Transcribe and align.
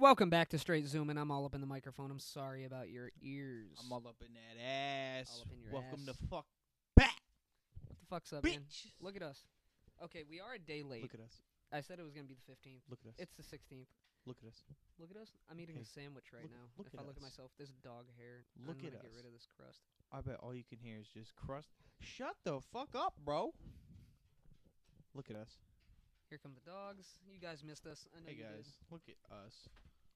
Welcome 0.00 0.30
back 0.30 0.48
to 0.50 0.58
Straight 0.58 0.86
Zoom, 0.86 1.10
and 1.10 1.18
I'm 1.18 1.30
all 1.30 1.44
up 1.44 1.54
in 1.54 1.60
the 1.60 1.66
microphone. 1.66 2.10
I'm 2.10 2.18
sorry 2.18 2.64
about 2.64 2.88
your 2.88 3.10
ears. 3.20 3.76
I'm 3.84 3.92
all 3.92 4.00
up 4.08 4.16
in 4.24 4.32
that 4.32 4.56
ass. 4.56 5.28
All 5.36 5.42
up 5.42 5.52
in 5.52 5.60
your 5.60 5.72
Welcome 5.76 6.00
ass. 6.08 6.16
to 6.16 6.26
fuck 6.32 6.46
back, 6.96 7.20
what 7.84 7.98
the 8.00 8.06
fuck's 8.08 8.32
up, 8.32 8.42
man? 8.42 8.64
bitch. 8.64 8.88
Look 9.04 9.14
at 9.14 9.20
us. 9.22 9.44
Okay, 10.02 10.24
we 10.24 10.40
are 10.40 10.54
a 10.54 10.58
day 10.58 10.82
late. 10.82 11.02
Look 11.02 11.12
at 11.12 11.20
us. 11.20 11.44
I 11.70 11.82
said 11.82 11.98
it 12.00 12.02
was 12.02 12.14
gonna 12.16 12.24
be 12.26 12.32
the 12.32 12.48
15th. 12.48 12.80
Look 12.88 13.00
at 13.04 13.10
us. 13.12 13.16
It's 13.18 13.34
the 13.36 13.44
16th. 13.44 13.92
look 14.24 14.38
at 14.40 14.48
us. 14.48 14.64
Look 14.98 15.10
at 15.10 15.18
us. 15.20 15.36
I'm 15.52 15.60
eating 15.60 15.76
Hey, 15.76 15.82
a 15.82 15.84
sandwich 15.84 16.32
right 16.32 16.42
look- 16.48 16.52
now. 16.52 16.66
look 16.78 16.86
if 16.88 16.98
I 16.98 17.02
look 17.04 17.16
at 17.16 17.22
myself, 17.22 17.52
there's 17.58 17.72
dog 17.84 18.06
hair. 18.16 18.46
Look 18.64 18.78
I'm 18.80 18.86
at 18.86 18.92
gonna 18.96 19.02
get 19.04 19.12
rid 19.14 19.26
of 19.26 19.32
this 19.32 19.46
crust. 19.54 19.84
I 20.10 20.22
bet 20.22 20.40
all 20.40 20.54
you 20.54 20.64
can 20.64 20.78
hear 20.78 20.96
is 20.98 21.08
just 21.12 21.36
crust. 21.36 21.68
Shut 22.00 22.36
the 22.44 22.60
fuck 22.72 22.94
up, 22.96 23.14
bro. 23.22 23.52
Look 25.12 25.28
at 25.28 25.36
us. 25.36 25.60
Here 26.30 26.38
come 26.38 26.54
the 26.54 26.64
dogs. 26.64 27.18
You 27.28 27.38
guys 27.38 27.62
missed 27.62 27.86
us. 27.86 28.08
I 28.16 28.20
know 28.20 28.26
Hey 28.28 28.36
you 28.36 28.44
did. 28.44 28.56
guys, 28.56 28.76
look 28.90 29.02
at 29.08 29.16
us. 29.44 29.68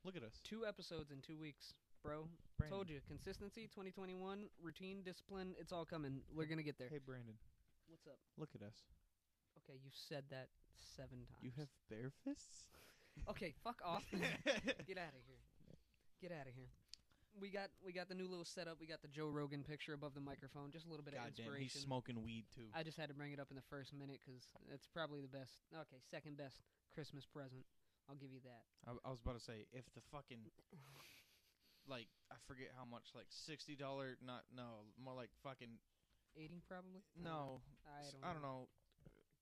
Look 0.04 0.16
at 0.16 0.22
us. 0.22 0.40
Two 0.44 0.66
episodes 0.66 1.10
in 1.10 1.20
two 1.24 1.38
weeks, 1.38 1.72
bro. 2.02 2.28
Brandon. 2.58 2.76
Told 2.78 2.90
you. 2.90 3.00
Consistency, 3.08 3.62
2021, 3.72 4.44
routine, 4.62 5.02
discipline. 5.02 5.54
It's 5.58 5.72
all 5.72 5.84
coming. 5.84 6.20
We're 6.34 6.44
gonna 6.46 6.62
get 6.62 6.78
there. 6.78 6.88
Hey 6.90 7.00
Brandon, 7.04 7.34
What's 7.88 8.06
up? 8.06 8.18
look 8.36 8.50
at 8.54 8.62
us. 8.62 8.76
Okay, 9.64 9.78
you 9.82 9.90
said 9.92 10.24
that 10.30 10.48
seven 10.96 11.24
times. 11.30 11.40
You 11.42 11.50
have 11.58 11.68
bare 11.90 12.10
fists. 12.24 12.68
Okay, 13.30 13.54
fuck 13.62 13.78
off. 13.86 14.02
Get 14.10 14.98
out 14.98 15.14
of 15.14 15.22
here. 15.22 15.38
Get 16.20 16.32
out 16.34 16.50
of 16.50 16.54
here. 16.58 16.66
We 17.38 17.46
got 17.48 17.70
we 17.86 17.92
got 17.92 18.08
the 18.08 18.14
new 18.18 18.26
little 18.26 18.44
setup. 18.44 18.80
We 18.80 18.88
got 18.90 19.02
the 19.02 19.08
Joe 19.08 19.28
Rogan 19.30 19.62
picture 19.62 19.94
above 19.94 20.14
the 20.18 20.20
microphone. 20.20 20.72
Just 20.74 20.86
a 20.86 20.90
little 20.90 21.04
bit 21.04 21.14
of 21.14 21.22
God 21.22 21.30
damn, 21.38 21.54
he's 21.54 21.78
smoking 21.78 22.24
weed 22.24 22.42
too. 22.50 22.66
I 22.74 22.82
just 22.82 22.98
had 22.98 23.06
to 23.10 23.14
bring 23.14 23.30
it 23.30 23.38
up 23.38 23.50
in 23.50 23.56
the 23.56 23.62
first 23.70 23.94
minute 23.94 24.18
'cause 24.26 24.50
it's 24.74 24.88
probably 24.90 25.20
the 25.22 25.30
best. 25.30 25.62
Okay, 25.72 26.02
second 26.10 26.36
best 26.36 26.58
Christmas 26.92 27.24
present. 27.24 27.62
I'll 28.08 28.16
give 28.16 28.32
you 28.32 28.40
that. 28.44 28.62
I, 28.86 28.92
I 29.06 29.10
was 29.10 29.20
about 29.20 29.38
to 29.38 29.44
say 29.44 29.66
if 29.72 29.84
the 29.94 30.00
fucking 30.12 30.38
like 31.88 32.06
I 32.30 32.36
forget 32.46 32.68
how 32.76 32.84
much 32.84 33.08
like 33.14 33.26
sixty 33.30 33.74
dollar 33.76 34.16
not 34.24 34.42
no 34.54 34.84
more 35.02 35.14
like 35.14 35.30
fucking 35.42 35.78
Eighty 36.36 36.60
probably. 36.68 37.02
no 37.22 37.60
I 37.86 38.02
don't. 38.02 38.24
I 38.30 38.32
don't 38.32 38.42
know 38.42 38.68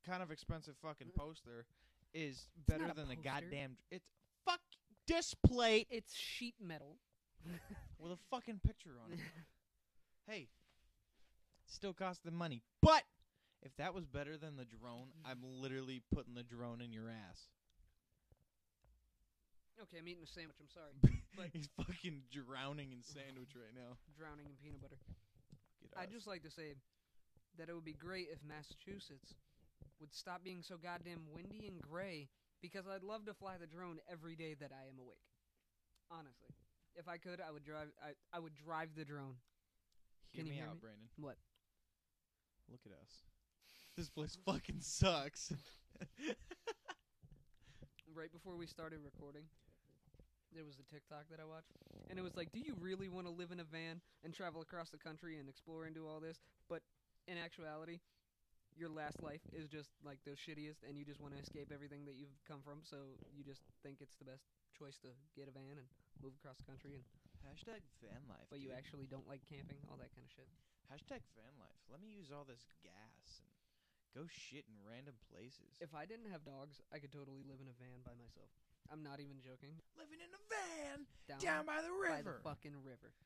kind 0.06 0.22
of 0.22 0.30
expensive 0.30 0.74
fucking 0.82 1.08
Mm. 1.08 1.14
poster 1.16 1.64
is 2.12 2.48
better 2.69 2.86
than 2.94 3.08
the 3.08 3.16
poster. 3.16 3.22
goddamn 3.41 3.77
it's 3.91 4.06
fuck 4.44 4.60
display 5.06 5.86
It's 5.91 6.14
sheet 6.14 6.54
metal. 6.60 6.97
with 7.98 8.12
a 8.12 8.19
fucking 8.30 8.60
picture 8.64 8.94
on 9.04 9.12
it. 9.12 9.19
hey, 10.28 10.48
still 11.66 11.92
cost 11.92 12.22
the 12.24 12.30
money, 12.30 12.62
but 12.80 13.02
if 13.62 13.74
that 13.76 13.94
was 13.94 14.04
better 14.06 14.36
than 14.36 14.56
the 14.56 14.64
drone, 14.64 15.08
I'm 15.24 15.38
literally 15.42 16.02
putting 16.14 16.34
the 16.34 16.42
drone 16.42 16.80
in 16.80 16.92
your 16.92 17.08
ass. 17.08 17.48
Okay, 19.84 19.98
I'm 19.98 20.08
eating 20.08 20.25
a 20.25 20.30
sandwich. 20.30 20.56
I'm 20.61 20.70
sorry. 20.72 20.94
But- 21.36 21.48
He's 21.52 21.69
fucking 21.80 22.28
drowning 22.28 22.92
in 22.92 23.00
sandwich 23.02 23.56
right 23.56 23.72
now. 23.72 23.97
Drowning 24.19 24.44
in 24.47 24.56
peanut 24.61 24.83
butter. 24.84 25.00
Get 25.80 25.97
I'd 25.97 26.08
us. 26.12 26.14
just 26.20 26.27
like 26.28 26.42
to 26.44 26.50
say 26.52 26.77
that 27.56 27.69
it 27.70 27.75
would 27.75 27.84
be 27.88 27.97
great 27.97 28.28
if 28.30 28.38
Massachusetts 28.44 29.33
would 29.98 30.12
stop 30.12 30.44
being 30.44 30.60
so 30.62 30.77
goddamn 30.77 31.25
windy 31.33 31.66
and 31.66 31.80
gray 31.80 32.28
because 32.60 32.84
I'd 32.86 33.03
love 33.03 33.25
to 33.27 33.34
fly 33.34 33.56
the 33.58 33.66
drone 33.66 33.97
every 34.12 34.36
day 34.36 34.53
that 34.60 34.72
I 34.77 34.88
am 34.92 34.98
awake. 35.00 35.25
Honestly. 36.10 36.53
If 36.94 37.08
I 37.08 37.16
could, 37.16 37.41
I 37.41 37.50
would 37.50 37.64
drive 37.64 37.88
I, 38.05 38.12
I 38.36 38.38
would 38.41 38.53
drive 38.55 38.91
the 38.94 39.05
drone. 39.06 39.41
Hear 40.33 40.44
Can 40.44 40.47
you 40.47 40.53
me 40.53 40.56
hear 40.60 40.69
out, 40.69 40.75
me? 40.77 40.80
Brandon. 40.84 41.08
What? 41.16 41.36
Look 42.70 42.80
at 42.84 42.92
us. 42.92 43.12
This 43.97 44.10
place 44.10 44.36
fucking 44.44 44.80
sucks. 44.84 45.50
Right 48.14 48.30
before 48.33 48.56
we 48.56 48.66
started 48.66 48.98
recording, 49.03 49.44
there 50.55 50.64
was 50.64 50.78
a 50.78 50.86
TikTok 50.92 51.28
that 51.31 51.41
I 51.41 51.45
watched 51.45 51.72
and 52.08 52.19
it 52.19 52.22
was 52.22 52.36
like, 52.36 52.53
"Do 52.53 52.61
you 52.61 52.77
really 52.81 53.08
want 53.08 53.27
to 53.27 53.33
live 53.33 53.53
in 53.53 53.61
a 53.61 53.64
van 53.64 54.00
and 54.25 54.33
travel 54.33 54.61
across 54.61 54.91
the 54.91 54.98
country 54.98 55.39
and 55.39 55.48
explore 55.48 55.84
and 55.84 55.94
do 55.94 56.06
all 56.06 56.20
this?" 56.20 56.39
But 56.69 56.83
in 57.27 57.39
actuality, 57.39 58.00
your 58.76 58.88
last 58.88 59.22
life 59.22 59.44
is 59.53 59.69
just 59.69 59.93
like 60.04 60.19
the 60.25 60.32
shittiest 60.32 60.81
and 60.87 60.97
you 60.97 61.04
just 61.04 61.21
want 61.21 61.34
to 61.37 61.41
escape 61.41 61.72
everything 61.72 62.04
that 62.04 62.16
you've 62.16 62.32
come 62.49 62.60
from, 62.65 62.81
so 62.84 63.21
you 63.32 63.44
just 63.44 63.62
think 63.82 64.00
it's 64.00 64.16
the 64.16 64.25
best 64.25 64.44
choice 64.72 64.97
to 65.04 65.12
get 65.37 65.49
a 65.49 65.53
van 65.53 65.76
and 65.76 65.88
move 66.25 66.32
across 66.41 66.56
the 66.56 66.65
country 66.65 66.97
and 66.97 67.05
Hashtag 67.43 67.82
van 67.99 68.22
life. 68.31 68.47
but 68.55 68.62
you 68.62 68.71
actually 68.71 69.10
don't 69.10 69.26
like 69.26 69.43
camping, 69.50 69.82
all 69.91 69.99
that 69.99 70.15
kind 70.15 70.22
of 70.22 70.31
shit. 70.31 70.47
Hashtag 70.87 71.26
van 71.34 71.50
life. 71.59 71.75
Let 71.91 71.99
me 72.00 72.06
use 72.06 72.31
all 72.31 72.47
this 72.47 72.62
gas 72.87 73.43
and 73.43 73.50
go 74.15 74.31
shit 74.31 74.62
in 74.71 74.78
random 74.87 75.19
places. 75.26 75.75
If 75.82 75.91
I 75.91 76.06
didn't 76.06 76.31
have 76.31 76.47
dogs, 76.47 76.78
I 76.94 77.03
could 77.03 77.10
totally 77.10 77.43
live 77.43 77.59
in 77.59 77.66
a 77.66 77.76
van 77.82 78.06
by 78.06 78.15
myself. 78.15 78.55
I'm 78.92 79.00
not 79.00 79.25
even 79.25 79.41
joking. 79.41 79.72
Living 79.97 80.20
in 80.20 80.28
a 80.28 80.42
van 80.53 81.08
Down, 81.25 81.41
down 81.41 81.62
by 81.64 81.80
the 81.80 81.88
by 81.88 82.20
river. 82.20 82.36
the 82.36 82.44
fucking 82.44 82.76
river. 82.84 83.16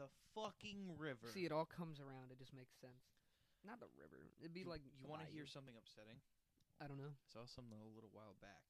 the 0.00 0.08
fucking 0.32 0.96
river. 0.96 1.28
See, 1.28 1.44
it 1.44 1.52
all 1.52 1.68
comes 1.68 2.00
around. 2.00 2.32
It 2.32 2.40
just 2.40 2.56
makes 2.56 2.72
sense. 2.80 3.04
Not 3.60 3.84
the 3.84 3.92
river. 4.00 4.16
It'd 4.40 4.56
be 4.56 4.64
you, 4.64 4.72
like 4.72 4.80
you 4.80 5.04
want 5.04 5.20
to 5.20 5.28
hear 5.28 5.44
something 5.44 5.76
upsetting? 5.76 6.16
I 6.80 6.88
don't 6.88 6.96
know. 6.96 7.12
I 7.12 7.28
saw 7.28 7.44
something 7.44 7.76
a 7.76 7.92
little 7.92 8.12
while 8.16 8.32
back. 8.40 8.64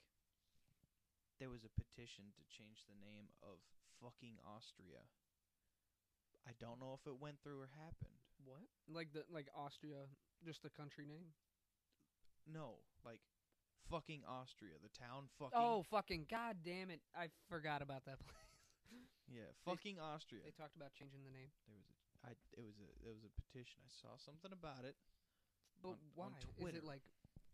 There 1.38 1.54
was 1.54 1.62
a 1.62 1.72
petition 1.78 2.34
to 2.34 2.42
change 2.50 2.82
the 2.90 2.98
name 2.98 3.30
of 3.44 3.62
fucking 4.02 4.42
Austria. 4.42 5.06
I 6.48 6.54
don't 6.58 6.82
know 6.82 6.98
if 6.98 7.06
it 7.06 7.18
went 7.18 7.38
through 7.42 7.62
or 7.62 7.70
happened. 7.78 8.18
What? 8.42 8.66
Like 8.90 9.14
the 9.14 9.22
like 9.30 9.46
Austria, 9.54 10.10
just 10.42 10.62
the 10.62 10.70
country 10.70 11.06
name. 11.06 11.34
No, 12.46 12.82
like 13.04 13.20
fucking 13.90 14.22
Austria, 14.28 14.76
the 14.82 14.92
town 14.92 15.28
fucking 15.38 15.56
Oh 15.58 15.84
fucking 15.90 16.26
god 16.30 16.58
damn 16.64 16.90
it! 16.90 17.00
I 17.16 17.28
forgot 17.48 17.82
about 17.82 18.04
that 18.06 18.18
place. 18.24 18.50
yeah, 19.30 19.50
fucking 19.64 19.98
Austria. 19.98 20.42
they 20.44 20.54
talked 20.54 20.76
about 20.76 20.92
changing 20.94 21.22
the 21.24 21.32
name, 21.34 21.50
There 21.66 21.76
was 21.76 21.88
a 21.90 21.96
I 22.26 22.30
it 22.58 22.64
was 22.66 22.76
a 22.82 22.88
there 23.04 23.14
was 23.14 23.24
a 23.26 23.32
petition. 23.38 23.82
I 23.86 23.90
saw 23.90 24.14
something 24.18 24.50
about 24.52 24.84
it. 24.84 24.96
but 25.82 25.98
On- 25.98 26.12
why? 26.14 26.26
on 26.26 26.68
Is 26.68 26.74
it 26.74 26.84
like 26.84 27.02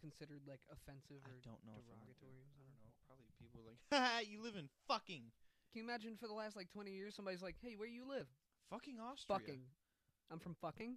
considered 0.01 0.43
like 0.49 0.61
offensive 0.73 1.23
I 1.25 1.31
or 1.31 1.39
don't 1.45 1.63
know 1.63 1.77
if 1.79 1.87
it 1.87 1.95
went 1.95 2.17
derogatory? 2.19 2.43
I 2.59 2.63
don't 2.65 2.81
know. 2.83 2.91
Probably 3.07 3.29
people 3.39 3.61
were 3.63 3.69
like, 3.75 3.83
"Ha, 3.93 4.21
you 4.27 4.41
live 4.43 4.57
in 4.57 4.69
fucking 4.89 5.31
Can 5.73 5.77
you 5.79 5.85
imagine 5.85 6.17
for 6.17 6.27
the 6.29 6.35
last 6.37 6.57
like 6.57 6.69
twenty 6.73 6.93
years, 6.93 7.15
somebody's 7.15 7.43
like, 7.45 7.57
"Hey, 7.61 7.77
where 7.77 7.89
you 7.89 8.05
live?" 8.09 8.27
fucking 8.71 8.97
Austria." 9.01 9.39
Fucking. 9.39 9.63
I'm 10.33 10.39
from 10.41 10.55
fucking. 10.61 10.97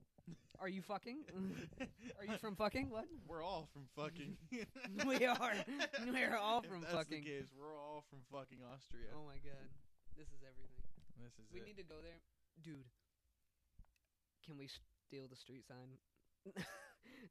Are 0.60 0.70
you 0.70 0.82
fucking? 0.82 1.28
Are 2.20 2.26
you 2.26 2.38
from 2.40 2.56
fucking? 2.56 2.90
What? 2.90 3.06
We're 3.28 3.44
all 3.44 3.68
from 3.74 3.84
fucking. 3.96 4.38
We 5.06 5.26
are. 5.28 5.54
We're 6.08 6.38
all 6.40 6.64
If 6.64 6.70
from 6.72 6.82
that's 6.82 6.94
fucking. 6.96 7.24
The 7.24 7.30
case, 7.44 7.52
we're 7.52 7.76
all 7.76 8.06
from 8.10 8.24
fucking 8.32 8.64
Austria. 8.64 9.12
Oh 9.12 9.28
my 9.28 9.36
god, 9.44 9.68
this 10.16 10.32
is 10.32 10.40
everything. 10.40 10.88
This 11.20 11.36
is 11.36 11.52
We 11.52 11.60
it. 11.60 11.68
need 11.68 11.78
to 11.78 11.84
go 11.84 12.00
there, 12.00 12.24
dude. 12.64 12.88
Can 14.48 14.56
we 14.58 14.72
steal 14.72 15.28
the 15.28 15.36
street 15.36 15.68
sign? 15.68 16.00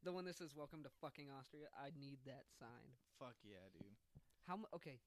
the 0.05 0.13
one 0.13 0.25
that 0.29 0.37
says 0.37 0.53
"Welcome 0.53 0.83
to 0.85 0.91
fucking 1.01 1.27
Austria." 1.33 1.73
I 1.73 1.89
need 1.97 2.21
that 2.29 2.45
sign. 2.61 2.93
Fuck 3.17 3.35
yeah, 3.41 3.65
dude. 3.73 3.97
How 4.45 4.61
mu- 4.61 4.69
Okay, 4.77 5.01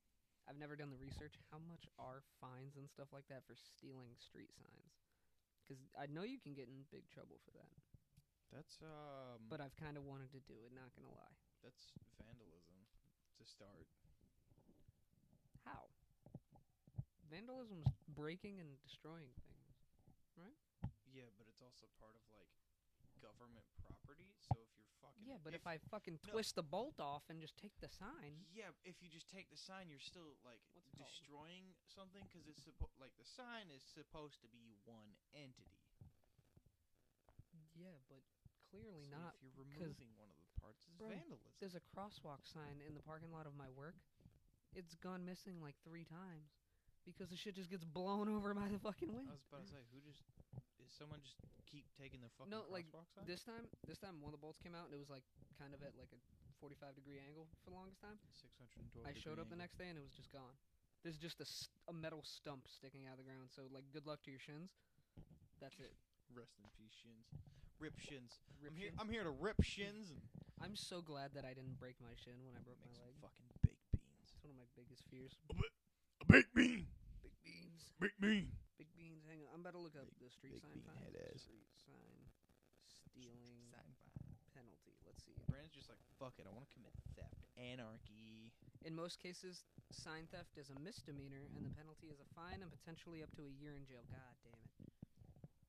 I've 0.50 0.58
never 0.58 0.74
done 0.74 0.90
the 0.90 0.98
research. 0.98 1.38
How 1.54 1.62
much 1.70 1.86
are 2.02 2.26
fines 2.42 2.74
and 2.74 2.90
stuff 2.90 3.14
like 3.14 3.30
that 3.30 3.46
for 3.46 3.54
stealing 3.54 4.18
street 4.18 4.50
signs? 4.58 4.92
Because 5.68 5.84
I 5.92 6.08
know 6.08 6.24
you 6.24 6.40
can 6.40 6.56
get 6.56 6.72
in 6.72 6.88
big 6.88 7.04
trouble 7.12 7.36
for 7.44 7.52
that. 7.52 7.68
That's 8.48 8.80
um. 8.80 9.44
But 9.52 9.60
I've 9.60 9.76
kind 9.76 10.00
of 10.00 10.08
wanted 10.08 10.32
to 10.32 10.40
do 10.48 10.56
it. 10.64 10.72
Not 10.72 10.88
gonna 10.96 11.12
lie. 11.12 11.36
that's 11.60 11.92
vandalism 12.16 12.80
to 13.36 13.44
start. 13.44 13.84
How? 15.68 15.92
Vandalism's 17.28 17.92
breaking 18.16 18.56
and 18.56 18.80
destroying 18.80 19.28
things. 19.44 19.68
Right? 20.40 20.56
Yeah, 21.12 21.28
but 21.36 21.44
it's 21.52 21.60
also 21.60 21.92
part 22.00 22.16
of 22.16 22.24
like 22.32 22.48
government 23.20 23.68
property. 23.84 24.32
So 24.40 24.67
fucking 25.18 25.26
Yeah, 25.26 25.38
but 25.42 25.54
if, 25.54 25.66
I 25.66 25.78
fucking 25.90 26.18
no. 26.24 26.32
twist 26.32 26.54
the 26.54 26.62
bolt 26.62 26.98
off 27.02 27.26
and 27.28 27.40
just 27.42 27.58
take 27.58 27.74
the 27.82 27.90
sign, 27.90 28.46
yeah, 28.54 28.70
if 28.86 29.02
you 29.02 29.10
just 29.10 29.26
take 29.28 29.50
the 29.50 29.58
sign, 29.58 29.90
you're 29.90 30.02
still 30.02 30.38
like 30.46 30.62
it 30.78 30.84
called? 30.94 31.10
destroying 31.10 31.74
something 31.90 32.22
because 32.30 32.46
it's 32.46 32.62
suppo- 32.62 32.92
like 33.02 33.12
the 33.18 33.26
sign 33.26 33.68
is 33.74 33.82
supposed 33.82 34.38
to 34.42 34.48
be 34.48 34.78
one 34.86 35.18
entity. 35.34 35.82
yeah, 37.74 37.98
but 38.10 38.22
clearly 38.70 39.06
So 39.10 39.16
not. 39.18 39.34
If 39.38 39.50
you're 39.54 39.58
removing 39.66 40.10
one 40.18 40.30
of 40.30 40.38
the 40.38 40.48
parts, 40.60 40.86
it's 40.86 40.98
Bro, 40.98 41.14
vandalism. 41.14 41.50
There's 41.62 41.74
a 41.78 41.84
crosswalk 41.94 42.46
sign 42.46 42.82
in 42.86 42.94
the 42.94 43.02
parking 43.02 43.30
lot 43.34 43.46
of 43.46 43.54
my 43.54 43.70
work. 43.74 43.96
It's 44.76 44.94
gone 44.98 45.24
missing 45.24 45.58
like 45.62 45.74
three 45.86 46.04
times 46.04 46.52
because 47.08 47.32
the 47.32 47.36
shit 47.40 47.56
just 47.56 47.72
gets 47.72 47.84
blown 47.84 48.28
over 48.34 48.52
by 48.52 48.68
the 48.68 48.78
fucking 48.80 49.08
wind. 49.08 49.28
I 49.28 49.34
was 49.36 49.44
about 49.48 49.64
to 49.64 49.70
say, 49.72 49.80
who 49.92 49.98
just 50.04 50.20
is 50.84 50.92
someone 50.92 51.20
just 51.24 51.36
keep 51.68 51.84
taking 51.96 52.20
the 52.20 52.30
fucking 52.36 52.52
No, 52.52 52.64
like, 52.68 52.88
sign? 53.12 53.24
This 53.24 53.42
time, 53.44 53.64
this 53.88 53.98
time 54.00 54.20
one 54.20 54.30
of 54.32 54.36
the 54.36 54.42
bolts 54.42 54.60
came 54.60 54.72
out 54.76 54.88
and 54.88 54.94
it 54.96 55.00
was 55.00 55.10
like 55.12 55.24
kind 55.56 55.72
of 55.76 55.80
at 55.84 55.96
like 55.96 56.12
a 56.12 56.20
45 56.60 56.96
degree 56.98 57.20
angle 57.22 57.48
for 57.64 57.70
the 57.72 57.76
longest 57.76 58.00
time. 58.04 58.16
612 58.36 59.04
I 59.04 59.12
showed 59.16 59.38
up 59.40 59.48
the 59.52 59.58
next 59.58 59.76
day 59.80 59.88
and 59.88 59.96
it 59.96 60.04
was 60.04 60.12
just 60.16 60.30
gone. 60.32 60.54
There's 61.06 61.18
just 61.20 61.38
a, 61.38 61.46
st- 61.46 61.70
a 61.86 61.94
metal 61.94 62.20
stump 62.26 62.66
sticking 62.66 63.06
out 63.06 63.16
of 63.16 63.22
the 63.22 63.28
ground. 63.28 63.48
So 63.54 63.64
like, 63.70 63.86
good 63.94 64.04
luck 64.08 64.20
to 64.26 64.30
your 64.34 64.42
shins. 64.42 64.74
That's 65.62 65.78
it. 65.78 65.94
Rest 66.34 66.56
in 66.58 66.66
peace, 66.74 66.94
shins. 66.98 67.26
Rip 67.78 67.94
shins. 68.00 68.42
Rip 68.58 68.74
I'm 68.74 68.78
here. 68.78 68.90
shins. 68.90 68.98
I'm 69.00 69.10
here 69.12 69.24
to 69.24 69.34
rip 69.34 69.60
shins 69.62 70.10
I'm 70.58 70.74
so 70.74 70.98
glad 70.98 71.30
that 71.38 71.46
I 71.46 71.54
did 71.54 71.62
d't 71.62 71.78
break 71.78 71.94
my 72.02 72.10
shin 72.18 72.34
when 72.42 72.58
I 72.58 72.60
broke 72.66 72.82
make 72.82 72.90
my 72.98 73.06
leg. 73.06 73.14
fucking 73.22 73.46
baked 73.62 73.86
beans. 73.94 74.26
It's 74.34 74.42
one 74.42 74.50
of 74.50 74.58
my 74.58 74.66
biggest 74.74 75.06
fears. 75.06 75.38
A 76.18 76.26
baked 76.26 76.50
Big 78.00 78.12
Bean. 78.20 78.52
Big 78.78 78.88
beans. 78.94 79.24
Hang 79.26 79.40
on, 79.42 79.48
I'm 79.54 79.60
about 79.64 79.74
to 79.74 79.82
look 79.82 79.96
up 79.98 80.06
Big- 80.06 80.22
the 80.22 80.30
street 80.30 80.54
big 80.54 80.62
sign 80.62 80.72
bean 80.78 80.86
fine. 80.86 81.00
head 81.02 81.16
ass. 81.32 81.42
Street 81.42 81.66
sign 81.74 82.18
stealing 82.86 83.72
penalty. 84.54 84.94
Let's 85.06 85.24
see. 85.26 85.34
Brandon's 85.50 85.74
just 85.74 85.88
like, 85.90 85.98
fuck 86.18 86.38
it, 86.38 86.46
I 86.46 86.52
want 86.54 86.66
to 86.70 86.72
commit 86.74 86.94
theft, 87.18 87.42
anarchy. 87.58 88.54
In 88.86 88.94
most 88.94 89.18
cases, 89.18 89.64
sign 89.90 90.26
theft 90.30 90.54
is 90.58 90.70
a 90.70 90.78
misdemeanor, 90.78 91.50
and 91.58 91.66
the 91.66 91.74
penalty 91.74 92.10
is 92.14 92.20
a 92.22 92.28
fine 92.38 92.62
and 92.62 92.70
potentially 92.70 93.22
up 93.26 93.34
to 93.34 93.42
a 93.46 93.50
year 93.50 93.74
in 93.74 93.82
jail. 93.86 94.06
God 94.10 94.34
damn 94.46 94.54
it! 94.62 94.70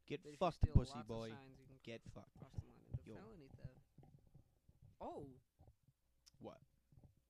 Get 0.05 0.21
But 0.21 0.29
if 0.29 0.37
you 0.37 0.41
fucked, 0.41 0.61
steal 0.61 0.73
pussy 0.77 1.01
lots 1.01 1.09
boy. 1.09 1.29
Of 1.33 1.37
signs, 1.37 1.57
you 1.57 1.65
can 1.65 1.79
Get 1.85 2.01
fucked. 2.13 2.33
cross 2.37 2.53
the 2.53 2.69
line 2.69 2.85
into 2.93 3.09
Yo. 3.09 3.15
felony 3.17 3.49
theft. 3.57 3.81
Oh, 5.01 5.25
What? 6.41 6.61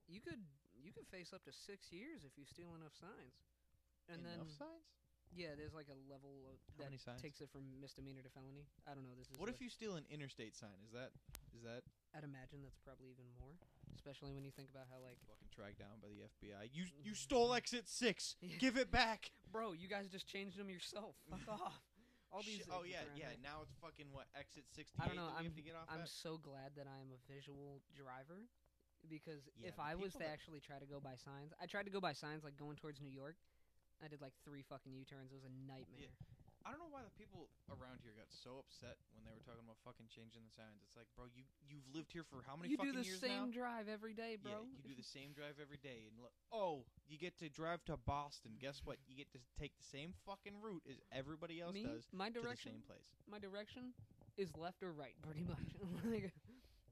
you 0.07 0.19
could 0.19 0.43
you 0.79 0.91
could 0.91 1.07
face 1.11 1.31
up 1.35 1.43
to 1.43 1.51
six 1.51 1.91
years 1.91 2.23
if 2.23 2.35
you 2.39 2.43
steal 2.45 2.73
enough 2.75 2.95
signs. 2.99 3.35
And 4.09 4.25
Enough 4.25 4.49
then 4.49 4.57
signs? 4.57 4.85
yeah, 5.31 5.53
there's 5.53 5.73
like 5.77 5.87
a 5.93 5.99
level 6.09 6.49
of, 6.49 6.57
How 6.81 6.89
that 6.89 6.97
signs? 6.99 7.21
takes 7.21 7.39
it 7.41 7.49
from 7.53 7.69
misdemeanor 7.77 8.25
to 8.25 8.31
felony. 8.33 8.65
I 8.89 8.97
don't 8.97 9.05
know. 9.05 9.13
This 9.13 9.29
is 9.29 9.37
What 9.37 9.49
if 9.53 9.61
you 9.61 9.69
steal 9.69 9.93
an 9.95 10.05
interstate 10.09 10.57
sign? 10.57 10.73
Is 10.85 10.91
that 10.97 11.13
is 11.53 11.61
that 11.61 11.85
I'd 12.17 12.25
imagine 12.25 12.65
that's 12.65 12.81
probably 12.81 13.13
even 13.13 13.29
more, 13.37 13.53
especially 13.93 14.33
when 14.33 14.41
you 14.41 14.49
think 14.49 14.73
about 14.73 14.89
how 14.89 14.97
like, 15.05 15.21
fucking 15.29 15.53
tracked 15.53 15.77
down 15.77 16.01
by 16.01 16.09
the 16.09 16.25
FBI? 16.25 16.73
You 16.73 16.89
you 17.05 17.13
stole 17.13 17.53
exit 17.53 17.85
six. 17.85 18.33
Give 18.63 18.77
it 18.81 18.89
back. 18.89 19.29
bro, 19.53 19.73
you 19.77 19.85
guys 19.85 20.09
just 20.09 20.25
changed 20.25 20.57
them 20.57 20.69
yourself. 20.73 21.13
Fuck 21.29 21.45
off. 21.61 21.77
All 22.33 22.41
these. 22.41 22.65
Shit, 22.65 22.73
oh 22.73 22.81
yeah, 22.85 23.05
around 23.05 23.17
yeah. 23.17 23.29
here. 23.37 23.41
Now 23.45 23.61
it's 23.61 23.73
fucking 23.77 24.09
what 24.09 24.25
exit 24.33 24.65
sixty 24.73 24.97
I 24.97 25.05
eight 25.05 25.13
don't 25.13 25.17
know, 25.21 25.29
that 25.29 25.37
we 25.37 25.45
I'm- 25.45 25.53
have 25.53 25.57
to 25.61 25.65
get 25.65 25.77
off 25.77 25.85
I'm 25.93 26.01
at. 26.05 26.09
so 26.09 26.41
glad 26.41 26.73
that 26.77 26.89
I 26.89 26.97
am 27.01 27.13
a 27.13 27.19
visual 27.29 27.81
driver 27.93 28.49
because 29.09 29.45
Yeah, 29.57 29.69
if 29.69 29.77
the 29.77 29.85
I 29.85 29.93
was 29.93 30.13
to 30.13 30.25
that- 30.25 30.33
actually 30.33 30.59
try 30.61 30.77
to 30.81 30.85
go 30.89 30.97
by 30.99 31.13
signs, 31.17 31.53
I 31.61 31.65
tried 31.69 31.85
to 31.85 31.93
go 31.93 32.01
by 32.01 32.13
signs 32.13 32.41
like 32.43 32.57
going 32.57 32.77
towards 32.77 32.97
New 33.01 33.09
York. 33.13 33.37
I 34.03 34.07
did 34.07 34.21
like 34.23 34.33
three 34.47 34.63
fucking 34.63 34.95
U-turns. 34.95 35.31
It 35.31 35.37
was 35.39 35.47
a 35.47 35.55
nightmare. 35.67 36.15
I 36.67 36.75
don't 36.75 36.83
know 36.83 36.91
why 36.91 37.07
the 37.07 37.15
people 37.15 37.47
around 37.71 38.03
here 38.03 38.11
got 38.19 38.27
so 38.35 38.59
upset 38.59 38.99
when 39.15 39.23
they 39.23 39.31
were 39.31 39.41
talking 39.47 39.63
about 39.63 39.79
fucking 39.87 40.11
changing 40.11 40.43
the 40.43 40.51
signs. 40.51 40.83
It's 40.83 40.93
like, 40.99 41.07
bro, 41.15 41.31
you 41.31 41.47
you've 41.63 41.87
lived 41.95 42.11
here 42.11 42.27
for 42.27 42.43
how 42.43 42.59
many 42.59 42.75
you 42.75 42.77
do 42.77 42.91
the 42.91 43.07
years 43.07 43.23
same 43.23 43.47
now? 43.47 43.63
drive 43.63 43.87
every 43.87 44.11
day, 44.11 44.35
bro. 44.35 44.67
Yeah, 44.67 44.75
you 44.75 44.83
do 44.83 44.91
the 44.91 45.07
same 45.07 45.31
drive 45.31 45.55
every 45.55 45.79
day, 45.79 46.03
and 46.11 46.19
look, 46.19 46.35
oh, 46.51 46.83
you 47.07 47.15
get 47.15 47.39
to 47.39 47.47
drive 47.47 47.79
to 47.87 47.95
Boston. 47.95 48.59
Guess 48.59 48.83
what? 48.83 48.99
You 49.07 49.15
get 49.15 49.31
to 49.33 49.39
take 49.55 49.71
the 49.79 49.87
same 49.87 50.11
fucking 50.27 50.59
route 50.59 50.83
as 50.83 50.99
everybody 51.15 51.63
else 51.63 51.73
Me, 51.79 51.87
does 51.87 52.03
my 52.11 52.27
to 52.27 52.35
the 52.35 52.43
direction, 52.43 52.75
same 52.75 52.83
place. 52.83 53.07
my 53.31 53.39
direction 53.39 53.95
is 54.35 54.51
left 54.59 54.83
or 54.83 54.91
right, 54.91 55.15
pretty 55.25 55.47
much. 55.47 55.63
like, 56.11 56.27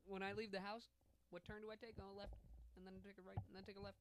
when 0.07 0.23
I 0.23 0.31
leave 0.31 0.55
the 0.55 0.63
house, 0.63 0.87
what 1.29 1.43
turn 1.43 1.59
do 1.59 1.67
I 1.69 1.75
take? 1.75 1.99
Oh, 1.99 2.15
left, 2.15 2.39
and 2.79 2.87
then 2.87 2.95
take 3.03 3.19
a 3.19 3.25
right, 3.27 3.35
and 3.35 3.51
then 3.51 3.67
take 3.67 3.75
a 3.77 3.83
left, 3.83 3.99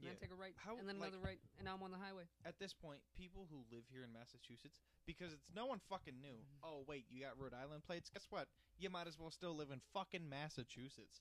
and 0.00 0.08
Yeah. 0.08 0.16
then 0.16 0.20
take 0.20 0.30
a 0.32 0.34
right, 0.34 0.54
How- 0.56 0.76
and 0.76 0.88
then 0.88 0.98
like- 0.98 1.12
another 1.12 1.22
right, 1.22 1.40
and 1.58 1.64
now 1.66 1.74
I'm 1.74 1.82
on 1.82 1.90
the 1.90 1.98
highway. 1.98 2.24
At 2.44 2.58
this 2.58 2.72
point, 2.72 3.00
people 3.14 3.46
who 3.50 3.64
live 3.70 3.84
here 3.92 4.02
in 4.02 4.12
Massachusetts, 4.12 4.78
because 5.04 5.32
it's 5.32 5.44
no 5.54 5.66
one 5.66 5.78
fucking 5.80 6.20
knew. 6.20 6.40
Mm-hmm. 6.40 6.64
Oh 6.64 6.84
wait, 6.88 7.04
you 7.10 7.20
got 7.20 7.38
Rhode 7.38 7.52
Island 7.54 7.84
plates. 7.84 8.08
Guess 8.08 8.26
what? 8.30 8.48
You 8.78 8.88
might 8.88 9.06
as 9.06 9.18
well 9.18 9.30
still 9.30 9.54
live 9.54 9.70
in 9.70 9.80
fucking 9.92 10.26
Massachusetts. 10.28 11.20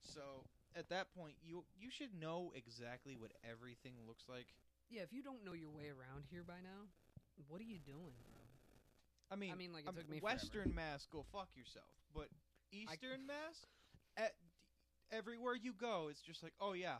So 0.00 0.46
at 0.74 0.88
that 0.88 1.12
point, 1.14 1.36
you 1.42 1.66
you 1.76 1.90
should 1.90 2.14
know 2.14 2.52
exactly 2.54 3.16
what 3.16 3.32
everything 3.42 3.94
looks 4.06 4.28
like. 4.28 4.54
Yeah, 4.88 5.02
if 5.02 5.12
you 5.12 5.22
don't 5.22 5.44
know 5.44 5.52
your 5.52 5.70
way 5.70 5.88
around 5.90 6.24
here 6.30 6.42
by 6.44 6.60
now, 6.62 6.88
what 7.48 7.60
are 7.60 7.64
you 7.64 7.78
doing, 7.78 8.14
bro? 8.32 8.42
I 9.30 9.36
mean, 9.36 9.52
I 9.52 9.56
mean, 9.56 9.72
like 9.72 9.84
it 9.84 9.88
um, 9.88 9.96
took 9.96 10.08
me 10.08 10.20
forever. 10.20 10.36
Western 10.36 10.74
Mass, 10.74 11.06
go 11.06 11.22
fuck 11.32 11.48
yourself. 11.56 11.88
But 12.14 12.28
Eastern 12.70 13.26
Mass, 13.26 13.66
at, 14.16 14.34
everywhere 15.10 15.54
you 15.54 15.72
go, 15.72 16.08
it's 16.10 16.20
just 16.20 16.42
like, 16.42 16.52
oh 16.60 16.72
yeah, 16.74 16.98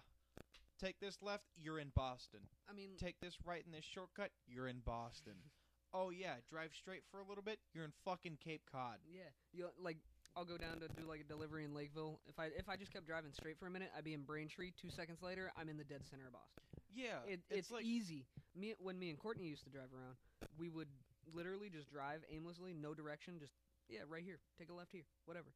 take 0.85 1.01
this 1.01 1.19
left, 1.23 1.45
you're 1.57 1.79
in 1.79 1.91
Boston. 1.97 2.41
I 2.69 2.75
mean, 2.75 2.91
Take 2.99 3.21
this 3.21 3.37
right 3.45 3.63
in 3.65 3.73
this 3.73 3.85
shortcut, 3.85 4.31
you're 4.47 4.69
in 4.69 4.81
Boston. 4.85 5.35
oh 5.95 6.11
yeah, 6.11 6.35
drive 6.51 6.71
straight 6.75 7.03
for 7.11 7.21
a 7.21 7.27
little 7.29 7.43
bit, 7.43 7.59
you're 7.73 7.85
in 7.85 7.93
fucking 8.05 8.39
Cape 8.45 8.63
Cod. 8.71 8.99
yeah, 9.11 9.33
you 9.53 9.69
like 9.83 9.97
I'll 10.37 10.45
go 10.45 10.59
down 10.59 10.81
to 10.81 10.89
do 11.01 11.07
like 11.09 11.21
a 11.21 11.25
delivery 11.25 11.65
in 11.65 11.75
Lakeville. 11.75 12.21
If 12.27 12.39
I 12.39 12.47
if 12.59 12.69
I 12.69 12.77
just 12.77 12.93
kept 12.93 13.07
driving 13.07 13.33
straight 13.33 13.59
for 13.59 13.67
a 13.67 13.71
minute, 13.71 13.91
I'd 13.97 14.05
be 14.05 14.15
in 14.15 14.23
Braintree. 14.23 14.73
Two 14.81 14.91
seconds 14.91 15.23
later, 15.23 15.51
I'm 15.57 15.69
in 15.69 15.77
the 15.79 15.85
dead 15.85 16.03
center 16.11 16.27
of 16.27 16.33
Boston. 16.33 16.63
Yeah, 16.95 17.23
It, 17.27 17.41
it's, 17.51 17.69
it's 17.69 17.71
like 17.71 17.85
easy. 17.85 18.27
Me 18.55 18.75
when 18.79 18.99
me 18.99 19.11
and 19.11 19.19
Courtney 19.19 19.47
used 19.47 19.65
to 19.65 19.71
drive 19.71 19.91
around, 19.95 20.17
we 20.59 20.69
would 20.69 20.89
literally 21.33 21.71
just 21.71 21.91
drive 21.91 22.23
aimlessly, 22.31 22.75
no 22.75 22.95
direction, 22.95 23.39
just 23.41 23.53
yeah, 23.89 24.01
right 24.09 24.23
here, 24.23 24.39
take 24.59 24.71
a 24.71 24.75
left 24.75 24.93
here, 24.93 25.05
whatever. 25.27 25.49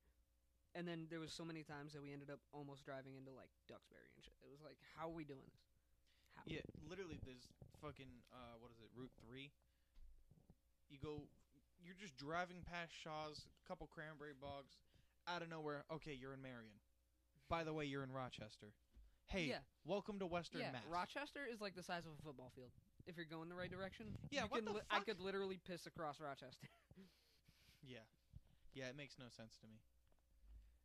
And 0.75 0.87
then 0.87 1.09
there 1.11 1.19
was 1.21 1.33
so 1.33 1.45
many 1.45 1.63
times 1.65 1.93
that 1.93 2.03
we 2.03 2.13
ended 2.13 2.31
up 2.31 2.41
almost 2.53 2.85
driving 2.85 3.17
into 3.17 3.33
like 3.33 3.51
Duxbury 3.67 4.09
and 4.15 4.23
shit. 4.23 4.37
It 4.45 4.51
was 4.53 4.61
like, 4.63 4.77
how 4.97 5.09
are 5.09 5.17
we 5.17 5.25
doing 5.25 5.43
this? 5.49 5.65
How? 6.37 6.43
Yeah, 6.47 6.63
literally, 6.89 7.19
there's 7.25 7.49
fucking 7.83 8.11
uh, 8.31 8.61
what 8.61 8.71
is 8.71 8.79
it, 8.79 8.91
Route 8.95 9.11
Three? 9.27 9.51
You 10.89 10.99
go, 11.03 11.27
you're 11.83 11.99
just 11.99 12.17
driving 12.17 12.63
past 12.65 12.93
Shaw's, 12.95 13.45
a 13.45 13.65
couple 13.69 13.89
cranberry 13.89 14.33
bogs, 14.39 14.77
out 15.27 15.43
of 15.43 15.51
nowhere. 15.51 15.85
Okay, 15.93 16.15
you're 16.15 16.33
in 16.33 16.43
Marion. 16.43 16.79
By 17.49 17.65
the 17.65 17.73
way, 17.73 17.85
you're 17.85 18.05
in 18.05 18.13
Rochester. 18.13 18.73
Hey, 19.27 19.45
Yeah. 19.53 19.61
welcome 19.85 20.19
to 20.21 20.27
Western 20.27 20.61
yeah, 20.63 20.73
Mass. 20.73 20.85
Rochester 20.89 21.45
is 21.45 21.61
like 21.61 21.75
the 21.77 21.83
size 21.83 22.07
of 22.07 22.13
a 22.19 22.23
football 22.25 22.53
field. 22.57 22.71
If 23.07 23.17
you're 23.17 23.27
going 23.29 23.49
the 23.49 23.55
right 23.57 23.71
direction, 23.71 24.07
Yeah, 24.31 24.45
you 24.45 24.49
what 24.49 24.59
can 24.59 24.65
the 24.65 24.73
li- 24.81 24.89
I 24.91 24.97
fuck? 25.01 25.07
could 25.07 25.21
literally 25.21 25.59
piss 25.67 25.85
across 25.87 26.21
Rochester. 26.21 26.69
yeah, 27.83 28.05
yeah, 28.73 28.89
it 28.89 28.97
makes 28.97 29.17
no 29.19 29.27
sense 29.29 29.57
to 29.61 29.67
me. 29.67 29.81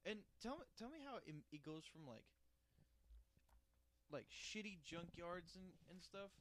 And 0.06 0.20
tell 0.42 0.58
me, 0.58 0.66
tell 0.78 0.90
me 0.90 1.00
how 1.06 1.18
it, 1.26 1.36
it 1.52 1.64
goes 1.64 1.84
from 1.88 2.08
like, 2.08 2.28
like 4.12 4.26
shitty 4.30 4.80
junkyards 4.84 5.56
and 5.56 5.72
and 5.90 6.02
stuff 6.04 6.32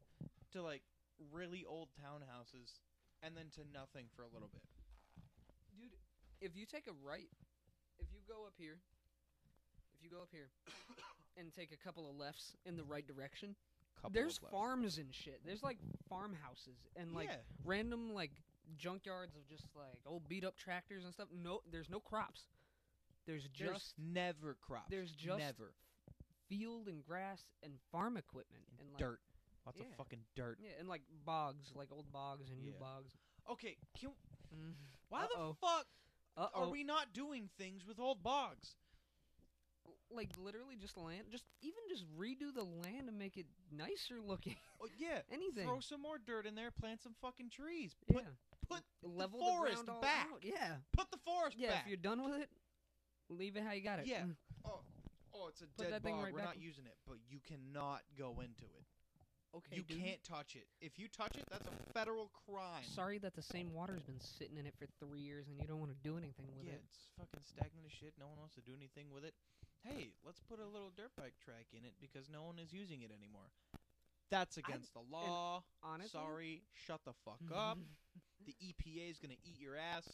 to 0.52 0.62
like 0.62 0.82
really 1.30 1.64
old 1.64 1.88
townhouses, 1.94 2.82
and 3.22 3.36
then 3.36 3.46
to 3.54 3.62
nothing 3.72 4.06
for 4.16 4.22
a 4.22 4.30
little 4.32 4.50
bit. 4.52 4.62
Dude, 5.70 5.94
if 6.40 6.56
you 6.56 6.66
take 6.66 6.86
a 6.86 6.96
right, 7.06 7.30
if 7.98 8.08
you 8.12 8.20
go 8.26 8.44
up 8.46 8.54
here, 8.58 8.78
if 9.94 10.02
you 10.02 10.10
go 10.10 10.22
up 10.22 10.30
here 10.32 10.50
and 11.38 11.52
take 11.52 11.70
a 11.72 11.78
couple 11.78 12.10
of 12.10 12.16
lefts 12.16 12.56
in 12.66 12.76
the 12.76 12.84
right 12.84 13.06
direction, 13.06 13.54
Couple 14.02 14.10
there's 14.14 14.38
farms 14.50 14.98
and 14.98 15.14
shit. 15.14 15.40
There's 15.44 15.62
like 15.62 15.78
farmhouses 16.08 16.88
and 16.96 17.14
like 17.14 17.28
yeah. 17.28 17.36
random 17.64 18.12
like 18.12 18.32
junkyards 18.76 19.36
of 19.36 19.46
just 19.48 19.66
like 19.76 20.00
old 20.06 20.28
beat 20.28 20.44
up 20.44 20.56
tractors 20.56 21.04
and 21.04 21.14
stuff. 21.14 21.28
No, 21.32 21.60
there's 21.70 21.88
no 21.88 22.00
crops. 22.00 22.46
There's 23.26 23.48
There's 23.56 23.70
just 23.72 23.94
never 23.98 24.56
crops. 24.60 24.88
there's 24.90 25.12
just 25.12 25.38
never 25.38 25.72
field 26.48 26.88
and 26.88 27.02
grass 27.04 27.42
and 27.62 27.72
farm 27.90 28.16
equipment 28.16 28.64
and 28.80 28.88
like 28.90 28.98
dirt. 28.98 29.20
Lots 29.64 29.78
yeah. 29.78 29.86
of 29.86 29.94
fucking 29.96 30.18
dirt. 30.34 30.58
Yeah, 30.60 30.72
and 30.80 30.88
like 30.88 31.02
bogs, 31.24 31.72
like 31.74 31.92
old 31.92 32.10
bogs 32.12 32.50
and 32.50 32.60
new 32.62 32.72
Yeah. 32.72 32.78
bogs. 32.80 33.12
Okay, 33.50 33.76
can, 33.98 34.10
Mm. 34.54 34.74
why 35.08 35.24
Uh-oh. 35.24 35.48
the 35.48 35.54
fuck 35.54 35.86
Uh 36.36 36.48
are 36.54 36.68
we 36.68 36.82
not 36.84 37.12
doing 37.12 37.48
things 37.58 37.84
with 37.86 37.98
old 38.00 38.22
bogs? 38.22 38.74
Like 40.10 40.28
literally 40.36 40.76
just 40.76 40.96
land, 40.98 41.24
just 41.30 41.44
even 41.62 41.80
just 41.88 42.04
redo 42.18 42.52
the 42.52 42.64
land 42.64 43.08
and 43.08 43.18
make 43.18 43.36
it 43.38 43.46
nicer 43.70 44.20
looking. 44.20 44.56
Oh 44.82 44.88
yeah, 44.98 45.20
Anything. 45.32 45.64
throw 45.64 45.78
some 45.80 46.02
more 46.02 46.18
dirt 46.18 46.44
in 46.44 46.54
there, 46.56 46.70
plant 46.72 47.00
some 47.02 47.14
fucking 47.22 47.50
trees. 47.50 47.94
yeah. 48.08 48.16
Put 48.16 48.24
put 48.68 48.82
level 49.16 49.38
the 49.38 49.44
forest 49.46 49.88
all 49.88 50.00
back. 50.00 50.26
out. 50.32 50.40
Yeah. 50.42 50.76
Put 50.92 51.10
the 51.12 51.18
forest 51.18 51.56
Yeah. 51.56 51.70
back. 51.70 51.82
If 51.82 51.88
you're 51.88 51.96
done 51.98 52.22
with 52.24 52.40
it, 52.42 52.50
leave 53.32 53.56
it 53.56 53.64
how 53.66 53.72
you 53.72 53.82
got 53.82 53.98
it. 53.98 54.06
Yeah. 54.06 54.22
Mm. 54.28 54.36
oh, 54.66 54.80
oh, 55.34 55.48
it's 55.48 55.60
a 55.62 55.66
Put 55.76 55.84
dead 55.84 55.92
that 55.94 56.02
thing 56.02 56.16
bog. 56.16 56.24
right 56.24 56.32
We're 56.32 56.40
back 56.40 56.54
not 56.54 56.56
in- 56.56 56.62
using 56.62 56.86
it, 56.86 56.96
but 57.06 57.18
you 57.28 57.38
cannot 57.40 58.02
go 58.18 58.40
into 58.40 58.64
it. 58.64 58.86
Okay. 59.52 59.76
you 59.76 59.84
dude. 59.84 60.00
can't 60.00 60.22
touch 60.24 60.56
it. 60.56 60.64
If 60.80 60.96
you 60.96 61.08
touch 61.12 61.36
it, 61.36 61.44
that's 61.52 61.68
a 61.68 61.76
federal 61.92 62.32
crime. 62.48 62.88
Sorry 62.88 63.18
that 63.20 63.36
the 63.36 63.44
same 63.44 63.68
water's 63.74 64.00
been 64.02 64.20
sitting 64.20 64.56
in 64.56 64.64
it 64.64 64.72
for 64.80 64.88
three 64.96 65.20
years 65.20 65.44
and 65.48 65.60
you 65.60 65.68
don't 65.68 65.76
want 65.76 65.92
to 65.92 66.00
do 66.00 66.16
anything 66.16 66.48
with 66.56 66.64
yeah, 66.64 66.80
it. 66.80 66.82
it's 66.88 67.12
fucking 67.20 67.44
stagnant 67.44 67.84
as 67.84 67.92
shit. 67.92 68.16
No 68.16 68.32
one 68.32 68.40
wants 68.40 68.54
to 68.56 68.64
do 68.64 68.72
anything 68.72 69.12
with 69.12 69.24
it. 69.28 69.34
Hey, 69.84 70.16
let's 70.24 70.40
put 70.40 70.56
a 70.56 70.64
little 70.64 70.88
dirt 70.96 71.12
bike 71.20 71.36
track 71.44 71.68
in 71.76 71.84
it 71.84 71.92
because 72.00 72.32
no 72.32 72.48
one 72.48 72.56
is 72.56 72.72
using 72.72 73.02
it 73.04 73.12
anymore. 73.12 73.52
That's 74.32 74.56
against 74.56 74.94
the 74.94 75.04
law. 75.04 75.64
Honestly, 75.84 76.16
Sorry, 76.16 76.62
shut 76.72 77.00
the 77.04 77.12
fuck 77.24 77.44
up. 77.54 77.76
The 78.46 78.56
EPA 78.64 79.10
is 79.10 79.18
gonna 79.18 79.36
eat 79.44 79.60
your 79.60 79.76
ass. 79.76 80.08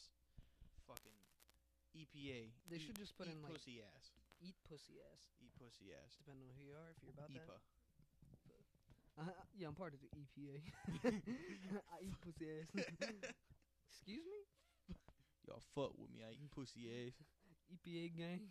EPA. 1.99 2.55
They 2.71 2.77
eat- 2.77 2.83
should 2.87 2.97
just 2.97 3.17
put 3.19 3.27
in, 3.27 3.43
like, 3.43 3.53
pussy 3.53 3.83
ass. 3.83 4.13
Eat 4.41 4.55
pussy 4.69 5.03
ass. 5.03 5.23
Eat 5.43 5.51
pussy 5.59 5.91
ass. 5.93 6.15
Depending 6.23 6.47
on 6.49 6.55
who 6.55 6.63
you 6.71 6.75
are, 6.79 6.91
if 6.95 7.03
you're 7.03 7.11
about 7.13 7.31
EPA. 7.31 7.43
that. 7.51 7.61
Uh, 9.19 9.35
yeah, 9.59 9.67
I'm 9.67 9.75
part 9.75 9.95
of 9.95 10.01
the 10.01 10.07
EPA. 10.15 10.63
I 11.91 11.97
eat 12.07 12.15
pussy 12.23 12.47
ass. 12.47 12.71
Excuse 13.91 14.23
me? 14.25 14.95
Y'all 15.47 15.63
fuck 15.75 15.91
with 15.99 16.11
me. 16.15 16.23
I 16.23 16.33
eat 16.33 16.51
pussy 16.55 16.87
ass. 16.87 17.15
EPA 17.75 18.17
gang. 18.17 18.49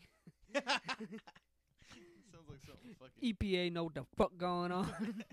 Sounds 2.31 2.49
like 2.49 2.59
something 2.67 2.93
fucking. 2.99 3.33
EPA 3.33 3.71
know 3.71 3.85
what 3.85 3.95
the 3.95 4.03
fuck 4.17 4.37
going 4.37 4.71
on. 4.73 5.23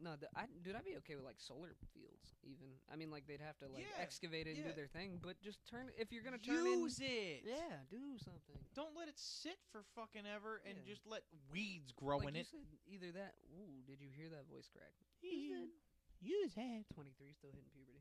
No, 0.00 0.16
th- 0.16 0.32
I, 0.32 0.48
dude, 0.64 0.72
I'd 0.74 0.84
be 0.88 0.96
okay 1.04 1.12
with 1.14 1.28
like 1.28 1.36
solar 1.36 1.76
fields. 1.92 2.32
Even, 2.40 2.72
I 2.88 2.96
mean, 2.96 3.12
like 3.12 3.28
they'd 3.28 3.44
have 3.44 3.60
to 3.60 3.68
like 3.68 3.84
Yeah, 3.84 4.00
excavate 4.00 4.48
it 4.48 4.56
and 4.56 4.64
yeah. 4.64 4.72
do 4.72 4.76
their 4.76 4.88
thing, 4.88 5.20
but 5.20 5.36
just 5.44 5.60
turn 5.68 5.92
if 6.00 6.08
you're 6.08 6.24
gonna 6.24 6.40
turn 6.40 6.64
in, 6.64 6.80
Use 6.88 6.96
it. 7.04 7.44
yeah, 7.44 7.84
do 7.92 8.16
something. 8.16 8.56
Don't 8.72 8.96
let 8.96 9.12
it 9.12 9.20
sit 9.20 9.60
for 9.68 9.84
fucking 9.92 10.24
ever 10.24 10.64
and 10.64 10.80
Yeah. 10.80 10.88
just 10.88 11.04
let 11.04 11.20
weeds 11.52 11.92
grow 11.92 12.16
like 12.24 12.32
in 12.32 12.34
you 12.34 12.40
it. 12.40 12.48
said, 12.48 12.64
either 12.88 13.12
that. 13.12 13.36
Ooh, 13.52 13.84
did 13.84 14.00
you 14.00 14.08
hear 14.08 14.32
that 14.32 14.48
voice 14.48 14.72
crack? 14.72 14.96
Use 15.20 16.52
it. 16.56 16.88
Twenty 16.96 17.12
three, 17.20 17.32
still 17.36 17.52
hitting 17.52 17.68
puberty. 17.76 18.00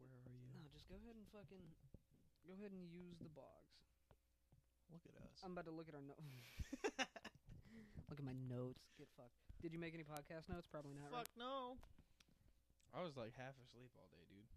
Where 0.00 0.08
are 0.16 0.32
you? 0.32 0.48
No, 0.56 0.64
just 0.72 0.88
go 0.88 0.96
ahead 0.96 1.12
and 1.16 1.28
fucking, 1.28 1.60
go 2.48 2.56
ahead 2.56 2.72
and 2.72 2.88
use 2.88 3.20
the 3.20 3.28
bogs. 3.36 3.84
Look 4.88 5.04
at 5.04 5.16
us. 5.28 5.36
I'm 5.44 5.52
about 5.52 5.64
to 5.68 5.76
look 5.76 5.88
at 5.88 5.94
our 5.94 6.02
notes. 6.02 6.24
look 8.10 8.18
at 8.18 8.26
my 8.26 8.36
notes. 8.50 8.82
Get 8.98 9.08
fucked. 9.16 9.38
Did 9.62 9.72
you 9.72 9.78
make 9.80 9.94
any 9.94 10.04
podcast 10.04 10.50
notes? 10.50 10.66
Probably 10.66 10.92
not. 10.98 11.08
Fuck 11.14 11.30
no. 11.38 11.78
I 12.90 13.00
was 13.06 13.14
like 13.16 13.32
half 13.38 13.54
asleep 13.62 13.94
all 13.94 14.10
day, 14.10 14.24
dude. 14.26 14.50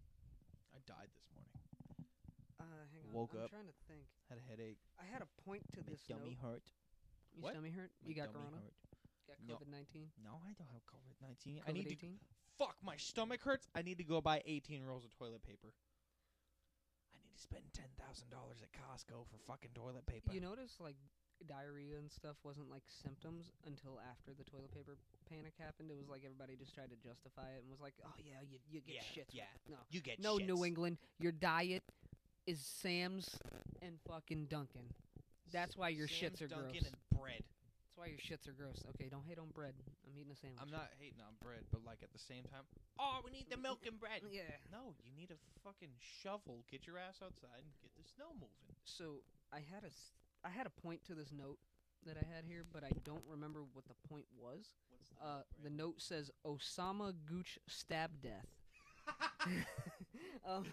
I 0.74 0.82
died 0.90 1.08
this 1.14 1.30
morning. 1.30 1.54
Right? 1.86 2.10
Uh, 2.58 2.82
hang 2.90 3.06
on. 3.06 3.14
Woke 3.14 3.30
I'm 3.38 3.46
up. 3.46 3.50
trying 3.54 3.70
to 3.70 3.76
think. 3.86 4.04
Had 4.26 4.42
a 4.42 4.46
headache. 4.50 4.80
I 4.98 5.06
had 5.06 5.22
a 5.22 5.30
point 5.46 5.62
to 5.78 5.84
this 5.86 6.02
note. 6.10 6.34
hurt. 6.42 6.66
Your 7.36 7.46
What? 7.46 7.52
stomach 7.54 7.74
hurt? 7.78 7.92
My 8.02 8.08
you 8.10 8.14
got 8.18 8.34
tummy 8.34 8.42
corona? 8.50 8.58
hurt. 8.58 8.74
Got 9.30 9.38
COVID 9.46 9.70
nineteen? 9.70 10.10
No, 10.20 10.42
I 10.44 10.52
don't 10.58 10.68
have 10.74 10.82
COVID 10.90 11.16
nineteen. 11.22 11.62
I 11.64 11.70
COVID 11.70 11.74
need 11.74 11.88
to 11.94 12.10
fuck 12.58 12.76
my 12.82 12.96
stomach 12.96 13.40
hurts. 13.42 13.68
I 13.74 13.82
need 13.82 13.98
to 13.98 14.04
go 14.04 14.20
buy 14.20 14.42
eighteen 14.44 14.82
rolls 14.82 15.04
of 15.04 15.14
toilet 15.14 15.42
paper. 15.46 15.70
I 17.14 17.16
need 17.22 17.32
to 17.34 17.40
spend 17.40 17.64
ten 17.72 17.88
thousand 17.96 18.30
dollars 18.30 18.60
at 18.62 18.70
Costco 18.74 19.24
for 19.30 19.38
fucking 19.46 19.70
toilet 19.74 20.06
paper. 20.06 20.32
You 20.32 20.40
notice 20.40 20.76
like 20.80 20.96
diarrhea 21.46 21.98
and 21.98 22.10
stuff 22.10 22.36
wasn't 22.44 22.70
like 22.70 22.82
symptoms 22.88 23.52
until 23.66 24.00
after 24.00 24.32
the 24.32 24.44
toilet 24.48 24.72
paper 24.72 24.96
panic 25.28 25.52
happened. 25.58 25.90
It 25.90 25.96
was 25.98 26.08
like 26.08 26.22
everybody 26.24 26.56
just 26.56 26.74
tried 26.74 26.90
to 26.90 26.98
justify 27.02 27.50
it 27.56 27.62
and 27.62 27.70
was 27.70 27.80
like, 27.80 27.94
"Oh 28.04 28.14
yeah, 28.22 28.40
you 28.46 28.58
you 28.70 28.80
get 28.80 28.96
Yeah, 29.02 29.12
shit." 29.14 29.28
yeah. 29.32 29.50
No. 29.68 29.76
you 29.90 30.00
get 30.00 30.18
No, 30.20 30.36
shits. 30.38 30.46
New 30.46 30.64
England, 30.64 30.98
your 31.18 31.32
diet 31.32 31.82
is 32.46 32.60
Sam's 32.60 33.28
and 33.82 33.98
fucking 34.08 34.46
Dunkin'. 34.46 34.88
That's 35.52 35.76
why 35.76 35.88
your 35.90 36.08
Sam's, 36.08 36.40
shits 36.40 36.42
are 36.42 36.48
Dunkin' 36.48 36.82
gross. 36.82 36.92
and 36.92 37.18
bread. 37.20 37.42
That's 37.44 37.94
why 37.96 38.06
your 38.10 38.18
shits 38.18 38.48
are 38.48 38.56
gross. 38.56 38.82
Okay, 38.96 39.06
don't 39.08 39.24
hate 39.24 39.38
on 39.38 39.48
bread. 39.54 39.74
I'm 40.06 40.18
eating 40.18 40.32
a 40.32 40.36
sandwich. 40.36 40.58
I'm 40.60 40.70
not 40.72 40.90
hating 40.98 41.20
on 41.22 41.34
bread, 41.40 41.62
but 41.70 41.84
like 41.84 42.02
at 42.02 42.10
the 42.12 42.18
same 42.18 42.42
time, 42.50 42.66
oh, 42.98 43.20
we 43.24 43.30
need 43.30 43.46
the 43.50 43.56
milk 43.60 43.86
and 43.86 43.98
bread. 44.00 44.22
Yeah. 44.32 44.50
No, 44.72 44.94
you 45.04 45.12
need 45.14 45.30
a 45.30 45.38
fucking 45.62 45.94
shovel. 46.00 46.64
Get 46.70 46.86
your 46.86 46.98
ass 46.98 47.22
outside 47.22 47.62
and 47.62 47.70
get 47.82 47.92
the 47.94 48.02
snow 48.16 48.34
moving. 48.34 48.74
So 48.84 49.22
I 49.52 49.62
had 49.62 49.84
a 49.84 49.92
s- 49.94 50.10
I 50.44 50.50
had 50.50 50.66
a 50.66 50.70
point 50.70 51.04
to 51.06 51.14
this 51.14 51.32
note 51.32 51.58
that 52.06 52.16
I 52.16 52.24
had 52.34 52.44
here, 52.44 52.64
but 52.70 52.84
I 52.84 52.90
don't 53.04 53.22
remember 53.28 53.60
what 53.72 53.84
the 53.86 53.94
point 54.08 54.26
was. 54.36 54.74
What's 54.90 55.10
Uh, 55.22 55.42
the 55.62 55.70
note 55.70 56.00
says 56.02 56.30
Osama 56.46 57.14
Gooch 57.24 57.58
stab 57.66 58.20
death. 58.20 58.46
um, 60.46 60.64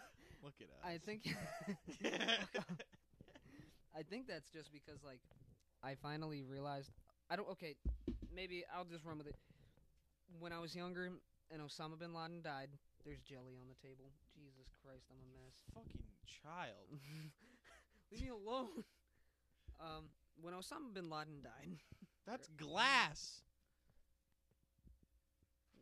Look 0.43 0.55
at 0.59 0.67
us. 0.67 0.83
I 0.83 0.97
think 0.97 1.35
I 3.95 4.03
think 4.03 4.27
that's 4.27 4.49
just 4.49 4.71
because 4.73 5.03
like 5.03 5.19
I 5.83 5.95
finally 5.95 6.41
realized 6.43 6.91
I 7.29 7.35
don't 7.35 7.49
okay 7.49 7.75
maybe 8.33 8.63
I'll 8.75 8.85
just 8.85 9.05
run 9.05 9.17
with 9.17 9.27
it. 9.27 9.35
When 10.39 10.51
I 10.51 10.59
was 10.59 10.75
younger 10.75 11.11
and 11.51 11.61
Osama 11.61 11.99
bin 11.99 12.13
Laden 12.13 12.41
died, 12.41 12.69
there's 13.05 13.19
jelly 13.21 13.55
on 13.59 13.67
the 13.67 13.75
table. 13.87 14.11
Jesus 14.33 14.71
Christ, 14.83 15.05
I'm 15.11 15.19
a 15.19 15.29
mess. 15.35 15.55
fucking 15.73 16.07
child. 16.25 16.87
Leave 18.11 18.21
me 18.23 18.29
alone. 18.29 18.83
Um, 19.81 20.05
when 20.41 20.53
Osama 20.53 20.93
bin 20.93 21.09
Laden 21.09 21.41
died, 21.43 21.77
That's 22.27 22.47
glass. 22.57 23.41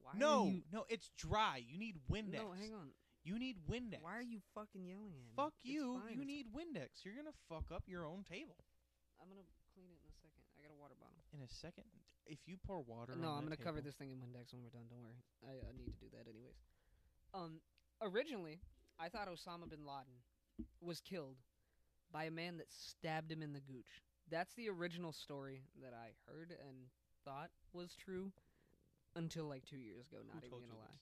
why 0.02 0.12
No, 0.18 0.46
you, 0.48 0.62
no, 0.72 0.86
it's 0.90 1.12
dry. 1.18 1.62
You 1.68 1.78
need 1.78 1.98
Windex. 2.10 2.40
no, 2.40 2.52
hang 2.58 2.74
on. 2.74 2.90
You 3.24 3.38
need 3.38 3.58
Windex. 3.70 4.02
Why 4.02 4.16
are 4.16 4.24
you 4.26 4.40
fucking 4.56 4.86
yelling 4.88 5.12
at 5.12 5.20
me? 5.28 5.36
Fuck 5.36 5.54
you. 5.62 6.02
You 6.10 6.24
need 6.24 6.48
Windex. 6.56 7.04
You're 7.04 7.16
gonna 7.16 7.36
fuck 7.50 7.68
up 7.76 7.84
your 7.88 8.06
own 8.08 8.24
table. 8.24 8.56
I'm 9.22 9.28
gonna 9.28 9.44
clean 9.76 9.92
it 9.92 10.00
in 10.00 10.08
a 10.08 10.16
second. 10.24 10.44
I 10.56 10.64
got 10.64 10.72
a 10.72 10.80
water 10.80 10.96
bottle. 11.00 11.20
In 11.36 11.44
a 11.44 11.52
second, 11.52 11.84
if 12.26 12.40
you 12.48 12.56
pour 12.66 12.80
water. 12.82 13.14
No, 13.20 13.36
I'm 13.36 13.44
gonna 13.44 13.60
cover 13.60 13.82
this 13.82 13.96
thing 13.96 14.10
in 14.10 14.18
Windex 14.24 14.56
when 14.56 14.64
we're 14.64 14.72
done. 14.74 14.88
Don't 14.90 15.04
worry. 15.04 15.20
I, 15.44 15.60
I 15.68 15.72
need 15.76 15.92
to 15.92 16.00
do 16.00 16.08
that 16.16 16.24
anyways. 16.32 16.56
Um, 17.36 17.60
originally, 18.02 18.62
I 18.98 19.10
thought 19.10 19.28
Osama 19.28 19.70
bin 19.70 19.84
Laden 19.86 20.16
was 20.82 21.02
killed 21.02 21.36
by 22.12 22.26
a 22.26 22.32
man 22.32 22.58
that 22.58 22.68
stabbed 22.72 23.32
him 23.32 23.42
in 23.42 23.54
the 23.54 23.60
gooch. 23.62 24.04
That's 24.30 24.54
the 24.56 24.70
original 24.70 25.12
story 25.14 25.64
that 25.82 25.94
I 25.94 26.12
heard 26.32 26.52
and 26.52 26.78
thought 27.26 27.50
was 27.74 27.96
true 27.96 28.32
until 29.16 29.46
like 29.46 29.66
two 29.66 29.78
years 29.78 30.06
ago. 30.12 30.20
Not 30.28 30.44
even 30.46 30.60
gonna 30.60 30.80
lie. 30.80 31.00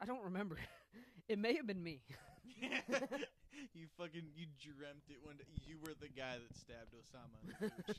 I 0.00 0.06
don't 0.06 0.24
remember. 0.24 0.58
it 1.28 1.38
may 1.38 1.54
have 1.56 1.66
been 1.66 1.82
me. 1.82 2.02
you 3.74 3.86
fucking 3.98 4.26
you 4.36 4.46
dreamt 4.60 5.06
it 5.10 5.18
one 5.22 5.36
day. 5.36 5.46
You 5.66 5.78
were 5.82 5.94
the 5.98 6.08
guy 6.10 6.38
that 6.38 6.52
stabbed 6.56 6.92
Osama 6.94 7.38
in 7.44 7.50
the 7.52 7.94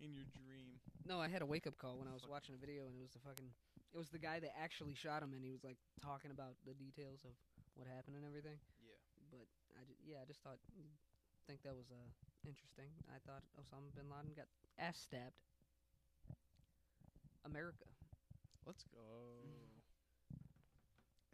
in 0.00 0.10
your 0.14 0.28
dream. 0.32 0.80
No, 1.06 1.20
I 1.20 1.28
had 1.28 1.42
a 1.42 1.46
wake 1.48 1.66
up 1.66 1.76
call 1.78 1.98
when 1.98 2.08
I 2.08 2.14
was 2.14 2.24
watching 2.28 2.54
a 2.54 2.60
video, 2.60 2.86
and 2.86 2.94
it 2.96 3.02
was 3.02 3.12
the 3.12 3.20
fucking, 3.24 3.50
it 3.92 3.98
was 3.98 4.08
the 4.10 4.20
guy 4.20 4.40
that 4.40 4.52
actually 4.56 4.94
shot 4.94 5.22
him, 5.22 5.32
and 5.34 5.44
he 5.44 5.50
was 5.52 5.64
like 5.64 5.76
talking 6.02 6.30
about 6.30 6.56
the 6.66 6.74
details 6.74 7.20
of 7.24 7.32
what 7.74 7.88
happened 7.88 8.16
and 8.16 8.24
everything. 8.24 8.58
Yeah. 8.80 8.96
But 9.30 9.46
I 9.76 9.84
ju- 9.84 10.00
yeah, 10.04 10.22
I 10.22 10.26
just 10.28 10.40
thought, 10.42 10.58
think 11.50 11.66
that 11.66 11.74
was 11.74 11.90
uh 11.90 12.06
interesting. 12.46 12.94
I 13.10 13.18
thought 13.26 13.42
Osama 13.58 13.90
bin 13.90 14.06
Laden 14.06 14.38
got 14.38 14.46
ass 14.78 15.02
stabbed. 15.02 15.34
America. 17.42 17.90
Let's 18.62 18.84
go. 18.94 19.42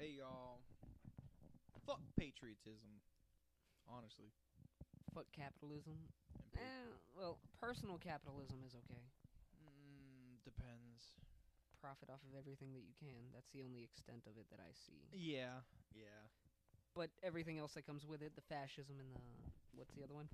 hey 0.00 0.16
y'all. 0.16 0.64
Fuck 1.84 2.00
patriotism. 2.16 3.04
Honestly. 3.84 4.32
Fuck 5.12 5.28
capitalism. 5.36 6.08
Pa- 6.56 6.64
Eh, 6.64 6.88
well, 7.12 7.36
personal 7.60 8.00
capitalism 8.00 8.64
is 8.64 8.72
okay. 8.72 9.04
mm, 9.60 10.40
depends. 10.40 11.20
Profit 11.84 12.08
off 12.08 12.24
of 12.24 12.32
everything 12.32 12.72
that 12.72 12.88
you 12.88 12.96
can. 12.96 13.28
That's 13.36 13.52
the 13.52 13.60
only 13.60 13.84
extent 13.84 14.24
of 14.24 14.40
it 14.40 14.48
that 14.48 14.58
I 14.64 14.72
see. 14.72 15.12
Yeah. 15.12 15.60
Yeah. 15.92 16.24
But 16.96 17.12
everything 17.20 17.60
else 17.60 17.76
that 17.76 17.84
comes 17.84 18.08
with 18.08 18.24
it, 18.24 18.32
the 18.32 18.46
fascism 18.48 18.96
and 18.96 19.12
the 19.12 19.20
what's 19.76 19.92
the 19.92 20.00
other 20.00 20.16
one? 20.16 20.32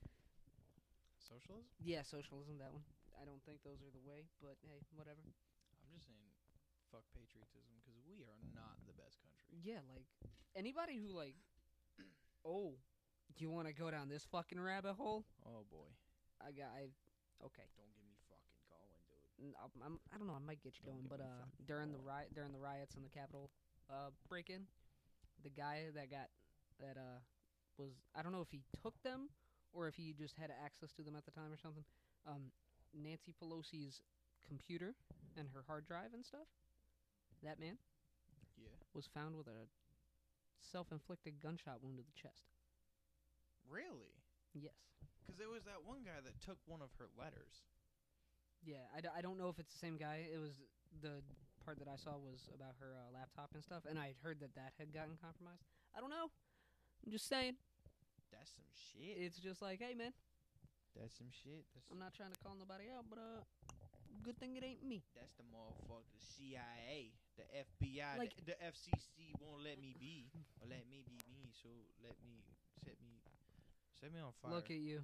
Socialism? 1.19 1.67
Yeah, 1.83 2.07
socialism. 2.07 2.63
That 2.63 2.71
one. 2.71 2.87
I 3.19 3.27
don't 3.27 3.43
think 3.43 3.67
those 3.67 3.83
are 3.83 3.91
the 3.91 4.05
way, 4.07 4.31
but 4.39 4.55
hey, 4.63 4.79
whatever. 4.95 5.19
I'm 5.27 5.91
just 5.91 6.07
saying 6.07 6.23
fuck 6.95 7.03
patriotism 7.11 7.75
because 7.83 7.99
we 8.07 8.23
are 8.23 8.39
not 8.55 8.79
the 8.87 8.95
best 8.95 9.19
country. 9.27 9.59
Yeah, 9.59 9.83
like 9.91 10.07
anybody 10.55 11.03
who 11.03 11.11
like, 11.11 11.35
oh, 12.47 12.79
do 13.35 13.39
you 13.43 13.51
want 13.51 13.67
to 13.67 13.75
go 13.75 13.91
down 13.91 14.07
this 14.07 14.23
fucking 14.31 14.61
rabbit 14.61 14.95
hole? 14.95 15.27
Oh 15.43 15.67
boy. 15.67 15.91
I 16.39 16.55
got. 16.55 16.71
I 16.79 16.95
okay. 17.43 17.67
Don't 17.75 17.91
get 17.91 18.07
me 18.07 18.15
fucking 18.31 18.63
going, 18.71 18.95
dude. 19.11 19.55
I'm, 19.59 19.73
I'm, 19.83 19.97
I 20.15 20.19
don't 20.19 20.31
know. 20.31 20.39
I 20.39 20.45
might 20.45 20.63
get 20.63 20.79
you 20.79 20.87
Don't 20.87 21.03
going, 21.03 21.11
get 21.11 21.19
but 21.19 21.21
uh, 21.27 21.43
during 21.67 21.91
the 21.91 22.03
riot, 22.03 22.31
during 22.39 22.55
the 22.55 22.63
riots 22.63 22.95
in 22.95 23.03
the 23.03 23.11
Capitol, 23.11 23.51
uh, 23.91 24.15
break-in, 24.31 24.71
the 25.43 25.51
guy 25.51 25.91
that 25.95 26.11
got 26.11 26.31
that 26.83 26.99
uh 27.01 27.21
was 27.79 27.91
I 28.15 28.23
don't 28.23 28.33
know 28.33 28.43
if 28.43 28.51
he 28.51 28.61
took 28.83 29.01
them 29.03 29.31
or 29.73 29.89
if 29.89 29.95
he 29.95 30.13
just 30.13 30.37
had 30.37 30.51
access 30.53 30.93
to 30.93 31.03
them 31.03 31.17
at 31.17 31.25
the 31.25 31.31
time 31.33 31.51
or 31.51 31.57
something. 31.57 31.85
Um, 32.29 32.53
Nancy 32.93 33.33
Pelosi's 33.33 34.03
computer 34.47 34.95
and 35.39 35.49
her 35.55 35.65
hard 35.67 35.87
drive 35.87 36.13
and 36.13 36.25
stuff. 36.25 36.47
That 37.43 37.59
man 37.59 37.79
Yeah. 38.61 38.69
was 38.95 39.07
found 39.07 39.37
with 39.37 39.47
a 39.49 39.67
self-inflicted 40.61 41.41
gunshot 41.41 41.83
wound 41.83 41.97
to 41.97 42.05
the 42.05 42.13
chest. 42.13 42.45
Really? 43.69 44.13
Yes. 44.53 44.75
Because 45.25 45.39
there 45.39 45.49
was 45.49 45.65
that 45.65 45.83
one 45.87 46.03
guy 46.05 46.21
that 46.23 46.37
took 46.45 46.59
one 46.67 46.83
of 46.83 46.91
her 46.99 47.09
letters. 47.17 47.65
Yeah, 48.63 48.85
I, 48.95 49.01
d- 49.01 49.11
I 49.15 49.23
don't 49.23 49.39
know 49.39 49.49
if 49.49 49.59
it's 49.59 49.73
the 49.73 49.79
same 49.83 49.97
guy. 49.97 50.23
It 50.29 50.39
was 50.39 50.61
the 51.03 51.23
part 51.65 51.79
that 51.79 51.89
I 51.89 51.97
saw 51.97 52.19
was 52.19 52.47
about 52.55 52.75
her 52.79 52.95
uh, 52.95 53.11
laptop 53.15 53.51
and 53.55 53.63
stuff, 53.65 53.83
and 53.89 53.99
I 53.99 54.15
had 54.15 54.19
heard 54.23 54.39
that 54.41 54.55
that 54.55 54.75
had 54.79 54.93
gotten 54.93 55.17
compromised. 55.19 55.63
I 55.97 56.01
don't 56.01 56.11
know. 56.11 56.31
I'm 57.05 57.11
just 57.11 57.29
saying. 57.29 57.57
That's 58.31 58.51
some 58.55 58.71
shit. 58.73 59.19
It's 59.19 59.39
just 59.39 59.61
like, 59.61 59.81
hey 59.83 59.95
man, 59.95 60.15
That's 60.97 61.13
some 61.19 61.29
shit. 61.31 61.67
That's, 61.75 61.87
I'm 61.91 61.99
not 61.99 62.15
trying 62.15 62.33
to 62.33 62.41
call 62.41 62.55
nobody 62.57 62.89
out, 62.95 63.05
but 63.11 63.19
uh, 63.21 63.43
good 64.25 64.39
thing 64.39 64.57
it 64.57 64.65
ain't 64.65 64.83
me. 64.87 65.03
that's 65.13 65.35
the 65.37 65.45
motherfucker. 65.51 66.07
The 66.15 66.23
CIA, 66.23 67.13
the 67.37 67.45
FBI, 67.53 68.19
Like- 68.19 68.37
the, 68.47 68.55
the 68.55 68.59
FCC 68.63 69.35
won't 69.43 69.63
let 69.67 69.77
me 69.83 69.95
be, 69.99 70.31
or 70.63 70.71
let 70.71 70.87
me 70.89 71.03
be 71.05 71.19
me. 71.29 71.51
So 71.53 71.69
let 72.03 72.17
me 72.25 72.41
set 72.81 72.97
me, 73.03 73.21
set 73.99 74.11
me 74.15 74.21
on 74.23 74.33
fire. 74.41 74.55
Look 74.55 74.71
at 74.71 74.81
you. 74.81 75.03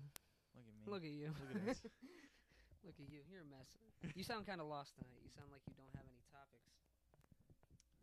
Look 0.54 0.66
at 0.66 0.74
me. 0.74 0.84
Look 0.86 1.04
at 1.04 1.14
you. 1.14 1.28
Look 1.34 1.68
at. 1.68 1.78
Look 2.86 2.96
at 2.96 3.08
you. 3.10 3.20
You're 3.28 3.44
a 3.44 3.50
mess. 3.52 3.68
You 4.14 4.24
sound 4.24 4.46
kind 4.46 4.62
of 4.62 4.70
lost 4.70 4.94
tonight. 4.96 5.20
You 5.20 5.28
sound 5.34 5.50
like 5.52 5.60
you 5.68 5.74
don't 5.76 5.92
have 5.98 6.06
any 6.08 6.22
topics 6.32 6.70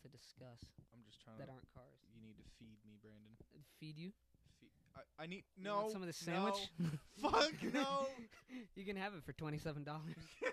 to 0.05 0.11
discuss 0.13 0.61
I'm 0.93 1.01
just 1.03 1.17
trying 1.25 1.41
that 1.41 1.49
to. 1.49 1.53
aren't 1.57 1.69
cars. 1.73 1.99
You 2.13 2.21
need 2.21 2.37
to 2.37 2.45
feed 2.61 2.77
me, 2.85 2.95
Brandon. 3.01 3.33
Uh, 3.51 3.65
feed 3.81 3.97
you? 3.97 4.13
Feed. 4.61 4.69
I, 4.93 5.01
I 5.23 5.25
need 5.25 5.43
You 5.57 5.65
no. 5.65 5.89
want 5.89 5.91
some 5.91 6.01
of 6.05 6.07
this 6.07 6.21
no. 6.25 6.33
sandwich? 6.33 6.61
Fuck 7.21 7.57
no. 7.73 8.05
you 8.77 8.85
can 8.85 8.95
have 8.95 9.13
it 9.17 9.25
for 9.25 9.33
twenty-seven 9.33 9.83
dollars. 9.83 10.21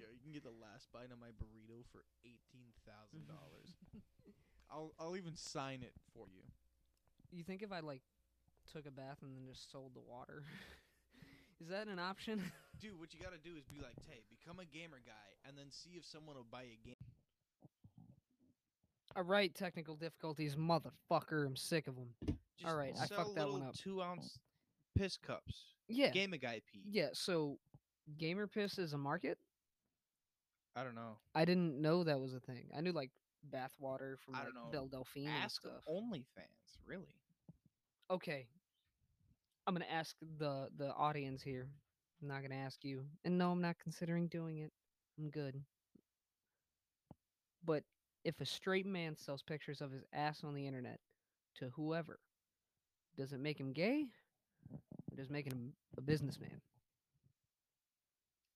Yo, 0.00 0.08
you 0.08 0.20
can 0.24 0.32
get 0.32 0.42
the 0.42 0.56
last 0.56 0.88
bite 0.92 1.12
of 1.12 1.20
my 1.20 1.30
burrito 1.36 1.84
for 1.92 2.02
eighteen 2.24 2.72
thousand 2.88 3.28
dollars. 3.28 3.68
I'll 4.72 4.92
I'll 4.98 5.16
even 5.16 5.36
sign 5.36 5.82
it 5.82 5.92
for 6.14 6.26
you. 6.32 6.42
You 7.30 7.44
think 7.44 7.62
if 7.62 7.70
I 7.70 7.80
like 7.80 8.02
took 8.72 8.86
a 8.86 8.90
bath 8.90 9.18
and 9.22 9.30
then 9.36 9.44
just 9.46 9.70
sold 9.70 9.92
the 9.94 10.00
water, 10.02 10.42
is 11.60 11.68
that 11.68 11.86
an 11.88 11.98
option? 11.98 12.42
Dude, 12.80 12.98
what 12.98 13.12
you 13.12 13.20
gotta 13.20 13.38
do 13.38 13.54
is 13.58 13.64
be 13.68 13.78
like, 13.82 13.98
hey, 14.08 14.22
become 14.30 14.58
a 14.58 14.64
gamer 14.64 14.98
guy, 15.04 15.28
and 15.46 15.56
then 15.58 15.70
see 15.70 15.90
if 15.98 16.04
someone 16.06 16.34
will 16.36 16.48
buy 16.50 16.62
a 16.64 16.78
game. 16.86 16.96
All 19.16 19.24
right, 19.24 19.52
technical 19.54 19.96
difficulties, 19.96 20.54
motherfucker. 20.56 21.44
I'm 21.46 21.56
sick 21.56 21.88
of 21.88 21.96
them. 21.96 22.14
Just 22.58 22.70
All 22.70 22.76
right, 22.76 22.94
I 23.00 23.06
fucked 23.06 23.34
that 23.34 23.50
one 23.50 23.62
up. 23.62 23.74
Two 23.74 24.00
ounce 24.02 24.38
piss 24.96 25.16
cups. 25.16 25.64
Yeah, 25.88 26.10
Gamer 26.10 26.36
guy 26.36 26.60
pee. 26.72 26.82
yeah. 26.88 27.08
So, 27.12 27.58
gamer 28.18 28.46
piss 28.46 28.78
is 28.78 28.92
a 28.92 28.98
market. 28.98 29.38
I 30.76 30.84
don't 30.84 30.94
know. 30.94 31.18
I 31.34 31.44
didn't 31.44 31.80
know 31.82 32.04
that 32.04 32.20
was 32.20 32.34
a 32.34 32.40
thing. 32.40 32.68
I 32.76 32.80
knew 32.80 32.92
like 32.92 33.10
bath 33.50 33.72
water 33.80 34.16
from 34.24 34.36
I 34.36 34.38
like 34.38 34.46
don't 34.46 34.54
know. 34.54 34.70
Belle 34.70 34.86
Delphine 34.86 35.26
and 35.26 35.42
Ask 35.42 35.62
stuff. 35.62 35.82
OnlyFans, 35.88 36.78
really. 36.86 37.16
Okay, 38.10 38.46
I'm 39.66 39.74
gonna 39.74 39.86
ask 39.92 40.14
the 40.38 40.68
the 40.76 40.92
audience 40.94 41.42
here. 41.42 41.68
I'm 42.22 42.28
not 42.28 42.42
gonna 42.42 42.54
ask 42.54 42.84
you, 42.84 43.04
and 43.24 43.36
no, 43.38 43.50
I'm 43.50 43.60
not 43.60 43.76
considering 43.82 44.28
doing 44.28 44.58
it. 44.58 44.70
I'm 45.18 45.30
good. 45.30 45.60
But 47.64 47.82
if 48.24 48.40
a 48.40 48.46
straight 48.46 48.86
man 48.86 49.16
sells 49.16 49.42
pictures 49.42 49.80
of 49.80 49.90
his 49.90 50.04
ass 50.12 50.42
on 50.44 50.54
the 50.54 50.66
internet 50.66 51.00
to 51.56 51.70
whoever, 51.74 52.18
does 53.16 53.32
it 53.32 53.40
make 53.40 53.58
him 53.58 53.72
gay? 53.72 54.06
Or 54.72 55.16
does 55.16 55.26
it 55.26 55.32
make 55.32 55.46
him 55.46 55.72
a 55.96 56.00
businessman? 56.00 56.60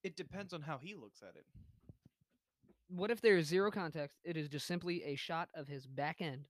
It 0.02 0.16
depends 0.16 0.52
on 0.52 0.60
how 0.60 0.78
he 0.78 0.94
looks 0.94 1.22
at 1.22 1.34
it. 1.36 1.46
What 2.88 3.10
if 3.10 3.20
there 3.20 3.36
is 3.36 3.46
zero 3.46 3.70
context? 3.70 4.18
It 4.22 4.36
is 4.36 4.48
just 4.48 4.66
simply 4.66 5.02
a 5.04 5.16
shot 5.16 5.48
of 5.54 5.66
his 5.66 5.86
back 5.86 6.20
end 6.20 6.46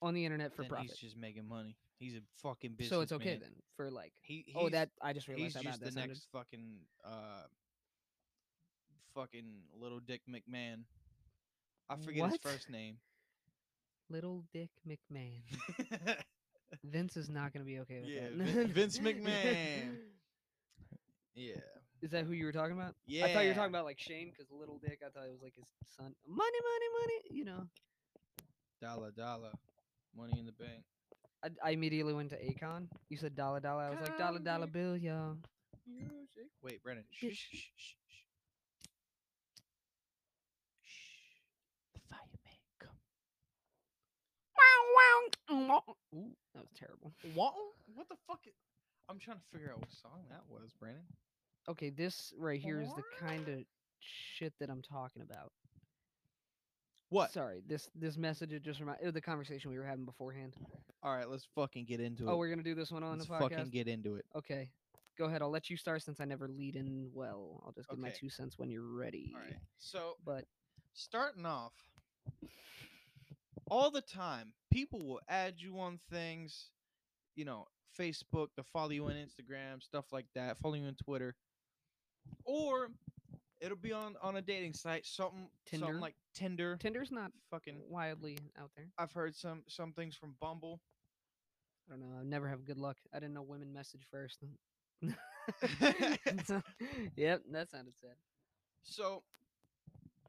on 0.00 0.14
the 0.14 0.24
internet 0.24 0.54
for 0.54 0.62
then 0.62 0.70
profit. 0.70 0.90
he's 0.90 0.98
just 0.98 1.16
making 1.16 1.48
money. 1.48 1.76
He's 1.98 2.14
a 2.14 2.20
fucking 2.40 2.74
business. 2.76 2.90
So 2.90 3.00
it's 3.00 3.12
okay 3.12 3.38
then 3.40 3.50
for 3.76 3.90
like. 3.90 4.12
He, 4.22 4.44
he's, 4.46 4.54
oh, 4.56 4.68
that 4.68 4.90
I 5.02 5.12
just 5.12 5.26
he's 5.26 5.36
realized 5.36 5.56
how 5.56 5.62
just 5.62 5.80
the 5.80 5.90
next 5.90 6.28
fucking 6.32 6.76
uh, 7.04 7.42
fucking 9.14 9.62
little 9.78 9.98
Dick 9.98 10.22
McMahon. 10.30 10.84
I 11.90 11.96
forget 11.96 12.22
What? 12.22 12.30
his 12.32 12.40
first 12.40 12.70
name. 12.70 12.96
Little 14.10 14.44
Dick 14.52 14.70
McMahon. 14.88 15.42
Vince 16.84 17.16
is 17.16 17.28
not 17.28 17.52
going 17.52 17.64
to 17.64 17.66
be 17.70 17.78
okay 17.80 18.00
with 18.00 18.08
Yeah, 18.08 18.28
that. 18.28 18.32
Vin- 18.46 18.68
Vince 18.72 18.98
McMahon. 19.04 19.96
yeah, 21.34 21.54
Is 22.02 22.10
that 22.10 22.24
who 22.24 22.32
you 22.32 22.44
were 22.46 22.52
talking 22.52 22.76
about? 22.76 22.94
yeah. 23.06 23.26
I 23.26 23.32
thought 23.32 23.42
you 23.42 23.48
were 23.48 23.54
talking 23.54 23.72
about 23.74 23.84
like 23.84 23.98
Shane 23.98 24.30
because 24.30 24.50
Little 24.50 24.78
Dick. 24.78 25.00
I 25.04 25.10
thought 25.10 25.26
it 25.26 25.32
was 25.32 25.42
like 25.42 25.54
his 25.56 25.64
son. 25.96 26.14
Money, 26.26 26.58
money, 26.72 26.86
money. 27.00 27.38
You 27.38 27.44
know. 27.44 27.66
dollar, 28.80 29.10
dollar, 29.10 29.50
money 30.16 30.38
in 30.38 30.46
the 30.46 30.52
bank. 30.52 30.82
I, 31.44 31.48
I 31.64 31.70
immediately 31.70 32.12
went 32.14 32.30
to 32.30 32.36
Akon. 32.36 32.86
You 33.10 33.16
said 33.16 33.34
dollar, 33.36 33.60
dollar. 33.60 33.84
I 33.84 33.90
was 33.90 34.00
like 34.00 34.18
dollar, 34.18 34.38
dollar 34.38 34.66
bill, 34.66 34.96
y'all. 34.96 35.36
Music. 35.86 36.50
Wait, 36.62 36.82
Brennan. 36.82 37.04
Shh, 37.10 37.26
shh. 37.32 37.56
Shh. 40.82 41.40
The 41.94 42.00
fireman 42.08 42.58
come. 42.80 42.90
Wow, 42.90 44.47
wow. 44.47 44.47
Ooh, 46.14 46.32
that 46.54 46.62
was 46.62 46.72
terrible. 46.78 47.12
What? 47.34 47.54
What 47.94 48.08
the 48.08 48.16
fuck? 48.26 48.40
Is... 48.46 48.52
I'm 49.08 49.18
trying 49.18 49.38
to 49.38 49.42
figure 49.52 49.70
out 49.72 49.80
what 49.80 49.92
song 49.92 50.24
that 50.30 50.42
was, 50.48 50.72
Brandon. 50.78 51.02
Okay, 51.68 51.90
this 51.90 52.32
right 52.38 52.60
here 52.60 52.80
is 52.80 52.88
the 52.94 53.02
kind 53.20 53.48
of 53.48 53.58
shit 54.00 54.52
that 54.60 54.70
I'm 54.70 54.82
talking 54.82 55.22
about. 55.22 55.52
What? 57.10 57.32
Sorry, 57.32 57.62
this 57.66 57.88
this 57.94 58.16
message 58.16 58.52
it 58.52 58.62
just 58.62 58.80
reminded 58.80 59.08
uh, 59.08 59.10
the 59.10 59.20
conversation 59.20 59.70
we 59.70 59.78
were 59.78 59.84
having 59.84 60.04
beforehand. 60.04 60.54
All 61.02 61.14
right, 61.14 61.28
let's 61.28 61.46
fucking 61.54 61.86
get 61.86 62.00
into 62.00 62.24
oh, 62.24 62.28
it. 62.28 62.32
Oh, 62.32 62.36
we're 62.36 62.50
gonna 62.50 62.62
do 62.62 62.74
this 62.74 62.90
one 62.90 63.02
on 63.02 63.18
let's 63.18 63.26
the 63.26 63.34
podcast. 63.34 63.50
fucking 63.50 63.70
get 63.70 63.88
into 63.88 64.16
it. 64.16 64.26
Okay, 64.36 64.68
go 65.16 65.24
ahead. 65.24 65.40
I'll 65.40 65.50
let 65.50 65.70
you 65.70 65.76
start 65.76 66.02
since 66.02 66.20
I 66.20 66.24
never 66.26 66.48
lead 66.48 66.76
in 66.76 67.08
well. 67.14 67.62
I'll 67.64 67.72
just 67.72 67.88
give 67.88 67.98
my 67.98 68.10
two 68.10 68.28
cents 68.28 68.58
when 68.58 68.70
you're 68.70 68.82
ready. 68.82 69.32
All 69.34 69.40
right. 69.40 69.56
So 69.78 70.16
But 70.24 70.44
starting 70.92 71.46
off, 71.46 71.72
all 73.70 73.90
the 73.90 74.00
time, 74.00 74.52
people 74.72 75.04
will 75.06 75.20
add 75.28 75.54
you 75.58 75.78
on 75.78 75.98
things, 76.10 76.70
you 77.36 77.44
know, 77.44 77.66
Facebook, 77.98 78.48
to 78.56 78.62
follow 78.62 78.90
you 78.90 79.06
on 79.06 79.12
Instagram, 79.12 79.82
stuff 79.82 80.06
like 80.12 80.26
that, 80.34 80.58
follow 80.58 80.74
you 80.74 80.86
on 80.86 80.94
Twitter, 80.94 81.34
or 82.44 82.90
it'll 83.60 83.76
be 83.76 83.92
on 83.92 84.14
on 84.22 84.36
a 84.36 84.42
dating 84.42 84.74
site, 84.74 85.06
something, 85.06 85.48
Tinder? 85.66 85.86
something 85.86 86.00
like 86.00 86.14
Tinder. 86.34 86.76
Tinder's 86.80 87.10
not 87.10 87.32
Fucking, 87.50 87.76
wildly 87.88 88.38
out 88.60 88.70
there. 88.76 88.86
I've 88.98 89.12
heard 89.12 89.34
some 89.34 89.62
some 89.68 89.92
things 89.92 90.14
from 90.16 90.34
Bumble. 90.40 90.80
I 91.88 91.96
don't 91.96 92.00
know. 92.00 92.20
I 92.20 92.24
never 92.24 92.48
have 92.48 92.64
good 92.64 92.78
luck. 92.78 92.98
I 93.14 93.18
didn't 93.18 93.34
know 93.34 93.42
women 93.42 93.72
message 93.72 94.02
first. 94.10 94.42
Yep, 97.16 97.42
that 97.52 97.70
sounded 97.70 97.94
sad. 97.98 98.16
So 98.82 99.22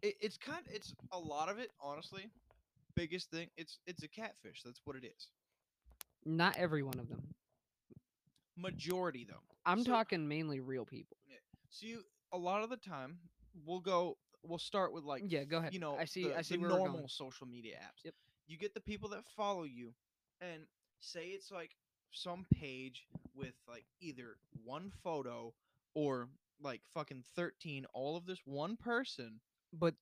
it, 0.02 0.16
it's 0.22 0.38
kind 0.38 0.60
of, 0.66 0.74
it's 0.74 0.94
a 1.12 1.20
lot 1.20 1.50
of 1.50 1.60
it, 1.60 1.72
honestly. 1.82 2.30
Biggest 3.00 3.32
thing, 3.32 3.48
it's 3.56 3.80
it's 3.88 4.04
a 4.04 4.10
catfish. 4.10 4.62
That's 4.66 4.82
what 4.84 4.98
it 4.98 5.06
is. 5.06 5.30
Not 6.26 6.58
every 6.58 6.84
one 6.84 7.00
of 7.00 7.08
them. 7.08 7.34
Majority 8.58 9.26
though. 9.26 9.40
I'm 9.66 9.84
So- 9.86 9.92
talking 9.92 10.28
mainly 10.28 10.60
real 10.60 10.86
people. 10.86 11.16
So 11.70 11.86
you 11.86 12.04
a 12.34 12.38
lot 12.38 12.62
of 12.64 12.70
the 12.70 12.76
time 12.78 13.18
we'll 13.66 13.80
go 13.80 14.18
we'll 14.44 14.60
start 14.60 14.92
with 14.92 15.04
like 15.06 15.24
Yeah, 15.28 15.46
go 15.46 15.60
ahead. 15.60 15.74
you 15.74 15.80
know 15.80 15.96
I 15.96 16.04
see. 16.06 16.24
the, 16.24 16.38
I 16.38 16.42
see 16.42 16.58
the 16.58 16.68
normal 16.68 17.08
social 17.08 17.48
media 17.48 17.78
apps. 17.82 18.04
Yep. 18.04 18.16
You 18.48 18.58
get 18.58 18.74
the 18.74 18.82
people 18.82 19.08
that 19.10 19.24
follow 19.38 19.64
you 19.64 19.94
and 20.42 20.64
say 21.00 21.28
it's 21.28 21.52
like 21.52 21.72
some 22.12 22.46
page 22.54 23.08
with 23.34 23.54
like 23.68 23.86
either 24.02 24.36
one 24.64 24.92
photo 25.04 25.54
or 25.94 26.28
like 26.60 26.82
fucking 26.94 27.24
13 27.36 27.86
all 27.94 28.18
of 28.18 28.26
this 28.26 28.40
one 28.46 28.76
person 28.76 29.40
but 29.72 29.94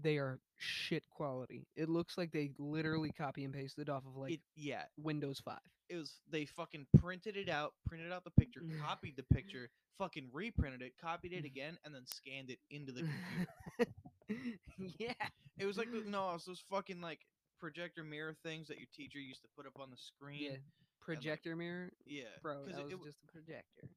they 0.00 0.16
are 0.18 0.38
shit 0.58 1.04
quality. 1.10 1.66
It 1.76 1.88
looks 1.88 2.16
like 2.16 2.32
they 2.32 2.50
literally 2.58 3.10
copy 3.10 3.44
and 3.44 3.52
pasted 3.52 3.88
it 3.88 3.92
off 3.92 4.04
of 4.06 4.16
like 4.16 4.34
it 4.34 4.40
yeah 4.56 4.84
Windows 4.96 5.40
Five. 5.44 5.60
it 5.88 5.96
was 5.96 6.20
they 6.30 6.46
fucking 6.46 6.86
printed 6.98 7.36
it 7.36 7.48
out 7.48 7.74
printed 7.86 8.10
out 8.12 8.24
the 8.24 8.30
picture 8.30 8.60
mm. 8.60 8.80
copied 8.80 9.16
the 9.16 9.24
picture 9.34 9.68
fucking 9.98 10.28
reprinted 10.32 10.80
it 10.82 10.92
copied 11.00 11.32
it 11.32 11.44
again 11.52 11.76
and 11.84 11.94
then 11.94 12.02
scanned 12.06 12.50
it 12.50 12.58
into 12.70 12.92
the 12.92 13.02
computer 13.02 13.92
yeah. 14.98 15.12
It 15.58 15.66
was 15.66 15.76
like 15.76 15.90
the, 15.92 16.02
no, 16.08 16.30
it 16.30 16.34
was 16.34 16.44
those 16.46 16.62
fucking 16.70 17.00
like 17.00 17.20
projector 17.60 18.02
mirror 18.02 18.34
things 18.42 18.68
that 18.68 18.78
your 18.78 18.88
teacher 18.94 19.18
used 19.18 19.42
to 19.42 19.48
put 19.56 19.66
up 19.66 19.78
on 19.80 19.90
the 19.90 19.96
screen. 19.96 20.42
Yeah. 20.52 20.56
Projector 21.00 21.56
mirror, 21.56 21.90
yeah, 22.06 22.24
bro. 22.42 22.64
'cause 22.64 22.74
That 22.76 22.80
it- 22.80 22.84
was 22.84 22.92
it 22.92 22.96
w- 22.96 23.10
just 23.10 23.18
a 23.24 23.32
projector. 23.32 23.88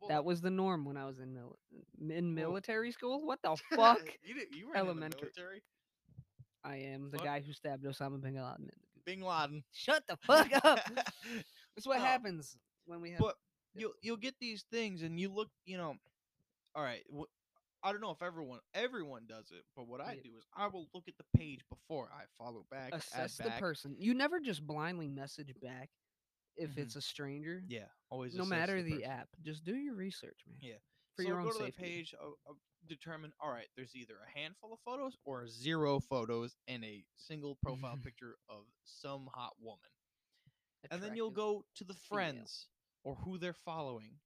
Well, 0.00 0.08
that 0.08 0.24
was 0.24 0.40
the 0.40 0.50
norm 0.50 0.84
when 0.84 0.96
I 0.96 1.06
was 1.06 1.18
in 1.18 1.32
mil- 1.34 1.58
in 2.10 2.34
military 2.34 2.92
school. 2.92 3.24
What 3.26 3.40
the 3.42 3.56
fuck? 3.76 4.00
you 4.22 4.34
did, 4.34 4.54
you 4.54 4.68
were 4.68 4.76
Elementary. 4.76 5.28
in 5.28 5.32
the 5.34 5.40
military. 5.42 5.62
I 6.64 6.76
am 6.92 7.10
the 7.10 7.18
Fuck. 7.18 7.26
guy 7.26 7.40
who 7.46 7.52
stabbed 7.52 7.84
Osama 7.84 8.20
bin 8.20 8.34
Laden. 8.34 8.68
Bin 9.04 9.20
Laden. 9.20 9.62
Shut 9.72 10.02
the 10.08 10.16
fuck 10.26 10.48
up. 10.64 10.80
That's 11.74 11.86
what 11.86 11.98
No. 11.98 12.04
happens 12.04 12.56
when 12.86 13.00
we 13.00 13.10
have. 13.10 13.20
But 13.20 13.36
you'll 13.74 13.92
you'll 14.02 14.16
get 14.16 14.34
these 14.40 14.64
things 14.72 15.02
and 15.02 15.18
you 15.20 15.28
look, 15.32 15.48
you 15.64 15.76
know. 15.76 15.94
All 16.74 16.82
right, 16.82 17.04
wh- 17.16 17.30
I 17.82 17.92
don't 17.92 18.00
know 18.00 18.10
if 18.10 18.20
everyone 18.22 18.58
everyone 18.74 19.22
does 19.28 19.50
it, 19.52 19.64
but 19.76 19.86
what 19.86 20.00
I 20.00 20.14
Yeah. 20.14 20.22
do 20.24 20.30
is 20.38 20.44
I 20.56 20.66
will 20.66 20.88
look 20.92 21.04
at 21.08 21.14
the 21.18 21.38
page 21.38 21.60
before 21.70 22.10
I 22.12 22.24
follow 22.36 22.66
back. 22.70 22.92
assess 22.94 23.36
the 23.36 23.44
back. 23.44 23.60
person. 23.60 23.94
You 23.98 24.12
never 24.12 24.40
just 24.40 24.66
blindly 24.66 25.06
message 25.08 25.54
back 25.62 25.88
if 26.56 26.70
Mhm. 26.74 26.78
it's 26.78 26.96
a 26.96 27.02
stranger. 27.02 27.62
Yeah, 27.68 27.88
always. 28.10 28.34
no 28.34 28.44
matter 28.44 28.82
the, 28.82 28.92
person. 28.96 29.10
app, 29.10 29.28
just 29.42 29.64
do 29.64 29.74
your 29.76 29.94
research, 29.94 30.44
man. 30.46 30.58
Yeah. 30.60 30.78
For 31.14 31.22
so 31.22 31.28
your 31.28 31.38
own 31.38 31.44
go 31.46 31.52
to 31.52 31.58
safety. 31.58 31.70
the 31.82 31.88
page, 31.88 32.14
I'll, 32.20 32.38
I'll 32.46 32.58
determine. 32.86 33.32
All 33.40 33.50
right, 33.50 33.68
there's 33.76 33.94
either 33.96 34.14
a 34.22 34.38
handful 34.38 34.72
of 34.72 34.80
photos 34.84 35.16
or 35.24 35.46
zero 35.48 35.98
photos 36.00 36.56
and 36.68 36.84
a 36.84 37.04
single 37.16 37.56
profile 37.56 37.96
picture 38.02 38.36
of 38.48 38.64
some 38.84 39.28
hot 39.32 39.54
woman, 39.60 39.88
and 40.90 41.02
then 41.02 41.16
you'll 41.16 41.30
go 41.30 41.64
to 41.76 41.84
the 41.84 41.94
female. 41.94 42.08
friends 42.18 42.68
or 43.02 43.14
who 43.16 43.38
they're 43.38 43.54
following, 43.54 44.18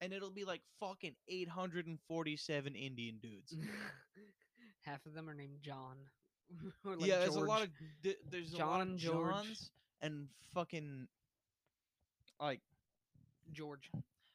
and 0.00 0.12
it'll 0.12 0.30
be 0.30 0.44
like 0.44 0.62
fucking 0.78 1.16
847 1.28 2.74
Indian 2.74 3.18
dudes. 3.18 3.54
Half 4.82 5.04
of 5.06 5.14
them 5.14 5.28
are 5.28 5.34
named 5.34 5.58
John. 5.62 5.96
or 6.84 6.96
like 6.96 7.08
yeah, 7.08 7.18
there's 7.18 7.34
a 7.34 7.40
lot 7.40 7.62
of 7.62 7.70
there's 8.30 8.52
a 8.52 8.58
lot 8.58 8.80
of 8.82 8.88
John, 8.96 8.98
George. 8.98 9.32
Johns 9.32 9.70
and 10.00 10.28
fucking 10.54 11.08
like 12.40 12.60
George. 13.52 13.90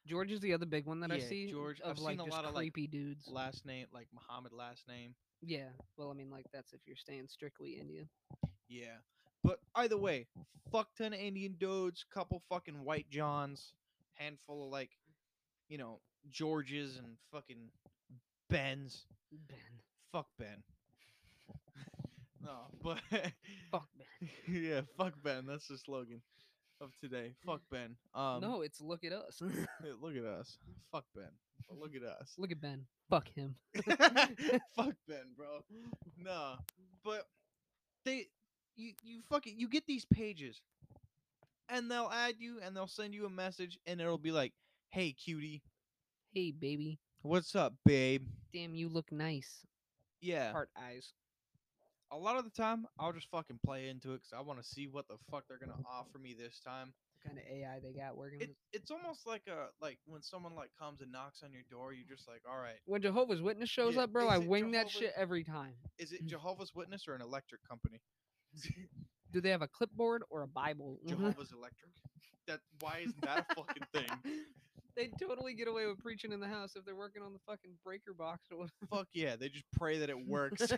George 0.06 0.32
is 0.32 0.40
the 0.40 0.52
other 0.54 0.66
big 0.66 0.86
one 0.86 1.00
that 1.00 1.12
I 1.12 1.16
Yeah, 1.16 1.28
see. 1.28 1.50
George. 1.50 1.80
Of 1.80 1.92
I've 1.92 1.98
like 1.98 2.18
seen 2.18 2.28
a 2.28 2.30
lot 2.30 2.44
of, 2.44 2.54
like, 2.54 2.72
creepy 2.72 2.86
dudes. 2.88 3.28
last 3.28 3.64
name 3.64 3.86
like 3.92 4.08
Muhammad 4.12 4.52
last 4.52 4.86
name. 4.88 5.14
Yeah. 5.40 5.68
Well, 5.96 6.10
I 6.10 6.14
mean, 6.14 6.30
like 6.30 6.46
that's 6.52 6.72
if 6.72 6.80
you're 6.86 6.96
staying 6.96 7.28
strictly 7.28 7.78
Indian. 7.80 8.08
Yeah. 8.68 8.96
But 9.44 9.58
either 9.74 9.96
way, 9.98 10.26
fuck 10.70 10.88
ton 10.96 11.12
of 11.12 11.18
Indian 11.20 11.54
dudes, 11.58 12.04
couple 12.12 12.42
fucking 12.48 12.84
white 12.84 13.10
Johns, 13.10 13.74
handful 14.14 14.64
of 14.66 14.70
like, 14.70 14.90
you 15.68 15.78
know, 15.78 16.00
Georges 16.30 16.96
and 16.96 17.16
fucking 17.32 17.70
Ben's. 18.48 19.06
Ben. 19.32 19.58
Fuck 20.12 20.28
Ben. 20.38 20.62
no, 22.42 22.66
but 22.82 22.98
Fuck 23.70 23.88
Ben. 23.98 24.30
yeah, 24.62 24.80
fuck 24.96 25.14
Ben. 25.22 25.46
That's 25.46 25.66
the 25.68 25.78
slogan 25.78 26.22
of 26.82 26.90
today. 26.98 27.32
Fuck 27.46 27.60
Ben. 27.70 27.96
Um, 28.14 28.40
no, 28.40 28.62
it's 28.62 28.80
look 28.80 29.04
at 29.04 29.12
us. 29.12 29.40
look 30.02 30.16
at 30.16 30.24
us. 30.24 30.58
Fuck 30.90 31.04
Ben. 31.14 31.30
But 31.68 31.78
look 31.78 31.94
at 31.94 32.02
us. 32.02 32.34
look 32.36 32.50
at 32.52 32.60
Ben. 32.60 32.84
Fuck 33.08 33.28
him. 33.28 33.54
fuck 33.74 34.94
Ben, 35.08 35.32
bro. 35.36 35.62
No, 36.18 36.54
but 37.04 37.26
they, 38.04 38.26
you, 38.76 38.92
you 39.02 39.20
fucking, 39.30 39.54
you 39.56 39.68
get 39.68 39.86
these 39.86 40.04
pages, 40.06 40.60
and 41.68 41.90
they'll 41.90 42.10
add 42.12 42.34
you, 42.38 42.58
and 42.64 42.76
they'll 42.76 42.86
send 42.86 43.14
you 43.14 43.26
a 43.26 43.30
message, 43.30 43.78
and 43.86 44.00
it'll 44.00 44.18
be 44.18 44.32
like, 44.32 44.52
"Hey, 44.90 45.12
cutie, 45.12 45.62
Hey, 46.34 46.50
baby. 46.50 46.98
what's 47.22 47.54
up, 47.54 47.74
babe?" 47.84 48.26
Damn, 48.52 48.74
you 48.74 48.88
look 48.88 49.12
nice. 49.12 49.64
Yeah. 50.20 50.52
Heart 50.52 50.70
eyes. 50.76 51.12
A 52.12 52.16
lot 52.16 52.36
of 52.36 52.44
the 52.44 52.50
time 52.50 52.86
I'll 52.98 53.12
just 53.12 53.28
fucking 53.30 53.58
play 53.64 53.88
into 53.88 54.12
it 54.12 54.22
because 54.22 54.32
I 54.36 54.40
want 54.42 54.60
to 54.62 54.64
see 54.68 54.86
what 54.86 55.08
the 55.08 55.16
fuck 55.30 55.44
they're 55.48 55.58
gonna 55.58 55.78
offer 55.90 56.18
me 56.18 56.34
this 56.38 56.60
time. 56.60 56.92
What 57.22 57.34
kind 57.34 57.38
of 57.38 57.44
AI 57.56 57.78
they 57.80 57.92
got 57.92 58.16
working 58.16 58.40
It, 58.40 58.48
with? 58.48 58.56
it's 58.72 58.90
almost 58.90 59.26
like 59.26 59.42
a 59.48 59.68
like 59.80 59.98
when 60.06 60.22
someone 60.22 60.54
like 60.54 60.70
comes 60.78 61.00
and 61.00 61.10
knocks 61.12 61.42
on 61.42 61.52
your 61.52 61.62
door, 61.70 61.92
you're 61.92 62.06
just 62.08 62.28
like, 62.28 62.42
all 62.48 62.58
right, 62.58 62.76
When 62.86 63.00
Jehovah's 63.02 63.40
Witness 63.40 63.70
shows 63.70 63.94
Yeah, 63.96 64.02
up, 64.02 64.12
bro, 64.12 64.28
I 64.28 64.38
wing 64.38 64.72
that 64.72 64.90
shit 64.90 65.12
every 65.16 65.44
time. 65.44 65.74
is 65.98 66.12
it 66.12 66.26
Jehovah's 66.26 66.72
Witness 66.74 67.06
or 67.08 67.14
an 67.14 67.22
electric 67.22 67.60
company? 67.68 68.00
Do 69.32 69.40
they 69.40 69.50
have 69.50 69.62
a 69.62 69.68
clipboard 69.68 70.22
or 70.30 70.42
a 70.42 70.48
Bible? 70.48 70.98
Jehovah's 71.06 71.52
Electric. 71.56 71.90
That 72.48 72.60
why 72.80 72.98
isn't 73.06 73.20
that 73.22 73.46
a 73.50 73.54
fucking 73.54 73.84
thing? 73.94 74.44
they 74.96 75.08
totally 75.18 75.54
get 75.54 75.68
away 75.68 75.86
with 75.86 75.98
preaching 76.00 76.32
in 76.32 76.40
the 76.40 76.48
house 76.48 76.72
if 76.76 76.84
they're 76.84 76.96
working 76.96 77.22
on 77.22 77.32
the 77.32 77.38
fucking 77.46 77.70
breaker 77.84 78.12
box 78.12 78.48
or 78.50 78.58
whatever. 78.58 78.72
Fuck 78.90 79.08
yeah, 79.14 79.36
they 79.36 79.48
just 79.48 79.64
pray 79.78 79.98
that 80.00 80.10
it 80.10 80.26
works. 80.26 80.70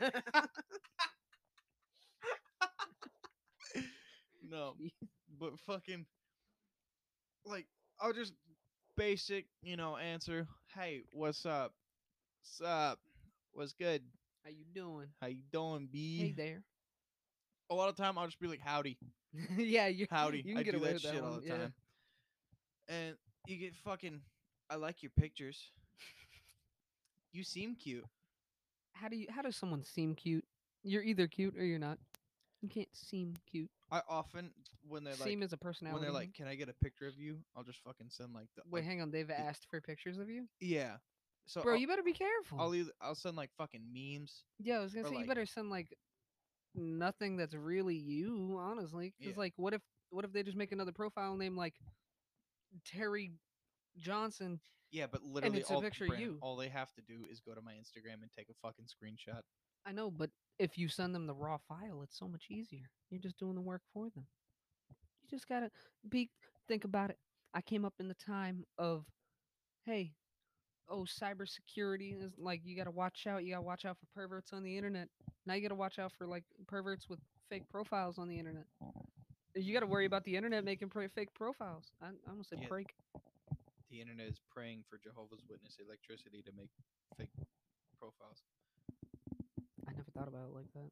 No, 4.54 4.74
but 5.40 5.58
fucking 5.66 6.06
like 7.44 7.66
I'll 8.00 8.12
just 8.12 8.32
basic, 8.96 9.46
you 9.62 9.76
know, 9.76 9.96
answer. 9.96 10.46
Hey, 10.74 11.02
what's 11.12 11.44
up? 11.44 11.72
What's 12.40 12.70
up? 12.70 13.00
What's 13.52 13.72
good? 13.72 14.02
How 14.44 14.50
you 14.50 14.64
doing? 14.74 15.08
How 15.20 15.26
you 15.26 15.42
doing, 15.52 15.88
B? 15.90 16.18
Hey 16.18 16.34
there. 16.36 16.62
a 17.70 17.74
lot 17.74 17.88
of 17.88 17.96
time 17.96 18.16
I'll 18.16 18.26
just 18.26 18.40
be 18.40 18.46
like, 18.46 18.60
"Howdy, 18.60 18.96
yeah, 19.56 19.88
you. 19.88 20.06
howdy." 20.10 20.38
You 20.38 20.54
can 20.54 20.58
I 20.58 20.62
get 20.62 20.72
do 20.72 20.78
away 20.78 20.88
that 20.88 20.94
with 20.94 21.02
that 21.02 21.14
shit 21.14 21.22
all 21.22 21.40
the 21.40 21.46
yeah. 21.46 21.56
time. 21.56 21.74
And 22.88 23.16
you 23.46 23.56
get 23.56 23.74
fucking. 23.84 24.20
I 24.70 24.76
like 24.76 25.02
your 25.02 25.12
pictures. 25.18 25.58
You 27.32 27.42
seem 27.42 27.74
cute. 27.74 28.04
How 28.92 29.08
do 29.08 29.16
you? 29.16 29.26
How 29.28 29.42
does 29.42 29.56
someone 29.56 29.82
seem 29.82 30.14
cute? 30.14 30.44
You're 30.84 31.02
either 31.02 31.26
cute 31.26 31.56
or 31.58 31.64
you're 31.64 31.80
not. 31.80 31.98
You 32.64 32.70
can't 32.70 32.88
seem 32.96 33.35
cute. 33.50 33.68
I 33.90 34.00
often 34.09 34.50
when 34.88 35.05
they're 35.05 35.12
seem 35.12 35.40
like 35.40 35.44
as 35.44 35.53
a 35.53 35.59
personality. 35.59 36.00
when 36.00 36.03
they're 36.03 36.18
like, 36.18 36.33
"Can 36.33 36.46
I 36.46 36.55
get 36.55 36.70
a 36.70 36.72
picture 36.72 37.07
of 37.07 37.18
you?" 37.18 37.37
I'll 37.55 37.62
just 37.62 37.79
fucking 37.81 38.07
send 38.09 38.33
like 38.33 38.48
the 38.57 38.62
wait, 38.70 38.81
like, 38.81 38.88
hang 38.88 39.03
on. 39.03 39.11
They've 39.11 39.31
asked 39.31 39.66
for 39.68 39.83
pictures 39.83 40.16
of 40.16 40.31
you, 40.31 40.48
yeah. 40.61 40.96
So 41.44 41.61
bro. 41.61 41.74
I'll, 41.74 41.79
you 41.79 41.87
better 41.87 42.03
be 42.03 42.14
careful. 42.14 42.59
I'll 42.59 42.74
either 42.74 42.90
I'll 43.03 43.14
send 43.14 43.37
like 43.37 43.50
fucking 43.59 43.83
memes. 43.92 44.44
yeah, 44.59 44.79
I 44.79 44.81
was 44.81 44.94
gonna 44.94 45.07
or, 45.07 45.11
say 45.11 45.16
like- 45.16 45.24
you 45.24 45.29
better 45.29 45.44
send 45.44 45.68
like 45.68 45.94
nothing 46.74 47.37
that's 47.37 47.53
really 47.53 47.96
you, 47.96 48.57
honestly. 48.59 49.12
Because 49.18 49.35
Yeah. 49.37 49.40
like, 49.40 49.53
what 49.57 49.74
if 49.74 49.83
what 50.09 50.24
if 50.24 50.33
they 50.33 50.42
just 50.42 50.57
make 50.57 50.72
another 50.72 50.92
profile 50.92 51.37
name 51.37 51.55
like 51.55 51.74
Terry 52.87 53.33
Johnson? 53.98 54.59
Yeah, 54.90 55.07
but 55.07 55.22
literally 55.22 55.59
it's 55.61 55.70
a 55.70 55.74
all, 55.74 55.83
picture 55.83 56.05
of 56.05 56.09
Brandon, 56.09 56.31
you. 56.31 56.38
all 56.40 56.57
they 56.57 56.68
have 56.68 56.94
to 56.94 57.03
do 57.03 57.27
is 57.31 57.40
go 57.40 57.53
to 57.55 57.61
my 57.61 57.72
Instagram 57.72 58.22
and 58.22 58.33
take 58.35 58.48
a 58.48 58.55
fucking 58.62 58.87
screenshot. 58.87 59.42
I 59.85 59.92
know, 59.92 60.11
but 60.11 60.31
if 60.58 60.78
you 60.78 60.88
send 60.88 61.14
them 61.14 61.26
the 61.26 61.34
raw 61.34 61.58
file, 61.68 62.02
it's 62.02 62.18
so 62.18 62.28
much 62.28 62.46
easier. 62.50 62.90
You're 63.10 63.20
just 63.20 63.38
doing 63.38 63.54
the 63.54 63.60
work 63.60 63.82
for 63.92 64.08
them. 64.10 64.26
You 65.22 65.28
just 65.30 65.48
gotta 65.48 65.70
be 66.08 66.30
think 66.68 66.84
about 66.84 67.10
it. 67.10 67.18
I 67.54 67.60
came 67.60 67.84
up 67.84 67.94
in 68.00 68.08
the 68.08 68.14
time 68.14 68.64
of, 68.78 69.04
hey, 69.84 70.12
oh, 70.88 71.06
cybersecurity 71.06 72.22
is 72.22 72.32
like 72.38 72.60
you 72.64 72.76
gotta 72.76 72.90
watch 72.90 73.26
out. 73.26 73.44
You 73.44 73.52
gotta 73.54 73.62
watch 73.62 73.84
out 73.84 73.96
for 73.98 74.06
perverts 74.14 74.52
on 74.52 74.62
the 74.62 74.76
internet. 74.76 75.08
Now 75.46 75.54
you 75.54 75.62
gotta 75.62 75.74
watch 75.74 75.98
out 75.98 76.12
for 76.16 76.26
like 76.26 76.44
perverts 76.66 77.08
with 77.08 77.20
fake 77.48 77.68
profiles 77.70 78.18
on 78.18 78.28
the 78.28 78.38
internet. 78.38 78.66
You 79.54 79.72
gotta 79.72 79.86
worry 79.86 80.06
about 80.06 80.24
the 80.24 80.36
internet 80.36 80.64
making 80.64 80.90
fake 81.14 81.32
profiles. 81.34 81.92
I, 82.02 82.06
I 82.06 82.30
almost 82.30 82.50
said 82.50 82.58
Yeah. 82.62 82.68
break. 82.68 82.94
The 83.90 84.00
internet 84.00 84.26
is 84.26 84.40
praying 84.50 84.82
for 84.90 84.98
Jehovah's 84.98 85.42
Witness 85.48 85.78
electricity 85.84 86.42
to 86.42 86.50
make 86.56 86.70
fake 87.16 87.30
profiles. 88.00 88.42
Thought 90.16 90.29
about 90.29 90.48
it 90.48 90.55
like 90.55 90.72
that. 90.74 90.90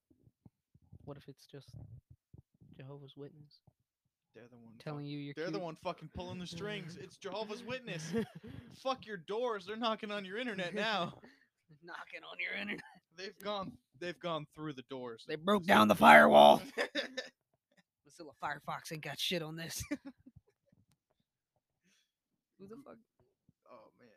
What 1.05 1.17
if 1.17 1.29
it's 1.29 1.47
just 1.47 1.69
Jehovah's 2.77 3.17
Witness 3.17 3.61
They're 4.35 4.49
the 4.51 4.57
one. 4.57 4.75
telling 4.79 5.05
you 5.05 5.19
you're 5.19 5.35
They're 5.37 5.47
the 5.47 5.53
cute? 5.53 5.63
one 5.63 5.77
fucking 5.83 6.11
pulling 6.15 6.39
the 6.39 6.47
strings. 6.47 6.97
It's 7.01 7.17
Jehovah's 7.17 7.65
Witness. 7.65 8.13
Fuck 8.83 9.07
your 9.07 9.17
doors. 9.19 9.67
They're 9.67 9.77
knocking 9.77 10.11
on 10.11 10.25
your 10.25 10.39
internet 10.39 10.75
now. 10.75 11.15
knocking 11.85 12.23
on 12.31 12.39
your 12.41 12.61
internet. 12.61 12.85
They've 13.17 13.39
gone. 13.43 13.73
They've 14.01 14.19
gone 14.19 14.47
through 14.55 14.73
the 14.75 14.85
doors. 14.91 15.25
They 15.29 15.37
broke 15.37 15.65
down 15.67 15.87
the 15.89 15.95
firewall. 15.95 16.61
Mozilla 16.79 18.33
Firefox 18.43 18.93
ain't 18.93 19.03
got 19.03 19.19
shit 19.21 19.43
on 19.43 19.55
this. 19.57 19.83
Who 22.59 22.67
the 22.69 22.77
fuck? 22.85 22.97
oh 23.71 23.91
man, 23.99 24.09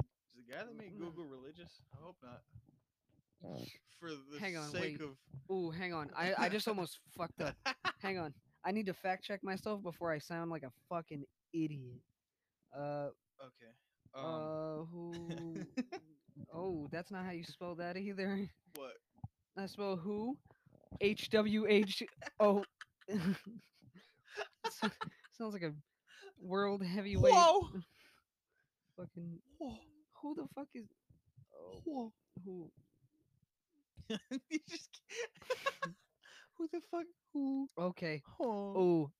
is 0.00 0.46
the 0.46 0.52
guy 0.52 0.64
that 0.64 0.76
made 0.76 0.98
Google 0.98 1.24
religious? 1.24 1.80
I 1.94 1.98
hope 2.02 2.16
not. 2.22 2.42
For 4.00 4.10
the 4.10 4.38
Hang 4.38 4.56
on, 4.56 4.70
sake 4.70 4.98
wait. 4.98 5.00
of. 5.00 5.16
Ooh, 5.50 5.70
hang 5.70 5.94
on. 5.94 6.10
I, 6.16 6.34
I 6.38 6.48
just 6.48 6.68
almost 6.68 6.98
fucked 7.16 7.40
up. 7.40 7.54
Hang 8.02 8.18
on. 8.18 8.34
I 8.64 8.72
need 8.72 8.86
to 8.86 8.94
fact 8.94 9.24
check 9.24 9.42
myself 9.42 9.82
before 9.82 10.12
I 10.12 10.18
sound 10.18 10.50
like 10.50 10.64
a 10.64 10.70
fucking 10.90 11.24
idiot. 11.54 12.00
Uh, 12.76 13.08
okay. 13.40 13.72
Um, 14.14 14.24
uh, 14.24 14.84
who? 14.90 15.12
oh, 16.54 16.88
that's 16.92 17.10
not 17.10 17.24
how 17.24 17.30
you 17.30 17.44
spell 17.44 17.74
that 17.76 17.96
either. 17.96 18.48
what? 18.74 18.92
I 19.56 19.66
spell 19.66 19.96
who? 19.96 20.36
H 21.00 21.30
W 21.30 21.66
H 21.68 22.02
O. 22.40 22.64
Sounds 25.38 25.54
like 25.54 25.62
a 25.62 25.72
world 26.40 26.84
heavyweight. 26.84 27.32
Whoa! 27.32 27.68
Fucking. 28.98 29.38
Whoa! 29.58 29.74
Who 30.22 30.34
the 30.34 30.46
fuck 30.54 30.68
is? 30.74 30.86
Oh, 31.54 31.80
Whoa! 31.84 32.12
who? 32.44 32.70
Who 36.58 36.68
the 36.72 36.80
fuck? 36.90 37.04
Who? 37.32 37.68
Okay. 37.78 38.22
Oh. 38.40 38.76
Ooh. 38.78 39.10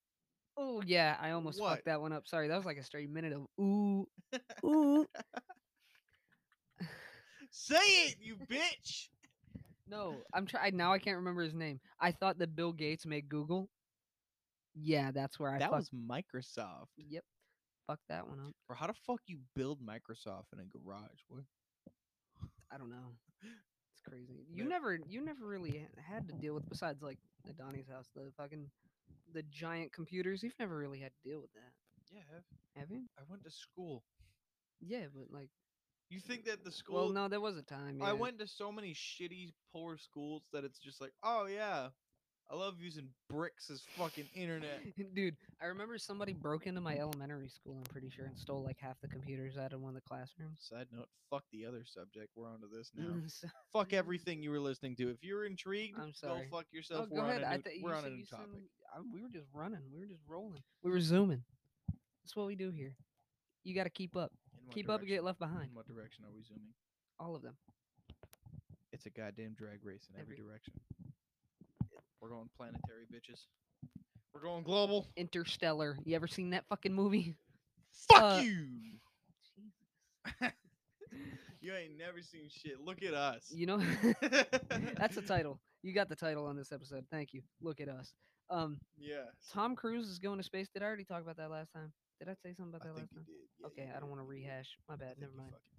Oh 0.57 0.83
yeah, 0.87 1.17
I 1.21 1.33
almost 1.33 1.61
What? 1.61 1.71
fucked 1.71 1.85
that 1.85 2.01
one 2.01 2.13
up. 2.13 2.27
Sorry, 2.27 2.49
that 2.49 2.57
was 2.57 2.65
like 2.65 2.79
a 2.79 2.83
straight 2.83 3.11
minute 3.11 3.35
of 3.35 3.47
ooh, 3.61 4.07
ooh. 4.65 5.07
Say 7.51 7.77
it, 7.77 8.17
you 8.21 8.37
bitch! 8.37 9.09
No, 9.87 10.15
I'm 10.33 10.47
trying 10.47 10.77
now. 10.77 10.93
I 10.93 10.99
can't 10.99 11.17
remember 11.19 11.43
his 11.43 11.55
name. 11.55 11.81
I 12.01 12.11
thought 12.13 12.39
that 12.39 12.57
Bill 12.57 12.73
Gates 12.73 13.07
made 13.07 13.29
Google. 13.29 13.69
Yeah, 14.75 15.11
that's 15.11 15.39
where 15.39 15.51
I 15.51 15.59
that 15.59 15.71
fucked. 15.71 15.77
was 15.77 15.91
Microsoft. 15.91 16.89
Yep, 16.97 17.25
fuck 17.87 18.01
that 18.09 18.27
one 18.27 18.41
up. 18.41 18.55
Or 18.69 18.77
how 18.77 18.87
the 18.87 18.95
fuck 19.07 19.21
you 19.27 19.39
build 19.55 19.81
Microsoft 19.81 20.53
in 20.53 20.61
a 20.61 20.65
garage? 20.65 21.21
What? 21.29 21.45
I 22.73 22.79
don't 22.79 22.91
know. 22.91 23.17
Crazy. 24.09 24.47
You 24.53 24.65
never, 24.65 24.99
you 25.09 25.21
never 25.25 25.47
really 25.47 25.87
had 26.09 26.29
to 26.29 26.35
deal 26.35 26.55
with 26.55 26.69
besides 26.69 27.03
like 27.03 27.19
at 27.49 27.57
Donnie's 27.57 27.89
house, 27.89 28.07
the 28.15 28.31
fucking, 28.37 28.71
the 29.33 29.43
giant 29.45 29.93
computers. 29.93 30.43
You've 30.43 30.59
never 30.59 30.77
really 30.77 31.01
had 31.01 31.11
to 31.23 31.29
deal 31.29 31.41
with 31.41 31.53
that, 31.55 31.73
Yeah, 32.13 32.21
I 32.31 32.35
have- 32.35 32.45
have 32.77 32.91
you? 32.91 33.09
I 33.19 33.23
went 33.29 33.43
to 33.45 33.51
school. 33.51 34.05
Yeah, 34.81 35.07
but 35.15 35.31
like, 35.33 35.51
You 36.09 36.21
think 36.21 36.45
that 36.45 36.63
the 36.65 36.71
school? 36.71 36.95
well, 36.97 37.09
no, 37.09 37.27
there 37.29 37.41
was 37.41 37.57
a 37.57 37.63
time. 37.63 38.01
I 38.03 38.13
went 38.13 38.39
to 38.39 38.47
so 38.47 38.71
many 38.71 38.95
shitty, 38.95 39.55
poor 39.73 39.97
schools 39.99 40.45
that 40.53 40.63
it's 40.65 40.79
just 40.79 41.01
like, 41.01 41.13
oh 41.25 41.47
yeah, 41.47 41.89
I 42.49 42.55
love 42.55 42.75
using 42.81 43.09
bricks 43.29 43.71
as 43.71 43.83
fucking 43.99 44.27
internet. 44.35 44.81
Dude, 45.15 45.37
I 45.61 45.67
remember 45.67 45.99
somebody 45.99 46.33
broke 46.33 46.67
into 46.67 46.81
my 46.81 46.97
elementary 46.97 47.49
school. 47.49 47.77
I'm 47.79 47.93
pretty 47.93 48.09
sure 48.09 48.27
and 48.27 48.39
stole 48.39 48.63
like 48.63 48.77
half 48.81 49.01
the 49.01 49.09
computers 49.09 49.57
out 49.59 49.73
of 49.73 49.81
one 49.81 49.91
of 49.91 49.95
the 49.97 50.09
classrooms. 50.09 50.59
Side 50.61 50.87
note: 50.93 51.09
Fuck 51.29 51.43
the 51.53 51.67
other 51.67 51.85
subject. 51.85 52.31
We're 52.37 52.49
onto 52.49 52.69
this 52.69 52.93
now. 52.97 53.15
Fuck 53.73 53.93
everything 53.93 54.43
you 54.43 54.51
were 54.51 54.61
listening 54.61 54.95
to. 54.97 55.11
If 55.11 55.25
you're 55.25 55.45
intrigued, 55.45 55.99
I'm 55.99 56.15
sorry. 56.15 56.47
go 56.51 56.59
fuck 56.59 56.67
oh, 56.69 56.77
yourself. 56.77 57.11
go 57.11 57.17
we're 57.17 57.25
ahead. 57.29 57.43
on 57.43 57.53
a 57.55 57.57
new, 57.57 57.83
we're 57.83 57.95
on 57.95 58.03
said 58.05 58.13
a 58.13 58.15
new 58.15 58.25
topic. 58.25 58.47
I, 58.95 59.01
we 59.13 59.23
were 59.23 59.29
just 59.29 59.47
running. 59.53 59.81
We 59.93 59.99
were 59.99 60.07
just 60.07 60.23
rolling. 60.29 60.63
We 60.85 60.91
were 60.93 61.01
zooming. 61.01 61.43
That's 62.25 62.37
what 62.37 62.47
we 62.47 62.55
do 62.55 62.71
here. 62.71 62.95
You 63.65 63.75
got 63.75 63.85
to 63.85 63.91
keep 63.91 64.17
up. 64.17 64.31
Keep 64.71 64.89
up 64.89 65.01
and 65.01 65.09
get 65.09 65.25
left 65.25 65.39
behind. 65.39 65.71
In 65.71 65.75
what 65.75 65.87
direction 65.87 66.25
are 66.25 66.33
we 66.35 66.43
zooming? 66.43 66.75
All 67.19 67.35
of 67.35 67.43
them. 67.43 67.57
It's 68.93 69.07
a 69.07 69.11
goddamn 69.11 69.55
drag 69.55 69.85
race 69.85 70.09
in 70.13 70.21
every, 70.21 70.35
Every- 70.35 70.45
direction. 70.45 70.75
We're 72.29 72.35
going 72.35 72.49
planetary, 72.57 73.05
bitches. 73.13 73.43
We're 74.35 74.41
going 74.43 74.65
global. 74.65 75.07
Interstellar. 75.17 75.97
You 76.05 76.17
ever 76.17 76.27
seen 76.27 76.51
that 76.51 76.65
fucking 76.69 76.93
movie? 76.93 77.37
Fuck 78.11 78.23
Uh, 78.23 78.41
you. 78.43 78.67
You 81.61 81.73
ain't 81.75 81.97
never 81.99 82.23
seen 82.23 82.49
shit. 82.49 82.81
Look 82.81 83.03
at 83.03 83.13
us. 83.15 83.51
You 83.51 83.67
know, 83.67 83.79
that's 84.97 85.17
the 85.17 85.23
title. 85.27 85.59
You 85.83 85.93
got 85.93 86.09
the 86.09 86.15
title 86.15 86.47
on 86.47 86.55
this 86.55 86.71
episode. 86.71 87.05
Thank 87.11 87.33
you. 87.33 87.43
Look 87.61 87.81
at 87.81 87.89
us. 87.89 88.13
Um, 88.51 88.79
Yeah. 88.97 89.25
Tom 89.53 89.75
Cruise 89.75 90.07
is 90.09 90.19
going 90.21 90.37
to 90.39 90.45
space. 90.45 90.69
Did 90.73 90.83
I 90.83 90.87
already 90.87 91.05
talk 91.05 91.23
about 91.23 91.37
that 91.39 91.51
last 91.51 91.73
time? 91.73 91.93
Did 92.21 92.29
I 92.29 92.35
say 92.35 92.55
something 92.55 92.73
about 92.75 92.87
I 92.87 92.89
that 92.91 92.95
think 92.97 93.09
last 93.09 93.13
you 93.13 93.19
time? 93.19 93.27
did. 93.27 93.49
Yeah, 93.61 93.67
okay, 93.67 93.89
you 93.91 93.97
I 93.97 94.01
don't 94.01 94.09
want 94.11 94.21
to 94.21 94.27
rehash. 94.27 94.67
My 94.89 94.95
I 94.95 94.97
bad. 94.99 95.15
Never 95.19 95.33
mind. 95.37 95.51
fucking. 95.51 95.75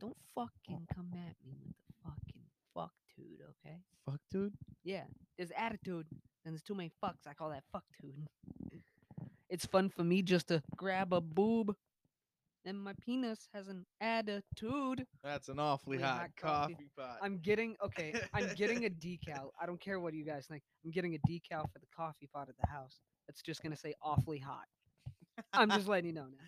Don't 0.00 0.16
fucking 0.34 0.86
come 0.94 1.10
at 1.12 1.36
me 1.44 1.58
with 1.66 1.76
the 1.76 1.94
fucking 2.04 2.44
fuck 2.72 2.92
dude, 3.18 3.40
okay? 3.66 3.76
Fuck, 4.06 4.20
dude. 4.30 4.54
Yeah, 4.84 5.04
there's 5.36 5.50
attitude, 5.56 6.06
and 6.44 6.54
there's 6.54 6.62
too 6.62 6.74
many 6.74 6.90
fucks. 7.04 7.26
I 7.26 7.34
call 7.34 7.50
that 7.50 7.64
fuck 7.72 7.84
dude. 8.00 8.26
It's 9.50 9.66
fun 9.66 9.88
for 9.88 10.04
me 10.04 10.22
just 10.22 10.48
to 10.48 10.62
grab 10.76 11.12
a 11.12 11.20
boob, 11.20 11.74
and 12.64 12.80
my 12.82 12.92
penis 13.04 13.48
has 13.54 13.68
an 13.68 13.84
attitude. 14.00 15.06
That's 15.24 15.48
an 15.48 15.58
awfully 15.58 15.98
hot, 15.98 16.20
hot 16.20 16.30
coffee. 16.36 16.74
coffee, 16.74 16.90
pot. 16.96 17.18
I'm 17.22 17.38
getting 17.38 17.76
okay. 17.84 18.14
I'm 18.34 18.48
getting 18.56 18.84
a 18.84 18.90
decal. 19.06 19.50
I 19.60 19.66
don't 19.66 19.80
care 19.80 20.00
what 20.00 20.14
you 20.14 20.24
guys 20.24 20.46
think. 20.46 20.62
I'm 20.84 20.90
getting 20.90 21.14
a 21.14 21.18
decal 21.30 21.62
for 21.72 21.78
the 21.80 21.86
coffee 21.96 22.28
pot 22.32 22.48
at 22.48 22.56
the 22.62 22.70
house. 22.70 23.00
It's 23.28 23.42
just 23.42 23.62
gonna 23.62 23.76
say 23.76 23.94
awfully 24.02 24.38
hot. 24.38 24.66
I'm 25.52 25.70
just 25.70 25.88
letting 25.88 26.06
you 26.06 26.12
know 26.12 26.26
now. 26.26 26.44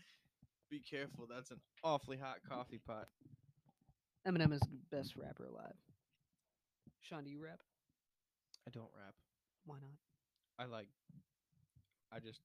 Be 0.71 0.81
careful. 0.81 1.27
That's 1.29 1.51
an 1.51 1.61
awfully 1.83 2.17
hot 2.19 2.39
coffee 2.49 2.81
pot. 2.87 3.09
Eminem 4.27 4.53
is 4.53 4.61
the 4.61 4.97
best 4.97 5.17
rapper 5.17 5.47
alive. 5.47 5.75
Sean, 7.01 7.25
do 7.25 7.31
you 7.31 7.43
rap? 7.43 7.61
I 8.67 8.71
don't 8.71 8.91
rap. 8.97 9.15
Why 9.65 9.77
not? 9.81 9.97
I 10.59 10.67
like. 10.69 10.89
I 12.13 12.19
just. 12.21 12.41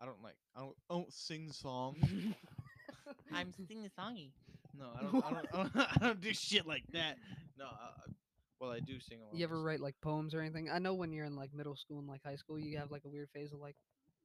I 0.00 0.04
don't 0.06 0.22
like. 0.22 0.36
I 0.56 0.60
don't. 0.60 0.76
I 0.90 0.94
don't 0.94 1.12
sing 1.12 1.50
songs. 1.52 1.98
I'm 3.32 3.52
singing 3.68 3.88
songy. 3.98 4.30
No, 4.78 4.86
I 4.98 5.02
don't. 5.02 5.24
I 5.24 5.30
don't, 5.30 5.46
I 5.54 5.56
don't. 5.62 5.76
I 6.02 6.06
don't 6.06 6.20
do 6.20 6.32
shit 6.32 6.66
like 6.66 6.84
that. 6.92 7.16
No. 7.58 7.66
I, 7.66 7.68
I- 7.68 8.12
well, 8.58 8.70
I 8.70 8.80
do 8.80 8.98
sing 8.98 9.18
along. 9.20 9.36
You 9.36 9.44
ever 9.44 9.60
write 9.62 9.80
like 9.80 9.96
poems 10.00 10.32
or 10.34 10.40
anything? 10.40 10.70
I 10.70 10.78
know 10.78 10.94
when 10.94 11.12
you're 11.12 11.26
in 11.26 11.36
like 11.36 11.52
middle 11.52 11.76
school 11.76 11.98
and 11.98 12.08
like 12.08 12.22
high 12.24 12.36
school, 12.36 12.58
you 12.58 12.78
have 12.78 12.90
like 12.90 13.04
a 13.04 13.08
weird 13.10 13.28
phase 13.34 13.52
of 13.52 13.60
like, 13.60 13.76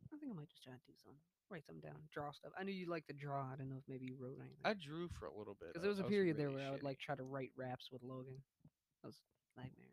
I 0.07 0.15
think 0.17 0.31
I 0.31 0.33
might 0.33 0.47
just 0.47 0.63
try 0.63 0.71
to 0.71 0.79
do 0.87 0.93
something, 1.03 1.19
write 1.49 1.65
something 1.65 1.81
down, 1.81 1.99
draw 2.13 2.31
stuff. 2.31 2.53
I 2.57 2.63
knew 2.63 2.71
you 2.71 2.87
like 2.89 3.05
to 3.07 3.13
draw. 3.13 3.41
I 3.51 3.57
don't 3.57 3.67
know 3.69 3.75
if 3.75 3.83
maybe 3.89 4.05
you 4.05 4.15
wrote 4.17 4.37
anything. 4.39 4.55
I 4.63 4.71
drew 4.73 5.09
for 5.19 5.25
a 5.25 5.37
little 5.37 5.57
bit. 5.59 5.73
Because 5.73 5.81
I- 5.81 5.83
there 5.83 5.89
was 5.91 5.99
I 5.99 6.03
a 6.05 6.07
period 6.07 6.37
there 6.37 6.45
really 6.47 6.59
where 6.61 6.67
I 6.69 6.71
would 6.71 6.79
shitty. 6.79 6.83
like 6.85 6.99
try 6.99 7.15
to 7.15 7.23
write 7.23 7.51
raps 7.57 7.89
with 7.91 8.03
Logan. 8.03 8.39
That 9.01 9.09
was 9.09 9.17
nightmarish. 9.57 9.91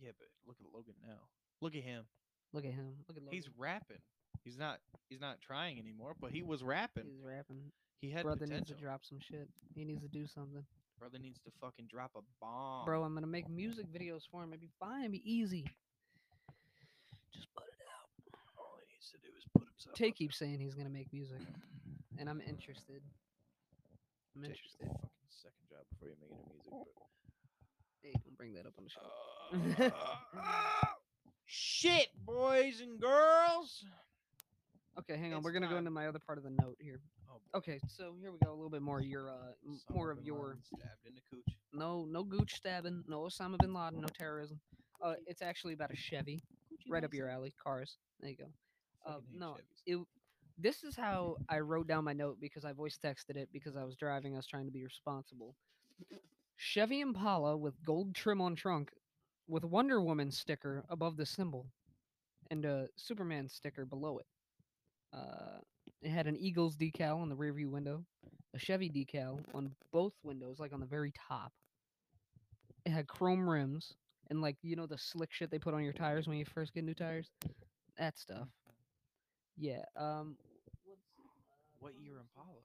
Yeah, 0.00 0.10
but 0.18 0.28
look 0.46 0.56
at 0.60 0.66
Logan 0.74 0.94
now. 1.06 1.22
Look 1.60 1.74
at 1.74 1.82
him. 1.82 2.04
Look 2.52 2.64
at 2.64 2.72
him. 2.72 2.94
Look 3.08 3.16
at 3.16 3.22
Logan. 3.22 3.34
He's 3.34 3.48
rapping. 3.56 4.02
He's 4.44 4.58
not. 4.58 4.78
He's 5.08 5.20
not 5.20 5.40
trying 5.40 5.78
anymore. 5.78 6.14
But 6.20 6.30
he 6.32 6.42
was 6.42 6.62
rapping. 6.62 7.04
He's 7.06 7.22
rapping. 7.22 7.70
he 8.00 8.10
had 8.10 8.24
Brother 8.24 8.46
needs 8.46 8.60
potential. 8.60 8.76
to 8.76 8.82
drop 8.82 9.04
some 9.04 9.18
shit. 9.20 9.48
He 9.74 9.84
needs 9.84 10.02
to 10.02 10.08
do 10.08 10.26
something. 10.26 10.64
Brother 10.98 11.18
needs 11.18 11.38
to 11.42 11.50
fucking 11.60 11.86
drop 11.90 12.12
a 12.16 12.20
bomb. 12.40 12.84
Bro, 12.84 13.02
I'm 13.02 13.14
gonna 13.14 13.26
make 13.26 13.48
music 13.48 13.86
videos 13.92 14.22
for 14.30 14.42
him. 14.42 14.50
It'd 14.50 14.60
be 14.60 14.70
fine. 14.78 15.00
It'd 15.00 15.12
be 15.12 15.22
easy. 15.26 15.66
Just 17.34 17.48
put 17.54 17.64
it 17.66 17.82
out. 17.90 18.06
all 18.58 18.78
he 18.78 18.86
needs 18.94 19.10
to 19.10 19.18
do 19.18 19.30
is 19.36 19.44
put 19.52 19.66
himself. 19.66 19.96
Tay 19.96 20.10
keeps 20.10 20.38
saying 20.38 20.60
he's 20.60 20.74
gonna 20.74 20.94
make 20.94 21.12
music, 21.12 21.42
and 22.18 22.28
I'm 22.28 22.40
interested. 22.46 23.02
I'm. 24.36 24.42
Take 24.42 24.50
interested. 24.52 24.86
your 24.86 24.94
fucking 24.94 25.30
second 25.30 25.66
job 25.68 25.82
before 25.90 26.08
you 26.08 26.16
make 26.22 26.30
any 26.30 26.46
music. 26.54 26.70
But 26.70 26.86
Hey, 28.02 28.12
don't 28.24 28.36
bring 28.36 28.52
that 28.54 28.66
up 28.66 28.74
on 28.78 28.84
the 28.84 28.90
show. 28.90 29.90
Uh, 29.90 29.90
shit, 31.46 32.08
boys 32.24 32.80
and 32.80 33.00
girls. 33.00 33.84
Okay, 34.98 35.16
hang 35.16 35.32
on. 35.32 35.38
It's 35.38 35.44
We're 35.44 35.52
gonna 35.52 35.68
go 35.68 35.76
into 35.76 35.90
my 35.90 36.06
other 36.08 36.18
part 36.18 36.38
of 36.38 36.44
the 36.44 36.50
note 36.50 36.76
here. 36.80 37.00
Oh, 37.30 37.34
boy. 37.52 37.58
Okay, 37.58 37.80
so 37.88 38.14
here 38.20 38.32
we 38.32 38.38
go. 38.44 38.50
A 38.50 38.54
little 38.56 38.70
bit 38.70 38.82
more 38.82 38.98
of 38.98 39.06
your, 39.06 39.30
uh, 39.30 39.52
m- 39.66 39.78
Osama 39.90 39.94
more 39.94 40.10
of 40.10 40.18
bin 40.18 40.26
your. 40.26 40.44
Laden 40.48 40.62
stabbed 40.64 41.06
in 41.06 41.14
the 41.14 41.20
cooch. 41.30 41.54
No, 41.72 42.04
no 42.10 42.24
gooch 42.24 42.54
stabbing. 42.54 43.04
No 43.08 43.20
Osama 43.20 43.58
bin 43.58 43.72
Laden. 43.72 44.00
No 44.00 44.08
terrorism. 44.08 44.60
Uh, 45.00 45.14
it's 45.26 45.42
actually 45.42 45.72
about 45.72 45.90
a 45.92 45.96
Chevy, 45.96 46.42
right 46.88 47.04
up 47.04 47.14
your 47.14 47.28
alley. 47.28 47.54
Cars. 47.62 47.96
There 48.20 48.30
you 48.30 48.36
go. 48.36 48.44
Uh, 49.06 49.14
Fucking 49.14 49.26
hate 49.32 49.40
no, 49.40 49.46
Chevys. 49.86 50.00
it. 50.00 50.06
This 50.58 50.84
is 50.84 50.94
how 50.94 51.36
I 51.48 51.60
wrote 51.60 51.86
down 51.88 52.04
my 52.04 52.12
note 52.12 52.36
because 52.40 52.64
I 52.64 52.72
voice 52.72 52.98
texted 53.02 53.36
it 53.36 53.48
because 53.52 53.76
I 53.76 53.84
was 53.84 53.96
driving. 53.96 54.34
I 54.34 54.36
was 54.36 54.46
trying 54.46 54.66
to 54.66 54.72
be 54.72 54.84
responsible. 54.84 55.54
Chevy 56.62 57.00
Impala 57.00 57.56
with 57.56 57.82
gold 57.84 58.14
trim 58.14 58.40
on 58.40 58.54
trunk, 58.54 58.92
with 59.48 59.64
Wonder 59.64 60.00
Woman 60.00 60.30
sticker 60.30 60.84
above 60.88 61.16
the 61.16 61.26
symbol, 61.26 61.66
and 62.52 62.64
a 62.64 62.86
Superman 62.94 63.48
sticker 63.48 63.84
below 63.84 64.18
it. 64.18 64.26
Uh, 65.12 65.58
it 66.02 66.10
had 66.10 66.28
an 66.28 66.36
Eagles 66.36 66.76
decal 66.76 67.16
on 67.20 67.28
the 67.28 67.34
rearview 67.34 67.68
window, 67.68 68.04
a 68.54 68.60
Chevy 68.60 68.88
decal 68.88 69.40
on 69.52 69.74
both 69.92 70.12
windows, 70.22 70.60
like 70.60 70.72
on 70.72 70.78
the 70.78 70.86
very 70.86 71.12
top. 71.28 71.52
It 72.86 72.90
had 72.90 73.08
chrome 73.08 73.50
rims 73.50 73.94
and 74.30 74.40
like 74.40 74.56
you 74.62 74.76
know 74.76 74.86
the 74.86 74.98
slick 74.98 75.32
shit 75.32 75.50
they 75.50 75.58
put 75.58 75.74
on 75.74 75.82
your 75.82 75.92
tires 75.92 76.28
when 76.28 76.38
you 76.38 76.44
first 76.44 76.72
get 76.72 76.84
new 76.84 76.94
tires, 76.94 77.32
that 77.98 78.16
stuff. 78.16 78.46
Yeah. 79.58 79.82
Um. 79.96 80.36
What 81.80 81.94
year 81.98 82.20
Impala? 82.20 82.60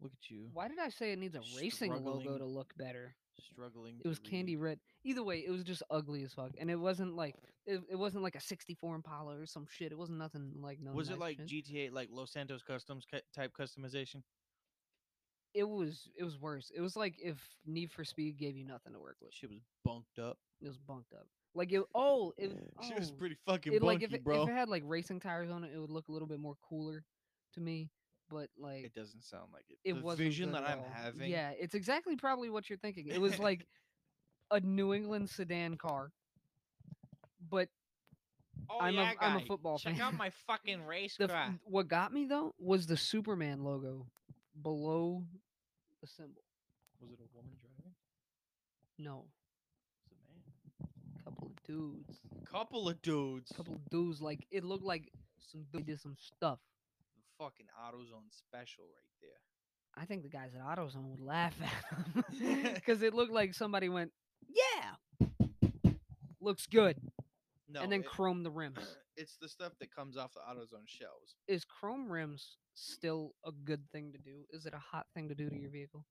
Look 0.00 0.12
at 0.12 0.30
you, 0.30 0.48
Why 0.54 0.68
did 0.68 0.78
I 0.78 0.88
say 0.88 1.12
it 1.12 1.18
needs 1.18 1.34
a 1.34 1.42
racing 1.58 1.92
logo 1.92 2.38
to 2.38 2.46
look 2.46 2.72
better? 2.76 3.14
struggling. 3.40 3.96
It 3.98 4.02
to 4.04 4.08
was 4.08 4.18
candy 4.18 4.56
red. 4.56 4.78
Either 5.04 5.22
way, 5.22 5.44
it 5.46 5.50
was 5.50 5.64
just 5.64 5.82
ugly 5.90 6.22
as 6.22 6.32
fuck, 6.32 6.52
and 6.58 6.70
it 6.70 6.76
wasn't 6.76 7.16
like 7.16 7.34
it, 7.66 7.80
it 7.90 7.96
wasn't 7.96 8.22
like 8.22 8.34
a 8.34 8.40
'64 8.40 8.94
Impala 8.94 9.38
or 9.38 9.46
some 9.46 9.66
shit. 9.68 9.92
It 9.92 9.98
wasn't 9.98 10.18
nothing 10.18 10.52
like 10.62 10.78
no. 10.80 10.92
Was 10.92 11.08
it 11.08 11.12
nice 11.12 11.20
like 11.20 11.38
shit. 11.48 11.66
GTA, 11.66 11.92
like 11.92 12.08
Los 12.12 12.32
Santos 12.32 12.62
Customs 12.62 13.04
cu- 13.10 13.20
type 13.34 13.52
customization? 13.58 14.22
It 15.54 15.68
was 15.68 16.08
it 16.16 16.24
was 16.24 16.40
worse. 16.40 16.70
It 16.74 16.80
was 16.80 16.96
like 16.96 17.16
if 17.22 17.38
Need 17.66 17.90
for 17.90 18.04
Speed 18.04 18.38
gave 18.38 18.56
you 18.56 18.64
nothing 18.64 18.92
to 18.92 19.00
work 19.00 19.16
with. 19.20 19.32
Shit 19.32 19.50
was 19.50 19.60
bunked 19.84 20.18
up. 20.18 20.38
It 20.62 20.68
was 20.68 20.78
bunked 20.78 21.12
up. 21.12 21.26
Like 21.54 21.72
it. 21.72 21.82
Oh, 21.94 22.32
it. 22.36 22.56
Shit 22.82 22.98
was 22.98 23.10
oh, 23.10 23.18
pretty 23.18 23.36
fucking 23.46 23.72
it, 23.72 23.80
bunky, 23.80 23.94
like 23.94 24.02
if 24.04 24.14
it, 24.14 24.24
bro. 24.24 24.44
if 24.44 24.48
it 24.48 24.52
had 24.52 24.68
like 24.68 24.84
racing 24.86 25.20
tires 25.20 25.50
on 25.50 25.64
it, 25.64 25.72
it 25.74 25.78
would 25.78 25.90
look 25.90 26.08
a 26.08 26.12
little 26.12 26.28
bit 26.28 26.38
more 26.38 26.56
cooler 26.68 27.04
to 27.54 27.60
me. 27.60 27.90
But 28.30 28.48
like 28.58 28.84
It 28.84 28.94
doesn't 28.94 29.24
sound 29.24 29.46
like 29.52 29.64
it. 29.68 29.78
it 29.84 30.02
wasn't 30.02 30.28
vision 30.28 30.46
good 30.50 30.56
that 30.62 30.68
I'm 30.70 30.78
having. 30.92 31.28
Yeah, 31.30 31.50
it's 31.58 31.74
exactly 31.74 32.14
probably 32.16 32.48
what 32.48 32.70
you're 32.70 32.78
thinking. 32.78 33.08
It 33.08 33.20
was 33.20 33.38
like 33.38 33.66
a 34.52 34.60
New 34.60 34.94
England 34.94 35.28
sedan 35.30 35.76
car, 35.76 36.12
but 37.50 37.68
Oh 38.68 38.78
I'm 38.80 38.96
a- 38.98 39.02
yeah, 39.02 39.12
I'm 39.20 39.36
a 39.38 39.40
football 39.46 39.78
Check 39.78 39.94
fan. 39.94 40.02
out 40.02 40.14
my 40.14 40.30
fucking 40.46 40.84
race 40.86 41.16
the 41.18 41.26
car. 41.28 41.54
what 41.64 41.88
got 41.88 42.12
me 42.12 42.26
though 42.26 42.54
was 42.58 42.86
the 42.86 42.96
Superman 42.96 43.64
logo 43.64 44.06
below 44.62 45.24
the 46.00 46.06
symbol. 46.06 46.42
Was 47.00 47.10
it 47.10 47.18
a 47.20 47.36
woman 47.36 47.52
driving? 47.60 47.94
No, 48.98 49.24
It 50.10 50.16
was 50.28 50.44
a 50.80 50.82
man. 50.84 51.24
couple 51.24 51.46
of 51.48 51.62
dudes, 51.66 52.20
Couple 52.44 52.88
of 52.88 53.02
dudes. 53.02 53.50
couple 53.56 53.74
of 53.74 53.88
dudes. 53.90 54.20
Like 54.20 54.46
it 54.52 54.62
looked 54.62 54.84
like 54.84 55.10
some 55.50 55.64
dude 55.72 55.86
did 55.86 56.00
some 56.00 56.16
stuff. 56.18 56.58
Fucking 57.40 57.66
AutoZone 57.82 58.28
special 58.30 58.84
right 58.84 59.14
there. 59.22 59.40
I 59.96 60.04
think 60.04 60.22
the 60.22 60.28
guys 60.28 60.50
at 60.54 60.60
AutoZone 60.62 61.10
would 61.10 61.20
laugh 61.20 61.54
at 61.62 62.04
him 62.36 62.74
because 62.74 63.02
it 63.02 63.14
looked 63.14 63.32
like 63.32 63.54
somebody 63.54 63.88
went, 63.88 64.12
"Yeah, 64.48 65.26
looks 66.40 66.66
good," 66.66 66.96
No, 67.68 67.80
and 67.80 67.90
then 67.90 68.00
it- 68.00 68.06
chrome 68.06 68.42
the 68.42 68.50
rims. 68.50 68.76
it's 69.16 69.36
the 69.40 69.48
stuff 69.48 69.72
that 69.80 69.94
comes 69.94 70.16
off 70.18 70.32
the 70.34 70.40
AutoZone 70.40 70.86
shelves. 70.86 71.34
Is 71.48 71.64
chrome 71.64 72.10
rims 72.12 72.58
still 72.74 73.34
a 73.44 73.52
good 73.52 73.82
thing 73.90 74.12
to 74.12 74.18
do? 74.18 74.44
Is 74.50 74.66
it 74.66 74.74
a 74.74 74.78
hot 74.78 75.06
thing 75.14 75.28
to 75.30 75.34
do 75.34 75.48
to 75.48 75.56
your 75.58 75.70
vehicle? 75.70 76.04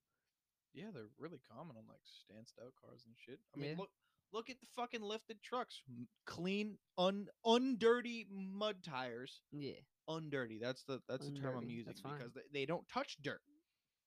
Yeah, 0.73 0.85
they're 0.93 1.09
really 1.19 1.39
common 1.51 1.77
on 1.77 1.83
like 1.87 2.01
stand 2.05 2.47
out 2.63 2.73
cars 2.83 3.03
and 3.05 3.15
shit. 3.17 3.39
I 3.55 3.59
mean, 3.59 3.69
Yeah. 3.71 3.75
look 3.77 3.89
look 4.33 4.49
at 4.49 4.59
the 4.59 4.67
fucking 4.75 5.01
lifted 5.01 5.41
trucks. 5.43 5.81
Clean, 6.25 6.77
un 6.97 7.27
undirty 7.45 8.27
mud 8.31 8.77
tires. 8.83 9.41
Yeah, 9.51 9.73
Undirty. 10.09 10.59
That's 10.61 10.83
the 10.83 10.99
that's 11.07 11.25
the 11.29 11.39
term 11.39 11.57
I'm 11.57 11.69
using 11.69 11.93
because 11.93 12.33
they, 12.33 12.41
they 12.61 12.65
don't 12.65 12.87
touch 12.93 13.17
dirt. 13.21 13.41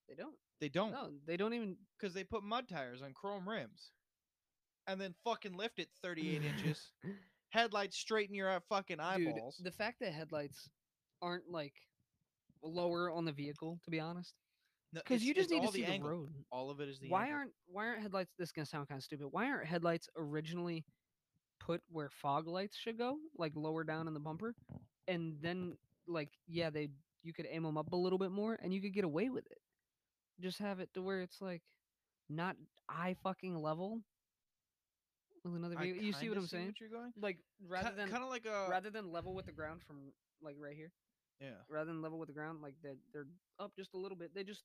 they 0.09 0.15
don't. 0.15 0.35
They 0.59 0.69
don't 0.69 0.91
No, 0.91 1.09
they 1.25 1.37
don't 1.37 1.53
even. 1.53 1.77
because 1.99 2.13
they 2.13 2.23
put 2.23 2.43
mud 2.43 2.67
tires 2.69 3.01
on 3.01 3.13
chrome 3.13 3.47
rims, 3.47 3.91
and 4.87 4.99
then 4.99 5.13
fucking 5.23 5.53
lift 5.55 5.79
it 5.79 5.89
38 6.01 6.41
inches. 6.43 6.91
Headlights 7.49 7.97
straighten 7.97 8.33
your 8.35 8.49
uh, 8.49 8.59
fucking 8.69 8.97
Dude, 8.97 9.27
eyeballs. 9.27 9.61
the 9.63 9.71
fact 9.71 9.99
that 10.01 10.11
headlights 10.13 10.69
aren't 11.21 11.49
like 11.49 11.73
lower 12.63 13.11
on 13.11 13.25
the 13.25 13.31
vehicle, 13.31 13.79
to 13.85 13.91
be 13.91 13.99
honest, 13.99 14.33
because 14.93 15.21
it's- 15.21 15.23
you 15.23 15.33
just 15.33 15.49
need 15.49 15.61
to 15.63 15.71
see 15.71 15.81
the 15.81 15.87
angle. 15.91 16.09
road. 16.09 16.45
All 16.51 16.69
of 16.69 16.79
it 16.79 16.89
is 16.89 16.99
the 16.99 17.09
Why 17.09 17.23
angle. 17.25 17.37
aren't 17.39 17.53
why 17.67 17.87
aren't 17.87 18.01
headlights? 18.01 18.33
This 18.37 18.49
is 18.49 18.51
gonna 18.53 18.65
sound 18.65 18.87
kind 18.87 18.97
of 18.99 19.03
stupid. 19.03 19.27
Why 19.27 19.47
aren't 19.49 19.65
headlights 19.67 20.09
originally 20.15 20.85
put 21.59 21.81
where 21.89 22.09
fog 22.09 22.47
lights 22.47 22.75
should 22.77 22.97
go, 22.97 23.17
like 23.37 23.53
lower 23.55 23.83
down 23.83 24.07
in 24.07 24.13
the 24.13 24.19
bumper, 24.19 24.55
and 25.07 25.41
then 25.41 25.77
like 26.07 26.29
yeah, 26.47 26.69
they 26.69 26.89
you 27.23 27.33
could 27.33 27.47
aim 27.49 27.63
them 27.63 27.77
up 27.77 27.91
a 27.93 27.95
little 27.95 28.19
bit 28.19 28.31
more, 28.31 28.55
and 28.61 28.73
you 28.73 28.81
could 28.81 28.93
get 28.93 29.05
away 29.05 29.29
with 29.29 29.45
it. 29.49 29.61
Just 30.41 30.57
have 30.59 30.79
it 30.79 30.93
to 30.93 31.01
where 31.01 31.21
it's 31.21 31.41
like 31.41 31.61
not 32.29 32.57
eye 32.89 33.15
fucking 33.23 33.55
level 33.61 34.01
with 35.43 35.55
another 35.55 35.75
vehicle. 35.77 36.03
You 36.03 36.13
see 36.13 36.29
what 36.29 36.37
I'm 36.37 36.47
saying? 36.47 36.67
What 36.67 36.79
you're 36.79 36.89
going? 36.89 37.13
Like 37.19 37.37
rather 37.67 37.91
than 37.95 38.09
kind 38.09 38.23
of 38.23 38.29
like 38.29 38.45
a 38.45 38.67
rather 38.69 38.89
than 38.89 39.11
level 39.11 39.33
with 39.33 39.45
the 39.45 39.51
ground 39.51 39.81
from 39.83 40.11
like 40.41 40.55
right 40.59 40.75
here, 40.75 40.91
Yeah. 41.39 41.61
rather 41.69 41.91
than 41.91 42.01
level 42.01 42.17
with 42.19 42.27
the 42.27 42.33
ground. 42.33 42.61
Like 42.61 42.75
they're 42.81 42.97
they're 43.13 43.27
up 43.59 43.75
just 43.75 43.93
a 43.93 43.97
little 43.97 44.17
bit. 44.17 44.33
They 44.33 44.43
just 44.43 44.63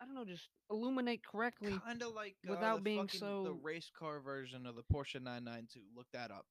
I 0.00 0.04
don't 0.04 0.14
know, 0.14 0.24
just 0.24 0.48
illuminate 0.70 1.22
correctly. 1.24 1.78
Kind 1.86 2.02
of 2.02 2.14
like 2.14 2.36
uh, 2.46 2.50
without 2.52 2.76
the 2.76 2.82
being 2.82 3.08
fucking- 3.08 3.44
the 3.44 3.52
race 3.62 3.90
car 3.98 4.20
version 4.20 4.66
of 4.66 4.76
the 4.76 4.82
Porsche 4.82 5.14
992. 5.22 5.80
Look 5.96 6.06
that 6.12 6.30
up. 6.30 6.46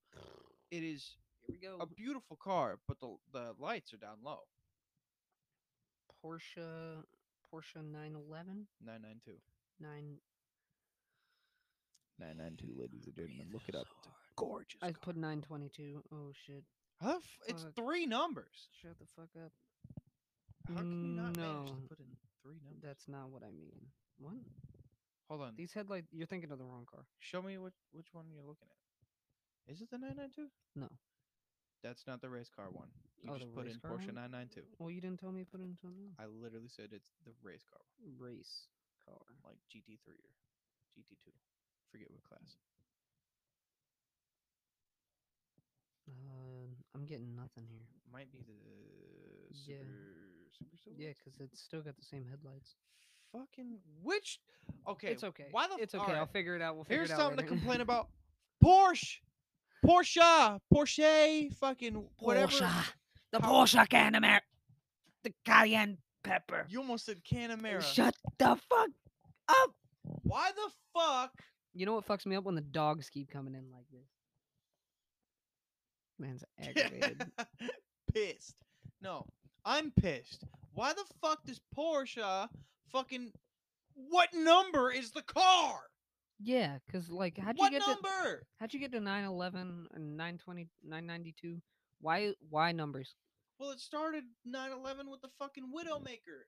It 0.71 0.83
is 0.83 1.15
Here 1.45 1.55
we 1.61 1.67
go. 1.67 1.77
a 1.79 1.85
beautiful 1.85 2.37
car, 2.37 2.79
but 2.87 2.99
the 2.99 3.15
the 3.33 3.53
lights 3.59 3.93
are 3.93 3.97
down 3.97 4.17
low. 4.23 4.39
Porsche 6.23 7.03
Porsche 7.53 7.75
911 7.83 8.67
992. 8.83 9.37
9 9.79 10.17
992, 12.19 12.81
ladies 12.81 13.05
and 13.05 13.15
gentlemen. 13.15 13.47
Look 13.53 13.63
it 13.67 13.75
up. 13.75 13.85
It's 13.99 14.07
a 14.07 14.11
gorgeous. 14.37 14.79
I 14.81 14.91
car. 14.91 14.99
put 15.01 15.15
922. 15.17 16.01
Oh 16.13 16.31
shit. 16.45 16.63
How 17.01 17.09
the 17.09 17.15
f- 17.17 17.39
it's 17.47 17.63
fuck. 17.63 17.75
three 17.75 18.05
numbers. 18.05 18.69
Shut 18.81 18.97
the 18.97 19.05
fuck 19.15 19.29
up. 19.43 19.51
How 20.69 20.77
can 20.81 21.03
you 21.03 21.15
not 21.21 21.37
manage 21.37 21.67
to 21.67 21.73
No. 21.73 21.77
put 21.89 21.99
in 21.99 22.05
three 22.45 22.61
numbers? 22.61 22.85
That's 22.85 23.09
not 23.09 23.33
what 23.33 23.41
I 23.41 23.49
mean. 23.49 23.89
What? 24.21 24.37
Hold 25.29 25.41
on. 25.41 25.53
These 25.57 25.73
headlights 25.73 26.13
you're 26.13 26.29
thinking 26.29 26.51
of 26.53 26.59
the 26.61 26.65
wrong 26.69 26.85
car. 26.85 27.01
Show 27.17 27.41
me 27.41 27.57
which 27.57 27.73
which 27.91 28.13
one 28.13 28.29
you're 28.29 28.45
looking 28.45 28.69
at. 28.69 28.77
Is 29.73 29.81
it 29.81 29.89
the 29.89 29.97
992? 29.97 30.53
No. 30.77 30.85
That's 31.81 32.05
not 32.05 32.21
the 32.21 32.29
race 32.29 32.49
car 32.53 32.69
one. 32.69 32.93
You 33.25 33.33
Oh, 33.33 33.37
just 33.41 33.49
the 33.49 33.57
put 33.57 33.65
race 33.65 33.73
in 33.73 33.81
car 33.81 33.97
Porsche 33.97 34.13
one? 34.13 34.21
992. 34.29 34.61
Well, 34.77 34.93
you 34.93 35.01
didn't 35.01 35.17
tell 35.17 35.33
me 35.33 35.41
to 35.41 35.49
put 35.49 35.61
in 35.65 35.73
something 35.81 36.05
else. 36.05 36.17
I 36.21 36.29
literally 36.29 36.69
said 36.69 36.93
it's 36.93 37.09
the 37.25 37.33
race 37.41 37.65
car, 37.65 37.81
one, 37.97 38.13
Race 38.21 38.69
car. 39.09 39.17
like 39.41 39.57
GT3 39.73 40.13
or 40.13 40.33
GT2. 40.93 41.33
Forget 41.89 42.09
what 42.13 42.21
class. 42.29 42.57
Uh, 46.05 46.69
I'm 46.93 47.05
getting 47.05 47.33
nothing 47.35 47.65
here. 47.65 47.89
Might 48.13 48.31
be 48.31 48.41
the 48.45 48.53
Yeah. 49.65 49.81
super 49.81 50.24
super 50.57 50.77
silver. 50.83 51.01
Yeah, 51.01 51.09
because 51.17 51.39
it's 51.39 51.61
still 51.61 51.81
got 51.81 51.95
the 51.97 52.03
same 52.05 52.25
headlights. 52.29 52.75
Fucking 53.31 53.77
which? 54.03 54.39
Okay. 54.87 55.09
it's 55.09 55.23
okay. 55.23 55.47
Why 55.51 55.67
the? 55.67 55.75
It's 55.81 55.93
f- 55.93 56.01
okay. 56.01 56.11
I'll 56.11 56.17
alright, 56.19 56.31
figure 56.33 56.55
it 56.55 56.61
out. 56.61 56.75
We'll 56.75 56.83
figure 56.85 56.97
Here's 56.99 57.09
it 57.11 57.13
out. 57.13 57.19
something 57.19 57.37
to 57.37 57.43
later. 57.43 57.55
complain 57.55 57.81
about. 57.81 58.07
Porsche, 58.63 59.17
Porsche, 59.85 60.59
Porsche, 60.73 61.53
fucking 61.57 62.03
whatever. 62.19 62.51
the 63.31 63.41
How- 63.41 63.51
Porsche 63.51 63.87
Panamera, 63.89 64.39
the 65.23 65.33
cayenne 65.45 65.97
pepper. 66.23 66.65
You 66.69 66.79
almost 66.79 67.05
said 67.05 67.21
Canamera. 67.23 67.81
Shut 67.81 68.15
the 68.39 68.57
fuck 68.69 68.89
up. 69.49 69.71
Why 70.23 70.51
the 70.55 70.71
fuck? 70.99 71.31
You 71.73 71.85
know 71.85 71.93
what 71.95 72.07
fucks 72.07 72.25
me 72.25 72.35
up 72.37 72.45
when 72.45 72.55
the 72.55 72.61
dogs 72.61 73.09
keep 73.09 73.29
coming 73.29 73.53
in 73.53 73.69
like 73.71 73.85
this. 73.91 74.07
Man's 76.17 76.43
aggravated. 76.59 77.25
pissed. 78.13 78.55
No, 79.01 79.25
I'm 79.65 79.91
pissed. 79.91 80.43
Why 80.73 80.93
the 80.93 81.03
fuck 81.21 81.43
does 81.45 81.59
Porsche 81.75 82.47
fucking? 82.91 83.31
What 83.95 84.29
number 84.33 84.91
is 84.91 85.11
the 85.11 85.21
car? 85.23 85.79
yeah, 86.39 86.77
cause 86.91 87.09
like 87.09 87.37
how'd 87.37 87.55
you 87.57 87.61
what 87.61 87.71
get 87.71 87.81
to 87.83 87.91
number? 87.91 88.43
how'd 88.59 88.73
you 88.73 88.79
get 88.79 88.91
to 88.91 88.99
911 88.99 89.87
and 89.93 90.17
920 90.17 90.67
992? 90.83 91.61
Why 92.01 92.33
why 92.49 92.71
numbers? 92.71 93.15
Well, 93.57 93.71
it 93.71 93.79
started 93.79 94.25
9/11 94.45 95.09
with 95.09 95.21
the 95.21 95.29
fucking 95.39 95.71
Widowmaker. 95.73 96.43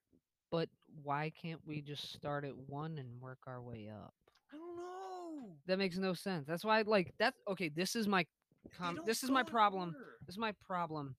But 0.51 0.69
why 1.03 1.31
can't 1.41 1.61
we 1.65 1.81
just 1.81 2.11
start 2.13 2.43
at 2.45 2.55
one 2.67 2.97
and 2.97 3.21
work 3.21 3.39
our 3.47 3.61
way 3.61 3.89
up? 3.89 4.13
I 4.53 4.57
don't 4.57 4.77
know. 4.77 5.55
That 5.67 5.79
makes 5.79 5.97
no 5.97 6.13
sense. 6.13 6.45
That's 6.47 6.65
why 6.65 6.81
like 6.81 7.13
that's 7.17 7.39
okay. 7.47 7.69
This 7.69 7.95
is 7.95 8.07
my 8.07 8.25
com- 8.77 8.99
this 9.05 9.23
is 9.23 9.29
my 9.29 9.43
problem. 9.43 9.89
order. 9.95 10.17
This 10.25 10.35
is 10.35 10.39
my 10.39 10.53
problem 10.65 11.15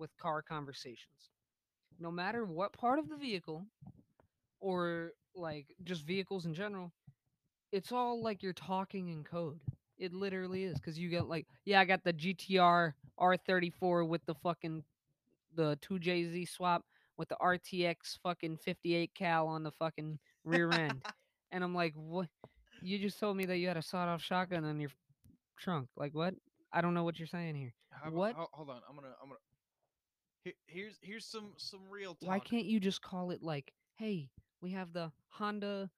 with 0.00 0.16
car 0.16 0.42
conversations. 0.42 1.30
No 2.00 2.10
mm. 2.10 2.14
matter 2.14 2.44
what 2.44 2.72
part 2.72 2.98
of 2.98 3.08
the 3.08 3.16
vehicle 3.16 3.66
or 4.58 5.12
like 5.34 5.66
just 5.84 6.04
vehicles 6.04 6.46
in 6.46 6.54
general, 6.54 6.92
it's 7.70 7.92
all 7.92 8.20
like 8.22 8.42
you're 8.42 8.52
talking 8.52 9.08
in 9.08 9.22
code. 9.22 9.60
It 9.98 10.12
literally 10.14 10.64
is 10.64 10.80
cuz 10.80 10.98
you 10.98 11.08
get 11.10 11.28
like, 11.28 11.46
yeah, 11.64 11.78
I 11.80 11.84
got 11.84 12.02
the 12.02 12.12
GTR 12.12 12.94
R34 13.20 14.08
with 14.08 14.24
the 14.24 14.34
fucking 14.34 14.82
the 15.54 15.76
2JZ 15.82 16.48
swap 16.48 16.84
with 17.16 17.28
the 17.28 17.36
RTX 17.36 18.18
fucking 18.22 18.56
58 18.56 19.14
cal 19.14 19.46
on 19.46 19.62
the 19.62 19.72
fucking 19.72 20.18
rear 20.44 20.72
end. 20.72 21.04
and 21.52 21.62
I'm 21.62 21.74
like, 21.74 21.92
"What? 21.94 22.28
You 22.80 22.98
just 22.98 23.20
told 23.20 23.36
me 23.36 23.44
that 23.46 23.58
you 23.58 23.68
had 23.68 23.76
a 23.76 23.82
sawed-off 23.82 24.22
shotgun 24.22 24.64
on 24.64 24.80
your 24.80 24.90
trunk. 25.58 25.88
Like 25.96 26.14
what? 26.14 26.34
I 26.72 26.80
don't 26.80 26.94
know 26.94 27.04
what 27.04 27.18
you're 27.18 27.28
saying 27.28 27.56
here." 27.56 27.74
How 27.90 28.10
What? 28.10 28.36
ho- 28.36 28.48
hold 28.52 28.70
on, 28.70 28.80
I'm 28.88 28.94
gonna, 28.94 29.14
I'm 29.22 29.28
gonna. 29.28 29.40
Here, 30.44 30.54
here's 30.66 30.98
here's 31.02 31.26
some 31.26 31.52
some 31.56 31.80
real 31.90 32.14
talk. 32.14 32.28
Why 32.28 32.38
can't 32.38 32.64
you 32.66 32.80
just 32.80 33.02
call 33.02 33.30
it 33.30 33.42
like, 33.42 33.72
hey, 33.96 34.30
we 34.62 34.70
have 34.70 34.92
the 34.92 35.12
Honda. 35.28 35.90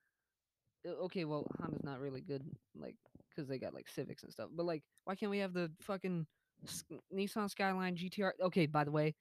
uh, 0.86 0.90
Okay, 1.04 1.24
well, 1.24 1.46
Honda's 1.60 1.84
not 1.84 2.00
really 2.00 2.20
good, 2.20 2.42
like, 2.74 2.96
because 3.30 3.48
they 3.48 3.58
got 3.58 3.74
like 3.74 3.88
Civics 3.88 4.22
and 4.24 4.32
stuff. 4.32 4.50
But 4.54 4.66
like, 4.66 4.82
why 5.04 5.14
can't 5.14 5.30
we 5.30 5.38
have 5.38 5.52
the 5.52 5.70
fucking 5.80 6.26
S- 6.64 6.84
Nissan 7.14 7.48
Skyline 7.50 7.96
GTR? 7.96 8.32
Okay, 8.42 8.66
by 8.66 8.82
the 8.84 8.90
way, 8.90 9.14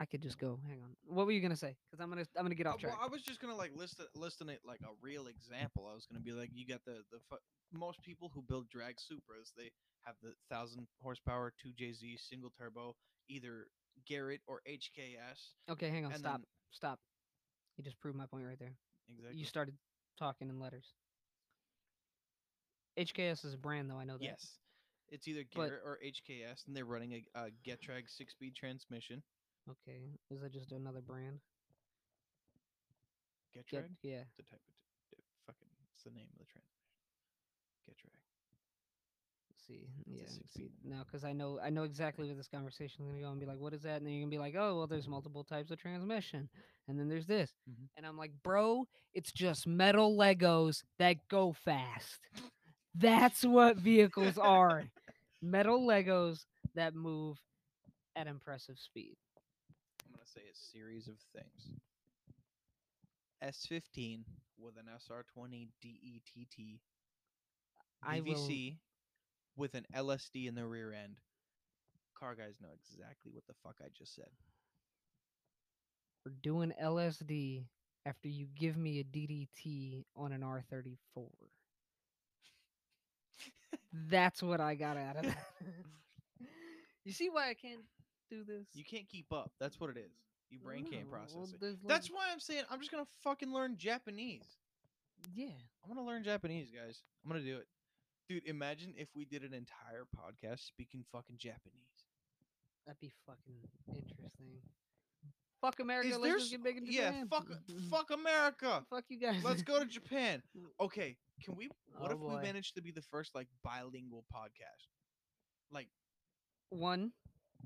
I 0.00 0.04
could 0.04 0.20
just 0.22 0.38
go. 0.38 0.58
Hang 0.66 0.80
on. 0.82 0.96
What 1.06 1.26
were 1.26 1.32
you 1.32 1.40
gonna 1.40 1.56
say? 1.56 1.76
Because 1.90 2.02
I'm 2.02 2.08
gonna 2.10 2.26
I'm 2.36 2.44
gonna 2.44 2.56
get 2.56 2.66
Uh, 2.66 2.70
off 2.70 2.80
track. 2.80 2.94
Well, 2.96 3.06
I 3.06 3.08
was 3.10 3.22
just 3.22 3.40
gonna 3.40 3.54
like 3.56 3.70
list 3.76 4.00
it, 4.00 4.08
listing 4.16 4.48
it 4.48 4.60
like 4.66 4.80
a 4.82 4.94
real 5.00 5.28
example. 5.28 5.86
I 5.88 5.94
was 5.94 6.06
gonna 6.06 6.22
be 6.24 6.32
like, 6.32 6.50
you 6.52 6.66
got 6.66 6.84
the 6.84 7.04
the 7.12 7.18
fu- 7.30 7.78
most 7.78 8.02
people 8.02 8.30
who 8.34 8.42
build 8.42 8.68
drag 8.68 8.96
Supras, 8.96 9.52
they 9.56 9.70
have 10.04 10.16
the 10.22 10.32
thousand 10.50 10.88
horsepower 11.00 11.52
two 11.62 11.70
JZ 11.70 12.18
single 12.18 12.50
turbo, 12.58 12.96
either 13.28 13.66
Garrett 14.06 14.40
or 14.46 14.60
HKS. 14.68 15.54
okay, 15.70 15.88
hang 15.90 16.04
on. 16.06 16.12
and 16.12 16.20
Stop. 16.20 16.32
then- 16.38 16.46
Stop. 16.70 17.00
You 17.76 17.84
just 17.84 17.98
proved 18.00 18.16
my 18.18 18.26
point 18.26 18.44
right 18.44 18.58
there. 18.58 18.74
Exactly. 19.08 19.38
You 19.38 19.44
started 19.46 19.74
talking 20.18 20.48
in 20.48 20.58
letters. 20.60 20.92
HKS 22.98 23.44
is 23.44 23.54
a 23.54 23.58
brand, 23.58 23.88
though. 23.88 23.96
I 23.98 24.04
know 24.04 24.18
that. 24.18 24.24
yes, 24.24 24.58
it's 25.08 25.28
either 25.28 25.44
Garrett 25.44 25.80
or 25.84 25.98
HKS, 26.04 26.66
and 26.66 26.76
they're 26.76 26.84
running 26.84 27.12
a, 27.34 27.40
a 27.46 27.50
Getrag 27.66 28.08
six-speed 28.08 28.54
transmission. 28.56 29.22
Okay. 29.70 30.10
Is 30.30 30.40
that 30.40 30.52
just 30.52 30.72
another 30.72 31.00
brand? 31.00 31.38
Get, 33.54 33.66
Getrag, 33.66 33.90
yeah. 34.02 34.24
the 34.36 34.42
type 34.42 34.60
of 34.60 34.74
t- 35.16 35.22
fucking. 35.46 35.68
It's 35.94 36.04
the 36.04 36.10
name 36.10 36.26
of 36.32 36.38
the 36.38 36.44
transmission. 36.50 36.84
Getrag. 37.88 38.27
See. 39.68 39.86
Yeah 40.06 40.22
see. 40.56 40.70
now 40.84 41.04
because 41.04 41.24
i 41.24 41.32
know 41.32 41.58
i 41.62 41.70
know 41.70 41.84
exactly 41.84 42.26
where 42.26 42.36
this 42.36 42.48
conversation 42.48 43.02
is 43.02 43.06
going 43.08 43.16
to 43.16 43.22
go 43.24 43.30
and 43.30 43.40
be 43.40 43.46
like 43.46 43.58
what 43.58 43.74
is 43.74 43.82
that? 43.82 43.96
And 43.98 44.06
then 44.06 44.12
you're 44.14 44.22
going 44.22 44.30
to 44.30 44.34
be 44.34 44.38
like 44.40 44.54
oh 44.58 44.76
well 44.76 44.86
there's 44.86 45.08
multiple 45.08 45.44
types 45.44 45.70
of 45.70 45.78
transmission. 45.78 46.48
And 46.88 46.98
then 46.98 47.08
there's 47.08 47.26
this. 47.26 47.50
Mhm. 47.68 47.88
and 47.96 48.06
i'm 48.06 48.16
like 48.16 48.32
bro 48.42 48.86
it's 49.14 49.32
just 49.32 49.66
metal 49.66 50.16
legos 50.16 50.82
that 50.98 51.16
go 51.28 51.52
fast. 51.64 52.20
That's 52.94 53.44
what 53.44 53.76
vehicles 53.76 54.38
are. 54.38 54.84
Metal 55.40 55.80
legos 55.86 56.44
that 56.74 56.94
move 56.94 57.38
at 58.16 58.26
impressive 58.26 58.78
speed. 58.78 59.16
I'm 60.04 60.12
gonna 60.14 60.26
say 60.26 60.40
a 60.52 60.56
series 60.72 61.06
of 61.08 61.14
things. 61.32 61.78
S15 63.42 64.24
with 64.58 64.76
an 64.76 64.86
SR20 64.98 65.68
DETT 65.80 66.80
i 68.02 68.20
will 68.20 68.34
VVC 68.34 68.76
with 69.58 69.74
an 69.74 69.84
LSD 69.94 70.48
in 70.48 70.54
the 70.54 70.64
rear 70.64 70.92
end. 70.92 71.16
Car 72.18 72.34
guys 72.34 72.56
know 72.62 72.68
exactly 72.74 73.30
what 73.32 73.46
the 73.46 73.54
fuck 73.62 73.76
I 73.82 73.88
just 73.96 74.14
said. 74.14 74.30
we're 76.24 76.32
doing 76.42 76.72
lsd 76.82 77.64
after 78.06 78.28
you 78.28 78.46
give 78.58 78.76
me 78.76 78.98
a 79.00 79.04
ddt 79.04 80.04
on 80.16 80.32
an 80.32 80.40
r34 80.42 81.28
that's 84.10 84.42
what 84.42 84.60
i 84.60 84.74
got 84.74 84.96
out 84.96 85.16
of 85.16 85.22
that 85.22 85.38
you 87.04 87.12
see 87.12 87.28
why 87.30 87.48
i 87.50 87.54
can't 87.54 87.80
do 88.30 88.44
this 88.44 88.66
You 88.74 88.84
can't 88.84 89.08
keep 89.08 89.32
up. 89.32 89.50
That's 89.58 89.80
what 89.80 89.88
it 89.90 89.96
is. 89.96 90.12
Your 90.50 90.60
brain 90.60 90.84
can't 90.84 91.06
No, 91.06 91.12
well, 91.12 91.20
process 91.26 91.54
it. 91.54 91.60
there's, 91.62 91.76
That's 91.86 92.08
why 92.10 92.28
I'm 92.30 92.40
saying 92.40 92.64
I'm 92.70 92.78
just 92.78 92.90
gonna 92.90 93.06
fucking 93.22 93.50
learn 93.52 93.76
Japanese. 93.78 94.44
yeah 95.34 95.46
I'm 95.82 95.94
gonna 95.94 96.06
learn 96.06 96.24
Japanese, 96.24 96.68
guys. 96.70 97.00
I'm 97.24 97.30
gonna 97.30 97.42
do 97.44 97.56
it. 97.56 97.66
Dude, 98.28 98.46
imagine 98.46 98.94
if 98.96 99.08
we 99.14 99.24
did 99.24 99.42
an 99.42 99.54
entire 99.54 100.04
podcast 100.16 100.60
speaking 100.66 101.04
fucking 101.12 101.36
Japanese. 101.38 102.04
that'd 102.86 103.00
be 103.00 103.10
fucking 103.26 103.56
interesting 103.94 104.60
fuck 105.60 105.80
america 105.80 106.08
Is 106.08 106.14
let's 106.18 106.22
there 106.24 106.38
just 106.38 106.46
s- 106.46 106.50
get 106.52 106.62
big 106.62 106.76
in 106.76 106.86
yeah, 106.86 107.10
Japan. 107.10 107.28
fuck 107.28 107.46
fuck 107.90 108.10
America. 108.12 108.84
fuck 108.90 109.04
you 109.08 109.18
guys 109.18 109.42
Let's 109.42 109.62
go 109.62 109.78
to 109.80 109.86
Japan. 109.98 110.42
Okay, 110.80 111.16
can 111.42 111.56
we? 111.56 111.68
What 111.96 112.10
Oh, 112.10 112.14
if 112.14 112.20
boy. 112.20 112.36
we 112.36 112.42
manage 112.42 112.74
to 112.74 112.82
be 112.82 112.92
the 112.92 113.02
first 113.02 113.34
like 113.34 113.48
bilingual 113.64 114.24
podcast? 114.32 114.86
Like, 115.72 115.88
one 116.70 117.10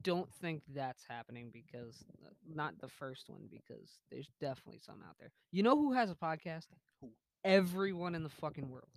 don't 0.00 0.32
think 0.40 0.62
that's 0.74 1.04
happening 1.08 1.50
because 1.52 2.02
uh, 2.24 2.30
not 2.48 2.78
the 2.80 2.88
first 2.88 3.28
one 3.28 3.42
because 3.50 3.98
there's 4.10 4.30
definitely 4.40 4.80
some 4.80 5.02
out 5.06 5.16
there 5.20 5.30
you 5.50 5.62
know 5.62 5.76
who 5.76 5.92
has 5.92 6.10
a 6.10 6.14
podcast 6.14 6.66
Who? 7.02 7.10
everyone 7.44 8.14
in 8.14 8.22
the 8.22 8.30
fucking 8.30 8.70
world 8.70 8.88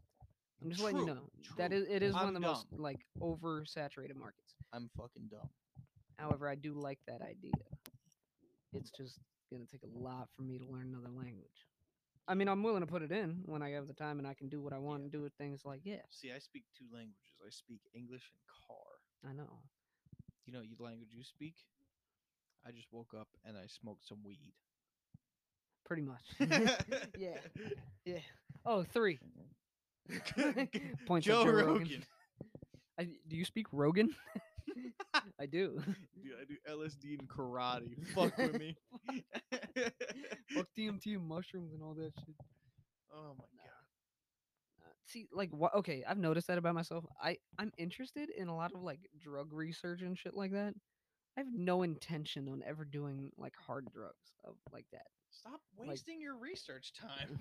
i'm 0.64 0.70
just 0.70 0.82
letting 0.82 1.00
you 1.00 1.06
know 1.06 1.30
that 1.58 1.72
true. 1.72 1.80
is 1.80 1.88
it 1.90 2.02
is 2.04 2.14
one 2.14 2.24
I'm 2.24 2.28
of 2.30 2.34
the 2.34 2.40
most 2.40 2.66
like 2.78 3.00
oversaturated 3.22 4.16
markets 4.16 4.54
I'm 4.74 4.90
fucking 4.98 5.30
dumb. 5.30 5.50
however 6.18 6.48
i 6.50 6.56
do 6.56 6.74
like 6.74 7.00
that 7.08 7.22
idea 7.22 7.52
it's 8.74 8.92
just 8.92 9.20
gonna 9.52 9.66
take 9.66 9.84
a 9.84 10.00
lot 10.00 10.28
for 10.36 10.44
me 10.44 10.58
to 10.58 10.66
learn 10.66 10.88
another 10.94 11.10
language. 11.14 11.66
I 12.28 12.34
mean, 12.34 12.48
I'm 12.50 12.64
willing 12.64 12.82
to 12.82 12.88
put 12.88 13.04
it 13.04 13.12
in 13.12 13.42
when 13.46 13.62
I 13.62 13.70
have 13.72 13.88
the 13.88 13.94
time 13.94 14.18
and 14.18 14.28
I 14.28 14.34
can 14.34 14.50
do 14.50 14.60
what 14.62 14.74
I 14.74 14.80
want 14.80 15.00
Yeah. 15.00 15.04
and 15.04 15.12
do 15.12 15.26
it 15.26 15.34
things 15.38 15.64
like 15.64 15.82
yeah, 15.84 16.02
See, 16.10 16.32
I 16.32 16.40
speak 16.40 16.66
two 16.78 16.86
languages. 16.92 17.40
I 17.46 17.50
speak 17.52 17.82
English 17.94 18.32
and 18.34 18.42
car. 18.68 19.30
I 19.30 19.34
know. 19.34 19.62
You 20.46 20.54
know, 20.54 20.62
you 20.62 20.76
language 20.80 21.10
you 21.14 21.24
speak. 21.24 21.56
I 22.68 22.72
just 22.72 22.88
woke 22.92 23.14
up 23.14 23.28
and 23.46 23.56
I 23.56 23.68
smoked 23.68 24.08
some 24.08 24.24
weed. 24.24 24.54
Pretty 25.86 26.02
much. 26.02 26.24
yeah. 27.18 27.38
Yeah. 28.04 28.20
Oh, 28.66 28.84
three. 28.84 29.20
Points 31.08 31.26
Joe 31.26 31.44
Joe 31.44 31.52
Rogan. 31.52 31.68
Rogan. 31.68 32.06
I, 33.00 33.04
do 33.28 33.36
you 33.36 33.46
speak 33.46 33.68
Rogan? 33.72 34.10
I 35.40 35.46
do. 35.46 35.82
Dude, 36.24 36.34
I 36.42 36.46
do 36.46 36.56
LSD 36.70 37.20
and 37.20 37.28
karate. 37.28 38.06
Fuck 38.14 38.38
with 38.38 38.60
me. 38.60 38.76
Fuck 40.54 40.68
DMT 40.78 41.16
and 41.16 41.28
mushrooms 41.28 41.74
and 41.74 41.84
all 41.84 41.94
that 41.96 42.12
shit. 42.26 42.36
oh 43.14 43.34
my 43.38 43.46
god. 43.58 44.82
Uh, 44.82 44.94
see, 45.06 45.28
like, 45.34 45.50
what? 45.52 45.76
Okay, 45.76 46.04
I've 46.08 46.18
noticed 46.18 46.48
that 46.48 46.58
about 46.58 46.74
myself. 46.74 47.06
I 47.22 47.38
I'm 47.60 47.72
interested 47.78 48.30
in 48.30 48.48
a 48.48 48.56
lot 48.56 48.72
of 48.74 48.82
like 48.82 49.00
drug 49.20 49.52
research 49.52 50.02
and 50.02 50.18
shit 50.18 50.36
like 50.36 50.52
that. 50.52 50.74
I 51.38 51.42
have 51.42 51.54
no 51.54 51.84
intention 51.84 52.48
on 52.48 52.64
ever 52.66 52.86
doing 52.86 53.32
like 53.38 53.54
hard 53.58 53.88
drugs 53.94 54.32
of 54.46 54.56
like 54.72 54.86
that. 54.94 55.08
Stop 55.32 55.60
wasting 55.78 56.22
your 56.22 56.38
research 56.38 56.94
time. 56.94 57.40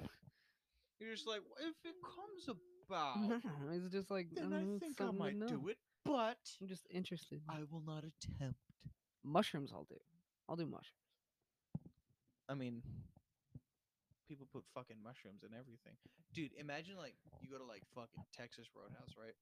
You're 1.05 1.15
just 1.15 1.29
like, 1.29 1.45
if 1.61 1.77
it 1.85 1.97
comes 2.01 2.49
about, 2.89 3.41
it's 3.71 3.93
just 3.93 4.11
like 4.11 4.29
then 4.33 4.53
I 4.53 4.65
mm, 4.65 4.81
think 4.81 5.01
I 5.01 5.11
might 5.13 5.37
do 5.37 5.69
it. 5.69 5.77
But 6.05 6.41
I'm 6.61 6.69
just 6.69 6.87
interested. 6.89 7.41
I 7.49 7.61
will 7.71 7.83
not 7.85 8.05
attempt. 8.09 8.61
mushrooms, 9.23 9.71
I'll 9.73 9.85
do. 9.85 10.01
I'll 10.49 10.57
do 10.57 10.65
mushrooms. 10.65 11.05
I 12.49 12.55
mean, 12.55 12.81
people 14.29 14.49
put 14.49 14.65
fucking 14.73 14.97
mushrooms 15.05 15.45
in 15.45 15.53
everything. 15.53 15.97
Dude, 16.33 16.53
imagine 16.57 16.97
like 16.97 17.17
you 17.41 17.49
go 17.53 17.61
to 17.61 17.69
like 17.69 17.85
fucking 17.95 18.25
Texas 18.33 18.69
Roadhouse, 18.73 19.13
right? 19.21 19.37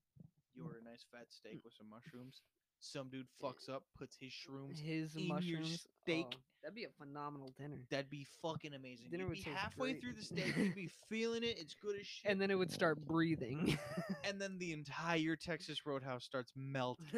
You 0.55 0.67
order 0.67 0.83
a 0.83 0.87
nice 0.87 1.07
fat 1.15 1.31
steak 1.31 1.63
mm. 1.63 1.65
with 1.65 1.75
some 1.79 1.87
mushrooms. 1.87 2.43
Some 2.85 3.09
dude 3.11 3.27
fucks 3.41 3.69
up, 3.73 3.85
puts 3.97 4.17
his 4.21 4.33
shrooms. 4.33 4.77
His 4.79 5.15
in 5.15 5.29
your 5.43 5.63
steak. 5.63 6.27
oh, 6.35 6.37
that'd 6.63 6.75
be 6.75 6.83
a 6.83 6.89
phenomenal 6.99 7.55
dinner. 7.57 7.79
That'd 7.91 8.11
be 8.11 8.27
fucking 8.43 8.75
amazing. 8.75 9.07
Dinner 9.11 9.23
You'd 9.23 9.29
would 9.29 9.45
be 9.45 9.51
halfway 9.51 9.93
great. 9.93 10.03
through 10.03 10.15
the 10.15 10.23
steak, 10.23 10.57
you'd 10.57 10.75
be 10.75 10.91
feeling 11.09 11.45
it. 11.45 11.59
It's 11.61 11.75
good 11.75 11.95
as 12.01 12.05
shit. 12.07 12.29
And 12.31 12.41
then 12.41 12.51
it 12.51 12.57
would 12.59 12.73
start 12.73 13.07
breathing. 13.07 13.79
and 14.25 14.41
then 14.41 14.59
the 14.59 14.73
entire 14.73 15.37
Texas 15.37 15.87
Roadhouse 15.87 16.25
starts 16.25 16.53
melting. 16.57 17.07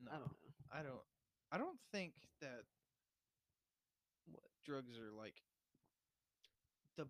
no, 0.00 0.10
I 0.12 0.14
don't 0.14 0.20
know. 0.20 0.52
I 0.72 0.82
don't. 0.82 1.00
I 1.52 1.58
don't 1.58 1.78
think 1.92 2.12
that 2.40 2.62
what 4.30 4.42
drugs 4.64 4.96
are 4.98 5.10
like 5.16 5.34
the 6.96 7.06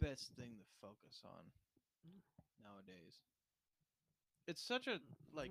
best 0.00 0.30
thing 0.36 0.52
to 0.58 0.64
focus 0.80 1.20
on 1.24 1.44
Mm. 2.08 2.20
nowadays. 2.64 3.20
It's 4.46 4.62
such 4.62 4.86
a 4.86 4.98
like 5.34 5.50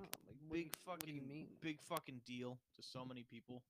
big 0.50 0.74
what 0.84 1.00
do 1.04 1.12
you 1.12 1.20
fucking 1.20 1.46
big 1.60 1.78
fucking 1.82 2.20
deal 2.26 2.58
to 2.76 2.82
so 2.82 3.04
many 3.04 3.24
people. 3.30 3.62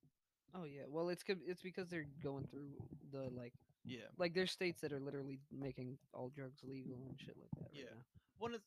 Oh 0.54 0.64
yeah. 0.64 0.82
Well, 0.88 1.08
it's 1.08 1.22
it's 1.46 1.62
because 1.62 1.88
they're 1.88 2.06
going 2.22 2.46
through 2.50 2.68
the 3.12 3.30
like 3.30 3.52
Yeah. 3.84 4.10
like 4.18 4.34
there's 4.34 4.50
states 4.50 4.80
that 4.82 4.92
are 4.92 5.00
literally 5.00 5.38
making 5.50 5.96
all 6.12 6.28
drugs 6.34 6.60
legal 6.64 6.98
and 7.08 7.18
shit 7.18 7.36
like 7.40 7.50
that. 7.62 7.70
Yeah. 7.72 7.84
Right 7.84 7.94
now. 7.96 8.02
One 8.38 8.54
it- 8.54 8.62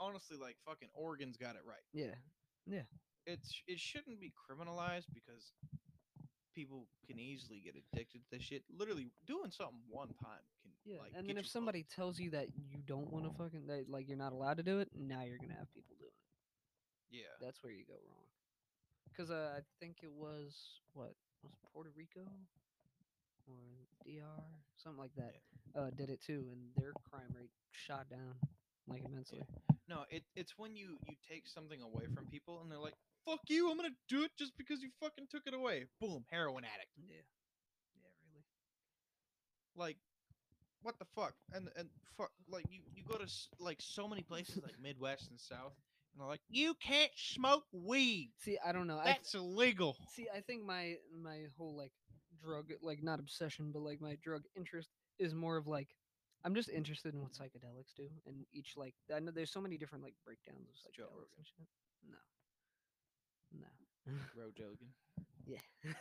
honestly 0.00 0.36
like 0.36 0.56
fucking 0.66 0.88
Oregon's 0.94 1.36
got 1.36 1.54
it 1.54 1.62
right. 1.66 1.82
Yeah. 1.92 2.14
Yeah. 2.66 2.82
It's 3.26 3.62
it 3.66 3.78
shouldn't 3.80 4.20
be 4.20 4.32
criminalized 4.32 5.06
because 5.14 5.52
people 6.54 6.86
can 7.06 7.18
easily 7.18 7.60
get 7.64 7.74
addicted 7.76 8.18
to 8.24 8.30
this 8.32 8.42
shit. 8.42 8.62
Literally 8.76 9.10
doing 9.26 9.50
something 9.50 9.78
one 9.88 10.08
time 10.22 10.42
Yeah. 10.88 11.00
like 11.00 11.12
and 11.14 11.28
then 11.28 11.36
if 11.36 11.46
somebody 11.46 11.84
tells 11.94 12.18
you 12.18 12.30
that 12.30 12.48
you 12.56 12.80
don't 12.86 13.12
want 13.12 13.26
to 13.26 13.32
fucking 13.36 13.66
that 13.66 13.90
like 13.90 14.08
you're 14.08 14.16
not 14.16 14.32
allowed 14.32 14.56
to 14.56 14.62
do 14.62 14.80
it, 14.80 14.88
now 14.96 15.22
you're 15.22 15.38
gonna 15.38 15.58
have 15.58 15.68
people 15.74 15.94
doing 15.98 16.08
it. 17.12 17.16
yeah. 17.16 17.34
That's 17.40 17.62
where 17.62 17.72
you 17.72 17.84
go 17.86 17.94
wrong. 18.08 18.24
Because 19.12 19.30
uh, 19.30 19.52
I 19.56 19.60
think 19.80 19.98
it 20.02 20.12
was 20.12 20.80
what 20.94 21.12
was 21.42 21.52
Puerto 21.72 21.90
Rico 21.94 22.22
or 23.46 23.86
DR 24.04 24.42
something 24.76 24.98
like 24.98 25.14
that. 25.16 25.34
Uh, 25.76 25.90
did 25.96 26.08
it 26.10 26.20
too, 26.24 26.48
and 26.52 26.60
their 26.76 26.92
crime 27.10 27.28
rate 27.36 27.50
shot 27.72 28.08
down 28.08 28.34
like 28.88 29.04
immensely. 29.04 29.42
No, 29.88 30.04
it 30.10 30.24
it's 30.36 30.54
when 30.56 30.76
you 30.76 30.98
you 31.06 31.16
take 31.28 31.46
something 31.46 31.82
away 31.82 32.04
from 32.14 32.26
people 32.26 32.60
and 32.62 32.70
they're 32.70 32.78
like, 32.78 32.96
"Fuck 33.26 33.40
you, 33.48 33.70
I'm 33.70 33.76
gonna 33.76 33.90
do 34.08 34.22
it 34.24 34.30
just 34.38 34.56
because 34.56 34.80
you 34.82 34.90
fucking 35.00 35.26
took 35.30 35.42
it 35.46 35.54
away." 35.54 35.86
Boom, 36.00 36.24
heroin 36.30 36.64
addict. 36.64 36.92
Yeah. 36.96 37.22
Yeah, 37.96 38.10
really. 38.24 38.44
Like, 39.76 39.96
what 40.82 40.98
the 40.98 41.06
fuck? 41.14 41.34
And 41.52 41.68
and 41.76 41.88
fuck, 42.16 42.30
like 42.48 42.64
you 42.70 42.80
you 42.94 43.02
go 43.04 43.18
to 43.18 43.26
like 43.58 43.78
so 43.80 44.08
many 44.08 44.22
places 44.22 44.60
like 44.62 44.74
Midwest 44.82 45.30
and 45.30 45.40
South, 45.40 45.72
and 46.12 46.20
they're 46.20 46.28
like, 46.28 46.40
"You 46.48 46.74
can't 46.74 47.10
smoke 47.16 47.64
weed. 47.72 48.30
See, 48.38 48.58
I 48.64 48.72
don't 48.72 48.86
know. 48.86 48.98
I, 48.98 49.06
That's 49.06 49.34
illegal." 49.34 49.96
See, 50.14 50.26
I 50.34 50.40
think 50.40 50.64
my 50.64 50.96
my 51.22 51.44
whole 51.56 51.76
like 51.76 51.92
drug 52.42 52.70
like 52.82 53.02
not 53.02 53.18
obsession, 53.18 53.70
but 53.72 53.82
like 53.82 54.00
my 54.00 54.16
drug 54.22 54.42
interest 54.56 54.88
is 55.18 55.34
more 55.34 55.56
of 55.56 55.66
like 55.66 55.88
I'm 56.44 56.54
just 56.54 56.68
interested 56.68 57.14
in 57.14 57.20
what 57.20 57.32
psychedelics 57.32 57.94
do, 57.96 58.08
and 58.26 58.44
each 58.52 58.74
like 58.76 58.94
I 59.14 59.20
know 59.20 59.32
there's 59.32 59.52
so 59.52 59.60
many 59.60 59.76
different 59.76 60.04
like 60.04 60.14
breakdowns 60.24 60.68
of 60.68 60.74
psychedelics 60.76 61.36
and 61.36 61.46
shit. 61.46 61.66
No, 62.08 63.60
no, 64.06 64.12
Road 64.40 64.54
jogging, 64.56 64.92
yeah, 65.46 65.92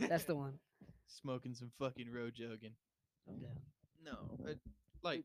that's 0.08 0.24
the 0.24 0.36
one. 0.36 0.58
smoking 1.06 1.54
some 1.54 1.70
fucking 1.78 2.08
jogging. 2.34 2.74
No 3.26 3.34
doubt. 3.34 3.58
No, 4.06 4.38
it, 4.48 4.58
like 5.02 5.24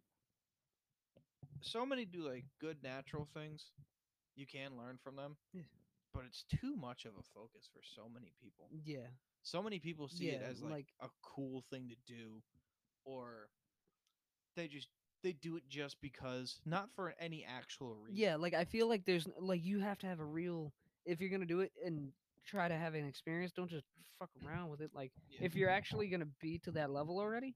so 1.61 1.85
many 1.85 2.05
do 2.05 2.27
like 2.27 2.45
good 2.59 2.77
natural 2.83 3.27
things. 3.33 3.65
You 4.35 4.45
can 4.47 4.77
learn 4.77 4.97
from 5.03 5.15
them. 5.15 5.37
Yeah. 5.53 5.61
But 6.13 6.23
it's 6.27 6.43
too 6.59 6.75
much 6.75 7.05
of 7.05 7.11
a 7.19 7.23
focus 7.33 7.69
for 7.73 7.81
so 7.95 8.09
many 8.13 8.33
people. 8.41 8.67
Yeah, 8.83 9.07
So 9.43 9.61
many 9.61 9.79
people 9.79 10.07
see 10.09 10.29
it 10.29 10.41
as 10.41 10.61
like, 10.61 10.71
like- 10.71 10.87
a 11.01 11.07
cool 11.21 11.63
thing 11.71 11.89
to 11.89 11.95
do 12.13 12.41
or 13.05 13.49
they 14.55 14.67
just 14.67 14.87
they 15.23 15.33
do 15.33 15.55
it 15.55 15.63
just 15.69 15.97
because, 16.01 16.59
not 16.65 16.89
for 16.95 17.13
any 17.19 17.45
actual 17.45 17.95
reason. 17.95 18.17
yeah. 18.17 18.35
Like 18.37 18.55
I 18.55 18.65
feel 18.65 18.89
like 18.89 19.05
there's 19.05 19.27
like 19.39 19.63
you 19.63 19.79
have 19.79 19.99
to 19.99 20.07
have 20.07 20.19
a 20.19 20.25
real 20.25 20.73
if 21.05 21.21
you're 21.21 21.29
gonna 21.29 21.45
do 21.45 21.59
it 21.61 21.71
and 21.85 22.11
try 22.45 22.67
to 22.67 22.75
have 22.75 22.95
an 22.95 23.05
experience. 23.05 23.51
Don't 23.55 23.69
just 23.69 23.85
fuck 24.19 24.29
around 24.45 24.69
with 24.69 24.81
it. 24.81 24.91
Like 24.95 25.11
Yeah. 25.29 25.39
if 25.45 25.55
you're 25.55 25.69
actually 25.69 26.07
gonna 26.07 26.27
be 26.41 26.57
to 26.59 26.71
that 26.71 26.89
level 26.91 27.19
already, 27.19 27.55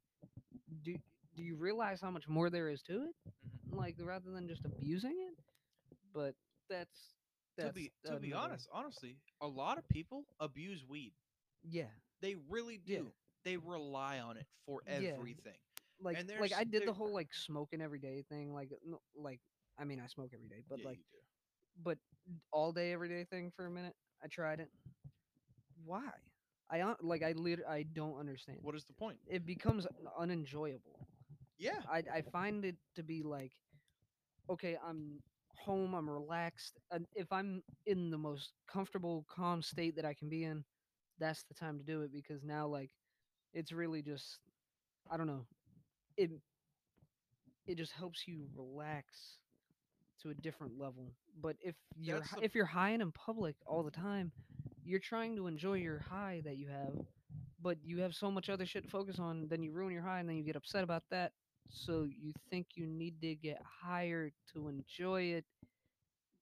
do 0.83 0.95
do 1.35 1.43
you 1.43 1.55
realize 1.55 2.01
how 2.01 2.11
much 2.11 2.27
more 2.27 2.49
there 2.49 2.69
is 2.69 2.81
to 2.83 3.03
it? 3.03 3.15
Mhm. 3.69 3.75
Like 3.77 3.95
rather 3.99 4.31
than 4.31 4.47
just 4.47 4.65
abusing 4.65 5.15
it. 5.29 5.37
But 6.13 6.35
that's 6.69 7.15
that's 7.57 7.69
to 7.69 7.73
be 7.73 7.91
to 8.05 8.17
be 8.19 8.33
honest, 8.33 8.67
honestly, 8.71 9.17
a 9.41 9.47
lot 9.47 9.77
of 9.77 9.87
people 9.89 10.25
abuse 10.39 10.85
weed. 10.87 11.13
Yeah, 11.63 11.89
They 12.21 12.35
really 12.49 12.77
do. 12.77 12.93
Yeah. 12.93 13.09
They 13.43 13.57
rely 13.57 14.19
on 14.19 14.37
it 14.37 14.47
for 14.65 14.81
everything. 14.87 15.57
Yeah. 15.99 16.01
like 16.01 16.17
like 16.39 16.53
I 16.53 16.63
did 16.63 16.85
the 16.85 16.93
whole 16.93 17.13
like 17.13 17.33
smoking 17.33 17.81
every 17.81 17.99
day 17.99 18.23
thing. 18.29 18.53
Like 18.53 18.71
no, 18.85 18.99
like 19.15 19.39
I 19.79 19.83
mean 19.85 19.99
I 19.99 20.07
smoke 20.07 20.31
every 20.33 20.47
day, 20.49 20.63
but 20.69 20.79
Yeah, 20.79 20.85
like 20.87 20.99
but 21.83 21.97
all 22.51 22.71
day 22.71 22.91
every 22.93 23.09
day 23.09 23.25
thing 23.25 23.51
for 23.55 23.65
a 23.65 23.71
minute. 23.71 23.95
I 24.23 24.27
tried 24.27 24.59
it. 24.59 24.69
Why? 25.85 26.01
I 26.69 26.95
like 27.01 27.23
I 27.23 27.33
lit- 27.33 27.65
I 27.67 27.83
don't 27.83 28.17
understand. 28.19 28.59
What 28.61 28.75
is 28.75 28.85
the 28.85 28.93
point? 28.93 29.17
It 29.27 29.45
becomes 29.45 29.85
unenjoyable. 30.17 31.04
Yeah. 31.57 31.81
I 31.91 32.03
I 32.13 32.21
find 32.21 32.65
it 32.65 32.75
to 32.95 33.03
be 33.03 33.23
like, 33.23 33.51
okay, 34.49 34.77
I'm 34.85 35.21
home, 35.55 35.93
I'm 35.95 36.09
relaxed, 36.09 36.77
and 36.91 37.07
if 37.15 37.31
I'm 37.31 37.63
in 37.85 38.11
the 38.11 38.17
most 38.17 38.53
comfortable, 38.67 39.25
calm 39.29 39.61
state 39.61 39.95
that 39.95 40.05
I 40.05 40.13
can 40.13 40.29
be 40.29 40.43
in, 40.43 40.63
that's 41.19 41.43
the 41.43 41.53
time 41.55 41.77
to 41.79 41.83
do 41.83 42.01
it 42.01 42.11
because 42.11 42.43
now 42.43 42.67
like, 42.67 42.91
it's 43.53 43.71
really 43.71 44.01
just, 44.01 44.39
I 45.11 45.17
don't 45.17 45.27
know, 45.27 45.45
it 46.17 46.31
it 47.67 47.75
just 47.77 47.91
helps 47.93 48.27
you 48.27 48.47
relax 48.55 49.39
to 50.21 50.29
a 50.29 50.33
different 50.33 50.77
level. 50.77 51.13
But 51.41 51.57
if 51.61 51.75
you're 51.95 52.21
the- 52.21 52.43
if 52.43 52.55
you're 52.55 52.65
high 52.65 52.91
and 52.91 53.01
in 53.01 53.11
public 53.11 53.55
all 53.65 53.83
the 53.83 53.91
time, 53.91 54.31
you're 54.83 54.99
trying 54.99 55.35
to 55.35 55.47
enjoy 55.47 55.75
your 55.75 55.99
high 55.99 56.41
that 56.45 56.57
you 56.57 56.67
have, 56.69 56.95
but 57.59 57.77
you 57.83 57.99
have 57.99 58.15
so 58.15 58.31
much 58.31 58.49
other 58.49 58.65
shit 58.65 58.83
to 58.83 58.89
focus 58.89 59.19
on, 59.19 59.47
then 59.47 59.63
you 59.63 59.71
ruin 59.71 59.93
your 59.93 60.03
high 60.03 60.19
and 60.19 60.29
then 60.29 60.37
you 60.37 60.43
get 60.43 60.55
upset 60.55 60.83
about 60.83 61.03
that. 61.09 61.33
So 61.69 62.03
you 62.03 62.31
think 62.49 62.67
you 62.75 62.85
need 62.85 63.21
to 63.21 63.35
get 63.35 63.61
higher 63.63 64.31
to 64.53 64.67
enjoy 64.67 65.21
it. 65.23 65.45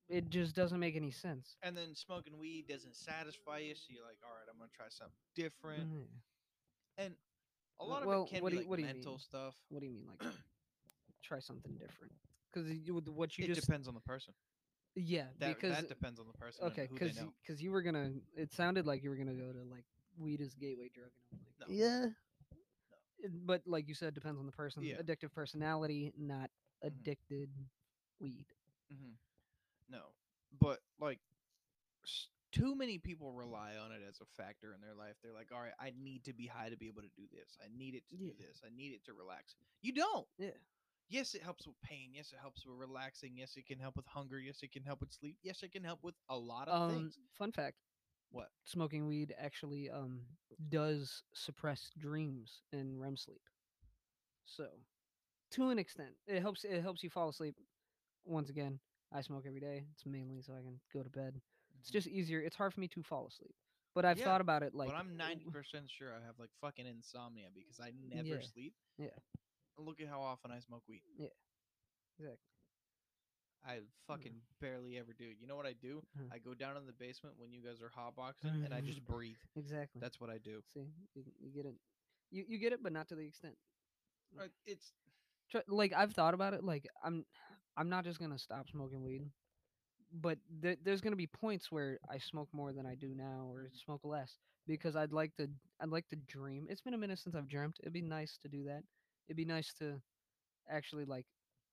It 0.09 0.29
just 0.29 0.55
doesn't 0.55 0.79
make 0.79 0.95
any 0.95 1.11
sense. 1.11 1.55
And 1.63 1.75
then 1.75 1.95
smoking 1.95 2.37
weed 2.37 2.67
doesn't 2.67 2.95
satisfy 2.95 3.59
you, 3.59 3.73
so 3.75 3.85
you're 3.89 4.03
like, 4.03 4.17
all 4.23 4.33
right, 4.35 4.45
I'm 4.51 4.57
gonna 4.57 4.69
try 4.75 4.87
something 4.89 5.15
different. 5.35 5.89
Mhm. 5.89 6.07
And 6.97 7.15
a 7.79 7.83
Well- 7.83 7.89
lot 7.89 8.01
of 8.03 8.07
well, 8.07 8.23
it 8.25 8.29
can 8.29 8.43
what 8.43 8.49
be 8.51 8.51
do 8.51 8.55
you- 8.57 8.61
like 8.63 8.69
what 8.69 8.75
do 8.77 8.81
you 8.83 8.87
mental 8.93 9.13
mean? 9.13 9.19
stuff. 9.19 9.55
What 9.69 9.79
do 9.79 9.85
you 9.87 9.93
mean, 9.93 10.07
like 10.07 10.19
try 11.23 11.39
something 11.39 11.77
different? 11.77 12.13
Because 12.51 12.67
what 13.09 13.37
you 13.37 13.45
it 13.45 13.47
just 13.47 13.61
depends 13.61 13.87
on 13.87 13.93
the 13.95 14.01
person. 14.01 14.33
Yeah, 14.95 15.27
That 15.39 15.55
because 15.55 15.71
that 15.75 15.87
depends 15.87 16.19
on 16.19 16.27
the 16.27 16.33
person. 16.37 16.65
okay, 16.65 16.81
and 16.81 16.89
who 16.91 16.99
they 16.99 17.11
because 17.11 17.25
because 17.41 17.63
you 17.63 17.71
were 17.71 17.81
gonna. 17.81 18.13
It 18.35 18.51
sounded 18.51 18.85
like 18.85 19.01
you 19.03 19.09
were 19.09 19.15
gonna 19.15 19.33
go 19.33 19.51
to 19.51 19.63
like 19.63 19.85
weed 20.17 20.39
is 20.41 20.53
gateway 20.53 20.89
drug, 20.89 21.09
and 21.31 21.39
I'm 21.63 21.69
like, 21.69 21.69
No. 21.69 21.73
yeah. 21.75 22.13
It- 23.23 23.45
But 23.47 23.65
like 23.65 23.87
you 23.87 23.95
said, 23.95 24.13
depends 24.13 24.39
on 24.39 24.45
the 24.45 24.51
person. 24.51 24.83
Yeah. 24.83 25.01
Addictive 25.01 25.31
personality, 25.31 26.13
not 26.17 26.51
Mhm. 26.51 26.87
addicted 26.87 27.49
weed. 28.19 28.45
Mm-hmm. 28.91 29.13
No, 29.89 30.13
but 30.59 30.83
like, 30.99 31.19
too 32.51 32.75
many 32.75 32.99
people 32.99 33.31
rely 33.33 33.77
on 33.77 33.91
it 33.91 34.01
as 34.03 34.19
a 34.21 34.25
factor 34.25 34.73
in 34.73 34.81
their 34.81 34.93
life. 34.93 35.15
They're 35.21 35.33
like, 35.33 35.51
all 35.51 35.61
right, 35.61 35.73
I 35.79 35.91
need 35.91 36.23
to 36.25 36.33
be 36.33 36.45
high 36.45 36.69
to 36.69 36.77
be 36.77 36.87
able 36.87 37.01
to 37.01 37.09
do 37.09 37.27
this. 37.31 37.57
I 37.63 37.67
need 37.69 37.95
it 37.95 38.07
to 38.09 38.15
Yeah. 38.17 38.27
do 38.31 38.33
this. 38.33 38.61
I 38.63 38.69
need 38.69 38.93
it 38.93 39.03
to 39.05 39.13
relax. 39.13 39.55
You 39.81 39.93
don't. 39.93 40.27
Yeah. 40.37 40.57
Yes, 41.09 41.33
it 41.35 41.41
helps 41.41 41.65
with 41.67 41.79
pain. 41.81 42.13
Yes, 42.13 42.31
it 42.33 42.39
helps 42.39 42.65
with 42.65 42.77
relaxing. 42.77 43.37
Yes, 43.37 43.55
it 43.57 43.65
can 43.65 43.79
help 43.79 43.95
with 43.95 44.05
hunger. 44.07 44.39
Yes, 44.39 44.61
it 44.63 44.71
can 44.71 44.83
help 44.83 45.01
with 45.01 45.11
sleep. 45.13 45.37
Yes, 45.41 45.63
it 45.63 45.71
can 45.71 45.83
help 45.83 46.03
with 46.03 46.15
a 46.29 46.37
lot 46.37 46.67
of 46.67 46.81
Um, 46.91 46.95
things. 46.95 47.19
fun 47.33 47.51
fact: 47.51 47.77
What? 48.33 48.49
smoking 48.65 49.07
weed 49.07 49.33
actually 49.37 49.89
um 49.89 50.21
does 50.69 51.23
suppress 51.33 51.91
dreams 51.97 52.61
in 52.71 52.99
REM 52.99 53.15
sleep. 53.15 53.41
So, 54.45 54.67
to 55.51 55.69
an 55.69 55.77
extent, 55.79 56.15
it 56.27 56.41
helps. 56.41 56.63
It 56.65 56.81
helps 56.81 57.03
you 57.03 57.09
fall 57.09 57.29
asleep. 57.29 57.55
Once 58.25 58.49
again, 58.49 58.79
I 59.11 59.21
smoke 59.21 59.45
every 59.47 59.59
day. 59.59 59.85
It's 59.93 60.05
mainly 60.05 60.41
so 60.41 60.53
I 60.53 60.61
can 60.61 60.79
go 60.91 61.03
to 61.03 61.09
bed. 61.09 61.41
It's 61.79 61.89
Mhm. 61.89 61.93
just 61.93 62.07
easier. 62.07 62.39
It's 62.41 62.55
hard 62.55 62.73
for 62.73 62.79
me 62.79 62.87
to 62.89 63.03
fall 63.03 63.27
asleep. 63.27 63.55
But 63.93 64.05
I've 64.05 64.17
Yeah, 64.17 64.25
thought 64.25 64.41
about 64.41 64.63
it 64.63 64.73
like 64.73 64.89
but 64.89 64.95
I'm 64.95 65.15
ninety 65.15 65.45
percent 65.45 65.89
sure 65.91 66.13
I 66.15 66.21
have 66.25 66.39
like 66.39 66.49
fucking 66.59 66.87
insomnia 66.87 67.49
because 67.53 67.79
I 67.79 67.91
never 67.91 68.41
Yeah. 68.41 68.41
sleep. 68.41 68.73
Yeah. 68.97 69.19
Look 69.77 70.01
at 70.01 70.07
how 70.07 70.21
often 70.21 70.51
I 70.51 70.59
smoke 70.59 70.83
weed. 70.87 71.03
Yeah. 71.17 71.29
Exactly. 72.19 72.52
I 73.65 73.75
hmm. 73.75 73.83
fucking 74.07 74.33
barely 74.61 74.97
ever 74.97 75.13
do. 75.17 75.25
You 75.39 75.47
know 75.47 75.55
what 75.55 75.65
I 75.65 75.73
do? 75.81 76.01
Huh. 76.17 76.25
I 76.33 76.37
go 76.37 76.53
down 76.53 76.77
in 76.77 76.85
the 76.85 76.93
basement 76.93 77.35
when 77.37 77.51
you 77.51 77.61
guys 77.61 77.77
are 77.81 77.91
hotboxing, 77.91 78.65
and 78.65 78.73
I 78.73 78.81
just 78.81 79.05
breathe. 79.07 79.35
Exactly. 79.55 80.01
That's 80.01 80.19
what 80.19 80.29
I 80.29 80.37
do. 80.37 80.61
See, 80.73 80.85
you, 81.15 81.23
you 81.39 81.51
get 81.51 81.65
it. 81.65 81.75
You 82.31 82.43
you 82.47 82.57
get 82.57 82.73
it, 82.73 82.81
but 82.81 82.91
not 82.91 83.07
to 83.09 83.15
the 83.15 83.25
extent. 83.25 83.55
Right, 84.37 84.49
It's 84.65 84.91
Like 85.67 85.93
I've 85.93 86.13
thought 86.13 86.33
about 86.33 86.53
it. 86.53 86.63
Like 86.63 86.87
I'm, 87.03 87.25
I'm 87.77 87.89
not 87.89 88.03
just 88.03 88.19
gonna 88.19 88.39
stop 88.39 88.69
smoking 88.69 89.03
weed, 89.03 89.23
but 90.11 90.37
th- 90.61 90.79
there's 90.83 91.01
gonna 91.01 91.15
be 91.15 91.27
points 91.27 91.71
where 91.71 91.99
I 92.09 92.17
smoke 92.17 92.49
more 92.51 92.73
than 92.73 92.85
I 92.85 92.95
do 92.95 93.13
now, 93.15 93.47
or 93.51 93.69
smoke 93.85 94.01
less, 94.03 94.37
because 94.67 94.95
I'd 94.95 95.13
like 95.13 95.35
to. 95.37 95.47
I'd 95.79 95.89
like 95.89 96.07
to 96.09 96.15
dream. 96.15 96.67
It's 96.69 96.81
been 96.81 96.93
a 96.93 96.97
minute 96.97 97.19
since 97.19 97.35
I've 97.35 97.47
dreamt. 97.47 97.77
It'd 97.81 97.93
be 97.93 98.01
nice 98.01 98.37
to 98.41 98.47
do 98.47 98.63
that. 98.65 98.83
It'd 99.27 99.37
be 99.37 99.45
nice 99.45 99.73
to 99.79 100.01
actually 100.69 101.05
like. 101.05 101.25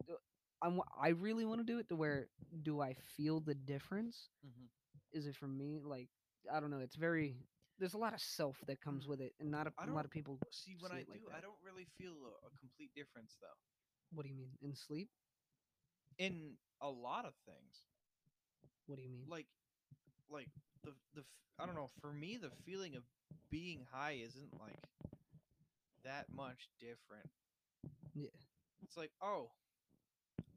Uh, 0.08 0.14
uh, 0.62 0.70
I 1.00 1.08
really 1.10 1.44
want 1.44 1.60
to 1.60 1.64
do 1.64 1.78
it 1.78 1.88
to 1.88 1.96
where 1.96 2.28
do 2.62 2.80
I 2.80 2.94
feel 3.16 3.40
the 3.40 3.54
difference? 3.54 4.28
Mhm. 4.46 4.68
Is 5.12 5.26
it 5.26 5.36
for 5.36 5.48
me? 5.48 5.80
Like 5.82 6.08
I 6.52 6.60
don't 6.60 6.70
know. 6.70 6.80
It's 6.80 6.96
very. 6.96 7.36
There's 7.78 7.94
a 7.94 7.98
lot 7.98 8.12
of 8.12 8.20
self 8.20 8.58
that 8.66 8.80
comes 8.82 9.06
with 9.08 9.20
it, 9.22 9.32
and 9.40 9.50
not 9.50 9.66
a, 9.66 9.72
don't 9.86 9.94
lot 9.94 10.04
of 10.04 10.10
people. 10.10 10.38
see 10.50 10.76
when 10.80 10.90
see 10.90 10.98
I 10.98 11.00
it 11.00 11.08
like 11.08 11.20
do. 11.20 11.26
I 11.32 11.40
don't 11.40 11.56
really 11.64 11.86
feel 11.96 12.12
a, 12.12 12.46
a 12.46 12.50
complete 12.60 12.90
difference 12.94 13.36
though. 13.40 13.56
What 14.12 14.24
do 14.24 14.28
you 14.28 14.36
mean 14.36 14.50
in 14.60 14.74
sleep? 14.74 15.08
In 16.18 16.56
a 16.82 16.90
lot 16.90 17.24
of 17.24 17.32
things, 17.46 17.82
What 18.86 18.96
do 18.96 19.02
you 19.02 19.08
mean? 19.08 19.24
like, 19.28 19.46
like 20.30 20.48
the 20.84 20.92
the 21.14 21.24
I 21.58 21.66
don't 21.66 21.74
know. 21.74 21.90
For 22.00 22.12
me, 22.12 22.36
the 22.36 22.50
feeling 22.66 22.96
of 22.96 23.02
being 23.50 23.86
high 23.90 24.18
isn't 24.24 24.52
like 24.60 24.76
that 26.04 26.26
much 26.34 26.68
different. 26.80 27.28
Yeah. 28.14 28.28
It's 28.82 28.96
like, 28.96 29.10
oh, 29.22 29.50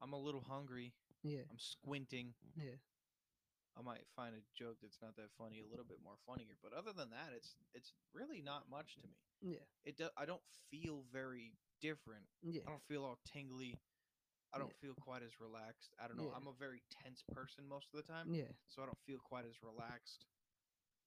I'm 0.03 0.11
a 0.13 0.19
little 0.19 0.43
hungry. 0.43 0.91
Yeah. 1.23 1.47
I'm 1.49 1.57
squinting. 1.57 2.33
Yeah. 2.59 2.75
I 3.75 3.81
might 3.81 4.03
find 4.15 4.35
a 4.35 4.43
joke 4.53 4.77
that's 4.83 4.99
not 5.01 5.15
that 5.15 5.31
funny 5.39 5.57
a 5.63 5.65
little 5.65 5.85
bit 5.87 5.97
more 6.03 6.19
funnier, 6.27 6.53
but 6.61 6.73
other 6.77 6.91
than 6.93 7.09
that, 7.09 7.31
it's 7.35 7.55
it's 7.73 7.93
really 8.13 8.41
not 8.43 8.69
much 8.69 8.95
to 9.01 9.07
me. 9.07 9.15
Yeah. 9.41 9.65
It 9.83 9.97
do, 9.97 10.09
I 10.17 10.25
don't 10.25 10.43
feel 10.69 11.05
very 11.11 11.53
different. 11.81 12.27
Yeah. 12.43 12.61
I 12.67 12.69
don't 12.69 12.83
feel 12.87 13.03
all 13.03 13.17
tingly. 13.25 13.79
I 14.53 14.59
don't 14.59 14.69
Yeah. 14.69 14.93
feel 14.93 14.95
quite 15.01 15.23
as 15.23 15.39
relaxed. 15.39 15.95
I 15.97 16.07
don't 16.07 16.17
know. 16.17 16.29
Yeah. 16.29 16.35
I'm 16.37 16.45
a 16.47 16.53
very 16.53 16.83
tense 17.01 17.23
person 17.33 17.65
most 17.67 17.87
of 17.93 17.97
the 18.05 18.11
time, 18.11 18.29
Yeah. 18.35 18.51
so 18.67 18.83
I 18.83 18.85
don't 18.85 18.99
feel 19.07 19.17
quite 19.19 19.45
as 19.45 19.63
relaxed 19.63 20.27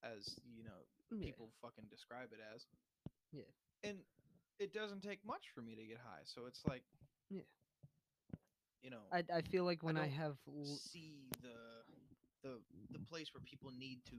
as 0.02 0.26
you 0.44 0.64
know 0.64 0.88
Yeah. 1.12 1.26
people 1.30 1.52
fucking 1.62 1.86
describe 1.86 2.32
it 2.32 2.40
as. 2.40 2.66
Yeah. 3.30 3.46
And 3.84 4.02
it 4.58 4.72
doesn't 4.72 5.02
take 5.02 5.22
much 5.24 5.50
for 5.54 5.62
me 5.62 5.76
to 5.76 5.86
get 5.86 5.98
high, 5.98 6.24
so 6.24 6.46
it's 6.46 6.64
like, 6.66 6.82
Yeah. 7.30 7.46
You 8.86 8.92
know, 8.92 9.02
I, 9.12 9.24
I 9.34 9.40
feel 9.42 9.64
like 9.64 9.82
when 9.82 9.96
I, 9.96 10.02
don't 10.02 10.10
have 10.10 10.36
see 10.76 11.26
the 11.42 11.82
the 12.44 12.58
the 12.92 13.00
place 13.00 13.34
where 13.34 13.42
people 13.44 13.72
need 13.76 13.98
to 14.10 14.16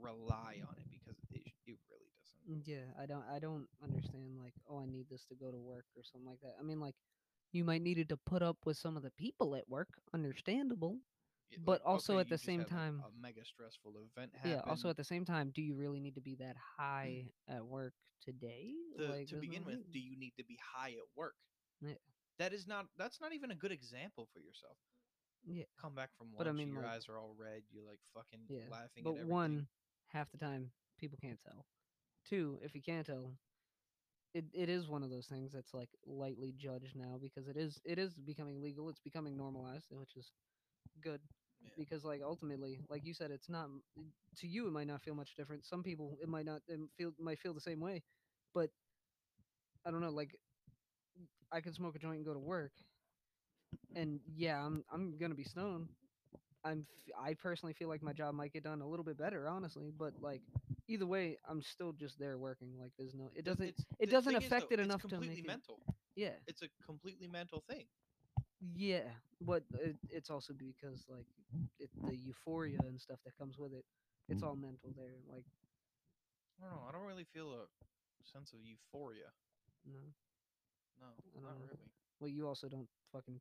rely 0.00 0.62
on 0.66 0.74
it 0.78 0.88
because 0.90 1.20
it, 1.30 1.42
it 1.66 1.76
really 1.90 2.08
doesn't. 2.16 2.40
Mm, 2.48 2.62
yeah 2.64 2.88
I 2.98 3.04
don't 3.04 3.24
I 3.30 3.38
don't 3.38 3.66
understand 3.84 4.38
like 4.42 4.54
oh 4.70 4.80
I 4.80 4.86
need 4.86 5.10
this 5.10 5.26
to 5.26 5.34
go 5.34 5.50
to 5.50 5.58
work 5.58 5.84
or 5.94 6.02
something 6.02 6.26
like 6.26 6.40
that. 6.40 6.54
I 6.58 6.62
mean 6.62 6.80
like 6.80 6.94
you 7.52 7.64
might 7.64 7.82
need 7.82 7.98
it 7.98 8.08
to 8.08 8.16
put 8.16 8.42
up 8.42 8.56
with 8.64 8.78
some 8.78 8.96
of 8.96 9.02
the 9.02 9.12
people 9.18 9.54
at 9.54 9.68
work, 9.68 9.88
understandable. 10.14 10.96
It- 11.50 11.64
But 11.64 11.80
like, 11.80 11.92
also 11.92 12.14
okay, 12.14 12.20
at 12.22 12.28
the 12.30 12.38
same 12.38 12.64
time- 12.64 13.02
a 13.04 13.10
mega 13.20 13.44
stressful 13.44 13.92
event 13.96 14.32
happen. 14.34 14.50
Yeah. 14.50 14.70
Also 14.70 14.88
at 14.88 14.96
the 14.96 15.04
same 15.04 15.24
time, 15.24 15.50
do 15.54 15.60
you 15.62 15.74
really 15.74 16.00
need 16.00 16.14
to 16.14 16.20
be 16.20 16.36
that 16.36 16.56
mm. 16.56 16.64
high 16.78 17.24
at 17.46 17.64
work 17.64 17.94
today? 18.20 18.72
the, 18.96 19.08
like, 19.08 19.28
to 19.28 19.36
begin 19.36 19.64
with, 19.64 19.90
do 19.92 19.98
you 19.98 20.16
need 20.18 20.34
to 20.36 20.44
be 20.44 20.58
high 20.74 20.90
at 20.90 21.08
work? 21.16 21.36
Yeah. 21.80 21.94
That 22.38 22.52
is 22.52 22.66
not. 22.66 22.86
That's 22.96 23.20
not 23.20 23.32
even 23.32 23.50
a 23.50 23.54
good 23.54 23.72
example 23.72 24.28
for 24.32 24.40
yourself. 24.40 24.76
Yeah. 25.44 25.64
Come 25.80 25.94
back 25.94 26.10
from 26.16 26.28
lunch, 26.28 26.38
But 26.38 26.48
I 26.48 26.52
mean, 26.52 26.72
your 26.72 26.82
like- 26.82 26.92
eyes 26.92 27.08
are 27.08 27.16
all 27.18 27.34
red. 27.38 27.62
You're 27.70 27.84
like 27.84 28.00
fucking 28.14 28.40
Yeah, 28.48 28.68
laughing 28.70 29.02
But 29.04 29.10
at 29.10 29.14
everything. 29.16 29.28
one, 29.28 29.68
half 30.08 30.30
the 30.30 30.38
time 30.38 30.70
people 30.98 31.18
can't 31.20 31.40
tell. 31.44 31.64
Two, 32.28 32.58
if 32.62 32.74
you 32.74 32.82
can't 32.82 33.06
tell, 33.06 33.32
it, 34.34 34.44
it 34.52 34.68
is 34.68 34.88
one 34.88 35.02
of 35.02 35.10
those 35.10 35.26
things 35.26 35.52
that's 35.52 35.72
like 35.72 35.88
lightly 36.04 36.52
judged 36.56 36.94
now 36.94 37.18
because 37.20 37.48
it 37.48 37.56
is 37.56 37.80
it 37.84 37.98
is 37.98 38.14
becoming 38.14 38.60
legal. 38.60 38.88
It's 38.88 38.98
becoming 39.00 39.36
normalized, 39.36 39.86
which 39.90 40.16
is 40.16 40.32
good 41.00 41.20
Yeah. 41.62 41.70
because 41.76 42.04
like 42.04 42.20
ultimately, 42.22 42.80
like 42.90 43.04
you 43.04 43.14
said, 43.14 43.30
it's 43.30 43.48
not 43.48 43.68
to 44.36 44.46
you. 44.46 44.66
It 44.66 44.72
might 44.72 44.86
not 44.86 45.02
feel 45.02 45.14
much 45.14 45.34
different. 45.34 45.64
Some 45.64 45.82
people 45.82 46.18
it 46.20 46.28
might 46.28 46.44
not 46.44 46.62
it 46.68 46.78
feel 46.96 47.12
might 47.18 47.38
feel 47.38 47.54
the 47.54 47.60
same 47.60 47.80
way, 47.80 48.02
but 48.52 48.70
I 49.86 49.90
don't 49.90 50.00
know. 50.02 50.10
Like 50.10 50.36
I 51.52 51.60
can 51.60 51.72
smoke 51.72 51.96
a 51.96 51.98
joint 51.98 52.16
and 52.16 52.24
go 52.26 52.32
to 52.34 52.38
work, 52.40 52.72
mm-hmm. 53.74 53.96
and 54.00 54.20
yeah, 54.36 54.64
I'm 54.64 54.84
I'm 54.92 55.16
gonna 55.18 55.34
be 55.34 55.44
stoned. 55.44 55.88
I'm 56.64 56.86
f- 56.90 57.14
I 57.20 57.34
personally 57.34 57.74
feel 57.74 57.88
like 57.88 58.02
my 58.02 58.12
job 58.12 58.34
might 58.34 58.52
get 58.52 58.64
done 58.64 58.80
a 58.82 58.86
little 58.88 59.04
bit 59.04 59.18
better, 59.18 59.48
honestly. 59.48 59.92
But 59.96 60.14
like 60.20 60.42
either 60.88 61.06
way, 61.06 61.38
I'm 61.48 61.62
still 61.62 61.92
just 61.92 62.18
there 62.18 62.38
working. 62.38 62.72
Like 62.78 62.92
there's 62.98 63.14
no, 63.14 63.30
it 63.34 63.44
doesn't, 63.44 63.66
it's- 63.66 63.86
it 63.98 64.10
doesn't 64.10 64.34
thing 64.34 64.42
is, 64.42 64.46
affect 64.46 64.68
though, 64.70 64.74
it 64.74 64.80
it's 64.80 64.86
enough 64.86 65.06
to 65.08 65.20
make 65.20 65.44
it- 65.44 65.46
mental. 65.46 65.80
yeah, 66.16 66.34
It's 66.46 66.62
a 66.62 66.68
completely 66.84 67.28
mental 67.28 67.62
thing. 67.68 67.86
yeah. 68.74 69.08
But 69.40 69.64
it, 69.80 69.96
it's 70.10 70.30
also 70.30 70.52
because 70.54 71.04
like 71.08 71.26
it, 71.78 71.90
the 72.04 72.16
euphoria 72.16 72.78
and 72.86 73.00
stuff 73.00 73.18
that 73.24 73.36
comes 73.38 73.58
with 73.58 73.72
it, 73.72 73.84
it's 74.28 74.42
all 74.42 74.56
mental 74.56 74.92
there. 74.96 75.16
Like 75.32 75.44
I 76.60 76.66
don't 76.68 76.74
know. 76.76 76.84
I 76.88 76.92
don't 76.92 77.06
really 77.06 77.26
feel 77.32 77.52
a 77.52 77.66
sense 78.24 78.52
of 78.52 78.60
euphoria. 78.62 79.30
no, 79.86 80.00
No, 81.00 81.06
I 81.36 81.40
not 81.40 81.52
don't 81.52 81.62
really. 81.62 81.78
well, 82.20 82.28
you 82.28 82.46
also 82.48 82.68
don't 82.68 82.88
fucking 83.12 83.40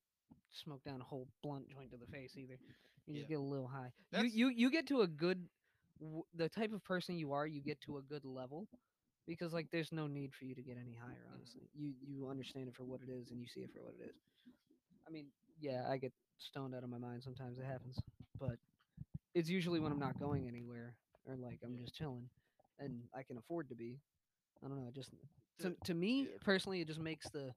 smoke 0.51 0.83
down 0.83 1.01
a 1.01 1.03
whole 1.03 1.27
blunt 1.43 1.67
joint 1.69 1.91
to 1.91 1.97
the 1.97 2.05
face 2.07 2.35
either. 2.37 2.57
You 3.05 3.13
just 3.15 3.29
Yeah. 3.29 3.37
get 3.37 3.39
a 3.39 3.49
little 3.49 3.67
high. 3.67 3.91
That's- 4.11 4.33
You 4.33 4.49
you 4.49 4.55
you 4.55 4.71
get 4.71 4.87
to 4.87 5.01
a 5.01 5.07
good, 5.07 5.49
the 6.33 6.49
type 6.49 6.73
of 6.73 6.83
person 6.83 7.17
you 7.17 7.31
are. 7.33 7.47
You 7.47 7.61
get 7.61 7.79
to 7.81 7.97
a 7.97 8.01
good 8.01 8.25
level, 8.25 8.67
because 9.25 9.53
like 9.53 9.69
there's 9.71 9.91
no 9.91 10.07
need 10.07 10.33
for 10.35 10.45
you 10.45 10.55
to 10.55 10.61
get 10.61 10.77
any 10.77 10.93
higher. 10.93 11.25
Honestly, 11.33 11.69
you 11.73 11.93
you 12.01 12.27
understand 12.29 12.67
it 12.69 12.75
for 12.75 12.83
what 12.85 13.01
it 13.01 13.09
is 13.09 13.31
and 13.31 13.39
you 13.41 13.47
see 13.47 13.61
it 13.61 13.71
for 13.73 13.81
what 13.83 13.95
it 13.99 14.09
is. 14.09 14.15
I 15.07 15.09
mean, 15.09 15.31
yeah, 15.59 15.87
I 15.89 15.97
get 15.97 16.13
stoned 16.37 16.75
out 16.75 16.83
of 16.83 16.89
my 16.89 16.97
mind 16.97 17.23
sometimes. 17.23 17.57
It 17.57 17.65
happens, 17.65 17.97
but 18.39 18.59
it's 19.33 19.49
usually 19.49 19.79
when 19.79 19.91
I'm 19.91 19.99
not 19.99 20.19
going 20.19 20.47
anywhere 20.47 20.95
or 21.25 21.35
like 21.37 21.59
I'm 21.63 21.75
Yeah. 21.75 21.81
just 21.83 21.95
chilling, 21.95 22.29
and 22.79 23.07
I 23.13 23.23
can 23.23 23.37
afford 23.37 23.69
to 23.69 23.75
be. 23.75 23.99
I 24.61 24.67
don't 24.67 24.77
know. 24.77 24.87
It 24.87 24.95
just 24.95 25.13
to 25.59 25.75
to 25.85 25.93
me 25.93 26.21
yeah. 26.23 26.37
personally, 26.43 26.81
it 26.81 26.87
just 26.87 26.99
makes 26.99 27.29
the 27.29 27.53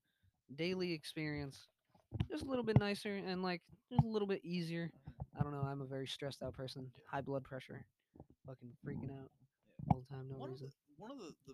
daily 0.57 0.92
experience 0.92 1.68
just 2.30 2.42
a 2.44 2.46
little 2.46 2.64
bit 2.64 2.78
nicer 2.78 3.14
and 3.16 3.42
like 3.42 3.62
just 3.90 4.03
a 4.05 4.09
little 4.09 4.28
bit 4.28 4.40
easier. 4.44 4.90
I 5.38 5.42
don't 5.42 5.53
know. 5.53 5.62
I'm 5.62 5.80
a 5.80 5.86
very 5.86 6.07
stressed 6.07 6.42
out 6.42 6.55
person. 6.55 6.90
Yeah. 6.96 7.03
High 7.11 7.20
blood 7.22 7.44
pressure, 7.44 7.84
fucking 8.46 8.70
freaking 8.84 9.11
out 9.11 9.30
Yeah. 9.30 9.92
all 9.92 10.01
the 10.09 10.14
time. 10.14 10.28
No 10.28 10.36
one 10.36 10.51
reason. 10.51 10.66
Of 10.66 10.72
the, 10.72 11.03
one 11.03 11.11
of 11.11 11.18
the, 11.18 11.32
the, 11.46 11.53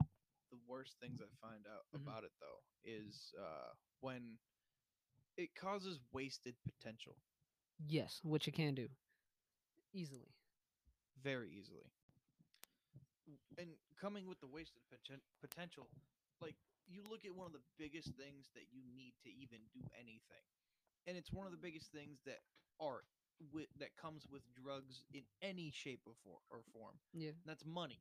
the 0.51 0.59
worst 0.67 0.97
things 1.01 1.21
I 1.21 1.47
find 1.47 1.67
out 1.67 1.85
Mhm. 1.95 2.03
about 2.03 2.25
it 2.25 2.33
though 2.41 2.63
is 2.85 3.33
uh, 3.39 3.73
when 4.01 4.39
it 5.37 5.55
causes 5.55 6.01
wasted 6.13 6.55
potential 6.65 7.17
Yes, 7.87 8.21
which 8.25 8.49
it 8.49 8.53
can 8.53 8.75
do 8.75 8.89
easily. 9.93 10.33
very 11.23 11.51
easily. 11.51 11.85
And 13.59 13.69
coming 14.01 14.27
with 14.27 14.41
the 14.41 14.47
wasted 14.47 14.83
poten- 14.93 15.21
potential, 15.41 15.89
like 16.41 16.57
you 16.89 17.03
look 17.09 17.25
at 17.25 17.35
one 17.35 17.47
of 17.47 17.53
the 17.53 17.65
biggest 17.79 18.15
things 18.15 18.51
that 18.55 18.67
you 18.73 18.83
need 18.95 19.15
to 19.25 19.31
even 19.31 19.59
do 19.75 19.81
anything, 19.99 20.45
and 21.07 21.17
it's 21.17 21.33
one 21.33 21.47
of 21.47 21.53
the 21.53 21.59
biggest 21.59 21.91
things 21.93 22.21
that 22.27 22.41
art 22.81 23.05
with 23.53 23.67
that 23.79 23.97
comes 24.01 24.25
with 24.31 24.43
drugs 24.55 25.05
in 25.13 25.23
any 25.43 25.71
shape 25.75 26.01
or, 26.07 26.13
for, 26.25 26.39
or 26.51 26.63
form. 26.73 26.95
Yeah. 27.13 27.29
and 27.31 27.45
that's 27.47 27.65
money. 27.67 28.01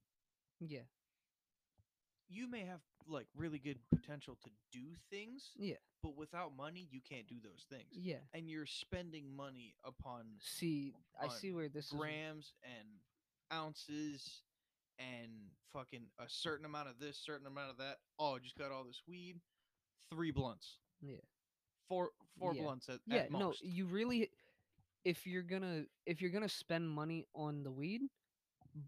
Yeah. 0.60 0.88
You 2.28 2.50
may 2.50 2.62
have 2.66 2.80
like 3.08 3.28
really 3.36 3.60
good 3.60 3.78
potential 3.94 4.38
to 4.44 4.50
do 4.72 4.96
things, 5.12 5.52
Yeah. 5.58 5.76
but 6.02 6.16
without 6.18 6.56
money, 6.56 6.88
you 6.90 7.00
can't 7.08 7.28
do 7.28 7.36
those 7.44 7.66
things. 7.70 7.90
Yeah. 7.92 8.18
And 8.34 8.50
you're 8.50 8.66
spending 8.66 9.36
money 9.36 9.76
upon 9.84 10.26
See, 10.40 10.94
I 11.22 11.28
see 11.28 11.52
where 11.52 11.70
this 11.70 11.86
is. 11.88 11.92
grams 11.92 12.54
and 12.64 12.88
ounces 13.54 14.42
and 15.00 15.32
fucking 15.74 16.04
a 16.20 16.26
certain 16.28 16.66
amount 16.66 16.90
of 16.90 17.00
this, 17.00 17.18
certain 17.18 17.48
amount 17.48 17.72
of 17.72 17.78
that. 17.78 17.98
Oh, 18.20 18.36
I 18.36 18.40
just 18.40 18.58
got 18.58 18.72
all 18.72 18.84
this 18.84 19.02
weed. 19.08 19.40
Three 20.12 20.32
blunts. 20.32 20.78
Yeah. 21.02 21.18
Four 21.88 22.12
four 22.40 22.54
Yeah. 22.56 22.62
blunts 22.64 22.90
at, 22.90 23.00
Yeah, 23.06 23.18
at 23.24 23.32
no, 23.32 23.54
you 23.62 23.86
really 23.86 24.30
if 25.04 25.28
you're 25.28 25.44
gonna 25.44 25.86
if 26.06 26.22
you're 26.22 26.32
gonna 26.32 26.50
spend 26.50 26.90
money 26.90 27.26
on 27.36 27.64
the 27.64 27.72
weed, 27.72 28.02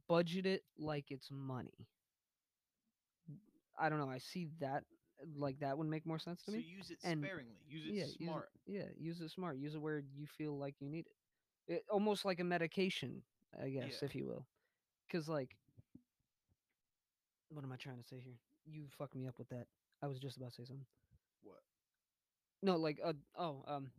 budget 0.08 0.46
it 0.46 0.64
like 0.78 1.12
it's 1.12 1.30
money. 1.32 1.88
I 3.80 3.90
don't 3.90 4.00
know. 4.00 4.10
I 4.10 4.18
see 4.18 4.48
that 4.60 4.84
like 5.36 5.60
that 5.60 5.78
would 5.78 5.88
make 5.88 6.06
more 6.06 6.20
sense 6.20 6.42
to 6.44 6.52
so 6.52 6.58
me. 6.58 6.64
So 6.64 6.70
use 6.78 6.92
it 6.92 6.98
and- 7.04 7.24
sparingly. 7.24 7.58
Use 7.68 7.86
it 7.86 7.94
yeah, 7.94 8.04
use 8.06 8.16
it- 8.16 8.24
smart. 8.24 8.50
yeah, 8.66 8.86
use 8.98 9.22
it 9.22 9.30
smart. 9.32 9.58
Use 9.58 9.76
it 9.76 9.82
where 9.82 10.00
you 10.00 10.26
feel 10.28 10.58
like 10.58 10.76
you 10.80 10.90
need 10.90 11.08
it. 11.08 11.74
it 11.74 11.86
almost 11.90 12.24
like 12.26 12.40
a 12.40 12.44
medication, 12.44 13.24
I 13.62 13.70
guess, 13.70 14.00
Yeah. 14.02 14.06
if 14.06 14.16
you 14.16 14.26
will. 14.26 14.48
Because 15.06 15.28
like, 15.28 15.58
what 17.50 17.64
am 17.64 17.72
I 17.72 17.76
trying 17.78 17.98
to 17.98 18.04
say 18.08 18.20
here? 18.24 18.38
You 18.66 18.86
fucked 18.98 19.16
me 19.16 19.28
up 19.28 19.38
with 19.38 19.50
that. 19.50 19.66
I 20.04 20.08
was 20.08 20.20
just 20.20 20.38
about 20.38 20.50
to 20.52 20.56
say 20.56 20.66
something. 20.66 20.86
What? 21.44 21.60
No, 22.62 22.76
like, 22.76 23.00
uh, 23.04 23.14
oh, 23.38 23.64
um, 23.68 23.92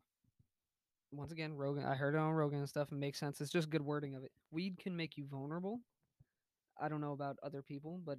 once 1.12 1.32
again, 1.32 1.54
Rogan. 1.56 1.84
I 1.84 1.94
heard 1.94 2.14
it 2.14 2.18
on 2.18 2.32
Rogan 2.32 2.58
and 2.60 2.68
stuff. 2.68 2.92
It 2.92 2.96
makes 2.98 3.18
sense. 3.18 3.40
It's 3.40 3.50
just 3.50 3.70
good 3.70 3.84
wording 3.84 4.14
of 4.14 4.24
it. 4.24 4.32
Weed 4.50 4.78
can 4.78 4.94
make 4.96 5.16
you 5.16 5.24
vulnerable. 5.26 5.80
I 6.80 6.88
don't 6.88 7.00
know 7.00 7.12
about 7.12 7.38
other 7.42 7.62
people, 7.62 8.00
but 8.04 8.18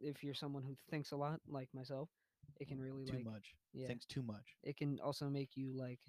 if 0.00 0.22
you're 0.22 0.34
someone 0.34 0.62
who 0.62 0.74
thinks 0.90 1.10
a 1.12 1.16
lot, 1.16 1.40
like 1.48 1.68
myself, 1.74 2.08
it 2.60 2.68
can 2.68 2.80
really 2.80 3.04
Too 3.04 3.16
like 3.16 3.24
much. 3.24 3.54
yeah. 3.74 3.86
Thinks 3.86 4.06
too 4.06 4.22
much. 4.22 4.56
it 4.62 4.76
can 4.76 4.98
also 5.00 5.26
make 5.28 5.50
you 5.56 5.72
like 5.76 6.00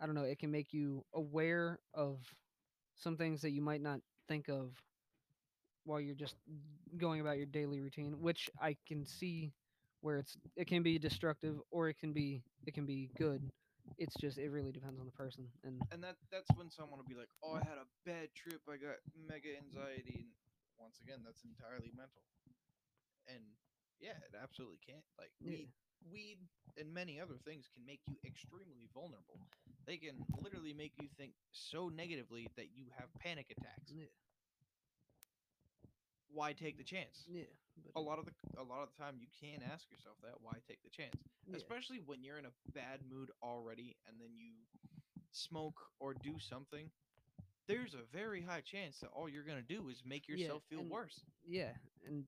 i 0.00 0.06
don't 0.06 0.14
know 0.14 0.22
it 0.24 0.38
can 0.38 0.50
make 0.50 0.72
you 0.72 1.04
aware 1.14 1.78
of 1.94 2.18
some 2.96 3.16
things 3.16 3.40
that 3.42 3.50
you 3.50 3.62
might 3.62 3.80
not 3.80 4.00
think 4.28 4.48
of 4.48 4.72
while 5.88 6.00
you're 6.00 6.14
just 6.14 6.36
going 6.98 7.20
about 7.20 7.36
your 7.36 7.46
daily 7.46 7.80
routine 7.80 8.20
which 8.20 8.50
i 8.60 8.76
can 8.86 9.04
see 9.06 9.52
where 10.00 10.18
it's 10.18 10.36
it 10.56 10.66
can 10.66 10.82
be 10.82 10.98
destructive 10.98 11.56
or 11.70 11.88
it 11.88 11.98
can 11.98 12.12
be 12.12 12.42
it 12.66 12.74
can 12.74 12.86
be 12.86 13.10
good 13.16 13.42
it's 13.98 14.14
just 14.16 14.38
it 14.38 14.50
really 14.50 14.72
depends 14.72 15.00
on 15.00 15.06
the 15.06 15.12
person 15.12 15.48
and 15.64 15.80
And 15.90 16.02
that 16.04 16.16
that's 16.30 16.50
when 16.56 16.70
someone 16.70 16.98
will 17.00 17.08
be 17.08 17.14
like, 17.18 17.32
"Oh, 17.42 17.54
I 17.54 17.62
had 17.64 17.78
a 17.80 17.88
bad 18.04 18.34
trip. 18.34 18.60
I 18.68 18.76
got 18.76 19.00
mega 19.16 19.56
anxiety." 19.56 20.28
And 20.68 20.76
once 20.78 21.00
again, 21.00 21.24
that's 21.24 21.42
entirely 21.44 21.90
mental. 21.96 22.22
And 23.26 23.42
yeah, 24.00 24.16
it 24.24 24.36
absolutely 24.36 24.78
can't. 24.84 25.04
Like 25.18 25.32
Yeah. 25.40 25.50
weed, 25.50 25.70
weed, 26.10 26.38
and 26.76 26.92
many 26.92 27.20
other 27.20 27.38
things 27.44 27.68
can 27.72 27.84
make 27.84 28.00
you 28.06 28.16
extremely 28.24 28.88
vulnerable. 28.94 29.40
They 29.86 29.96
can 29.96 30.20
literally 30.42 30.74
make 30.74 30.92
you 31.00 31.08
think 31.16 31.32
so 31.52 31.88
negatively 31.88 32.48
that 32.56 32.76
you 32.76 32.86
have 32.96 33.08
panic 33.20 33.50
attacks. 33.50 33.92
Yeah 36.30 36.36
Why 36.38 36.52
take 36.52 36.76
the 36.78 36.84
mm. 36.84 36.86
chance? 36.86 37.24
yeah 37.28 37.44
A 37.96 38.00
lot 38.00 38.18
of 38.18 38.24
the 38.26 38.32
a 38.60 38.62
lot 38.64 38.82
of 38.82 38.88
the 38.96 39.02
time, 39.02 39.14
you 39.18 39.28
can 39.40 39.62
ask 39.72 39.90
yourself 39.90 40.16
that. 40.22 40.34
Why 40.40 40.54
take 40.68 40.82
the 40.82 40.90
chance? 40.90 41.14
yeah, 41.46 41.56
especially 41.56 42.00
when 42.04 42.22
you're 42.24 42.38
in 42.38 42.44
a 42.46 42.52
bad 42.74 43.00
mood 43.10 43.30
already 43.42 43.96
and 44.06 44.16
then 44.20 44.30
you 44.36 44.52
smoke 45.32 45.80
or 46.00 46.14
do 46.14 46.38
something 46.38 46.90
there's 47.66 47.92
a 47.92 48.16
very 48.16 48.40
high 48.40 48.62
chance 48.62 48.98
that 49.00 49.10
all 49.12 49.28
you're 49.28 49.44
going 49.44 49.58
to 49.58 49.74
do 49.76 49.88
is 49.90 50.02
make 50.06 50.26
Yeah, 50.26 50.36
yourself 50.36 50.62
feel 50.70 50.80
and- 50.80 50.90
worse 50.90 51.20
yeah 51.46 51.72
and 52.06 52.24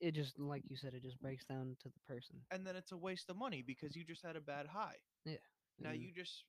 it 0.00 0.12
just 0.14 0.38
like 0.38 0.62
you 0.68 0.76
said 0.76 0.92
it 0.94 1.02
just 1.02 1.20
breaks 1.20 1.44
down 1.44 1.76
to 1.82 1.88
the 1.88 1.98
person 2.14 2.36
and 2.50 2.66
then 2.66 2.76
it's 2.76 2.92
a 2.92 2.96
waste 2.96 3.28
of 3.30 3.36
money 3.36 3.62
because 3.66 3.96
you 3.96 4.04
just 4.04 4.22
had 4.22 4.36
a 4.36 4.40
bad 4.40 4.66
high 4.66 4.96
Yeah. 5.24 5.36
now 5.80 5.90
and- 5.90 6.02
you 6.02 6.12
just 6.14 6.44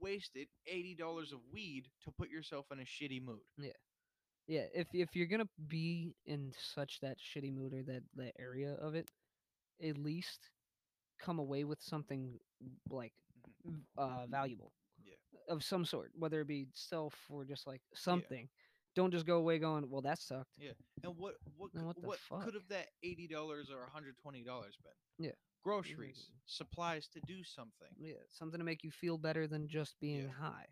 wasted 0.00 0.48
$80 0.70 1.32
of 1.32 1.38
weed 1.52 1.88
to 2.04 2.10
put 2.10 2.28
yourself 2.28 2.66
in 2.72 2.80
a 2.80 2.84
shitty 2.84 3.22
mood 3.24 3.40
Yeah, 3.56 3.70
if 4.48 4.88
if 4.92 5.14
you're 5.16 5.26
gonna 5.26 5.48
be 5.68 6.14
in 6.26 6.52
such 6.74 7.00
that 7.00 7.18
shitty 7.18 7.52
mood 7.54 7.72
or 7.74 7.82
that 7.84 8.02
that 8.16 8.32
area 8.38 8.74
of 8.74 8.94
it, 8.94 9.10
at 9.82 9.98
least 9.98 10.50
come 11.18 11.38
away 11.38 11.64
with 11.64 11.80
something 11.82 12.38
like 12.90 13.12
uh 13.96 14.26
valuable. 14.28 14.72
Yeah. 15.04 15.14
Of 15.48 15.62
some 15.64 15.84
sort, 15.84 16.10
whether 16.14 16.40
it 16.40 16.46
be 16.48 16.68
self 16.72 17.14
or 17.30 17.44
just 17.44 17.66
like 17.66 17.82
something. 17.94 18.48
Don't 18.94 19.10
just 19.10 19.26
go 19.26 19.36
away 19.36 19.58
going, 19.58 19.90
well, 19.90 20.00
that 20.02 20.18
sucked. 20.18 20.54
Yeah. 20.58 20.70
And 21.04 21.16
what 21.18 21.34
what 21.56 21.70
cou- 21.74 21.84
what 21.84 21.96
what 22.02 22.18
fuck? 22.18 22.44
could 22.44 22.54
have 22.54 22.66
that 22.70 22.86
$80 23.04 23.30
or 23.70 23.86
$120 23.94 24.44
been 24.46 25.26
Yeah. 25.26 25.32
groceries 25.62 26.16
Exactly. 26.16 26.34
supplies 26.46 27.08
to 27.08 27.20
do 27.26 27.44
something 27.44 27.88
Yeah, 27.98 28.14
something 28.30 28.58
to 28.58 28.64
make 28.64 28.82
you 28.84 28.90
feel 28.90 29.18
better 29.18 29.46
than 29.46 29.68
just 29.68 30.00
being 30.00 30.22
Yeah. 30.22 30.30
high. 30.32 30.66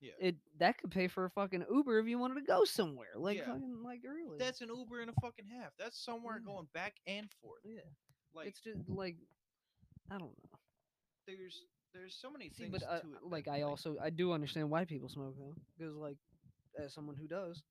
Yeah. 0.00 0.12
It 0.20 0.36
that 0.58 0.78
could 0.78 0.90
pay 0.90 1.08
for 1.08 1.24
a 1.24 1.30
fucking 1.30 1.64
Uber 1.70 1.98
if 1.98 2.06
you 2.06 2.18
wanted 2.18 2.34
to 2.36 2.42
go 2.46 2.64
somewhere. 2.64 3.08
Like 3.16 3.38
Yeah. 3.38 3.46
fucking 3.46 3.82
like 3.82 4.00
really. 4.04 4.38
that's 4.38 4.60
an 4.60 4.68
uber 4.68 5.00
and 5.00 5.10
a 5.10 5.14
fucking 5.20 5.46
half 5.46 5.72
that's 5.78 5.98
somewhere 6.04 6.38
Yeah. 6.38 6.52
going 6.52 6.68
back 6.74 6.94
and 7.06 7.28
forth 7.42 7.60
yeah. 7.64 7.80
like 8.34 8.48
it's 8.48 8.60
just 8.60 8.88
like 8.88 9.16
I 10.10 10.18
don't 10.18 10.36
know. 10.38 10.58
there's 11.26 11.62
there's 11.94 12.14
so 12.20 12.30
many 12.30 12.50
See, 12.50 12.64
things 12.64 12.72
but 12.72 12.82
uh, 12.88 13.00
to 13.00 13.06
it. 13.06 13.22
like 13.30 13.46
that, 13.46 13.52
I 13.52 13.62
also 13.62 13.96
I 14.02 14.10
do 14.10 14.32
understand 14.32 14.70
why 14.70 14.84
people 14.84 15.08
smoke 15.08 15.34
though, 15.38 15.54
because 15.78 15.96
like 15.96 16.18
as 16.78 16.92
someone 16.92 17.16
who 17.16 17.26
does, 17.26 17.62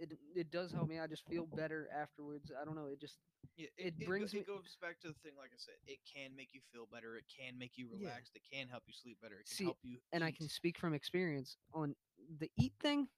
it 0.00 0.12
it 0.34 0.50
does 0.50 0.72
help 0.72 0.88
me. 0.88 0.98
I 0.98 1.06
just 1.06 1.24
feel 1.28 1.46
better 1.46 1.88
afterwards. 1.94 2.50
I 2.60 2.64
don't 2.64 2.76
know. 2.76 2.86
It 2.92 3.00
just 3.00 3.18
yeah, 3.56 3.68
it 3.78 3.98
go- 4.00 4.06
brings 4.06 4.34
me- 4.34 4.40
it 4.40 4.46
goes 4.46 4.76
back 4.80 5.00
to 5.00 5.08
the 5.08 5.14
thing. 5.22 5.32
Like 5.38 5.50
I 5.54 5.58
said, 5.58 5.74
it 5.86 6.00
can 6.12 6.34
make 6.36 6.54
you 6.54 6.60
feel 6.72 6.86
better. 6.92 7.16
It 7.16 7.24
can 7.28 7.58
make 7.58 7.76
you 7.76 7.88
Yeah. 7.98 8.16
It 8.34 8.42
can 8.50 8.68
help 8.68 8.84
you 8.86 8.94
sleep 8.94 9.18
better. 9.20 9.36
It 9.36 9.46
can 9.46 9.56
See, 9.56 9.64
help 9.64 9.78
you. 9.82 9.98
and 10.12 10.24
I 10.24 10.32
can 10.32 10.48
speak 10.48 10.78
from 10.78 10.94
experience 10.94 11.56
on 11.74 11.94
the 12.38 12.50
eat 12.58 12.72
thing. 12.80 13.08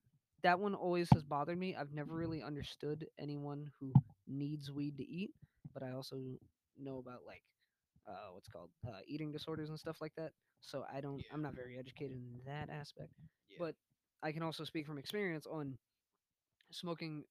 That 0.42 0.58
one 0.58 0.74
always 0.74 1.08
has 1.14 1.22
bothered 1.22 1.58
me. 1.58 1.76
I've 1.76 1.92
never 1.92 2.14
really 2.14 2.42
understood 2.42 3.06
anyone 3.18 3.70
who 3.80 3.92
needs 4.26 4.70
weed 4.72 4.96
to 4.98 5.04
eat, 5.04 5.30
but 5.72 5.82
I 5.82 5.92
also 5.92 6.16
know 6.76 6.98
about 6.98 7.20
like 7.26 7.42
uh, 8.08 8.32
what's 8.32 8.48
called 8.48 8.70
uh, 8.86 9.00
eating 9.06 9.32
disorders 9.32 9.70
and 9.70 9.78
stuff 9.78 9.98
like 10.00 10.14
that. 10.16 10.32
So 10.60 10.84
I 10.92 11.00
don't. 11.00 11.22
I'm 11.32 11.42
not 11.42 11.54
very 11.54 11.78
educated 11.78 12.16
in 12.16 12.40
that 12.46 12.70
aspect. 12.70 13.10
Yeah. 13.48 13.56
But 13.58 13.74
I 14.22 14.32
can 14.32 14.42
also 14.42 14.64
speak 14.64 14.86
from 14.86 14.98
experience 14.98 15.46
on 15.46 15.78
smoking. 16.72 17.24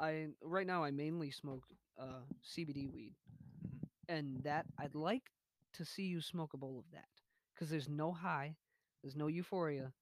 I 0.00 0.28
right 0.42 0.66
now 0.66 0.84
I 0.84 0.90
mainly 0.90 1.30
smoke 1.30 1.64
uh, 1.98 2.22
CBD 2.42 2.88
weed, 2.88 3.14
Mhm. 3.70 3.90
and 4.08 4.42
that 4.44 4.66
I'd 4.78 4.94
like 4.94 5.30
to 5.74 5.84
see 5.84 6.04
you 6.04 6.20
smoke 6.20 6.54
a 6.54 6.58
bowl 6.58 6.78
of 6.78 6.90
that 6.92 7.08
because 7.54 7.70
there's 7.70 7.88
no 7.88 8.12
high, 8.12 8.56
there's 9.02 9.16
no 9.16 9.28
euphoria, 9.28 9.92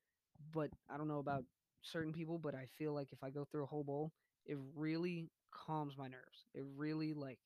but 0.53 0.71
I 0.89 0.97
don't 0.99 1.09
know 1.09 1.19
about 1.21 1.45
certain 1.83 2.13
people, 2.13 2.39
but 2.39 2.55
I 2.55 2.67
feel 2.79 2.93
like 2.95 3.13
if 3.13 3.23
I 3.23 3.31
go 3.31 3.45
through 3.45 3.65
a 3.65 3.67
whole 3.69 3.85
bowl, 3.85 4.13
it 4.47 4.59
really 4.75 5.31
calms 5.53 5.97
my 5.99 6.09
nerves. 6.09 6.47
It 6.55 6.65
really 6.77 7.15
like 7.15 7.41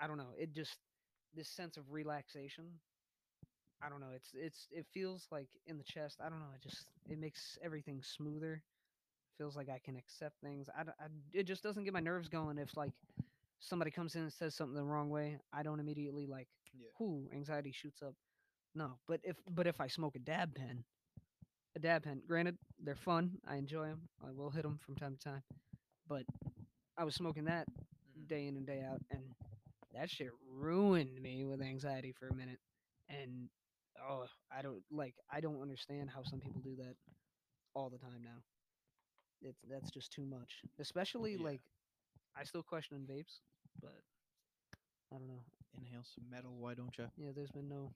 I 0.00 0.06
don't 0.08 0.18
know. 0.18 0.34
It 0.38 0.52
just 0.52 0.78
this 1.34 1.48
sense 1.48 1.76
of 1.76 1.90
relaxation. 1.92 2.80
I 3.82 3.88
don't 3.88 4.00
know. 4.00 4.10
It's 4.14 4.30
it's 4.34 4.68
it 4.70 4.86
feels 4.92 5.26
like 5.30 5.48
in 5.66 5.78
the 5.78 5.84
chest. 5.84 6.20
I 6.22 6.28
don't 6.28 6.40
know. 6.40 6.52
It 6.54 6.62
just 6.62 6.86
it 7.08 7.18
makes 7.18 7.58
everything 7.62 8.02
smoother. 8.02 8.62
Feels 9.38 9.56
like 9.56 9.68
I 9.68 9.78
can 9.84 9.96
accept 9.96 10.34
things. 10.42 10.68
I, 10.76 10.82
I- 10.82 11.06
it 11.32 11.44
just 11.44 11.62
doesn't 11.62 11.84
get 11.84 11.92
my 11.92 12.00
nerves 12.00 12.28
going 12.28 12.58
if 12.58 12.76
like 12.76 12.92
somebody 13.60 13.90
comes 13.90 14.14
in 14.16 14.22
and 14.22 14.32
says 14.32 14.54
something 14.54 14.76
the 14.76 14.84
wrong 14.84 15.10
way. 15.10 15.38
I 15.52 15.62
don't 15.62 15.80
immediately 15.80 16.26
like 16.26 16.48
Yeah. 16.74 16.88
whoo 16.98 17.28
anxiety 17.32 17.72
shoots 17.72 18.02
up. 18.02 18.14
No, 18.74 18.98
but 19.06 19.20
if 19.24 19.36
but 19.48 19.66
if 19.66 19.80
I 19.80 19.86
smoke 19.88 20.16
a 20.16 20.18
dab 20.20 20.54
pen, 20.54 20.84
a 21.76 21.78
dab 21.78 22.04
pen. 22.04 22.22
Granted, 22.26 22.58
they're 22.82 22.94
fun. 22.96 23.38
I 23.46 23.56
enjoy 23.56 23.86
them. 23.86 24.08
I 24.26 24.30
will 24.32 24.50
hit 24.50 24.62
them 24.62 24.78
from 24.84 24.96
time 24.96 25.14
to 25.16 25.18
time. 25.18 25.42
But 26.08 26.24
I 26.96 27.04
was 27.04 27.14
smoking 27.14 27.44
that 27.44 27.68
Mhm. 27.68 28.28
day 28.28 28.46
in 28.46 28.56
and 28.56 28.66
day 28.66 28.82
out, 28.82 29.00
and 29.10 29.22
that 29.94 30.10
shit 30.10 30.30
ruined 30.48 31.20
me 31.22 31.44
with 31.44 31.62
anxiety 31.62 32.12
for 32.12 32.28
a 32.28 32.34
minute. 32.34 32.60
And 33.08 33.48
oh, 34.02 34.26
I 34.50 34.62
don't 34.62 34.82
like. 34.90 35.14
I 35.30 35.40
don't 35.40 35.62
understand 35.62 36.10
how 36.10 36.22
some 36.24 36.40
people 36.40 36.60
do 36.60 36.76
that 36.76 36.96
all 37.74 37.90
the 37.90 37.98
time 37.98 38.22
now. 38.22 38.42
It's 39.42 39.60
that's 39.70 39.90
just 39.90 40.12
too 40.12 40.24
much. 40.24 40.62
Especially 40.78 41.32
Yeah. 41.36 41.42
like, 41.44 41.60
I 42.36 42.44
still 42.44 42.62
question 42.62 43.06
vapes, 43.08 43.40
but 43.80 44.02
I 45.12 45.16
don't 45.18 45.28
know. 45.28 45.42
Inhale 45.76 46.02
some 46.04 46.28
metal. 46.28 46.56
Why 46.58 46.74
don't 46.74 46.96
you? 46.98 47.06
Yeah, 47.16 47.30
there's 47.34 47.50
been 47.52 47.68
no, 47.68 47.92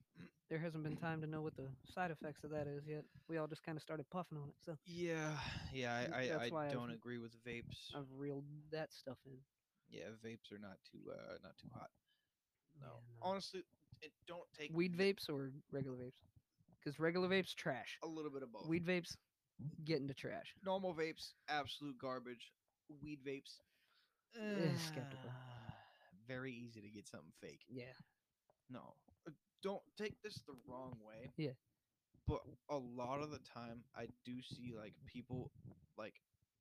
there 0.49 0.59
hasn't 0.59 0.84
been 0.84 0.97
time 0.97 1.20
to 1.22 1.26
know 1.26 1.43
what 1.43 1.57
the 1.57 1.68
side 1.93 2.11
effects 2.11 2.45
of 2.45 2.51
that 2.51 2.66
is 2.68 2.86
yet. 2.86 3.05
We 3.28 3.38
all 3.38 3.49
just 3.49 3.62
kind 3.64 3.76
of 3.76 3.82
started 3.82 4.09
puffing 4.11 4.38
on 4.38 4.49
it, 4.49 4.55
so 4.64 4.76
Yeah. 4.84 5.36
Yeah. 5.72 5.93
I 5.93 6.16
I, 6.16 6.45
I 6.47 6.49
why 6.51 6.66
I've- 6.66 6.74
don't 6.74 6.90
agree 6.90 7.18
with 7.18 7.32
vapes. 7.45 7.95
I've 7.95 8.11
reeled 8.16 8.45
that 8.70 8.93
stuff 8.93 9.18
in. 9.26 9.38
yeah, 9.88 10.09
vapes 10.24 10.53
are 10.53 10.59
not 10.59 10.78
too 10.90 11.11
uh 11.11 11.38
not 11.43 11.57
too 11.59 11.68
hot. 11.74 11.90
No. 12.80 12.86
Yeah, 12.86 13.16
no. 13.20 13.30
Honestly, 13.30 13.64
it 14.01 14.12
don't 14.26 14.51
take 14.57 14.70
Weed 14.72 14.97
vapes 14.97 15.28
or 15.28 15.51
regular 15.72 15.97
vapes? 15.97 16.22
Because 16.78 16.99
regular 17.01 17.28
vapes 17.28 17.55
trash. 17.55 17.99
a 18.03 18.07
little 18.07 18.30
bit 18.30 18.43
of 18.43 18.53
both. 18.53 18.66
Weed 18.66 18.84
vapes 18.86 19.16
get 19.85 20.01
into 20.01 20.15
trash. 20.15 20.55
Normal 20.65 20.95
vapes, 20.95 21.33
absolute 21.49 21.99
garbage. 21.99 22.53
Weed 23.03 23.21
vapes, 23.27 23.61
Eh, 24.37 24.77
skeptical. 24.77 25.31
Very 26.27 26.53
easy 26.53 26.81
to 26.81 26.89
get 26.89 27.07
something 27.07 27.33
fake. 27.41 27.61
Yeah. 27.69 27.93
No, 28.71 28.95
uh, 29.27 29.33
don't 29.63 29.83
take 29.99 30.21
this 30.23 30.41
the 30.47 30.55
wrong 30.67 30.97
way. 31.07 31.31
Yeah. 31.37 31.53
But 32.27 32.41
a 32.71 32.77
lot 32.77 33.21
of 33.21 33.31
the 33.31 33.41
time, 33.41 33.85
I 33.97 34.07
do 34.25 34.41
see 34.43 34.75
like 34.79 34.95
people 35.07 35.51
like 35.99 36.15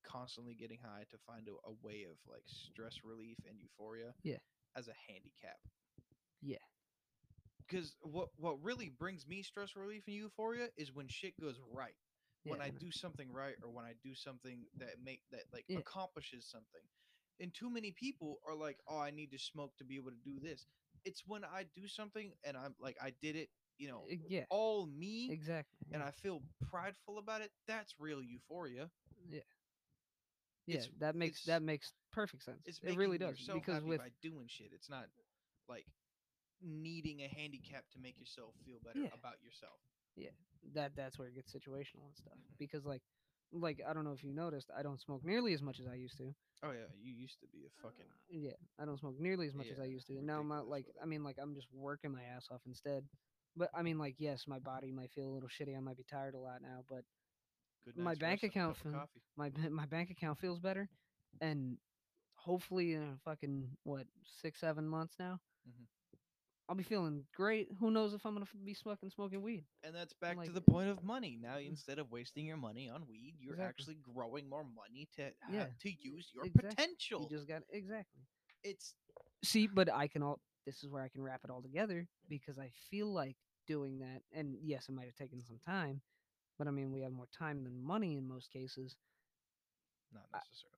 constantly 0.03 0.55
getting 0.55 0.79
high 0.83 1.03
to 1.11 1.17
find 1.27 1.47
a, 1.47 1.51
a 1.69 1.73
way 1.83 2.05
of 2.09 2.17
like 2.29 2.43
stress 2.47 2.99
relief 3.03 3.37
and 3.47 3.57
euphoria. 3.59 4.13
Yeah. 4.23 4.37
As 4.75 4.87
a 4.87 4.93
handicap. 5.07 5.59
Yeah. 6.41 6.57
Because 7.67 7.95
what 8.01 8.29
what 8.37 8.61
really 8.63 8.89
brings 8.89 9.27
me 9.27 9.43
stress 9.43 9.75
relief 9.75 10.03
and 10.07 10.15
euphoria 10.15 10.67
is 10.77 10.93
when 10.93 11.07
shit 11.07 11.39
goes 11.39 11.59
right. 11.73 11.95
When 12.43 12.59
yeah, 12.59 12.65
I 12.65 12.69
do 12.69 12.91
something 12.91 13.31
right 13.31 13.55
or 13.63 13.69
when 13.69 13.85
I 13.85 13.93
do 14.03 14.15
something 14.15 14.65
that 14.77 14.95
make 15.03 15.21
that 15.31 15.43
like 15.53 15.65
Yeah. 15.67 15.79
accomplishes 15.79 16.45
something. 16.49 16.81
And 17.39 17.53
too 17.53 17.69
many 17.69 17.91
people 17.91 18.39
are 18.47 18.55
like, 18.55 18.77
"Oh, 18.87 18.97
I 18.99 19.11
need 19.11 19.31
to 19.31 19.39
smoke 19.39 19.75
to 19.77 19.83
be 19.83 19.95
able 19.95 20.11
to 20.11 20.17
do 20.23 20.39
this." 20.39 20.65
It's 21.05 21.25
when 21.25 21.43
I 21.43 21.63
do 21.75 21.87
something 21.87 22.33
and 22.43 22.55
I'm 22.55 22.75
like, 22.79 22.97
I 23.01 23.11
did 23.21 23.35
it, 23.35 23.49
you 23.77 23.87
know, 23.87 24.05
Uh, 24.11 24.15
yeah. 24.27 24.45
all 24.49 24.85
me, 24.85 25.31
Exactly. 25.31 25.87
and. 25.91 26.03
I 26.03 26.11
feel 26.11 26.43
prideful 26.69 27.17
about 27.17 27.41
it. 27.41 27.51
That's 27.65 27.99
real 27.99 28.21
euphoria. 28.21 28.91
yeah, 29.29 29.41
it's- 30.67 30.89
that 30.99 31.15
makes 31.15 31.43
that 31.45 31.61
makes 31.63 31.93
perfect 32.11 32.43
sense. 32.43 32.61
It's 32.67 32.79
it 32.83 32.95
really 32.95 33.17
does 33.17 33.39
because 33.39 33.83
with 33.83 33.99
by 33.99 34.11
doing 34.21 34.47
shit. 34.47 34.71
It's 34.73 34.89
not 34.89 35.09
like 35.67 35.87
needing 36.61 37.21
a 37.23 37.27
handicap 37.27 37.89
to 37.89 37.99
make 37.99 38.19
yourself 38.19 38.55
feel 38.63 38.79
better 38.79 38.99
Yeah. 38.99 39.13
about 39.13 39.41
yourself. 39.41 39.81
That 40.73 40.91
that's 40.95 41.17
where 41.19 41.27
it 41.27 41.35
gets 41.35 41.53
situational 41.53 42.05
and 42.07 42.15
stuff. 42.15 42.37
Because 42.57 42.85
like 42.85 43.01
like 43.53 43.81
I 43.87 43.93
don't 43.93 44.05
know 44.05 44.13
if 44.13 44.23
you 44.23 44.31
noticed, 44.33 44.69
I 44.77 44.81
don't 44.83 44.99
smoke 44.99 45.23
nearly 45.25 45.53
as 45.53 45.61
much 45.61 45.79
as 45.79 45.87
I 45.87 45.95
used 45.95 46.17
to. 46.17 46.33
Oh 46.63 46.71
yeah, 46.71 46.87
you 47.01 47.11
used 47.13 47.39
to 47.41 47.47
be 47.47 47.65
a 47.65 47.81
fucking 47.81 48.05
Yeah, 48.29 48.51
I 48.79 48.85
don't 48.85 48.99
smoke 48.99 49.19
nearly 49.19 49.47
as 49.47 49.53
much 49.55 49.67
as 49.73 49.79
I 49.79 49.85
used 49.85 50.07
to. 50.07 50.17
And 50.17 50.27
now 50.27 50.39
I'm 50.39 50.47
not 50.47 50.67
like. 50.67 50.85
I 51.01 51.05
mean 51.05 51.23
like 51.23 51.37
I'm 51.41 51.55
just 51.55 51.67
working 51.73 52.11
my 52.11 52.23
ass 52.23 52.47
off 52.51 52.61
instead. 52.67 53.03
But 53.57 53.69
I 53.73 53.81
mean 53.81 53.97
like 53.97 54.15
yes, 54.19 54.45
my 54.47 54.59
body 54.59 54.91
might 54.91 55.11
feel 55.11 55.27
a 55.27 55.33
little 55.33 55.49
shitty. 55.49 55.75
I 55.75 55.79
might 55.81 55.97
be 55.97 56.05
tired 56.09 56.35
a 56.35 56.39
lot 56.39 56.61
now, 56.61 56.83
but 56.89 57.03
My 57.95 58.15
bank 58.15 58.41
rest 58.41 58.43
and 58.43 58.49
a 58.51 58.53
account 58.53 58.75
cup 58.75 58.85
of 58.85 58.91
fin- 58.91 58.99
coffee. 58.99 59.21
my 59.35 59.69
my 59.69 59.85
bank 59.87 60.09
account 60.11 60.39
feels 60.39 60.59
better 60.59 60.87
and 61.41 61.77
hopefully 62.35 62.93
in 62.93 63.01
a 63.03 63.17
fucking 63.25 63.67
what, 63.83 64.05
6 64.41 64.59
7 64.59 64.87
months 64.87 65.15
now. 65.19 65.39
Mhm. 65.67 65.85
I'll 66.69 66.75
be 66.75 66.83
feeling 66.83 67.25
great. 67.35 67.67
Who 67.79 67.91
knows 67.91 68.13
if 68.13 68.25
I'm 68.25 68.33
going 68.33 68.45
to 68.45 68.57
be 68.63 68.73
smoking 68.73 69.09
smoking 69.09 69.41
weed. 69.41 69.65
And 69.83 69.93
that's 69.93 70.13
back 70.13 70.41
to 70.43 70.51
the 70.51 70.61
point 70.61 70.89
of 70.89 71.03
money. 71.03 71.37
Now, 71.41 71.55
mm. 71.57 71.67
instead 71.67 71.99
of 71.99 72.09
wasting 72.11 72.45
your 72.45 72.55
money 72.57 72.89
on 72.89 73.05
weed, 73.09 73.35
you're 73.39 73.53
Exactly. 73.55 73.69
actually 73.95 73.97
growing 74.13 74.47
more 74.47 74.63
money 74.63 75.09
to 75.17 75.23
have 75.23 75.53
Yeah. 75.53 75.65
to 75.81 75.89
use 76.01 76.29
your 76.33 76.45
Exact- 76.45 76.69
potential. 76.77 77.23
You 77.29 77.37
just 77.37 77.47
got 77.47 77.63
exactly. 77.71 78.21
It's 78.63 78.93
See, 79.43 79.67
but 79.67 79.91
I 79.91 80.07
can 80.07 80.21
all 80.23 80.39
this 80.65 80.83
is 80.83 80.89
where 80.89 81.01
I 81.01 81.09
can 81.09 81.23
wrap 81.23 81.41
it 81.43 81.49
all 81.49 81.61
together 81.63 82.07
because 82.29 82.57
I 82.59 82.69
feel 82.89 83.11
like 83.11 83.35
doing 83.67 83.99
that 83.99 84.21
and 84.31 84.55
yes, 84.61 84.87
it 84.87 84.91
might 84.93 85.07
have 85.07 85.15
taken 85.15 85.41
some 85.41 85.57
time, 85.65 86.01
but 86.57 86.67
I 86.67 86.71
mean 86.71 86.91
we 86.91 87.01
have 87.01 87.11
more 87.11 87.27
time 87.37 87.63
than 87.63 87.83
money 87.83 88.15
in 88.15 88.27
most 88.27 88.51
cases. 88.51 88.95
not 90.13 90.23
I- 90.33 90.37
necessarily. 90.37 90.77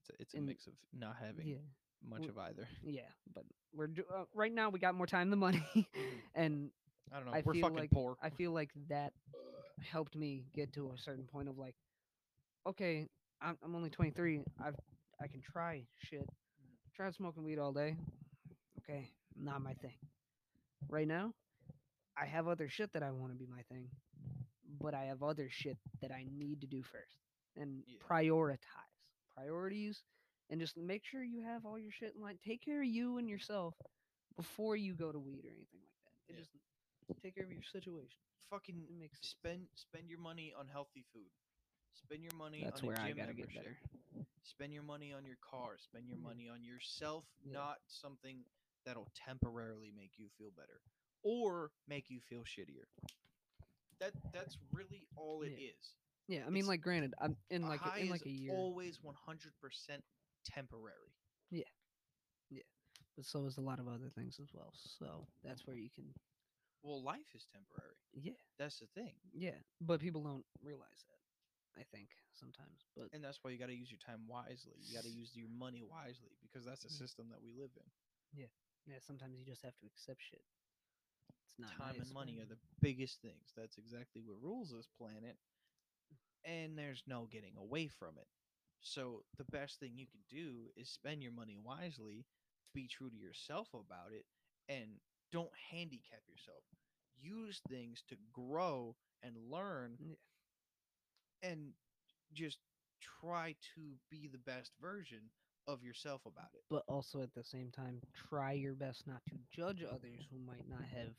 It's 0.00 0.10
a, 0.10 0.22
it's 0.22 0.34
a 0.34 0.36
in- 0.38 0.46
mix 0.46 0.66
of 0.66 0.72
not 0.92 1.16
having 1.20 1.46
Yeah. 1.46 1.56
Much 2.08 2.22
w- 2.22 2.30
of 2.30 2.38
either. 2.38 2.68
Yeah, 2.84 3.02
but 3.34 3.44
we're 3.74 3.86
do- 3.88 4.04
uh, 4.14 4.24
right 4.34 4.52
now 4.52 4.70
we 4.70 4.78
got 4.78 4.94
more 4.94 5.06
time 5.06 5.30
than 5.30 5.38
money 5.38 5.62
and 6.34 6.70
I 7.12 7.16
don't 7.16 7.26
know. 7.26 7.32
I 7.32 7.42
We're 7.44 7.54
fucking 7.54 7.76
like 7.76 7.90
poor. 7.90 8.16
I 8.22 8.30
feel 8.30 8.52
like 8.52 8.70
that 8.88 9.12
helped 9.92 10.16
me 10.16 10.44
get 10.54 10.72
to 10.74 10.90
a 10.94 10.98
certain 10.98 11.24
point 11.24 11.48
of 11.48 11.56
like, 11.58 11.74
okay, 12.66 13.06
I'm, 13.40 13.56
I'm 13.62 13.74
only 13.76 13.90
23. 13.90 14.40
I've 14.64 14.74
I 15.20 15.26
can 15.28 15.40
try 15.40 15.82
shit. 15.98 16.28
Tried 16.94 17.14
smoking 17.14 17.44
weed 17.44 17.58
all 17.58 17.72
day. 17.72 17.96
Okay, 18.80 19.10
not 19.38 19.62
my 19.62 19.74
thing. 19.74 19.94
Right 20.88 21.06
now, 21.08 21.32
I 22.20 22.26
have 22.26 22.48
other 22.48 22.68
shit 22.68 22.92
that 22.94 23.02
I 23.02 23.10
want 23.10 23.32
to 23.32 23.38
be 23.38 23.46
my 23.46 23.62
thing, 23.70 23.88
but 24.80 24.94
I 24.94 25.04
have 25.04 25.22
other 25.22 25.48
shit 25.50 25.76
that 26.00 26.10
I 26.10 26.24
need 26.36 26.60
to 26.62 26.66
do 26.66 26.82
first 26.82 27.16
and 27.56 27.82
Yeah. 27.86 27.98
prioritize 28.08 28.58
priorities 29.34 30.02
and 30.50 30.60
just 30.60 30.76
make 30.76 31.04
sure 31.04 31.22
you 31.24 31.42
have 31.42 31.64
all 31.64 31.78
your 31.78 31.90
shit 31.92 32.14
in 32.14 32.22
line. 32.22 32.38
Take 32.44 32.62
care 32.64 32.80
of 32.82 32.86
you 32.88 33.18
and 33.18 33.28
yourself 33.28 33.74
before 34.36 34.76
you 34.76 34.94
go 34.94 35.10
to 35.12 35.18
weed 35.18 35.44
or 35.44 35.50
anything 35.50 35.80
like 35.82 35.96
that. 36.04 36.32
It 36.32 36.36
Yeah. 36.36 36.44
just 36.44 37.22
take 37.22 37.34
care 37.34 37.44
of 37.44 37.52
your 37.52 37.62
situation. 37.62 38.18
fucking 38.48 38.86
It 38.88 38.94
makes 38.94 39.16
sense. 39.18 39.28
spend 39.30 39.68
spend 39.74 40.08
your 40.08 40.20
money 40.20 40.54
on 40.54 40.68
healthy 40.68 41.02
food. 41.12 41.30
Spend 41.94 42.22
your 42.22 42.34
money 42.36 42.62
That's 42.62 42.80
on 42.80 42.86
where 42.86 42.96
a 42.96 43.00
I 43.02 43.08
gym 43.08 43.16
gotta 43.16 43.34
get 43.34 43.48
membership. 43.52 43.76
better. 44.12 44.26
Spend 44.44 44.72
your 44.72 44.84
money 44.84 45.12
on 45.12 45.24
your 45.24 45.36
car. 45.36 45.78
Spend 45.78 46.06
your 46.06 46.18
Yeah. 46.18 46.22
money 46.22 46.48
on 46.48 46.62
yourself, 46.62 47.24
Yeah. 47.42 47.54
not 47.54 47.80
something 47.88 48.44
that'll 48.84 49.10
temporarily 49.14 49.90
make 49.90 50.16
you 50.16 50.28
feel 50.38 50.52
better 50.52 50.80
or 51.24 51.72
make 51.88 52.08
you 52.08 52.20
feel 52.20 52.44
shittier. 52.44 52.86
That 53.98 54.12
that's 54.32 54.56
really 54.72 55.08
all 55.16 55.42
it 55.42 55.52
is. 55.58 55.96
Yeah, 56.28 56.42
I 56.46 56.50
mean, 56.50 56.58
It's- 56.58 56.68
like, 56.68 56.80
granted, 56.82 57.14
I'm 57.18 57.36
in 57.50 57.62
like 57.62 57.80
in 57.98 58.10
like 58.10 58.26
a 58.26 58.30
year, 58.30 58.52
always 58.54 59.00
100% 59.02 60.04
temporary. 60.54 61.14
Yeah. 61.50 61.68
Yeah. 62.50 62.62
But 63.16 63.24
so 63.26 63.46
is 63.46 63.56
a 63.58 63.60
lot 63.64 63.78
of 63.78 63.88
other 63.88 64.08
things 64.14 64.38
as 64.40 64.48
well. 64.54 64.72
So 64.98 65.26
that's 65.42 65.66
where 65.66 65.76
you 65.76 65.90
can, 65.90 66.04
Well, 66.82 67.02
life 67.02 67.34
is 67.34 67.46
temporary. 67.52 67.96
yeah, 68.14 68.38
That's 68.58 68.78
the 68.78 68.86
thing. 68.94 69.14
yeah. 69.32 69.58
But 69.80 70.00
people 70.00 70.22
don't 70.22 70.44
realize 70.62 71.04
that. 71.08 71.20
I 71.78 71.84
think 71.92 72.08
sometimes, 72.32 72.88
but 72.96 73.08
And 73.12 73.22
that's 73.22 73.44
why 73.44 73.50
you 73.50 73.58
got 73.58 73.68
to 73.68 73.76
use 73.76 73.90
your 73.92 74.00
time 74.00 74.24
wisely. 74.26 74.80
You 74.80 74.94
got 74.96 75.04
to 75.04 75.10
use 75.12 75.36
your 75.36 75.48
money 75.52 75.82
wisely 75.84 76.32
because 76.40 76.64
that's 76.64 76.84
the 76.84 76.88
system 76.88 77.28
that 77.28 77.42
we 77.42 77.52
live 77.52 77.68
in. 77.76 77.84
yeah, 78.32 78.48
Yeah, 78.86 78.96
sometimes 79.06 79.36
you 79.38 79.44
just 79.44 79.60
have 79.62 79.76
to 79.80 79.86
accept 79.86 80.22
shit. 80.24 80.40
It's 81.44 81.58
not 81.58 81.76
time 81.76 81.96
nice, 82.00 82.06
and 82.08 82.14
money 82.14 82.38
are 82.40 82.46
the 82.48 82.56
biggest 82.80 83.20
things. 83.20 83.52
That's 83.56 83.76
exactly 83.76 84.22
what 84.24 84.40
rules 84.40 84.72
this 84.72 84.88
planet. 84.96 85.36
And 86.44 86.78
there's 86.78 87.02
no 87.06 87.28
getting 87.30 87.56
away 87.58 87.88
from 87.88 88.16
it. 88.16 88.28
So 88.80 89.24
the 89.36 89.44
best 89.44 89.80
thing 89.80 89.92
you 89.96 90.06
can 90.06 90.20
do 90.30 90.70
is 90.76 90.88
spend 90.88 91.22
your 91.22 91.32
money 91.32 91.56
wisely, 91.62 92.24
be 92.74 92.86
true 92.88 93.10
to 93.10 93.16
yourself 93.16 93.68
about 93.74 94.12
it, 94.12 94.24
and 94.68 95.00
don't 95.32 95.50
handicap 95.70 96.20
yourself. 96.28 96.62
Use 97.20 97.60
things 97.68 98.02
to 98.08 98.16
grow 98.32 98.94
and 99.22 99.36
learn 99.50 99.96
Yeah. 100.00 100.14
and 101.50 101.74
just 102.32 102.58
try 103.00 103.54
to 103.74 103.98
be 104.10 104.26
the 104.28 104.38
best 104.38 104.72
version 104.80 105.30
of 105.66 105.82
yourself 105.82 106.24
about 106.26 106.54
it. 106.54 106.62
but 106.70 106.84
also 106.88 107.20
at 107.22 107.32
the 107.34 107.42
same 107.44 107.70
time 107.70 108.00
try 108.28 108.52
your 108.52 108.74
best 108.74 109.06
not 109.06 109.24
to 109.26 109.34
judge 109.50 109.82
others 109.82 110.26
who 110.30 110.38
might 110.38 110.68
not 110.68 110.84
have 110.84 111.14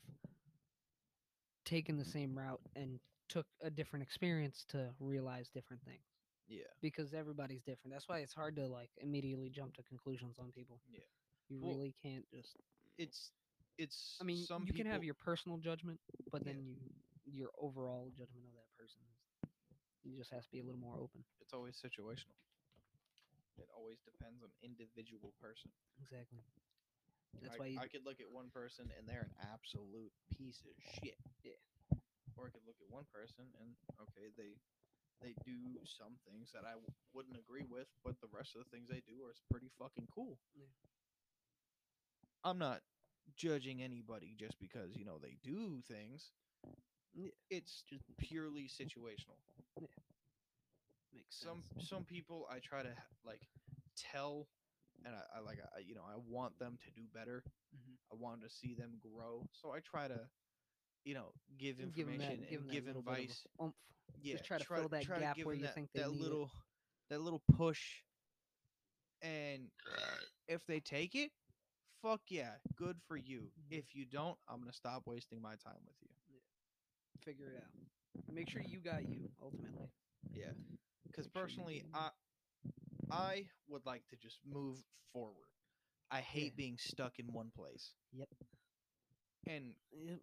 taken 1.64 1.96
the 1.98 2.04
same 2.04 2.36
route 2.38 2.60
and 2.74 2.98
took 3.28 3.46
a 3.62 3.70
different 3.70 4.02
experience 4.02 4.64
to 4.68 4.94
realize 5.00 5.48
different 5.50 5.82
things 5.84 6.00
Yeah. 6.48 6.64
because 6.80 7.12
everybody's 7.14 7.62
different 7.62 7.92
that's 7.92 8.08
why 8.08 8.18
it's 8.20 8.34
hard 8.34 8.56
to 8.56 8.66
like 8.66 8.90
immediately 8.98 9.50
jump 9.50 9.74
to 9.74 9.82
conclusions 9.82 10.38
on 10.38 10.50
people 10.52 10.80
Yeah. 10.90 11.00
you 11.48 11.58
Well, 11.60 11.76
really 11.76 11.94
can't 12.02 12.24
just 12.32 12.56
It's 12.98 13.30
it's 13.78 14.16
i 14.20 14.24
mean 14.24 14.44
some 14.46 14.64
you 14.66 14.72
can 14.72 14.86
have 14.86 15.04
your 15.04 15.14
personal 15.14 15.58
judgment 15.58 16.00
but 16.32 16.44
Yeah. 16.44 16.52
then 16.52 16.64
you 16.66 16.76
your 17.26 17.50
overall 17.60 18.10
judgment 18.16 18.46
of 18.46 18.54
that 18.54 18.68
person 18.78 19.02
you 20.04 20.16
just 20.16 20.30
has 20.32 20.44
to 20.46 20.50
be 20.52 20.60
a 20.60 20.64
little 20.64 20.80
more 20.80 20.96
open 20.98 21.22
it's 21.40 21.52
always 21.52 21.76
situational. 21.76 22.36
It 23.58 23.68
always 23.74 23.98
depends 24.06 24.42
on 24.42 24.50
individual 24.62 25.34
person. 25.42 25.70
exactly 26.02 26.38
that's 27.42 27.54
I, 27.54 27.58
why 27.58 27.66
you, 27.66 27.78
I 27.78 27.86
could 27.86 28.04
look 28.04 28.20
at 28.20 28.30
one 28.30 28.50
person 28.50 28.90
and 28.96 29.06
they're 29.06 29.26
an 29.26 29.36
absolute 29.52 30.12
piece 30.36 30.62
of 30.64 30.74
shit. 30.80 31.18
Yeah. 31.44 31.58
Or 32.36 32.46
I 32.46 32.50
could 32.50 32.64
look 32.66 32.78
at 32.80 32.88
one 32.90 33.04
person 33.12 33.46
and 33.60 33.74
they 35.20 35.34
do 35.44 35.78
some 35.84 36.14
things 36.26 36.50
that 36.52 36.64
I 36.64 36.72
w- 36.78 36.94
wouldn't 37.12 37.36
agree 37.36 37.66
with, 37.68 37.88
but 38.04 38.14
the 38.20 38.28
rest 38.32 38.54
of 38.56 38.64
the 38.64 38.70
things 38.70 38.88
they 38.88 39.02
do 39.06 39.24
are 39.24 39.34
pretty 39.50 39.70
fucking 39.78 40.08
cool. 40.14 40.38
Yeah. 40.54 40.66
I'm 42.44 42.58
not 42.58 42.80
judging 43.36 43.82
anybody 43.82 44.34
just 44.38 44.58
because 44.60 44.96
you 44.96 45.04
know 45.04 45.18
they 45.20 45.36
do 45.42 45.82
things. 45.86 46.30
Yeah. 47.14 47.30
It's 47.50 47.82
just 47.88 48.04
purely 48.16 48.68
situational. 48.68 49.38
makes 51.12 51.36
some 51.40 51.62
sense. 51.74 51.88
some 51.88 52.04
people 52.04 52.46
I 52.50 52.58
try 52.60 52.82
to 52.82 52.94
like 53.24 53.40
tell, 53.96 54.46
and 55.04 55.14
I, 55.14 55.38
I 55.38 55.40
like 55.40 55.58
I, 55.76 55.80
you 55.80 55.94
know 55.94 56.04
I 56.06 56.16
want 56.28 56.58
them 56.58 56.78
to 56.84 56.90
do 56.92 57.06
better. 57.12 57.42
Mhm. 57.74 57.96
I 58.12 58.14
want 58.14 58.42
to 58.42 58.48
see 58.50 58.74
them 58.74 59.00
grow, 59.00 59.46
so 59.52 59.72
I 59.72 59.80
try 59.80 60.08
to, 60.08 60.20
you 61.04 61.14
know, 61.14 61.32
give 61.58 61.80
And 61.80 61.92
give 61.92 62.08
information 62.08 62.40
that, 62.48 62.52
and 62.56 62.70
give 62.70 62.84
bit 62.86 62.96
advice. 62.96 63.46
oomph. 63.60 63.74
Yeah, 64.22 64.36
try 64.38 64.58
to 64.58 64.64
fill 64.64 64.88
that 64.88 65.06
gap 65.06 65.38
where 65.42 65.54
you 65.54 65.62
that, 65.62 65.74
think 65.74 65.90
they 65.92 66.00
that 66.00 66.10
need 66.10 66.20
it. 66.20 66.22
little 66.22 66.50
that 67.10 67.20
little 67.20 67.42
push. 67.56 68.02
And 69.22 69.70
if 70.48 70.64
they 70.66 70.80
take 70.80 71.14
it, 71.14 71.30
fuck 72.02 72.20
yeah, 72.28 72.52
good 72.76 72.96
for 73.06 73.16
you. 73.16 73.50
Mhm. 73.58 73.78
If 73.78 73.94
you 73.94 74.04
don't, 74.04 74.38
I'm 74.48 74.60
gonna 74.60 74.72
stop 74.72 75.06
wasting 75.06 75.40
my 75.42 75.56
time 75.56 75.80
with 75.86 75.96
you. 76.02 76.08
figure 77.24 77.50
it 77.50 77.56
out 77.56 77.70
Make 78.32 78.48
sure 78.48 78.62
you 78.62 78.78
got 78.80 79.08
you 79.08 79.28
ultimately. 79.42 79.88
Yeah. 80.32 80.52
Because 81.06 81.26
personally. 81.28 81.84
I 81.94 82.10
I 83.10 83.48
would 83.68 83.86
like 83.86 84.06
to 84.08 84.16
just 84.16 84.40
move 84.44 84.82
forward. 85.12 85.48
I 86.10 86.20
hate 86.20 86.52
Yeah. 86.52 86.56
being 86.56 86.78
stuck 86.78 87.18
in 87.18 87.32
one 87.32 87.50
place. 87.50 87.94
Yep. 88.12 88.28
And 89.46 89.72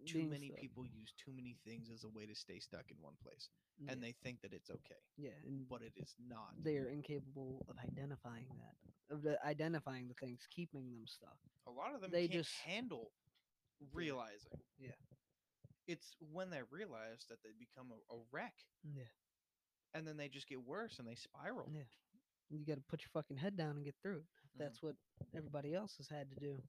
too 0.06 0.24
many 0.24 0.52
people 0.60 0.86
use 0.86 1.14
too 1.18 1.32
many 1.34 1.58
things 1.66 1.90
as 1.90 2.04
a 2.04 2.10
way 2.10 2.26
to 2.26 2.36
stay 2.36 2.60
stuck 2.60 2.86
in 2.92 2.98
one 3.02 3.16
place, 3.24 3.50
Yeah. 3.80 3.94
and 3.94 4.04
they 4.04 4.12
think 4.24 4.42
that 4.42 4.54
it's 4.54 4.70
okay, 4.70 5.02
yeah, 5.18 5.32
and 5.48 5.68
but 5.68 5.82
it 5.82 5.94
is 5.96 6.14
not. 6.28 6.54
they 6.62 6.78
are 6.78 6.90
incapable 6.90 7.66
of 7.68 7.76
identifying 7.80 8.48
that, 8.60 8.76
of 9.16 9.24
the, 9.24 9.44
identifying 9.44 10.08
the 10.08 10.14
things 10.16 10.46
keeping 10.52 10.92
them 10.92 11.08
stuck. 11.08 11.38
A 11.66 11.72
lot 11.72 11.96
of 11.96 12.02
them 12.02 12.12
they 12.12 12.28
can't 12.28 12.44
just- 12.44 12.54
handle 12.66 13.12
realizing. 13.94 14.60
Yeah. 14.78 14.92
It's 15.88 16.16
when 16.32 16.50
they 16.50 16.62
realize 16.70 17.26
that 17.30 17.42
they 17.44 17.52
become 17.58 17.92
a, 17.92 18.14
a 18.14 18.20
wreck, 18.32 18.54
Yeah, 18.84 19.04
and 19.94 20.06
then 20.08 20.18
they 20.18 20.28
just 20.30 20.48
get 20.48 20.62
worse 20.64 21.00
and 21.00 21.08
they 21.08 21.16
spiral. 21.16 21.70
Yeah. 21.72 21.84
you 22.50 22.64
got 22.66 22.76
to 22.76 22.82
put 22.88 23.02
your 23.02 23.10
fucking 23.14 23.38
head 23.38 23.56
down 23.58 23.76
and 23.78 23.86
get 23.86 23.96
through 24.02 24.18
it. 24.18 24.26
Mhm. 24.56 24.60
that's 24.60 24.84
what 24.84 24.96
everybody 25.36 25.74
else 25.74 25.96
has 25.98 26.08
had 26.10 26.30
to 26.30 26.36
do, 26.36 26.62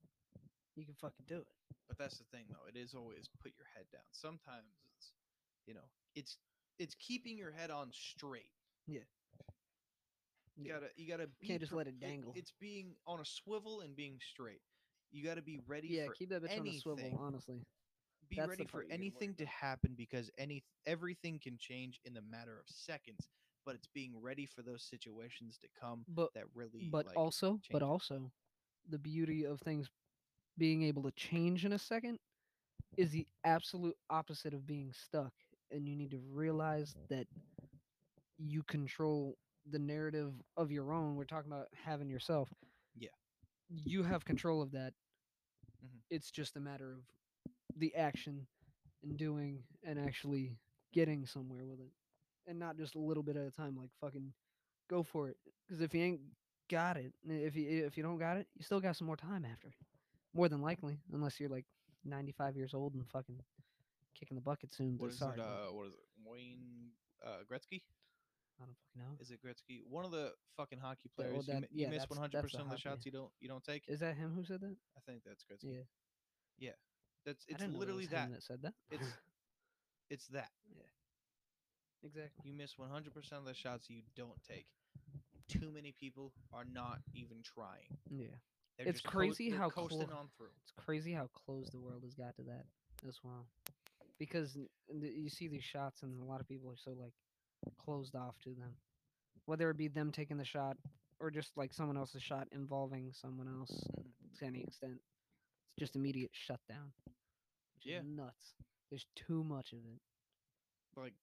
you 0.76 0.84
can 0.84 0.94
fucking 0.94 1.24
do 1.26 1.38
it. 1.38 1.46
But 1.88 1.98
that's 1.98 2.18
the 2.18 2.24
thing, 2.32 2.44
though. 2.50 2.66
It 2.68 2.76
is 2.76 2.94
always 2.94 3.28
put 3.42 3.52
your 3.56 3.66
head 3.74 3.86
down. 3.92 4.02
Sometimes 4.12 4.66
it's, 4.96 5.12
you 5.66 5.74
know, 5.74 5.88
it's 6.14 6.38
it's 6.78 6.94
keeping 6.96 7.38
your 7.38 7.50
head 7.52 7.70
on 7.70 7.90
straight. 7.92 8.50
Yeah. 8.86 9.00
You 10.56 10.64
Yeah. 10.66 10.74
gotta 10.74 10.88
you 10.96 11.06
gotta 11.08 11.26
be 11.40 11.48
Can't 11.48 11.60
just 11.60 11.70
pre- 11.70 11.78
let 11.78 11.86
it 11.88 12.00
dangle. 12.00 12.32
it's 12.36 12.52
being 12.60 12.96
on 13.06 13.20
a 13.20 13.24
swivel 13.24 13.80
and 13.80 13.94
being 13.94 14.18
straight. 14.20 14.62
You 15.10 15.22
gotta 15.24 15.42
be 15.42 15.58
ready 15.66 15.88
Yeah, 15.88 16.06
for 16.06 16.14
keep 16.14 16.28
that 16.30 16.42
bitch 16.42 16.50
on 16.52 16.56
a 16.58 16.60
anything. 16.60 16.80
swivel. 16.80 17.18
Honestly, 17.18 17.62
be 18.28 18.36
that's 18.36 18.48
ready 18.48 18.64
for 18.64 18.70
part 18.72 18.84
you 18.84 18.88
gotta 18.90 19.00
anything 19.00 19.34
to 19.36 19.46
happen 19.46 19.94
because 19.94 20.30
any 20.38 20.64
everything 20.86 21.38
can 21.38 21.56
change 21.58 22.00
in 22.04 22.14
the 22.14 22.22
matter 22.22 22.58
of 22.58 22.68
seconds. 22.68 23.28
But 23.64 23.74
it's 23.74 23.88
being 23.88 24.20
ready 24.20 24.46
for 24.46 24.62
those 24.62 24.82
situations 24.82 25.58
to 25.58 25.68
come 25.80 26.04
but 26.08 26.32
that 26.34 26.44
really 26.54 26.88
but 26.90 27.06
like 27.06 27.16
also 27.16 27.60
but 27.72 27.82
it. 27.82 27.84
also 27.84 28.30
the 28.88 28.98
beauty 28.98 29.44
of 29.44 29.60
things 29.60 29.90
being 30.58 30.82
able 30.82 31.02
to 31.02 31.10
change 31.12 31.64
in 31.64 31.72
a 31.72 31.78
second 31.78 32.18
is 32.96 33.10
the 33.10 33.26
absolute 33.44 33.96
opposite 34.10 34.54
of 34.54 34.66
being 34.66 34.92
stuck 34.92 35.32
and 35.70 35.88
you 35.88 35.96
need 35.96 36.10
to 36.10 36.18
realize 36.32 36.94
that 37.08 37.26
you 38.38 38.62
control 38.62 39.36
the 39.70 39.78
narrative 39.78 40.32
of 40.56 40.70
your 40.70 40.92
own 40.92 41.16
we're 41.16 41.24
talking 41.24 41.50
about 41.50 41.68
having 41.84 42.08
yourself 42.08 42.48
Yeah. 42.94 43.10
you 43.68 44.02
have 44.02 44.24
control 44.24 44.62
of 44.62 44.72
that 44.72 44.94
Mhm. 45.82 46.02
it's 46.10 46.30
just 46.30 46.56
a 46.56 46.60
matter 46.60 46.92
of 46.92 47.00
the 47.76 47.94
action 47.94 48.46
and 49.02 49.16
doing 49.16 49.62
and 49.84 49.98
actually 49.98 50.58
getting 50.92 51.26
somewhere 51.26 51.64
with 51.64 51.80
it 51.80 51.92
and 52.46 52.58
not 52.58 52.76
just 52.76 52.94
a 52.94 52.98
little 52.98 53.22
bit 53.22 53.36
at 53.36 53.46
a 53.46 53.50
time 53.50 53.76
like 53.76 53.90
fucking 54.00 54.32
go 54.88 55.02
for 55.02 55.28
it 55.28 55.36
because 55.66 55.80
if 55.80 55.94
you 55.94 56.02
ain't 56.02 56.20
got 56.70 56.96
it 56.96 57.12
if 57.28 57.56
you 57.56 57.84
if 57.86 57.96
you 57.96 58.02
don't 58.02 58.18
got 58.18 58.36
it 58.36 58.46
you 58.56 58.64
still 58.64 58.80
got 58.80 58.96
some 58.96 59.06
more 59.06 59.16
time 59.16 59.44
after 59.50 59.68
more 60.36 60.48
than 60.48 60.60
likely 60.62 60.98
unless 61.12 61.40
you're 61.40 61.48
like 61.48 61.64
95 62.04 62.56
years 62.56 62.74
old 62.74 62.94
and 62.94 63.06
fucking 63.08 63.38
kicking 64.18 64.36
the 64.36 64.40
bucket 64.42 64.72
soon 64.72 64.96
What 64.98 65.10
is 65.10 65.18
sorry 65.18 65.38
it? 65.38 65.40
Uh, 65.44 65.72
what 65.72 65.86
is 65.88 65.92
it? 65.94 66.00
Wayne 66.24 66.90
uh, 67.24 67.42
Gretzky? 67.50 67.82
i 68.60 68.64
don't 68.64 68.76
fucking 68.80 69.02
know 69.02 69.16
Is 69.20 69.30
it 69.30 69.40
Gretzky? 69.44 69.80
One 69.88 70.04
of 70.04 70.10
the 70.12 70.32
fucking 70.56 70.78
hockey 70.78 71.10
well, 71.16 71.28
players. 71.28 71.46
you, 71.48 71.54
that- 71.54 71.68
you 71.72 71.84
yeah, 71.84 71.90
miss 71.90 72.08
one 72.08 72.18
hundred 72.18 72.42
percent 72.42 72.64
of 72.64 72.70
the 72.70 72.78
shots 72.78 73.04
you 73.04 73.12
don't 73.12 73.30
you 73.40 73.48
don't 73.48 73.64
take. 73.64 73.82
is 73.88 74.00
that 74.00 74.16
him 74.16 74.32
who 74.34 74.44
said 74.44 74.60
that 74.60 74.76
I 74.96 75.00
think 75.06 75.22
that's 75.26 75.44
Gretzky. 75.44 75.74
yeah 75.74 75.82
Yeah. 76.58 76.70
That's 77.24 77.44
it's 77.48 77.58
didn't 77.58 77.72
know 77.72 77.80
that 77.80 77.86
literally 77.86 78.06
that. 78.06 78.30
that 78.32 78.42
said 78.42 78.60
that 78.62 78.74
It's 78.90 79.06
it's 80.10 80.26
that. 80.28 80.50
Yeah. 80.74 80.82
Exactly 82.02 82.42
You 82.44 82.54
miss 82.54 82.78
one 82.78 82.88
hundred 82.90 83.14
percent 83.14 83.40
of 83.40 83.46
the 83.46 83.54
shots 83.54 83.90
you 83.90 84.02
don't 84.16 84.40
take. 84.48 84.66
Too 85.48 85.70
many 85.72 85.92
people 85.98 86.32
are 86.52 86.64
not 86.64 87.00
even 87.14 87.38
trying. 87.42 87.98
yeah 88.10 88.36
They're 88.78 88.88
It's 88.88 89.00
crazy 89.00 89.50
they're 89.50 89.58
how 89.58 89.70
coasting 89.70 90.06
clo- 90.06 90.16
on 90.18 90.28
through. 90.36 90.48
It's 90.62 90.72
crazy 90.84 91.12
how 91.12 91.28
close 91.28 91.70
the 91.70 91.78
world 91.80 92.02
has 92.04 92.14
got 92.14 92.36
to 92.36 92.42
that 92.44 92.64
as 93.08 93.18
well. 93.22 93.46
Because 94.18 94.56
n- 94.56 94.68
n- 94.90 95.00
th- 95.00 95.14
you 95.16 95.28
see 95.30 95.48
these 95.48 95.64
shots, 95.64 96.02
and 96.02 96.20
a 96.20 96.24
lot 96.24 96.40
of 96.40 96.48
people 96.48 96.70
are 96.70 96.76
so 96.76 96.92
like 96.92 97.12
closed 97.78 98.14
off 98.14 98.34
to 98.44 98.50
them. 98.50 98.76
Whether 99.46 99.70
it 99.70 99.76
be 99.78 99.88
them 99.88 100.12
taking 100.12 100.36
the 100.36 100.44
shot 100.44 100.76
or 101.20 101.30
just 101.30 101.56
like 101.56 101.72
someone 101.72 101.96
else's 101.96 102.22
shot 102.22 102.48
involving 102.52 103.12
someone 103.12 103.48
else 103.48 103.70
to 104.38 104.44
any 104.44 104.62
extent, 104.62 104.94
it's 104.94 105.78
just 105.78 105.96
immediate 105.96 106.30
shutdown. 106.32 106.92
Yeah. 107.82 108.00
nuts. 108.04 108.54
There's 108.90 109.06
too 109.14 109.44
much 109.44 109.72
of 109.72 109.78
it. 109.78 110.00
Like, 111.00 111.14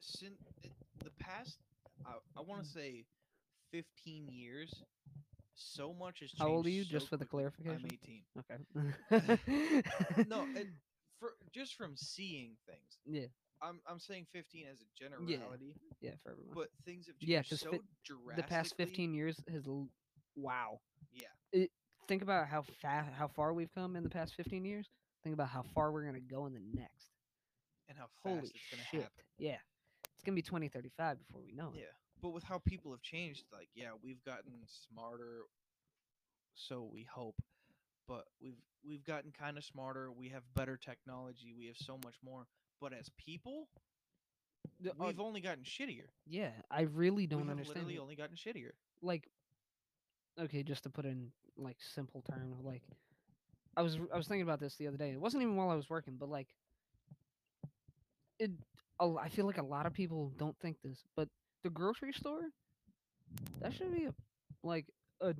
since 0.00 0.38
the 1.02 1.10
past, 1.18 1.58
I, 2.06 2.12
I 2.36 2.42
want 2.42 2.62
Mm. 2.62 2.66
to 2.66 2.70
say, 2.72 3.04
fifteen 3.72 4.28
years. 4.28 4.72
So 5.60 5.92
much 5.92 6.20
has 6.20 6.30
changed. 6.30 6.42
How 6.42 6.48
old 6.48 6.66
are 6.66 6.70
you, 6.70 6.84
so 6.84 6.90
just 6.90 7.08
for 7.08 7.16
the 7.16 7.24
quickly. 7.26 7.40
clarification? 7.40 7.82
I'm 7.84 7.92
eighteen. 7.92 8.22
Okay. 8.38 9.36
no, 10.28 10.46
and 10.56 10.68
for 11.18 11.32
just 11.52 11.74
from 11.74 11.96
seeing 11.96 12.56
things, 12.66 12.98
yeah, 13.06 13.26
I'm 13.62 13.80
I'm 13.86 13.98
saying 14.00 14.26
15 14.32 14.66
as 14.72 14.80
a 14.80 14.84
generality, 14.98 15.74
yeah, 16.00 16.12
for 16.22 16.32
everyone. 16.32 16.54
but 16.54 16.68
things 16.84 17.06
have 17.08 17.18
changed 17.18 17.52
Yeah, 17.52 17.56
so 17.56 17.70
fi- 17.70 17.80
drastically. 18.04 18.36
the 18.36 18.42
past 18.48 18.76
15 18.76 19.14
years 19.14 19.36
has 19.52 19.66
l- 19.66 19.88
wow. 20.34 20.80
Yeah, 21.12 21.66
think 22.08 22.22
about 22.22 22.48
how 22.48 22.62
fast 22.62 23.12
how 23.12 23.28
far 23.28 23.52
we've 23.52 23.72
come 23.74 23.96
in 23.96 24.02
the 24.02 24.08
past 24.10 24.34
15 24.34 24.64
years 24.64 24.88
think 25.22 25.34
about 25.34 25.48
how 25.48 25.62
far 25.74 25.92
we're 25.92 26.02
going 26.02 26.14
to 26.14 26.20
go 26.34 26.46
in 26.46 26.54
the 26.54 26.60
next 26.74 27.10
and 27.88 27.98
how 27.98 28.06
fast 28.24 28.36
holy 28.36 28.50
it's 28.54 28.66
gonna 28.70 28.82
happen. 29.02 29.24
yeah 29.38 29.58
it's 30.14 30.22
going 30.24 30.32
to 30.34 30.36
be 30.36 30.42
2035 30.42 31.18
before 31.18 31.42
we 31.44 31.52
know 31.52 31.72
it 31.74 31.80
Yeah, 31.80 31.94
but 32.20 32.30
with 32.32 32.44
how 32.44 32.58
people 32.58 32.90
have 32.92 33.02
changed, 33.02 33.44
like 33.52 33.68
yeah, 33.74 33.90
we've 34.02 34.22
gotten 34.24 34.52
smarter. 34.88 35.42
So 36.54 36.88
we 36.92 37.04
hope, 37.10 37.36
but 38.08 38.24
we've 38.42 38.60
we've 38.86 39.04
gotten 39.04 39.32
kind 39.32 39.56
of 39.56 39.64
smarter. 39.64 40.10
We 40.12 40.28
have 40.30 40.42
better 40.54 40.76
technology. 40.76 41.52
We 41.56 41.66
have 41.66 41.76
so 41.76 41.98
much 42.04 42.16
more. 42.24 42.46
But 42.80 42.92
as 42.92 43.08
people, 43.18 43.68
The- 44.80 44.92
uh, 44.92 45.06
we've 45.06 45.20
only 45.20 45.40
gotten 45.40 45.64
shittier. 45.64 46.08
yeah 46.26 46.50
i 46.70 46.82
really 46.82 47.26
don't 47.26 47.48
understand. 47.48 47.48
we 47.48 47.48
have 47.48 47.50
understand 47.50 47.76
literally 47.76 47.94
it. 47.96 48.00
only 48.00 48.16
gotten 48.16 48.36
shittier. 48.36 48.70
like 49.02 49.28
okay 50.38 50.62
just 50.62 50.82
to 50.84 50.90
put 50.90 51.04
it 51.04 51.08
in 51.08 51.30
like 51.58 51.76
simple 51.94 52.22
terms 52.22 52.56
like 52.62 52.82
i 53.76 53.82
was 53.82 53.98
i 54.12 54.16
was 54.16 54.26
thinking 54.26 54.42
about 54.42 54.60
this 54.60 54.76
the 54.76 54.86
other 54.86 54.96
day 54.96 55.10
it 55.10 55.20
wasn't 55.20 55.42
even 55.42 55.56
while 55.56 55.68
i 55.70 55.74
was 55.74 55.88
working 55.90 56.16
but 56.18 56.28
like 56.28 56.48
it 58.38 58.50
I 59.02 59.28
feel 59.30 59.46
like 59.46 59.56
a 59.58 59.62
lot 59.62 59.86
of 59.86 59.94
people 59.94 60.30
don't 60.36 60.56
think 60.60 60.76
this 60.82 60.98
but 61.16 61.28
the 61.62 61.70
grocery 61.70 62.12
store 62.12 62.42
that 63.60 63.72
should 63.72 63.92
be 63.92 64.04
a 64.06 64.14
like 64.62 64.86
a 65.20 65.34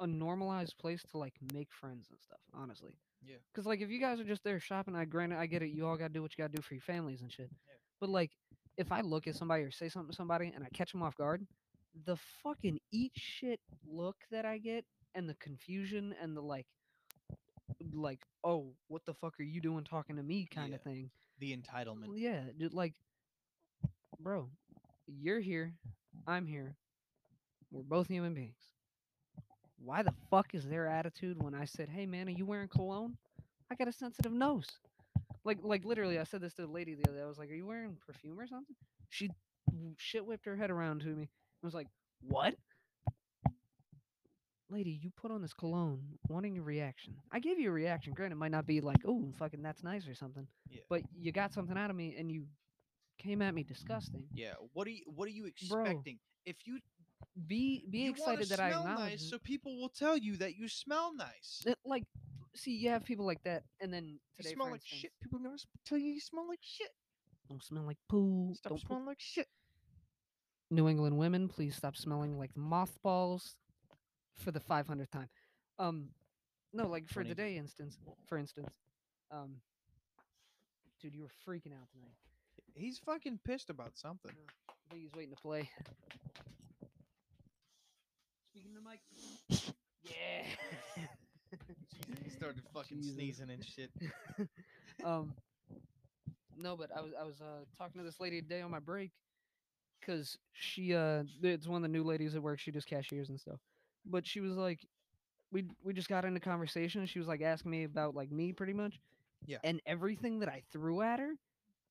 a 0.00 0.06
normalized 0.06 0.76
place 0.78 1.02
to 1.10 1.18
like 1.18 1.34
make 1.54 1.68
friends 1.72 2.08
and 2.10 2.18
stuff 2.20 2.40
honestly 2.54 2.92
Yeah. 3.24 3.36
because 3.52 3.66
like 3.66 3.80
if 3.80 3.90
you 3.90 4.00
guys 4.00 4.18
are 4.20 4.24
just 4.24 4.42
there 4.44 4.58
shopping 4.60 4.96
i 4.96 5.04
granted 5.04 5.38
i 5.38 5.46
get 5.46 5.62
it 5.62 5.70
you 5.70 5.86
all 5.86 5.96
gotta 5.96 6.12
do 6.12 6.22
what 6.22 6.32
you 6.36 6.42
gotta 6.42 6.54
do 6.56 6.62
for 6.62 6.74
your 6.74 6.82
families 6.82 7.22
and 7.22 7.30
shit 7.32 7.50
Yeah. 7.68 7.74
but 8.00 8.08
like 8.10 8.32
if 8.76 8.90
i 8.90 9.00
look 9.00 9.26
at 9.28 9.36
somebody 9.36 9.62
or 9.62 9.70
say 9.70 9.88
something 9.88 10.10
to 10.10 10.16
somebody 10.16 10.52
and 10.54 10.64
i 10.64 10.68
catch 10.74 10.92
them 10.92 11.02
off 11.02 11.16
guard 11.16 11.46
the 12.06 12.16
fucking 12.42 12.78
eat 12.90 13.12
shit 13.14 13.60
look 13.86 14.16
that 14.30 14.46
I 14.46 14.56
get 14.56 14.86
and 15.14 15.28
the 15.28 15.34
confusion 15.34 16.14
and 16.22 16.34
the 16.34 16.40
like 16.40 16.64
like 17.92 18.20
oh 18.44 18.72
what 18.88 19.04
the 19.04 19.12
fuck 19.12 19.34
are 19.38 19.42
you 19.42 19.60
doing 19.60 19.84
talking 19.84 20.16
to 20.16 20.22
me 20.22 20.48
kind 20.50 20.72
of 20.72 20.80
thing 20.80 21.10
The 21.38 21.54
entitlement. 21.54 22.06
Yeah 22.16 22.40
dude, 22.58 22.72
like 22.72 22.94
bro 24.18 24.48
you're 25.06 25.40
here 25.40 25.72
I'm 26.26 26.46
here 26.46 26.76
we're 27.70 27.82
both 27.82 28.08
human 28.08 28.34
beings 28.34 28.60
why 29.84 30.02
the 30.02 30.14
fuck 30.30 30.54
is 30.54 30.66
their 30.68 30.86
attitude 30.86 31.42
when 31.42 31.54
I 31.54 31.64
said 31.64 31.88
hey 31.88 32.06
man 32.06 32.28
are 32.28 32.32
you 32.32 32.46
wearing 32.46 32.68
cologne 32.68 33.16
I 33.70 33.74
got 33.74 33.88
a 33.88 33.92
sensitive 33.92 34.32
nose 34.32 34.66
like 35.44 35.58
like 35.62 35.84
literally 35.84 36.18
I 36.18 36.24
said 36.24 36.40
this 36.40 36.54
to 36.54 36.64
a 36.64 36.66
lady 36.66 36.94
the 36.94 37.08
other 37.08 37.18
day 37.18 37.24
I 37.24 37.28
was 37.28 37.38
like 37.38 37.50
are 37.50 37.54
you 37.54 37.66
wearing 37.66 37.96
perfume 38.06 38.38
or 38.38 38.46
something 38.46 38.76
she 39.08 39.30
shit 39.96 40.24
whipped 40.24 40.46
her 40.46 40.56
head 40.56 40.70
around 40.70 41.00
to 41.00 41.08
me 41.08 41.28
I 41.62 41.66
was 41.66 41.74
like, 41.74 41.88
"What?" 42.22 42.54
Lady, 44.68 44.98
you 45.02 45.10
put 45.10 45.30
on 45.30 45.42
this 45.42 45.52
cologne, 45.52 46.18
wanting 46.28 46.58
a 46.58 46.62
reaction. 46.62 47.14
I 47.30 47.38
gave 47.38 47.58
you 47.58 47.68
a 47.68 47.72
reaction. 47.72 48.14
Granted, 48.14 48.36
it 48.36 48.38
might 48.38 48.50
not 48.50 48.66
be 48.66 48.80
like, 48.80 49.04
"Oh, 49.04 49.32
fucking, 49.38 49.62
that's 49.62 49.84
nice" 49.84 50.08
or 50.08 50.14
something. 50.14 50.46
Yeah. 50.68 50.80
But 50.88 51.02
you 51.14 51.30
got 51.30 51.52
something 51.52 51.76
out 51.76 51.90
of 51.90 51.96
me, 51.96 52.16
and 52.16 52.32
you 52.32 52.46
came 53.22 53.42
at 53.42 53.54
me 53.54 53.62
disgusting. 53.62 54.24
Yeah. 54.34 54.54
What 54.72 54.86
are 54.86 54.90
you 54.90 55.02
What 55.06 55.26
are 55.28 55.32
you 55.32 55.46
expecting? 55.46 56.18
If 56.44 56.56
you 56.66 56.80
Be 57.46 57.84
be 57.90 58.00
you 58.00 58.10
excited 58.10 58.48
that 58.48 58.60
I 58.60 58.70
smell 58.70 58.82
acknowledge. 58.82 59.12
nice, 59.12 59.22
it. 59.22 59.28
so 59.30 59.38
people 59.38 59.80
will 59.80 59.88
tell 59.88 60.16
you 60.16 60.36
that 60.38 60.56
you 60.56 60.68
smell 60.68 61.14
nice. 61.14 61.62
That, 61.64 61.78
like, 61.84 62.04
see, 62.54 62.72
you 62.72 62.90
have 62.90 63.04
people 63.04 63.24
like 63.24 63.42
that, 63.44 63.62
and 63.80 63.92
then 63.92 64.18
You 64.38 64.50
smell 64.50 64.66
for 64.66 64.72
like 64.72 64.80
instance, 64.82 65.00
shit. 65.00 65.12
People 65.22 65.38
never 65.38 65.54
s- 65.54 65.66
tell 65.86 65.98
you 65.98 66.12
you 66.12 66.20
smell 66.20 66.46
like 66.48 66.58
shit. 66.62 66.90
Don't 67.48 67.62
smell 67.62 67.84
like 67.84 67.98
poo. 68.08 68.52
Stop 68.54 68.70
don't 68.72 68.80
smelling 68.80 69.06
like 69.06 69.20
shit. 69.20 69.46
New 70.70 70.88
England 70.88 71.16
women, 71.18 71.48
please 71.48 71.76
stop 71.76 71.96
smelling 71.96 72.38
like 72.38 72.56
mothballs 72.56 73.56
for 74.36 74.50
the 74.50 74.60
500th 74.60 75.10
time. 75.10 75.28
Um, 75.78 76.08
no, 76.72 76.86
like 76.86 77.06
for 77.08 77.22
20. 77.22 77.28
today 77.28 77.56
instance, 77.56 77.98
for 78.26 78.38
instance, 78.38 78.68
um, 79.30 79.56
dude, 81.00 81.14
you 81.14 81.22
were 81.22 81.28
freaking 81.46 81.72
out 81.74 81.88
tonight. 81.92 82.16
He's 82.74 82.98
fucking 82.98 83.40
pissed 83.44 83.70
about 83.70 83.92
something. 83.96 84.32
I 84.68 84.72
think 84.90 85.02
he's 85.02 85.14
waiting 85.14 85.34
to 85.34 85.40
play. 85.40 85.68
Speaking 88.50 88.74
to 88.74 88.80
Mike. 88.80 89.00
Yeah. 90.04 90.44
he 92.24 92.30
started 92.30 92.62
fucking 92.74 92.98
Jesus. 92.98 93.14
sneezing 93.14 93.50
and 93.50 93.64
shit. 93.64 93.90
um. 95.04 95.32
No, 96.56 96.76
but 96.76 96.90
I 96.96 97.00
was 97.00 97.12
I 97.18 97.24
was 97.24 97.40
uh 97.40 97.64
talking 97.76 98.00
to 98.00 98.04
this 98.04 98.20
lady 98.20 98.40
today 98.42 98.60
on 98.60 98.70
my 98.70 98.78
break, 98.78 99.10
cause 100.04 100.36
she 100.52 100.94
uh 100.94 101.22
it's 101.42 101.66
one 101.66 101.76
of 101.76 101.82
the 101.82 101.96
new 101.96 102.04
ladies 102.04 102.34
at 102.34 102.42
work. 102.42 102.60
She 102.60 102.70
does 102.70 102.84
cashiers 102.84 103.30
and 103.30 103.40
stuff. 103.40 103.58
But 104.04 104.26
she 104.26 104.40
was 104.40 104.56
like, 104.56 104.80
we 105.50 105.64
we 105.82 105.92
just 105.92 106.08
got 106.08 106.24
into 106.24 106.40
conversation. 106.40 107.06
She 107.06 107.18
was 107.18 107.28
like 107.28 107.40
asking 107.42 107.70
me 107.70 107.84
about 107.84 108.14
like 108.14 108.30
me 108.30 108.52
pretty 108.52 108.72
much. 108.74 109.00
Yeah. 109.46 109.58
And 109.64 109.80
everything 109.86 110.40
that 110.40 110.48
I 110.48 110.62
threw 110.72 111.02
at 111.02 111.18
her, 111.18 111.32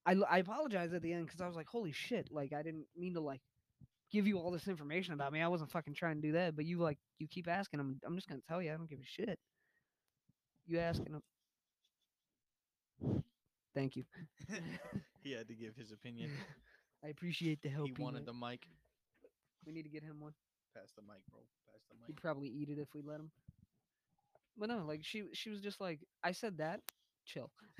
I 0.05 0.15
I 0.29 0.37
apologize 0.39 0.93
at 0.93 1.01
the 1.01 1.13
end 1.13 1.25
because 1.25 1.41
I 1.41 1.47
was 1.47 1.55
like, 1.55 1.67
holy 1.67 1.91
shit, 1.91 2.29
like 2.31 2.53
I 2.53 2.63
didn't 2.63 2.85
mean 2.97 3.13
to 3.13 3.21
like 3.21 3.41
give 4.11 4.27
you 4.27 4.37
all 4.37 4.51
this 4.51 4.67
information 4.67 5.13
about 5.13 5.31
me. 5.31 5.41
I 5.41 5.47
wasn't 5.47 5.71
fucking 5.71 5.93
trying 5.93 6.21
to 6.21 6.27
do 6.27 6.31
that. 6.33 6.55
But 6.55 6.65
you 6.65 6.79
like 6.79 6.97
you 7.19 7.27
keep 7.27 7.47
asking. 7.47 7.79
I'm 7.79 7.99
I'm 8.05 8.15
just 8.15 8.27
gonna 8.27 8.41
tell 8.47 8.61
you. 8.61 8.71
I 8.71 8.75
don't 8.75 8.89
give 8.89 8.99
a 8.99 9.05
shit. 9.05 9.39
You 10.67 10.79
asking 10.79 11.13
him? 11.13 13.23
Thank 13.73 13.95
you. 13.95 14.03
he 15.23 15.31
had 15.31 15.47
to 15.47 15.55
give 15.55 15.75
his 15.75 15.91
opinion. 15.91 16.29
I 17.03 17.07
appreciate 17.07 17.61
the 17.61 17.69
help. 17.69 17.87
he 17.87 18.03
wanted 18.03 18.25
the 18.25 18.33
mic. 18.33 18.67
We 19.65 19.71
need 19.71 19.83
to 19.83 19.89
get 19.89 20.03
him 20.03 20.19
one. 20.19 20.33
Pass 20.75 20.91
the 20.95 21.01
mic, 21.01 21.21
bro. 21.31 21.39
Pass 21.71 21.81
the 21.89 21.95
mic. 21.95 22.07
He'd 22.07 22.21
probably 22.21 22.49
eat 22.49 22.69
it 22.69 22.79
if 22.79 22.89
we 22.93 23.01
let 23.01 23.19
him. 23.19 23.31
But 24.57 24.69
no, 24.69 24.83
like 24.87 25.01
she 25.03 25.23
she 25.33 25.49
was 25.49 25.61
just 25.61 25.79
like 25.79 25.99
I 26.23 26.31
said 26.31 26.57
that. 26.57 26.81
Chill. 27.25 27.49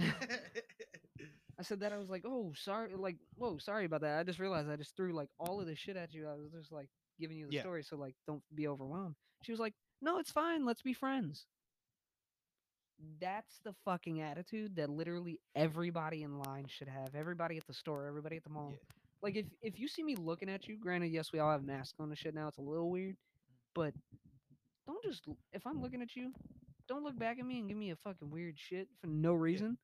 I 1.62 1.64
said 1.64 1.82
that 1.82 1.94
I 1.94 1.98
was 1.98 2.10
like, 2.10 2.24
oh 2.26 2.54
sorry, 2.56 2.90
like 2.96 3.18
whoa, 3.38 3.60
sorry 3.60 3.86
about 3.86 4.02
that. 4.02 4.18
I 4.20 4.24
just 4.24 4.40
realized 4.40 4.68
I 4.68 4.78
just 4.78 4.96
threw 4.98 5.14
like 5.14 5.30
all 5.40 5.62
of 5.62 5.68
this 5.68 5.78
shit 5.78 5.96
at 5.96 6.12
you. 6.12 6.28
I 6.28 6.34
was 6.34 6.52
just 6.52 6.72
like 6.72 6.90
giving 7.20 7.38
you 7.38 7.46
the 7.46 7.54
Yeah. 7.54 7.62
story, 7.62 7.84
so 7.84 7.98
like 7.98 8.16
don't 8.26 8.42
be 8.56 8.68
overwhelmed. 8.68 9.14
She 9.44 9.52
was 9.52 9.60
like, 9.60 9.76
no, 10.02 10.18
it's 10.18 10.32
fine. 10.32 10.66
Let's 10.66 10.82
be 10.82 10.94
friends. 10.94 11.46
That's 13.20 13.60
the 13.64 13.74
fucking 13.86 14.22
attitude 14.22 14.76
that 14.78 14.90
literally 14.90 15.40
everybody 15.56 16.24
in 16.24 16.40
line 16.40 16.66
should 16.68 16.88
have. 16.88 17.14
Everybody 17.14 17.58
at 17.58 17.68
the 17.68 17.74
store, 17.76 18.08
everybody 18.08 18.38
at 18.38 18.44
the 18.44 18.50
mall. 18.50 18.72
Yeah. 18.72 18.96
Like 19.22 19.36
if 19.36 19.46
if 19.62 19.80
you 19.80 19.88
see 19.88 20.02
me 20.02 20.16
looking 20.16 20.50
at 20.50 20.68
you, 20.68 20.80
granted, 20.80 21.12
yes, 21.12 21.32
we 21.32 21.38
all 21.38 21.52
have 21.52 21.64
masks 21.64 22.00
on 22.00 22.10
and 22.10 22.18
shit 22.18 22.34
now. 22.34 22.48
It's 22.48 22.58
a 22.58 22.62
little 22.62 22.90
weird, 22.90 23.18
but 23.76 23.94
don't 24.88 25.04
just 25.04 25.26
if 25.54 25.68
I'm 25.68 25.80
looking 25.80 26.02
at 26.02 26.16
you, 26.16 26.34
don't 26.88 27.04
look 27.04 27.20
back 27.20 27.38
at 27.38 27.46
me 27.46 27.60
and 27.60 27.68
give 27.68 27.78
me 27.78 27.92
a 27.92 27.96
fucking 27.98 28.32
weird 28.32 28.56
shit 28.58 28.88
for 29.00 29.06
no 29.06 29.34
reason. 29.34 29.78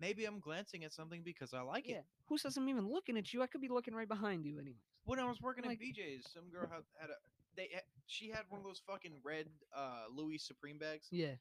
Maybe 0.00 0.24
I'm 0.24 0.40
glancing 0.40 0.82
at 0.84 0.92
something 0.92 1.22
because 1.22 1.52
I 1.52 1.60
like 1.60 1.86
Yeah. 1.86 1.96
it. 1.98 2.04
Who 2.26 2.38
says 2.38 2.56
I'm 2.56 2.68
even 2.68 2.88
looking 2.88 3.16
at 3.18 3.32
you? 3.32 3.42
I 3.42 3.46
could 3.46 3.60
be 3.60 3.68
looking 3.68 3.94
right 3.94 4.08
behind 4.08 4.44
you, 4.46 4.58
anyways. 4.58 4.80
When 5.04 5.18
I 5.18 5.28
was 5.28 5.40
working 5.40 5.64
Like- 5.64 5.78
at 5.80 5.84
BJ's, 5.86 6.30
some 6.32 6.48
girl 6.48 6.66
had, 6.68 6.84
had 6.98 7.10
a 7.10 7.14
they 7.56 7.68
she 8.06 8.28
had 8.30 8.44
one 8.48 8.60
of 8.60 8.64
those 8.64 8.78
fucking 8.86 9.20
red 9.24 9.48
uh 9.74 10.04
Louis 10.10 10.38
Supreme 10.38 10.78
bags. 10.78 11.08
Yeah. 11.10 11.34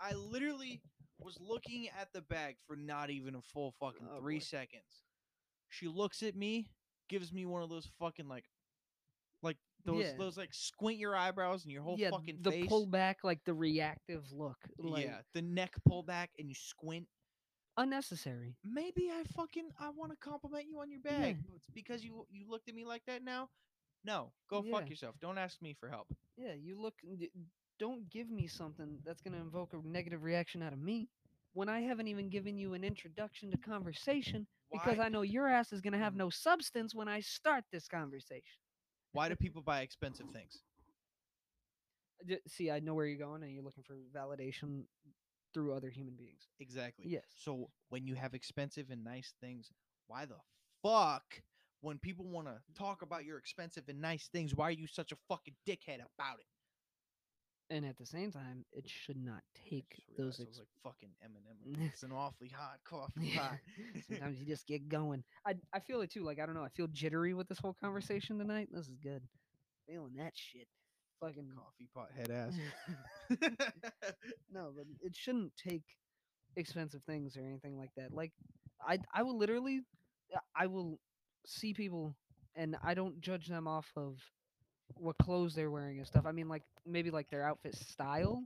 I 0.00 0.12
literally 0.14 0.82
was 1.20 1.38
looking 1.40 1.88
at 1.90 2.12
the 2.12 2.22
bag 2.22 2.56
for 2.66 2.76
not 2.76 3.08
even 3.10 3.36
a 3.36 3.42
full 3.42 3.72
fucking 3.78 4.06
Oh, 4.10 4.18
three 4.20 4.36
boy. 4.38 4.40
seconds. 4.44 5.04
She 5.70 5.86
looks 5.88 6.22
at 6.22 6.34
me, 6.34 6.68
gives 7.08 7.32
me 7.32 7.46
one 7.46 7.62
of 7.62 7.70
those 7.70 7.86
fucking 7.98 8.26
like, 8.28 8.50
like 9.42 9.56
those 9.84 10.04
Yeah. 10.04 10.16
those 10.16 10.36
like 10.36 10.52
squint 10.52 10.98
your 10.98 11.16
eyebrows 11.16 11.62
and 11.62 11.72
your 11.72 11.82
whole 11.82 11.98
yeah, 11.98 12.10
fucking 12.10 12.42
the 12.42 12.50
face. 12.50 12.66
pull 12.68 12.86
back, 12.86 13.22
like 13.22 13.42
the 13.44 13.54
reactive 13.54 14.30
look, 14.32 14.58
like 14.76 15.04
yeah, 15.06 15.22
the 15.32 15.42
neck 15.42 15.72
pull 15.86 16.02
back 16.02 16.30
and 16.38 16.48
you 16.48 16.54
squint. 16.54 17.08
Unnecessary. 17.76 18.56
Maybe 18.64 19.10
I 19.10 19.24
fucking 19.34 19.70
I 19.80 19.90
want 19.90 20.12
to 20.12 20.16
compliment 20.16 20.66
you 20.68 20.80
on 20.80 20.90
your 20.90 21.00
Yeah. 21.04 21.20
bag. 21.20 21.36
but 21.46 21.54
it's 21.56 21.68
because 21.74 22.04
you 22.04 22.26
you 22.30 22.48
looked 22.48 22.68
at 22.68 22.74
me 22.74 22.84
like 22.84 23.04
that 23.06 23.22
now. 23.22 23.48
No, 24.04 24.32
go 24.48 24.62
Yeah. 24.62 24.72
fuck 24.78 24.88
yourself. 24.90 25.18
Don't 25.20 25.38
ask 25.38 25.60
me 25.62 25.74
for 25.74 25.88
help. 25.88 26.12
Yeah, 26.36 26.54
you 26.54 26.80
look. 26.80 27.00
Don't 27.78 28.08
give 28.10 28.30
me 28.30 28.46
something 28.46 29.00
that's 29.04 29.20
gonna 29.20 29.38
invoke 29.40 29.72
a 29.72 29.78
negative 29.86 30.22
reaction 30.22 30.62
out 30.62 30.72
of 30.72 30.78
me 30.78 31.08
when 31.54 31.68
I 31.68 31.80
haven't 31.80 32.08
even 32.08 32.28
given 32.28 32.56
you 32.56 32.74
an 32.74 32.84
introduction 32.84 33.50
to 33.50 33.56
conversation 33.58 34.46
because 34.72 34.98
I 34.98 35.08
know 35.08 35.22
your 35.22 35.48
ass 35.48 35.72
is 35.72 35.80
gonna 35.80 35.98
have 35.98 36.14
Mhm. 36.14 36.18
no 36.18 36.30
substance 36.30 36.94
when 36.94 37.08
I 37.08 37.20
start 37.20 37.64
this 37.70 37.88
conversation. 37.88 38.60
Why 39.12 39.28
do 39.28 39.36
people 39.36 39.62
buy 39.62 39.80
expensive 39.82 40.30
things? 40.30 40.62
See, 42.46 42.70
I 42.70 42.78
know 42.80 42.94
where 42.94 43.06
you're 43.06 43.18
going, 43.18 43.42
and 43.42 43.52
you're 43.52 43.64
looking 43.64 43.82
for 43.82 43.96
validation 44.14 44.86
through 45.52 45.74
other 45.74 45.90
human 45.90 46.14
beings. 46.14 46.48
Exactly. 46.60 47.06
Yes. 47.08 47.24
So 47.36 47.70
when 47.90 48.06
you 48.06 48.14
have 48.14 48.34
expensive 48.34 48.90
and 48.90 49.04
nice 49.04 49.34
things, 49.40 49.70
why 50.06 50.24
the 50.26 50.36
fuck 50.82 51.42
when 51.80 51.98
people 51.98 52.24
want 52.26 52.46
to 52.46 52.54
talk 52.78 53.02
about 53.02 53.24
your 53.24 53.38
expensive 53.38 53.84
and 53.88 54.00
nice 54.00 54.28
things, 54.32 54.54
why 54.54 54.68
are 54.68 54.72
you 54.72 54.86
such 54.86 55.12
a 55.12 55.16
fucking 55.28 55.54
dickhead 55.68 55.96
about 55.96 56.38
it? 56.38 56.46
And 57.70 57.86
at 57.86 57.96
the 57.96 58.06
same 58.06 58.30
time, 58.30 58.64
it 58.72 58.86
should 58.86 59.16
not 59.16 59.42
take 59.70 60.02
those. 60.18 60.38
Ex- 60.40 60.48
was 60.48 60.58
like 60.58 60.68
fucking 60.82 61.08
Eminem. 61.24 61.88
It's 61.88 62.02
an 62.02 62.12
awfully 62.12 62.50
hot 62.54 62.78
coffee 62.84 63.32
pot. 63.34 63.58
Sometimes 64.06 64.38
you 64.38 64.46
just 64.46 64.66
get 64.68 64.88
going. 64.88 65.24
I 65.46 65.54
I 65.72 65.80
feel 65.80 66.02
it 66.02 66.10
too. 66.10 66.22
Like 66.22 66.38
I 66.38 66.46
don't 66.46 66.54
know. 66.54 66.64
I 66.64 66.68
feel 66.68 66.86
jittery 66.88 67.34
with 67.34 67.48
this 67.48 67.58
whole 67.58 67.74
conversation 67.82 68.38
tonight. 68.38 68.68
This 68.70 68.88
is 68.88 68.96
good. 69.02 69.22
Feeling 69.88 70.16
that 70.18 70.32
shit. 70.34 70.68
Fucking 71.22 71.50
coffee 71.54 71.88
pot 71.94 72.08
head 72.16 72.32
ass. 72.32 72.54
no, 74.52 74.72
but 74.76 74.86
it 75.00 75.14
shouldn't 75.14 75.52
take 75.56 75.84
expensive 76.56 77.02
things 77.04 77.36
or 77.36 77.46
anything 77.46 77.78
like 77.78 77.90
that. 77.96 78.12
Like 78.12 78.32
I 78.86 78.98
I 79.14 79.22
will 79.22 79.38
literally 79.38 79.82
uh, 80.34 80.40
I 80.56 80.66
will 80.66 80.98
see 81.46 81.74
people 81.74 82.16
and 82.56 82.76
I 82.82 82.94
don't 82.94 83.20
judge 83.20 83.46
them 83.46 83.68
off 83.68 83.86
of 83.96 84.16
what 84.96 85.16
clothes 85.18 85.54
they're 85.54 85.70
wearing 85.70 85.98
and 85.98 86.06
stuff. 86.08 86.26
I 86.26 86.32
mean 86.32 86.48
like 86.48 86.64
maybe 86.84 87.12
like 87.12 87.30
their 87.30 87.46
outfit 87.46 87.76
style, 87.76 88.42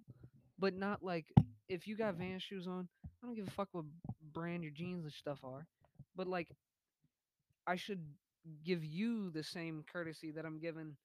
but 0.58 0.74
not 0.74 1.02
like 1.02 1.32
if 1.70 1.86
you 1.88 1.96
got 1.96 2.16
Vans 2.16 2.42
shoes 2.42 2.66
on, 2.66 2.88
I 3.06 3.26
don't 3.26 3.36
give 3.36 3.48
a 3.48 3.52
fuck 3.52 3.68
what 3.72 3.86
brand 4.34 4.62
your 4.62 4.72
jeans 4.72 5.04
and 5.04 5.12
stuff 5.14 5.38
are. 5.42 5.66
But 6.14 6.26
like 6.26 6.48
I 7.66 7.76
should 7.76 8.04
give 8.66 8.84
you 8.84 9.30
the 9.30 9.42
same 9.42 9.82
courtesy 9.90 10.30
that 10.32 10.44
I'm 10.44 10.58
giving 10.58 10.96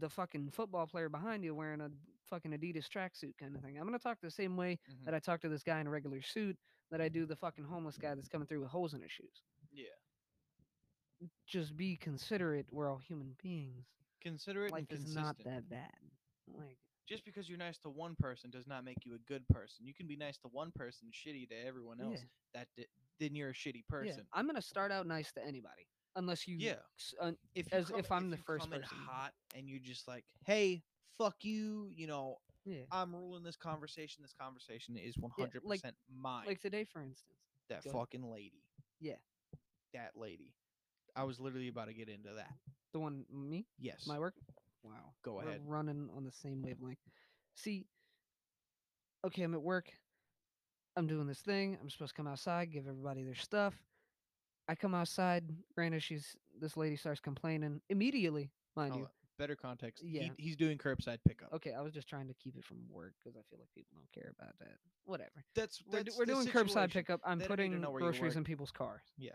the 0.00 0.08
fucking 0.10 0.50
football 0.50 0.86
player 0.86 1.08
behind 1.08 1.44
you 1.44 1.54
wearing 1.54 1.80
a 1.80 1.90
fucking 2.28 2.50
Adidas 2.52 2.88
tracksuit 2.88 3.36
kind 3.38 3.54
of 3.54 3.62
thing. 3.62 3.78
I'm 3.78 3.84
gonna 3.84 3.98
talk 3.98 4.20
the 4.20 4.30
same 4.30 4.56
way 4.56 4.78
Mhm. 4.88 5.04
that 5.04 5.14
I 5.14 5.18
talk 5.20 5.40
to 5.42 5.48
this 5.48 5.62
guy 5.62 5.80
in 5.80 5.86
a 5.86 5.90
regular 5.90 6.20
suit 6.22 6.58
that 6.90 7.00
I 7.00 7.08
do 7.08 7.24
the 7.26 7.36
fucking 7.36 7.64
homeless 7.64 7.96
guy 7.98 8.14
that's 8.14 8.28
coming 8.28 8.46
through 8.46 8.60
with 8.60 8.70
holes 8.70 8.94
in 8.94 9.00
his 9.02 9.10
shoes. 9.12 9.42
Yeah. 9.72 9.86
Just 11.46 11.76
be 11.76 11.96
considerate. 11.96 12.66
We're 12.70 12.88
all 12.90 12.98
human 12.98 13.34
beings. 13.42 13.86
Considerate 14.20 14.72
Life 14.72 14.90
is 14.90 15.14
not 15.14 15.38
that 15.44 15.68
bad. 15.68 15.90
Like 16.48 16.78
Just 17.06 17.24
because 17.24 17.48
you're 17.48 17.58
nice 17.58 17.78
to 17.78 17.88
one 17.90 18.16
person 18.16 18.50
does 18.50 18.66
not 18.66 18.84
make 18.84 19.04
you 19.06 19.14
a 19.14 19.18
good 19.20 19.46
person. 19.48 19.86
You 19.86 19.94
can 19.94 20.06
be 20.08 20.16
nice 20.16 20.36
to 20.38 20.48
one 20.48 20.72
person, 20.72 21.08
shitty 21.12 21.48
to 21.50 21.54
everyone 21.54 22.00
else. 22.00 22.20
That 22.52 22.66
di- 22.76 22.86
then 23.20 23.34
you're 23.36 23.50
a 23.50 23.54
shitty 23.54 23.86
person. 23.86 24.18
yeah. 24.18 24.24
I'm 24.38 24.46
gonna 24.46 24.60
start 24.60 24.90
out 24.92 25.06
nice 25.06 25.32
to 25.32 25.44
anybody, 25.44 25.86
unless 26.16 26.48
you. 26.48 26.56
Yeah. 26.58 26.74
un- 27.20 27.34
uh, 27.34 27.36
if 27.54 27.72
as 27.72 27.86
come- 27.90 27.98
if 28.00 28.10
I'm 28.10 28.30
the 28.30 28.36
you 28.36 28.42
first 28.44 28.68
person. 28.70 28.88
hot 29.06 29.32
and 29.54 29.68
you're 29.68 29.78
just 29.78 30.08
like, 30.08 30.24
hey, 30.44 30.82
fuck 31.18 31.36
you, 31.44 31.88
you 31.94 32.06
know, 32.08 32.38
yeah. 32.64 32.82
I'm 32.90 33.14
ruling 33.14 33.44
this 33.44 33.56
conversation. 33.56 34.22
This 34.22 34.32
conversation 34.32 34.96
is 34.96 35.14
100% 35.16 35.60
like- 35.64 35.82
mine. 36.12 36.46
Like 36.46 36.60
today, 36.60 36.84
for 36.84 37.00
instance. 37.00 37.38
that 37.68 37.84
go 37.84 37.90
ahead. 37.90 38.00
fucking 38.00 38.22
lady. 38.24 38.62
Yeah. 39.00 39.16
That 39.94 40.12
lady. 40.16 40.52
I 41.14 41.22
was 41.24 41.38
literally 41.40 41.68
about 41.68 41.86
to 41.86 41.94
get 41.94 42.08
into 42.08 42.32
that. 42.34 42.52
The 42.92 42.98
one 43.00 43.24
me, 43.32 43.66
Yes. 43.78 44.06
my 44.06 44.18
work. 44.18 44.34
Wow. 44.82 45.14
Go 45.22 45.34
We're 45.36 45.48
ahead. 45.48 45.62
running 45.66 46.10
on 46.16 46.24
the 46.24 46.32
same 46.32 46.62
wavelength. 46.62 46.98
See, 47.54 47.86
okay, 49.24 49.42
I'm 49.42 49.54
at 49.54 49.62
work. 49.62 49.90
I'm 50.96 51.06
doing 51.06 51.26
this 51.26 51.40
thing. 51.40 51.76
I'm 51.80 51.90
supposed 51.90 52.14
to 52.14 52.16
come 52.16 52.26
outside, 52.26 52.70
give 52.70 52.86
everybody 52.86 53.22
their 53.24 53.34
stuff. 53.34 53.74
I 54.68 54.74
come 54.74 54.94
outside. 54.94 55.44
Granted, 55.74 56.02
she's 56.02 56.36
this 56.60 56.76
lady 56.76 56.96
starts 56.96 57.20
complaining 57.20 57.80
immediately, 57.88 58.50
mind 58.76 58.92
Oh, 58.94 58.98
you. 58.98 59.04
Uh, 59.04 59.08
better 59.38 59.54
context. 59.56 60.02
Yeah. 60.04 60.22
He, 60.22 60.32
he's 60.38 60.56
doing 60.56 60.78
curbside 60.78 61.18
pickup. 61.26 61.52
Okay, 61.52 61.72
I 61.74 61.82
was 61.82 61.92
just 61.92 62.08
trying 62.08 62.26
to 62.28 62.34
keep 62.34 62.56
it 62.56 62.64
from 62.64 62.78
work 62.90 63.12
because 63.22 63.36
I 63.36 63.42
feel 63.50 63.58
like 63.58 63.68
people 63.74 63.96
don't 63.98 64.10
care 64.12 64.32
about 64.38 64.54
that. 64.60 64.76
Whatever. 65.04 65.44
That's, 65.54 65.82
We're, 65.86 66.02
that's 66.02 66.16
we're 66.18 66.24
the 66.26 66.32
doing 66.32 66.46
curbside 66.46 66.68
situation. 66.68 66.90
pickup. 66.90 67.20
I'm 67.24 67.38
They 67.38 67.46
don't 67.46 67.58
need 67.58 67.64
to 67.64 67.68
putting 67.70 67.80
know 67.82 67.90
where 67.90 68.00
you 68.00 68.06
groceries 68.06 68.30
work. 68.32 68.36
in 68.38 68.44
people's 68.44 68.70
cars. 68.72 69.02
Yeah. 69.18 69.32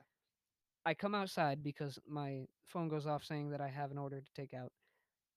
I 0.86 0.96
come 0.96 1.14
outside 1.14 1.64
because 1.64 2.00
my 2.08 2.48
phone 2.66 2.90
goes 2.90 3.06
off 3.06 3.24
saying 3.24 3.52
that 3.52 3.62
I 3.62 3.68
have 3.68 3.92
an 3.92 4.00
order 4.00 4.20
to 4.20 4.34
take 4.34 4.54
out. 4.56 4.72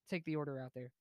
Take 0.09 0.25
the 0.25 0.37
order 0.37 0.59
out 0.59 0.73
there. 0.75 0.93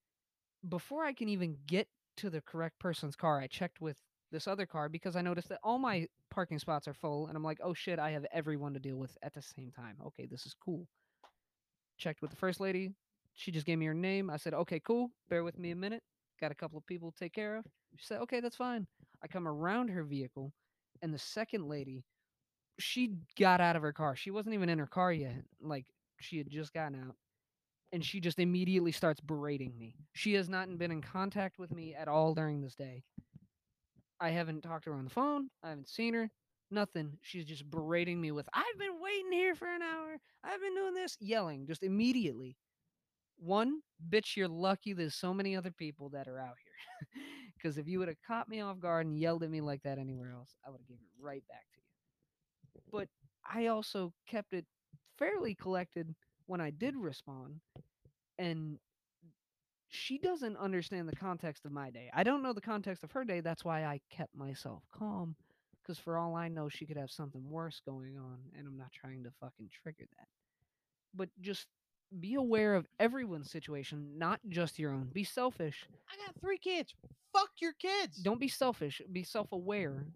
Before 0.68 1.04
I 1.06 1.14
can 1.14 1.30
even 1.30 1.58
get 1.66 1.88
to 2.18 2.30
the 2.30 2.42
correct 2.42 2.80
person's 2.80 3.16
car, 3.16 3.40
I 3.40 3.48
checked 3.48 3.80
with 3.82 3.98
this 4.32 4.48
other 4.48 4.66
car 4.66 4.90
because 4.90 5.16
I 5.16 5.22
noticed 5.22 5.50
that 5.50 5.60
all 5.64 5.78
my 5.78 6.08
parking 6.34 6.60
spots 6.60 6.88
are 6.88 6.94
full 6.94 7.28
and 7.28 7.38
I'm 7.38 7.44
like, 7.44 7.60
"Oh 7.64 7.74
shit, 7.74 8.00
I 8.00 8.12
have 8.12 8.26
everyone 8.32 8.74
to 8.74 8.80
deal 8.80 8.98
with 8.98 9.18
at 9.22 9.34
the 9.34 9.42
same 9.42 9.72
time." 9.72 9.98
Okay, 10.08 10.26
this 10.26 10.46
is 10.46 10.54
cool. 10.54 10.88
Checked 11.98 12.22
with 12.22 12.32
the 12.32 12.38
first 12.38 12.60
lady. 12.60 12.94
She 13.34 13.52
just 13.52 13.66
gave 13.66 13.78
me 13.78 13.86
her 13.86 13.94
name. 13.94 14.30
I 14.30 14.38
said, 14.38 14.54
"Okay, 14.54 14.80
cool. 14.80 15.12
Bear 15.30 15.44
with 15.44 15.58
me 15.58 15.72
a 15.72 15.76
minute. 15.76 16.04
Got 16.42 16.52
a 16.52 16.56
couple 16.56 16.78
of 16.78 16.86
people 16.86 17.12
to 17.12 17.18
take 17.18 17.34
care 17.34 17.56
of." 17.58 17.66
She 17.98 18.06
said, 18.06 18.22
"Okay, 18.22 18.40
that's 18.40 18.56
fine." 18.56 18.88
I 19.22 19.28
come 19.28 19.48
around 19.48 19.90
her 19.90 20.04
vehicle 20.04 20.54
and 21.02 21.14
the 21.14 21.20
second 21.20 21.68
lady 21.68 22.04
she 22.80 23.12
got 23.38 23.62
out 23.62 23.76
of 23.76 23.82
her 23.84 23.94
car. 23.94 24.16
She 24.16 24.32
wasn't 24.32 24.56
even 24.56 24.70
in 24.70 24.80
her 24.80 24.88
car 24.88 25.14
yet. 25.14 25.44
Like 25.62 25.86
she 26.20 26.38
had 26.38 26.50
just 26.50 26.74
gotten 26.74 27.00
out. 27.00 27.16
And 27.92 28.04
she 28.04 28.20
just 28.20 28.40
immediately 28.40 28.92
starts 28.92 29.22
berating 29.22 29.78
me. 29.78 29.96
She 30.14 30.34
has 30.34 30.50
not 30.50 30.76
been 30.80 30.92
in 30.92 31.02
contact 31.02 31.60
with 31.60 31.72
me 31.72 31.94
at 31.94 32.08
all 32.08 32.34
during 32.34 32.62
this 32.62 32.74
day. 32.74 33.04
I 34.24 34.30
haven't 34.30 34.62
talked 34.62 34.86
to 34.86 34.92
her 34.92 34.96
on 34.96 35.04
the 35.04 35.10
phone. 35.10 35.50
I 35.62 35.70
haven't 35.70 35.90
seen 35.90 36.14
her. 36.14 36.30
Nothing. 36.72 37.18
She's 37.22 37.44
just 37.44 37.70
berating 37.70 38.22
me 38.22 38.32
with, 38.32 38.48
I've 38.54 38.80
been 38.80 39.02
waiting 39.02 39.34
here 39.34 39.54
for 39.54 39.68
an 39.68 39.82
hour. 39.82 40.18
I've 40.46 40.62
been 40.62 40.76
doing 40.76 40.94
this. 40.94 41.18
Yelling 41.20 41.68
just 41.68 41.84
immediately. 41.84 42.56
One, 43.38 43.82
bitch, 44.10 44.38
you're 44.38 44.48
lucky 44.48 44.94
there's 44.94 45.16
so 45.16 45.34
many 45.34 45.58
other 45.58 45.72
people 45.72 46.08
that 46.12 46.30
are 46.30 46.40
out 46.40 46.56
here. 46.64 47.24
Because 47.56 47.78
if 47.78 47.88
you 47.88 48.00
would 48.00 48.10
have 48.10 48.18
caught 48.28 48.50
me 48.50 48.60
off 48.60 48.80
guard 48.82 49.06
and 49.06 49.18
yelled 49.18 49.42
at 49.44 49.50
me 49.50 49.62
like 49.62 49.82
that 49.84 49.98
anywhere 49.98 50.34
else, 50.34 50.54
I 50.68 50.70
would 50.70 50.82
have 50.82 50.88
given 50.88 51.06
it 51.06 51.24
right 51.24 51.44
back 51.48 51.64
to 51.74 51.82
you. 52.76 52.82
But 52.92 53.08
I 53.50 53.68
also 53.68 54.12
kept 54.28 54.52
it 54.52 54.66
fairly 55.18 55.56
collected 55.56 56.14
when 56.46 56.60
I 56.60 56.72
did 56.72 56.98
respond. 56.98 57.62
And 58.38 58.80
she 59.94 60.18
doesn't 60.18 60.58
understand 60.58 61.08
the 61.08 61.16
context 61.16 61.66
of 61.66 61.72
my 61.72 61.92
day. 61.92 62.10
I 62.14 62.24
don't 62.24 62.42
know 62.42 62.52
the 62.52 62.62
context 62.62 63.04
of 63.04 63.12
her 63.12 63.24
day. 63.24 63.42
That's 63.42 63.64
why 63.64 63.86
I 63.86 64.02
kept 64.10 64.36
myself 64.36 64.82
calm. 64.92 65.36
Because 65.82 66.00
for 66.00 66.18
all 66.18 66.36
I 66.36 66.48
know, 66.48 66.68
she 66.68 66.86
could 66.86 66.98
have 66.98 67.12
something 67.12 67.48
worse 67.48 67.80
going 67.86 68.18
on. 68.18 68.40
And 68.58 68.68
I'm 68.68 68.76
not 68.76 68.92
trying 68.92 69.24
to 69.24 69.30
fucking 69.40 69.70
trigger 69.84 70.06
that. 70.18 70.28
But 71.14 71.30
just 71.42 71.68
be 72.20 72.34
aware 72.34 72.74
of 72.74 72.88
everyone's 73.00 73.52
situation, 73.52 74.18
not 74.18 74.40
just 74.50 74.80
your 74.80 74.92
own. 74.92 75.10
Be 75.14 75.24
selfish. 75.24 75.86
I 76.12 76.26
got 76.26 76.42
three 76.42 76.58
kids. 76.58 76.96
Fuck 77.32 77.50
your 77.62 77.74
kids. 77.74 78.18
Don't 78.18 78.40
be 78.40 78.48
selfish. 78.48 79.00
Be 79.12 79.24
self 79.24 79.52
aware 79.52 80.08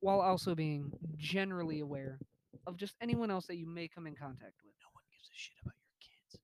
while 0.00 0.20
also 0.20 0.56
being 0.56 0.90
generally 1.16 1.78
aware 1.78 2.18
of 2.66 2.76
just 2.76 2.96
anyone 3.00 3.30
else 3.30 3.46
that 3.46 3.56
you 3.56 3.66
may 3.66 3.86
come 3.86 4.08
in 4.08 4.16
contact 4.16 4.54
with. 4.64 4.72
No 4.80 4.88
one 4.94 5.04
gives 5.12 5.28
a 5.28 5.38
shit 5.38 5.56
about 5.62 5.74
your 5.78 5.94
kids. 6.00 6.42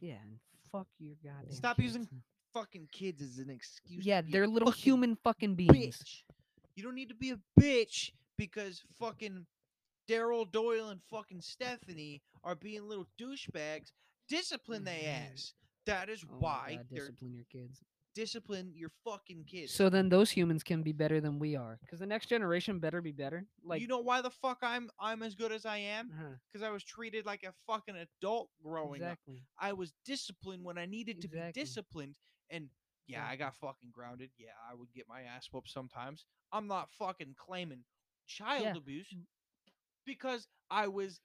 Yeah, 0.00 0.14
and 0.22 0.38
fuck 0.72 0.86
your 0.98 1.14
goddamn. 1.24 1.52
Stop 1.52 1.76
kids. 1.76 1.86
using 1.86 2.08
Fucking 2.52 2.88
kids 2.90 3.22
as 3.22 3.38
an 3.38 3.48
excuse. 3.48 4.04
Yeah, 4.04 4.20
to 4.20 4.26
be 4.26 4.30
a 4.30 4.32
they're 4.32 4.48
little 4.48 4.72
human 4.72 5.16
fucking 5.22 5.54
beings. 5.54 5.98
bitch. 5.98 6.22
You 6.74 6.82
don't 6.82 6.96
need 6.96 7.08
to 7.10 7.14
be 7.14 7.30
a 7.30 7.38
bitch 7.60 8.10
because 8.36 8.82
fucking 8.98 9.46
Daryl 10.08 10.50
Doyle 10.50 10.88
and 10.88 11.00
fucking 11.10 11.42
Stephanie 11.42 12.22
are 12.42 12.56
being 12.56 12.88
little 12.88 13.06
douchebags. 13.20 13.92
Discipline 14.28 14.82
they 14.82 15.02
Mhm. 15.04 15.32
ass. 15.32 15.54
That 15.86 16.08
is 16.08 16.24
Oh 16.24 16.38
why 16.40 16.76
God, 16.76 16.88
discipline 16.88 17.34
your 17.34 17.44
kids. 17.44 17.84
Discipline 18.14 18.72
your 18.74 18.90
fucking 19.04 19.44
kids. 19.44 19.72
So 19.72 19.88
then 19.88 20.08
those 20.08 20.30
humans 20.30 20.62
can 20.62 20.82
be 20.82 20.92
better 20.92 21.20
than 21.20 21.38
we 21.38 21.56
are, 21.56 21.78
because 21.80 22.00
the 22.00 22.06
next 22.06 22.26
generation 22.28 22.78
better 22.78 23.00
be 23.00 23.12
better. 23.12 23.46
Like, 23.64 23.80
you 23.80 23.86
know 23.88 24.00
why 24.00 24.20
the 24.22 24.30
fuck 24.30 24.58
I'm 24.62 24.90
I'm 24.98 25.22
as 25.22 25.34
good 25.34 25.52
as 25.52 25.64
I 25.66 25.76
am? 25.78 26.10
uh-huh, 26.14 26.34
Because 26.52 26.66
I 26.66 26.70
was 26.70 26.82
treated 26.84 27.26
like 27.26 27.42
a 27.44 27.52
fucking 27.66 27.94
adult 27.96 28.48
growing 28.62 29.02
up. 29.02 29.18
I 29.58 29.72
was 29.72 29.92
disciplined 30.04 30.64
when 30.64 30.78
I 30.78 30.86
needed 30.86 31.20
to 31.22 31.28
Exactly. 31.28 31.52
be 31.52 31.60
disciplined. 31.64 32.14
And 32.50 32.68
yeah, 33.06 33.26
I 33.28 33.36
got 33.36 33.54
fucking 33.56 33.90
grounded. 33.92 34.30
Yeah, 34.38 34.48
I 34.70 34.74
would 34.74 34.92
get 34.94 35.06
my 35.08 35.22
ass 35.22 35.48
whooped 35.52 35.70
sometimes. 35.70 36.24
I'm 36.52 36.66
not 36.66 36.88
fucking 36.98 37.34
claiming 37.36 37.84
child 38.26 38.62
Yeah. 38.64 38.76
abuse 38.76 39.12
because 40.04 40.46
I 40.70 40.88
was 40.88 41.20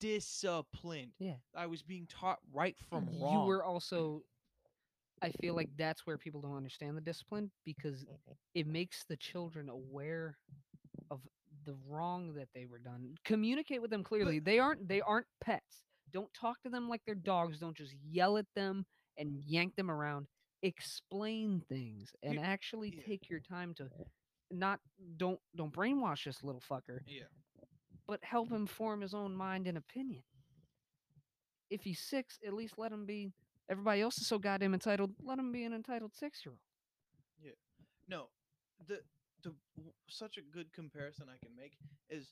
disciplined. 0.00 1.12
Yeah. 1.18 1.34
I 1.54 1.66
was 1.66 1.82
being 1.82 2.06
taught 2.06 2.38
right 2.52 2.76
from 2.90 3.08
wrong. 3.20 3.32
you 3.32 3.46
were 3.46 3.64
also 3.64 4.22
i 5.22 5.30
feel 5.40 5.54
like 5.54 5.70
that's 5.76 6.06
where 6.06 6.18
people 6.18 6.40
don't 6.40 6.56
understand 6.56 6.96
the 6.96 7.00
discipline 7.00 7.50
because 7.64 8.04
mm-hmm. 8.04 8.32
it 8.54 8.66
makes 8.66 9.04
the 9.08 9.16
children 9.16 9.68
aware 9.68 10.36
of 11.10 11.20
the 11.64 11.74
wrong 11.88 12.32
that 12.34 12.48
they 12.54 12.66
were 12.66 12.78
done 12.78 13.14
communicate 13.24 13.82
with 13.82 13.90
them 13.90 14.04
clearly 14.04 14.38
they 14.38 14.58
aren't 14.58 14.86
they 14.88 15.00
aren't 15.00 15.26
pets 15.42 15.82
don't 16.12 16.32
talk 16.32 16.60
to 16.62 16.68
them 16.68 16.88
like 16.88 17.00
they're 17.04 17.14
dogs 17.14 17.58
don't 17.58 17.76
just 17.76 17.94
yell 18.08 18.38
at 18.38 18.46
them 18.54 18.84
and 19.18 19.34
yank 19.44 19.74
them 19.74 19.90
around 19.90 20.26
explain 20.62 21.62
things 21.68 22.12
and 22.22 22.38
actually 22.38 22.94
yeah. 22.96 23.02
take 23.06 23.28
your 23.28 23.40
time 23.40 23.74
to 23.74 23.88
not 24.50 24.80
don't 25.16 25.38
don't 25.54 25.72
brainwash 25.72 26.24
this 26.24 26.42
little 26.42 26.62
fucker 26.70 27.00
yeah. 27.06 27.24
but 28.06 28.20
help 28.22 28.50
him 28.50 28.66
form 28.66 29.00
his 29.00 29.14
own 29.14 29.34
mind 29.34 29.66
and 29.66 29.76
opinion. 29.78 30.22
If 31.68 31.82
he's 31.82 32.00
six, 32.00 32.38
at 32.46 32.54
least 32.54 32.74
let 32.78 32.92
him 32.92 33.06
be. 33.06 33.32
Everybody 33.68 34.00
else 34.00 34.18
is 34.18 34.26
so 34.26 34.38
goddamn 34.38 34.74
entitled. 34.74 35.12
Let 35.22 35.38
him 35.38 35.50
be 35.52 35.64
an 35.64 35.72
entitled 35.72 36.14
six 36.14 36.44
year 36.44 36.52
old. 36.52 36.60
Yeah. 37.42 37.52
No, 38.08 38.28
the 38.86 39.00
the 39.42 39.52
such 40.08 40.36
a 40.38 40.40
good 40.42 40.72
comparison 40.72 41.26
I 41.28 41.44
can 41.44 41.54
make 41.56 41.72
is 42.08 42.28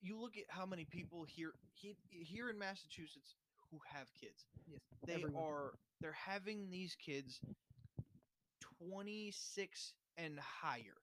you 0.00 0.20
look 0.20 0.36
at 0.36 0.44
how 0.48 0.66
many 0.66 0.84
people 0.84 1.24
here 1.24 1.52
he, 1.72 1.96
here 2.10 2.50
in 2.50 2.58
Massachusetts 2.58 3.34
who 3.70 3.78
have 3.86 4.08
kids. 4.20 4.44
Yes, 4.66 4.80
They 5.06 5.14
everyone. 5.14 5.42
are 5.42 5.72
they're 6.00 6.12
having 6.12 6.68
these 6.70 6.94
kids 6.96 7.40
26 8.88 9.94
and 10.18 10.38
higher. 10.38 11.00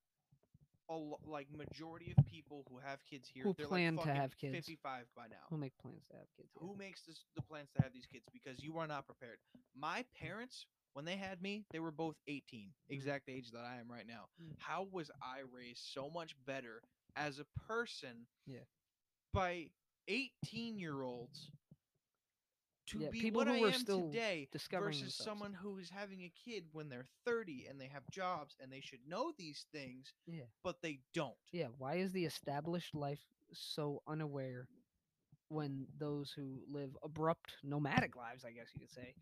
A 0.90 0.98
like 1.26 1.48
majority 1.56 2.14
of 2.18 2.26
people 2.26 2.66
who 2.70 2.80
have 2.80 3.00
kids 3.10 3.30
here 3.32 3.44
Who 3.44 3.54
they're 3.58 3.68
plan 3.68 3.94
to 3.94 4.00
like 4.00 4.08
fucking 4.08 4.22
have 4.22 4.38
kids. 4.38 4.56
55 4.56 5.06
by 5.16 5.24
now. 5.30 5.36
Who 5.50 5.58
make 5.58 5.78
plans 5.78 6.04
to 6.12 6.18
have 6.18 6.28
kids? 6.36 6.50
yeah. 6.56 6.68
Who 6.68 6.76
makes 6.76 7.04
this, 7.04 7.26
the 7.36 7.42
plans 7.44 7.70
to 7.78 7.84
have 7.84 7.94
these 7.94 8.08
kids? 8.12 8.26
Because 8.34 8.64
you 8.64 8.78
are 8.78 8.88
not 8.88 9.06
prepared. 9.06 9.38
My 9.76 10.04
parents, 10.20 10.66
when 10.94 11.06
they 11.06 11.16
had 11.16 11.42
me, 11.42 11.66
they 11.72 11.80
were 11.80 11.92
both 11.92 12.16
18, 12.28 12.70
exact 12.90 13.30
age 13.30 13.52
that 13.52 13.64
I 13.66 13.80
am 13.80 13.92
right 13.92 14.08
now. 14.08 14.26
Mm. 14.42 14.56
How 14.58 14.88
was 14.92 15.12
I 15.22 15.42
raised 15.56 15.82
so 15.94 16.10
much 16.10 16.36
better 16.46 16.82
as 17.16 17.40
a 17.40 17.46
person? 17.68 18.26
Yeah. 18.48 18.60
By 19.34 19.68
18 20.08 20.80
year 20.80 21.04
olds 21.04 21.52
to 22.90 23.00
Yeah, 23.00 23.10
be 23.10 23.32
what 23.32 23.48
I 23.48 23.58
am 23.58 23.74
still 23.74 24.12
today 24.12 24.48
versus 24.52 25.02
themselves. 25.02 25.16
someone 25.16 25.54
who 25.54 25.78
is 25.78 25.90
having 25.90 26.22
a 26.24 26.32
kid 26.46 26.66
when 26.72 26.90
they're 26.90 27.06
30 27.26 27.68
and 27.70 27.80
they 27.80 27.88
have 27.88 28.04
jobs 28.12 28.56
and 28.62 28.72
they 28.72 28.82
should 28.82 29.00
know 29.08 29.32
these 29.38 29.66
things, 29.72 30.14
Yeah. 30.28 30.44
but 30.64 30.82
they 30.82 31.00
don't. 31.14 31.36
Yeah. 31.52 31.68
Why 31.78 31.96
is 31.96 32.12
the 32.12 32.26
established 32.26 32.96
life 32.96 33.20
so 33.54 34.02
unaware 34.08 34.68
when 35.50 35.88
those 35.98 36.32
who 36.32 36.62
live 36.70 36.96
abrupt 37.04 37.54
nomadic 37.64 38.16
lives, 38.16 38.46
I 38.46 38.52
guess 38.52 38.68
you 38.74 38.82
could 38.82 38.92
say, 38.92 39.16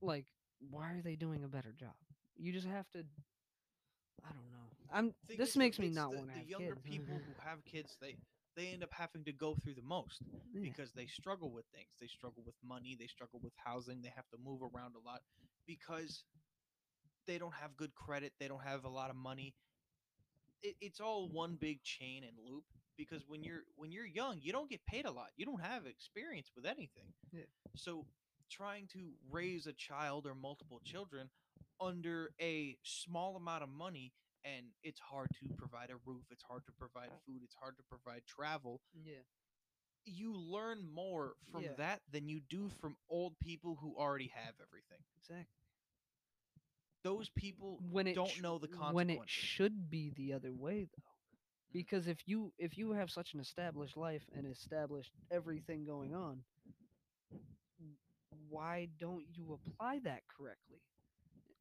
like, 0.00 0.26
why 0.70 0.92
are 0.92 1.02
they 1.02 1.16
doing 1.16 1.44
a 1.44 1.48
better 1.48 1.72
job? 1.78 1.94
You 2.36 2.52
just 2.52 2.66
have 2.66 2.88
to. 2.90 3.04
I 4.24 4.28
don't 4.32 4.50
know. 4.52 4.68
I'm. 4.92 5.14
This 5.36 5.56
makes 5.56 5.78
me 5.78 5.88
not 5.88 6.10
the, 6.10 6.16
want 6.18 6.28
to 6.28 6.34
the 6.34 6.40
have 6.40 6.48
younger 6.48 6.74
kids. 6.76 6.84
people 6.84 7.14
who 7.14 7.32
have 7.48 7.64
kids 7.64 7.96
they 8.00 8.16
they 8.56 8.68
end 8.68 8.82
up 8.82 8.92
having 8.92 9.24
to 9.24 9.32
go 9.32 9.54
through 9.54 9.74
the 9.74 9.82
most 9.82 10.22
Yeah. 10.52 10.60
because 10.62 10.92
they 10.92 11.06
struggle 11.06 11.50
with 11.50 11.64
things. 11.74 11.88
They 12.00 12.06
struggle 12.06 12.42
with 12.44 12.54
money. 12.62 12.96
They 12.98 13.06
struggle 13.06 13.40
with 13.42 13.52
housing. 13.56 14.02
They 14.02 14.12
have 14.14 14.28
to 14.30 14.38
move 14.44 14.60
around 14.62 14.94
a 14.94 15.06
lot 15.06 15.22
because 15.66 16.24
they 17.26 17.38
don't 17.38 17.54
have 17.54 17.76
good 17.76 17.94
credit. 17.94 18.32
They 18.38 18.48
don't 18.48 18.62
have 18.62 18.84
a 18.84 18.88
lot 18.88 19.10
of 19.10 19.16
money. 19.16 19.54
It, 20.62 20.76
it's 20.80 21.00
all 21.00 21.28
one 21.28 21.56
big 21.56 21.82
chain 21.82 22.24
and 22.24 22.36
loop 22.48 22.64
because 22.96 23.24
when 23.26 23.42
you're 23.42 23.62
when 23.76 23.90
you're 23.90 24.06
young 24.06 24.38
you 24.42 24.52
don't 24.52 24.68
get 24.70 24.84
paid 24.86 25.06
a 25.06 25.10
lot. 25.10 25.28
You 25.36 25.46
don't 25.46 25.60
have 25.62 25.86
experience 25.86 26.50
with 26.54 26.66
anything. 26.66 27.12
Yeah. 27.32 27.44
so 27.74 28.06
trying 28.50 28.86
to 28.88 29.12
raise 29.30 29.66
a 29.66 29.72
child 29.72 30.26
or 30.26 30.34
multiple 30.34 30.80
children 30.84 31.30
under 31.80 32.30
a 32.40 32.76
small 32.82 33.36
amount 33.36 33.62
of 33.62 33.70
money 33.70 34.12
and 34.44 34.66
it's 34.82 35.00
hard 35.00 35.28
to 35.38 35.48
provide 35.56 35.90
a 35.90 35.96
roof 36.06 36.24
it's 36.30 36.42
hard 36.42 36.64
to 36.66 36.72
provide 36.72 37.10
food 37.26 37.40
it's 37.44 37.54
hard 37.54 37.76
to 37.76 37.82
provide 37.84 38.22
travel 38.26 38.80
yeah. 38.94 39.22
you 40.06 40.34
learn 40.34 40.88
more 40.92 41.34
from 41.50 41.62
Yeah. 41.62 41.74
that 41.76 42.02
than 42.10 42.28
you 42.28 42.40
do 42.40 42.68
from 42.80 42.96
old 43.08 43.38
people 43.38 43.76
who 43.80 43.96
already 43.96 44.28
have 44.34 44.54
everything 44.60 45.04
Exactly. 45.18 45.46
those 47.02 47.28
people 47.30 47.80
when 47.90 48.06
it 48.06 48.14
don't 48.14 48.26
sh- 48.26 48.40
know 48.40 48.58
the 48.58 48.68
when 48.68 49.10
it 49.10 49.20
consequences. 49.20 49.26
should 49.26 49.90
be 49.90 50.10
the 50.10 50.32
other 50.32 50.52
way 50.54 50.84
though 50.96 51.12
Mm. 51.72 51.72
because 51.72 52.06
if 52.08 52.26
you 52.26 52.52
if 52.58 52.76
you 52.78 52.92
have 52.92 53.10
such 53.10 53.34
an 53.34 53.40
established 53.40 53.96
life 53.96 54.24
and 54.34 54.46
established 54.46 55.12
everything 55.30 55.84
going 55.84 56.14
on 56.14 56.44
why 58.48 58.88
don't 58.98 59.24
you 59.34 59.52
apply 59.52 59.98
that 60.00 60.22
correctly 60.28 60.80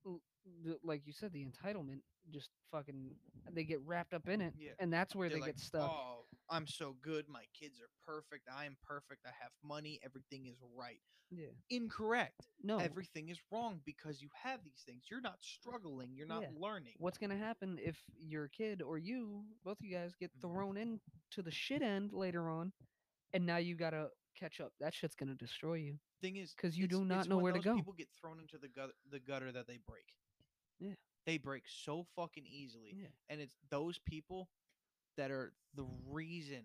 L- 0.06 0.22
the- 0.64 0.80
like 0.84 1.06
you 1.06 1.14
said 1.14 1.32
the 1.34 1.46
entitlement 1.46 2.02
just 2.30 2.50
fucking 2.72 3.12
they 3.52 3.64
get 3.64 3.80
wrapped 3.86 4.14
up 4.14 4.28
in 4.30 4.42
it 4.42 4.54
Yeah. 4.58 4.72
and 4.80 4.92
that's 4.94 5.16
where 5.16 5.28
They're 5.30 5.38
they 5.38 5.42
like, 5.42 5.56
get 5.58 5.60
stuck 5.60 5.90
oh 5.92 6.26
i'm 6.50 6.68
so 6.68 6.96
good 7.02 7.28
my 7.28 7.44
kids 7.60 7.80
are 7.82 7.90
perfect 8.06 8.48
i 8.54 8.66
am 8.66 8.78
perfect 8.88 9.26
i 9.26 9.32
have 9.42 9.52
money 9.64 10.00
everything 10.04 10.46
is 10.48 10.58
right 10.78 11.02
yeah 11.32 11.48
incorrect 11.70 12.48
no 12.64 12.78
everything 12.78 13.30
is 13.30 13.40
wrong 13.52 13.82
because 13.86 14.22
you 14.22 14.30
have 14.44 14.64
these 14.64 14.84
things 14.86 15.06
you're 15.10 15.22
not 15.22 15.38
struggling 15.42 16.10
you're 16.14 16.28
not 16.28 16.42
Yeah. 16.44 16.50
learning 16.58 16.94
what's 17.00 17.18
gonna 17.18 17.38
happen 17.38 17.80
if 17.82 17.98
your 18.20 18.48
kid 18.50 18.82
or 18.82 18.98
you 18.98 19.44
both 19.64 19.80
of 19.80 19.86
you 19.86 19.96
guys 19.96 20.14
get 20.20 20.32
Mhm. 20.38 20.42
thrown 20.42 20.78
into 20.78 21.42
the 21.42 21.52
shit 21.52 21.82
end 21.82 22.12
later 22.14 22.50
on 22.50 22.72
and 23.34 23.46
now 23.46 23.58
you 23.58 23.76
gotta 23.76 24.10
catch 24.36 24.60
up 24.62 24.74
that 24.80 24.94
shit's 24.94 25.16
gonna 25.16 25.36
destroy 25.36 25.76
you 25.76 25.98
thing 26.22 26.36
is 26.36 26.54
'Cause 26.54 26.76
you 26.78 26.86
it's- 26.86 27.00
do 27.00 27.06
not 27.06 27.20
it's 27.22 27.28
know 27.30 27.38
when 27.38 27.44
where 27.44 27.54
to 27.54 27.58
those 27.60 27.64
go. 27.66 27.76
people 27.76 27.94
get 27.94 28.10
thrown 28.12 28.40
into 28.40 28.58
the 28.58 28.68
gutter, 28.68 28.94
the 29.10 29.20
gutter 29.20 29.52
that 29.52 29.66
they 29.68 29.78
break 29.78 30.14
Yeah. 30.80 30.96
They 31.26 31.38
break 31.38 31.64
so 31.68 32.06
fucking 32.16 32.46
easily 32.48 32.94
yeah 32.96 33.08
and 33.30 33.40
it's 33.42 33.56
those 33.70 34.00
people 34.06 34.50
that 35.18 35.30
are 35.32 35.54
the 35.76 35.86
reason 36.10 36.62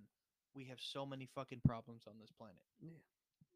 we 0.54 0.64
have 0.64 0.78
so 0.80 1.04
many 1.04 1.26
fucking 1.34 1.60
problems 1.66 2.04
on 2.08 2.14
this 2.18 2.30
planet. 2.32 2.56
Yeah. 2.80 2.90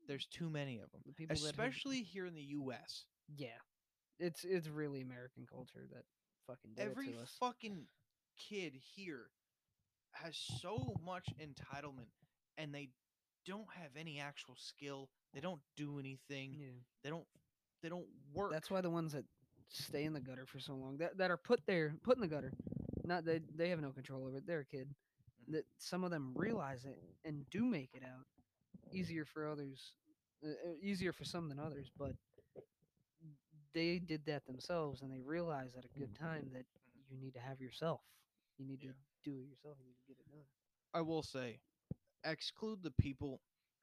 There's 0.06 0.26
too 0.26 0.50
many 0.50 0.78
of 0.80 0.90
them, 0.92 1.00
The 1.06 1.12
people 1.14 1.34
that 1.36 1.40
have- 1.42 1.50
especially 1.50 2.02
here 2.02 2.26
in 2.26 2.34
the 2.34 2.42
U.S. 2.42 3.04
yeah, 3.28 3.58
it's 4.18 4.44
it's 4.44 4.68
really 4.68 5.00
American 5.00 5.46
culture 5.50 5.86
that 5.94 6.04
fucking 6.46 6.72
did 6.74 6.88
Every 6.90 7.08
it 7.08 7.12
to 7.16 7.22
us. 7.22 7.36
fucking 7.40 7.86
kid 8.36 8.74
here 8.94 9.30
has 10.12 10.36
so 10.60 10.94
much 11.04 11.26
entitlement, 11.40 12.10
and 12.58 12.74
they 12.74 12.90
don't 13.46 13.68
have 13.80 13.90
any 13.96 14.18
actual 14.20 14.56
skill. 14.58 15.08
They 15.32 15.40
don't 15.40 15.60
do 15.76 15.98
anything. 15.98 16.56
yeah, 16.58 16.66
They 17.04 17.10
don't. 17.10 17.26
They 17.82 17.88
don't 17.88 18.06
work. 18.34 18.50
that's 18.52 18.70
why 18.70 18.80
the 18.82 18.90
ones 18.90 19.12
that 19.12 19.24
stay 19.70 20.04
in 20.04 20.12
the 20.12 20.20
gutter 20.20 20.46
for 20.46 20.58
so 20.60 20.74
long 20.74 20.98
that 20.98 21.16
that 21.18 21.30
are 21.30 21.36
put 21.36 21.60
there, 21.66 21.94
put 22.02 22.16
in 22.16 22.20
the 22.20 22.28
gutter, 22.28 22.52
not 23.04 23.24
they 23.24 23.40
they 23.56 23.68
have 23.70 23.80
no 23.80 23.90
control 23.90 24.26
over 24.26 24.38
it. 24.38 24.46
They're 24.46 24.60
a 24.60 24.64
kid. 24.64 24.88
Mhm. 25.48 25.52
That 25.54 25.64
some 25.78 26.04
of 26.04 26.10
them 26.10 26.32
realize 26.36 26.84
it 26.84 26.98
and 27.24 27.48
do 27.50 27.64
make 27.64 27.90
it 27.94 28.02
out. 28.04 28.26
Easier 28.92 29.24
for 29.24 29.48
others, 29.48 29.94
uh, 30.44 30.48
uh, 30.50 30.74
easier 30.82 31.12
for 31.12 31.24
some 31.24 31.48
than 31.48 31.58
others, 31.58 31.90
but 31.96 32.14
they 33.72 33.98
did 33.98 34.24
that 34.26 34.44
themselves 34.46 35.02
and 35.02 35.12
they 35.12 35.20
realized 35.20 35.76
at 35.76 35.84
a 35.84 35.98
good 35.98 36.14
time 36.14 36.50
that 36.52 36.66
you 37.08 37.16
need 37.18 37.34
to 37.34 37.40
have 37.40 37.60
yourself. 37.60 38.00
You 38.58 38.66
need 38.66 38.82
Yeah. 38.82 38.90
to 38.92 38.96
do 39.24 39.38
it 39.40 39.48
yourself. 39.48 39.78
You 39.78 39.86
need 39.86 39.96
to 39.98 40.04
get 40.06 40.18
it 40.18 40.30
done. 40.30 40.46
I 40.92 41.00
will 41.02 41.22
say, 41.22 41.60
exclude 42.24 42.82
the 42.82 42.90
people 42.90 43.40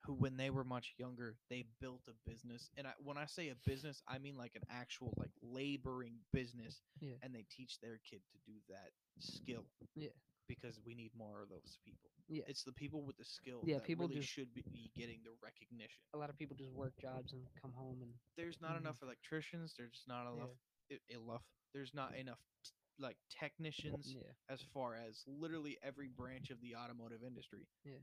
who, 0.07 0.13
when 0.13 0.37
they 0.37 0.49
were 0.49 0.63
much 0.63 0.95
younger, 0.97 1.35
they 1.49 1.65
built 1.81 2.01
a 2.07 2.29
business. 2.29 2.69
And 2.77 2.87
I, 2.87 2.91
when 3.03 3.17
I 3.17 3.25
say 3.25 3.49
a 3.49 3.55
business, 3.69 4.01
I 4.07 4.17
mean 4.17 4.37
like 4.37 4.53
an 4.55 4.63
actual 4.71 5.13
like 5.17 5.31
laboring 5.43 6.15
business. 6.33 6.81
Yeah. 7.01 7.15
And 7.21 7.35
they 7.35 7.45
teach 7.55 7.77
their 7.81 7.99
kid 8.09 8.21
to 8.31 8.37
do 8.45 8.57
that 8.69 8.91
skill. 9.19 9.65
Yeah. 9.95 10.09
Because 10.47 10.79
we 10.85 10.95
need 10.95 11.11
more 11.17 11.43
of 11.43 11.49
those 11.49 11.77
people. 11.83 12.09
Yeah. 12.29 12.43
It's 12.47 12.63
the 12.63 12.71
people 12.71 13.03
with 13.03 13.17
the 13.17 13.25
skill. 13.25 13.61
Yeah, 13.65 13.75
that 13.75 13.83
people 13.83 14.07
really 14.07 14.21
just- 14.21 14.31
should 14.31 14.53
be 14.53 14.89
getting 14.95 15.19
the 15.25 15.31
recognition. 15.43 15.99
A 16.13 16.17
lot 16.17 16.29
of 16.29 16.37
people 16.37 16.55
just 16.55 16.71
work 16.71 16.93
jobs 17.01 17.33
and 17.33 17.43
come 17.61 17.73
home 17.75 18.01
and 18.01 18.13
There's 18.37 18.61
not 18.61 18.75
Mhm. 18.75 18.81
enough 18.81 19.01
electricians. 19.03 19.73
There's 19.77 20.03
not 20.07 20.31
enough. 20.33 20.55
i- 20.89 20.99
enough. 21.09 21.43
There's 21.73 21.93
not 21.93 22.15
enough 22.15 22.39
t- 22.63 22.71
like 22.97 23.17
technicians 23.29 24.13
yeah, 24.15 24.31
as 24.47 24.61
far 24.73 24.95
as 24.95 25.21
literally 25.27 25.77
every 25.83 26.07
branch 26.07 26.49
of 26.49 26.61
the 26.61 26.75
automotive 26.77 27.23
industry. 27.23 27.67
Yeah. 27.83 27.99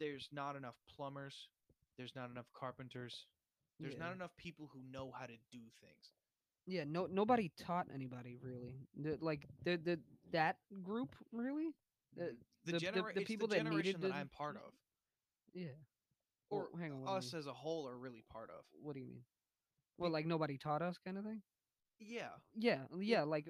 There's 0.00 0.28
not 0.32 0.56
enough 0.56 0.74
plumbers. 0.94 1.48
There's 1.98 2.14
not 2.14 2.30
enough 2.30 2.46
carpenters. 2.54 3.26
There's 3.80 3.94
yeah. 3.94 4.04
not 4.04 4.12
enough 4.14 4.30
people 4.36 4.70
who 4.72 4.80
know 4.90 5.12
how 5.18 5.26
to 5.26 5.32
do 5.52 5.58
things. 5.80 6.12
Yeah, 6.66 6.84
no, 6.86 7.06
nobody 7.06 7.52
taught 7.64 7.86
anybody 7.94 8.36
really. 8.42 8.74
The, 9.00 9.18
like 9.20 9.46
the 9.64 9.76
the 9.76 9.98
that 10.32 10.56
group 10.82 11.14
really. 11.32 11.74
The 12.16 12.22
mm, 12.24 12.36
the- 12.64 12.72
the- 12.72 12.78
genera- 12.78 13.12
the 13.14 13.20
it's 13.20 13.28
people 13.28 13.46
the 13.48 13.56
that 13.56 13.64
generation 13.64 14.00
that 14.00 14.08
to- 14.08 14.14
I'm 14.14 14.28
part 14.28 14.56
of, 14.56 14.72
Yeah. 15.54 15.68
or 16.50 16.68
Well, 16.72 16.80
hang 16.82 16.92
on. 16.92 17.00
What, 17.02 17.06
do 17.06 17.12
you 17.12 17.18
us 17.18 17.34
as 17.34 17.46
a 17.46 17.52
whole 17.52 17.86
are 17.88 17.96
really 17.96 18.22
part 18.32 18.50
of. 18.50 18.64
what 18.80 18.94
do 18.94 19.00
you 19.00 19.06
mean? 19.06 19.22
Well, 19.98 20.10
like 20.10 20.26
nobody 20.26 20.58
taught 20.58 20.82
us, 20.82 20.96
kind 21.04 21.16
of 21.18 21.24
thing. 21.24 21.42
Yeah, 21.98 22.28
Yeah, 22.54 22.80
yeah. 22.98 23.22
Like, 23.22 23.48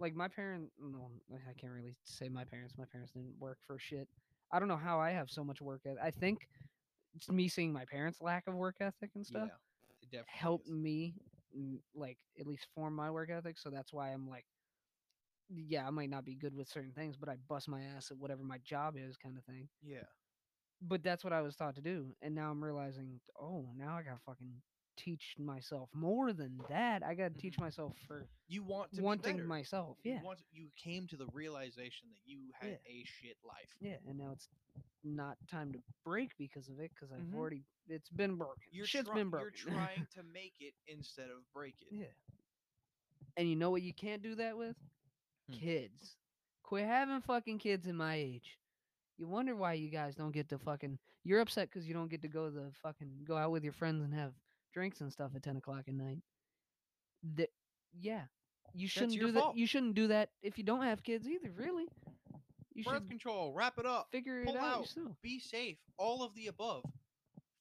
like 0.00 0.14
my 0.14 0.28
parents. 0.28 0.72
No, 0.80 1.10
I 1.32 1.52
can't 1.54 1.72
really 1.72 1.96
say 2.04 2.28
my 2.28 2.44
parents. 2.44 2.74
My 2.78 2.86
parents 2.86 3.12
didn't 3.12 3.38
work 3.38 3.58
for 3.66 3.78
shit. 3.78 4.08
I 4.54 4.60
don't 4.60 4.68
know 4.68 4.76
how 4.78 5.00
I 5.00 5.10
have 5.12 5.30
so 5.30 5.44
much 5.44 5.60
work. 5.60 5.82
eth- 5.86 5.98
I 6.02 6.10
think 6.12 6.48
it's 7.14 7.30
me 7.30 7.48
seeing 7.48 7.72
my 7.72 7.84
parents' 7.86 8.20
lack 8.22 8.46
of 8.48 8.54
work 8.54 8.76
ethic 8.80 9.10
and 9.16 9.26
stuff. 9.26 9.50
yeah, 10.12 10.22
helped 10.26 10.66
is. 10.68 10.72
me 10.72 11.14
mm, 11.56 11.78
like 11.94 12.18
at 12.40 12.46
least 12.46 12.66
form 12.74 12.94
my 12.94 13.10
work 13.10 13.30
ethic 13.30 13.58
so 13.58 13.70
that's 13.70 13.92
why 13.92 14.10
i'm 14.12 14.28
like 14.28 14.46
yeah 15.48 15.86
i 15.86 15.90
might 15.90 16.10
not 16.10 16.24
be 16.24 16.34
good 16.34 16.54
with 16.54 16.68
certain 16.68 16.92
things 16.92 17.16
but 17.16 17.28
i 17.28 17.36
bust 17.48 17.68
my 17.68 17.82
ass 17.82 18.10
at 18.10 18.18
whatever 18.18 18.42
my 18.42 18.58
job 18.58 18.96
is 18.96 19.16
kind 19.16 19.36
of 19.38 19.44
thing 19.44 19.68
Yeah, 19.82 20.06
but 20.80 21.02
that's 21.02 21.24
what 21.24 21.32
i 21.32 21.40
was 21.42 21.56
taught 21.56 21.74
to 21.76 21.82
do 21.82 22.14
and 22.22 22.34
now 22.34 22.50
i'm 22.50 22.62
realizing 22.62 23.20
oh 23.40 23.68
now 23.76 23.96
i 23.96 24.02
gotta 24.02 24.20
fucking 24.26 24.62
teach 24.96 25.34
myself 25.38 25.88
more 25.94 26.32
than 26.32 26.58
that 26.68 27.02
i 27.02 27.14
gotta 27.14 27.34
teach 27.34 27.56
Mhm. 27.56 27.60
myself 27.62 27.96
for 28.06 28.26
you 28.48 28.62
want 28.62 28.92
to 28.94 29.02
wanting 29.02 29.32
be 29.36 29.38
better. 29.38 29.48
myself 29.48 29.98
You 30.04 30.12
yeah 30.12 30.22
want 30.22 30.40
you 30.52 30.68
came 30.76 31.06
to 31.08 31.16
the 31.16 31.26
realization 31.32 32.08
that 32.12 32.20
you 32.24 32.50
had 32.60 32.70
Yeah. 32.70 32.92
a 32.92 33.04
shit 33.04 33.36
life. 33.44 33.76
yeah 33.80 33.96
and 34.06 34.18
now 34.18 34.30
it's 34.32 34.48
not 35.02 35.36
time 35.48 35.72
to 35.72 35.82
break 36.04 36.36
because 36.38 36.68
of 36.68 36.78
it 36.80 36.90
because 36.94 37.10
i've 37.12 37.20
Mhm. 37.20 37.34
already 37.34 37.64
it's 37.88 38.08
been 38.10 38.36
broken 38.36 38.62
You're 38.70 38.86
shit's 38.86 39.06
try- 39.08 39.14
been 39.16 39.30
broken 39.30 39.52
You're 39.64 39.74
trying 39.74 40.06
to 40.14 40.22
make 40.32 40.54
it 40.60 40.74
instead 40.86 41.30
of 41.30 41.50
break 41.52 41.74
it. 41.82 41.88
Yeah. 41.92 42.12
And 43.36 43.48
you 43.48 43.56
know 43.56 43.70
what 43.70 43.82
you 43.82 43.92
can't 43.92 44.22
do 44.22 44.34
that 44.36 44.56
with? 44.56 44.76
Hmm. 45.48 45.52
Kids. 45.54 46.16
Quit 46.62 46.84
having 46.86 47.20
fucking 47.20 47.58
kids 47.58 47.86
in 47.86 47.96
my 47.96 48.14
age. 48.14 48.58
You 49.18 49.26
wonder 49.28 49.54
why 49.54 49.74
you 49.74 49.90
guys 49.90 50.14
don't 50.14 50.32
get 50.32 50.48
to 50.48 50.58
fucking. 50.58 50.98
You're 51.24 51.40
upset 51.40 51.68
because 51.68 51.86
you 51.86 51.94
don't 51.94 52.08
get 52.08 52.22
to 52.22 52.28
go 52.28 52.48
to 52.48 52.50
the 52.54 52.72
fucking 52.82 53.24
go 53.24 53.36
out 53.36 53.50
with 53.50 53.64
your 53.64 53.72
friends 53.72 54.02
and 54.02 54.14
have 54.14 54.32
drinks 54.74 55.00
and 55.00 55.10
stuff 55.10 55.30
at 55.34 55.42
ten 55.42 55.56
o'clock 55.56 55.84
at 55.88 55.94
night. 55.94 56.18
That 57.36 57.50
yeah, 57.98 58.22
you 58.74 58.88
shouldn't 58.88 59.12
do 59.18 59.32
that. 59.32 59.40
fault. 59.40 59.56
You 59.56 59.66
shouldn't 59.66 59.94
do 59.94 60.08
that 60.08 60.28
if 60.42 60.58
you 60.58 60.64
don't 60.64 60.82
have 60.82 61.02
kids 61.02 61.26
either. 61.26 61.50
Really, 61.56 61.86
you 62.74 62.84
Birth 62.84 62.94
should 62.94 63.08
control. 63.08 63.52
Wrap 63.54 63.78
it 63.78 63.86
up. 63.86 64.08
figure 64.12 64.40
it 64.40 64.48
out 64.48 64.56
out. 64.56 64.80
yourself. 64.80 65.16
Be 65.22 65.38
safe. 65.38 65.78
All 65.96 66.22
of 66.22 66.34
the 66.34 66.48
above. 66.48 66.84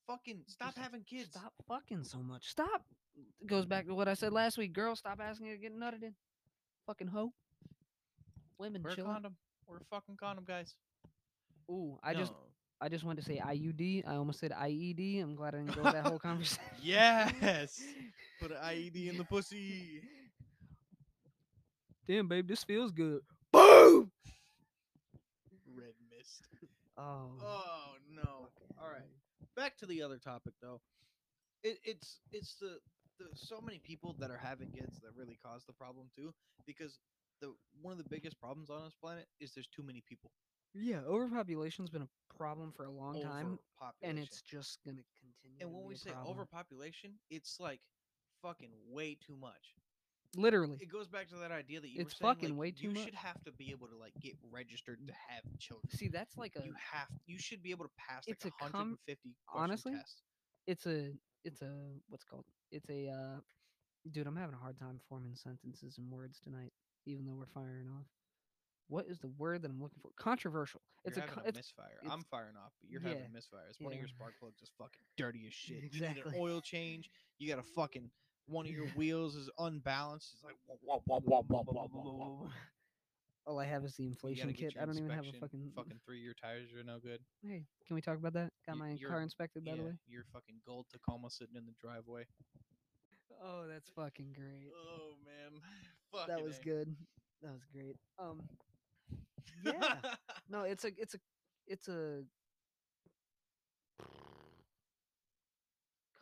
Fucking 0.08 0.42
stop 0.48 0.70
Just 0.70 0.80
having 0.80 1.04
kids. 1.04 1.30
Stop 1.30 1.54
fucking 1.68 2.04
so 2.04 2.18
much. 2.18 2.50
Stop. 2.50 2.84
Goes 3.46 3.66
back 3.66 3.86
to 3.88 3.94
what 3.94 4.08
I 4.08 4.16
said 4.16 4.34
last 4.34 4.58
week. 4.58 4.74
girls 4.74 5.00
stop 5.00 5.20
asking 5.22 5.48
you 5.48 5.54
to 5.56 5.62
get 5.62 5.78
nutted 5.78 6.04
in. 6.04 6.16
Fucking 6.88 7.08
hoe. 7.08 7.32
Women 8.58 8.84
Wear 8.84 8.94
a 8.94 8.96
condom. 8.96 9.36
Wear 9.68 9.78
a 9.80 9.96
fucking 9.96 10.18
condom, 10.18 10.44
guys. 10.46 10.76
Ooh, 11.70 11.98
I 12.04 12.14
just 12.14 12.34
No. 12.34 12.38
I 12.84 12.90
just 12.90 13.06
wanted 13.06 13.24
to 13.24 13.28
say 13.28 13.40
IUD. 13.40 14.04
I 14.06 14.16
almost 14.16 14.42
said 14.42 14.52
IED. 14.52 15.24
I'm 15.24 15.36
glad 15.36 15.56
I 15.56 15.60
didn't 15.60 15.76
go 15.76 15.84
that 15.84 16.06
whole 16.06 16.20
conversation. 16.30 16.62
Yes. 16.82 17.82
Put 18.42 18.52
an 18.52 18.58
IED 18.66 19.10
in 19.10 19.18
the 19.18 19.24
pussy. 19.24 20.02
Damn, 22.06 22.28
babe, 22.28 22.46
this 22.46 22.66
feels 22.66 22.92
good. 22.92 23.22
Boom. 23.54 24.12
Red 25.74 25.94
mist. 26.12 26.46
Oh. 26.98 27.32
Oh 27.42 27.94
no. 28.14 28.50
All 28.82 28.92
right. 28.92 29.08
Back 29.56 29.78
to 29.78 29.86
the 29.86 30.02
other 30.02 30.18
topic 30.18 30.54
though. 30.62 30.82
It, 31.64 31.78
it's 31.86 32.20
it's 32.34 32.56
the 32.60 32.80
the 33.18 33.28
so 33.34 33.62
many 33.62 33.80
people 33.80 34.14
that 34.20 34.30
are 34.30 34.42
having 34.44 34.72
kids 34.72 35.00
that 35.00 35.12
really 35.18 35.38
cause 35.42 35.64
the 35.66 35.72
problem 35.74 36.08
too 36.14 36.34
because 36.68 37.00
the 37.40 37.54
one 37.82 37.94
of 37.94 37.98
the 37.98 38.10
biggest 38.10 38.38
problems 38.42 38.70
on 38.70 38.84
this 38.84 38.94
planet 39.02 39.28
is 39.40 39.54
there's 39.54 39.68
too 39.68 39.84
many 39.84 40.04
people. 40.06 40.32
Yeah, 40.76 41.02
overpopulation's 41.08 41.90
been 41.90 42.02
a 42.02 42.10
problem 42.38 42.72
for 42.72 42.86
a 42.86 42.92
long 42.92 43.22
time, 43.22 43.60
and 44.02 44.18
it's 44.18 44.42
just 44.42 44.80
gonna 44.86 45.04
continue. 45.20 45.60
and 45.62 45.70
to 45.70 45.76
when 45.76 45.84
be 45.84 45.90
we 45.90 45.94
a 45.94 45.98
say 45.98 46.12
problem. 46.12 46.32
overpopulation, 46.32 47.12
it's 47.30 47.60
like 47.60 47.80
fucking 48.42 48.72
way 48.90 49.16
too 49.16 49.36
much. 49.36 49.76
literally, 50.36 50.78
It 50.82 50.90
goes 50.92 51.08
back 51.08 51.30
to 51.30 51.36
that 51.36 51.52
idea 51.52 51.80
that 51.80 51.90
you 51.90 52.02
It's 52.02 52.20
were 52.20 52.28
saying, 52.28 52.36
fucking 52.36 52.50
like, 52.52 52.60
way 52.60 52.72
too 52.72 52.88
You 52.88 52.94
much. 52.94 53.04
should 53.04 53.14
have 53.14 53.44
to 53.44 53.52
be 53.52 53.70
able 53.72 53.88
to 53.88 53.96
like 53.96 54.14
get 54.20 54.34
registered 54.52 54.98
to 55.06 55.14
have 55.14 55.44
children. 55.60 55.90
see, 55.92 56.08
that's 56.08 56.38
like 56.38 56.56
a 56.56 56.66
you 56.66 56.74
have 56.92 57.08
you 57.28 57.38
should 57.38 57.62
be 57.62 57.70
able 57.72 57.86
to 57.86 57.92
pass 57.98 58.28
like 58.28 58.36
It's 58.38 58.46
a 58.46 58.52
com- 58.52 58.98
150 58.98 59.36
question 59.46 59.64
honestly, 59.64 59.92
test. 59.94 60.24
it's 60.66 60.86
a 60.88 61.12
it's 61.44 61.62
a 61.62 61.72
what's 62.10 62.24
it 62.24 62.30
called 62.30 62.46
it's 62.72 62.90
a 62.90 63.10
uh 63.10 63.40
dude 64.12 64.26
i'm 64.28 64.36
having 64.36 64.56
a 64.56 64.58
hard 64.58 64.78
time 64.80 65.00
forming 65.10 65.36
sentences 65.36 65.98
and 65.98 66.10
words 66.10 66.40
tonight 66.40 66.72
even 67.06 67.26
though 67.26 67.36
we're 67.36 67.46
firing 67.54 67.88
off 67.90 68.08
what 68.88 69.06
is 69.08 69.20
the 69.20 69.28
word 69.38 69.62
that 69.62 69.72
i'm 69.72 69.82
looking 69.82 70.00
for 70.02 70.10
controversial 70.18 70.82
it's 71.06 71.18
you're 71.18 71.26
a 71.26 71.30
having 71.30 71.44
a 71.46 71.48
it's 71.50 71.58
misfire. 71.58 71.98
it's- 72.02 72.10
I'm 72.14 72.24
firing 72.32 72.56
off, 72.56 72.72
but 72.82 72.90
you're 72.90 73.02
yeah, 73.02 73.10
having 73.10 73.26
a 73.26 73.30
misfire. 73.34 73.66
It's 73.70 73.78
one 73.82 73.92
of 73.92 74.00
your 74.00 74.08
spark 74.08 74.36
plugs 74.40 74.62
is 74.62 74.72
fucking 74.78 75.02
dirty 75.18 75.44
as 75.48 75.54
shit. 75.64 75.76
You 75.76 75.82
need 75.84 75.96
Exactly. 76.12 76.34
an 76.34 76.40
oil 76.40 76.62
change. 76.62 77.10
You 77.40 77.50
got 77.50 77.60
a 77.60 77.68
fucking 77.76 78.10
one 78.46 78.66
of 78.66 78.72
your 78.72 78.88
wheels 78.96 79.36
is 79.36 79.50
unbalanced. 79.60 80.30
It's 80.34 80.44
like 80.46 80.56
all 83.46 83.60
i 83.60 83.66
have 83.66 83.84
is 83.84 83.96
the 83.98 84.06
inflation 84.06 84.54
kit 84.54 84.74
i 84.82 84.86
don't 84.86 84.98
even 84.98 85.10
have 85.10 85.26
a 85.26 85.34
fucking 85.40 85.72
fucking 85.76 86.00
three 86.06 86.20
year 86.20 86.34
tires 86.42 86.70
are 86.74 86.84
no 86.84 86.98
good. 87.00 87.20
hey 87.46 87.66
can 87.86 87.96
we 87.96 88.02
talk 88.02 88.18
about 88.18 88.34
that 88.34 88.52
got 88.66 88.78
my 88.78 88.92
you're- 88.92 89.12
car 89.12 89.22
inspected 89.22 89.66
by 89.66 89.72
yeah, 89.72 89.78
the 89.78 89.84
way 89.84 89.92
your 90.08 90.24
fucking 90.32 90.56
gold 90.66 90.86
Tacoma 90.92 91.30
sitting 91.30 91.56
in 91.58 91.66
the 91.66 91.74
driveway. 91.82 92.26
oh 93.44 93.66
that's 93.68 93.90
fucking 93.90 94.32
great 94.34 94.72
Oh 94.74 95.16
man, 95.26 95.60
that 96.28 96.42
was 96.42 96.58
A. 96.60 96.64
good 96.64 96.96
that 97.42 97.52
was 97.52 97.64
great 97.74 97.98
um 98.18 98.42
yeah. 99.64 99.96
No 100.50 100.64
it's 100.64 100.84
a 100.86 100.92
it's 100.98 101.16
a 101.16 101.20
it's 101.68 101.88
a 101.88 102.24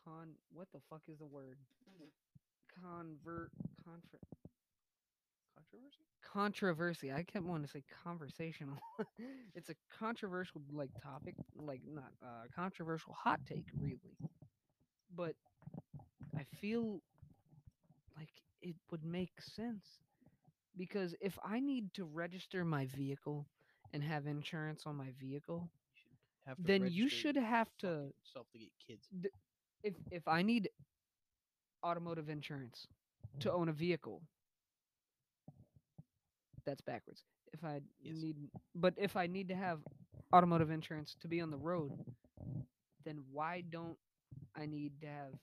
con 0.06 0.30
what 0.54 0.68
the 0.74 0.80
fuck 0.90 1.02
is 1.10 1.18
the 1.20 1.26
word? 1.26 1.58
Convert 2.82 3.52
confer 3.84 4.20
Controversy? 5.56 6.06
controversy 6.34 7.12
i 7.12 7.24
kept 7.24 7.46
wanting 7.46 7.66
to 7.66 7.72
say 7.72 7.84
conversational. 8.04 8.78
It's 9.56 9.70
a 9.70 9.76
controversial 10.00 10.62
like 10.72 10.90
topic 11.04 11.36
like 11.56 11.82
not 11.86 12.12
uh 12.24 12.48
controversial 12.56 13.14
hot 13.14 13.40
take 13.48 13.66
really. 13.80 14.16
But 15.16 15.36
i 16.38 16.44
feel 16.62 17.02
like 18.18 18.30
it 18.62 18.76
would 18.92 19.04
make 19.04 19.32
sense 19.42 19.86
because 20.78 21.16
if 21.22 21.38
i 21.44 21.60
need 21.60 21.94
to 21.94 22.06
register 22.06 22.64
my 22.66 22.86
vehicle 22.88 23.48
and 23.94 24.04
have 24.04 24.28
insurance 24.28 24.84
on 24.86 24.96
my 24.96 25.12
vehicle, 25.20 25.70
Have 26.46 26.62
to 26.64 26.68
then 26.68 26.86
you 26.88 27.10
should 27.10 27.36
have 27.36 27.70
to 27.80 28.14
yourself 28.24 28.48
to 28.52 28.60
get 28.60 28.72
kids. 28.86 29.08
if 29.84 29.96
if 30.12 30.28
I 30.28 30.42
need 30.42 30.70
automotive 31.84 32.30
insurance 32.30 32.88
to 33.40 33.52
own 33.52 33.70
a 33.70 33.74
vehicle, 33.74 34.22
that's 36.66 36.82
backwards. 36.82 37.24
If 37.54 37.64
I 37.64 37.82
Yes. 38.02 38.16
need, 38.22 38.36
but 38.76 38.94
if 38.98 39.16
I 39.16 39.28
need 39.28 39.50
to 39.50 39.56
have 39.56 39.80
automotive 40.34 40.70
insurance 40.72 41.16
to 41.22 41.28
be 41.28 41.42
on 41.42 41.52
the 41.52 41.58
road, 41.58 41.92
then 43.06 43.24
why 43.32 43.62
don't 43.70 43.98
I 44.56 44.66
need 44.66 45.02
to 45.02 45.08
have 45.08 45.34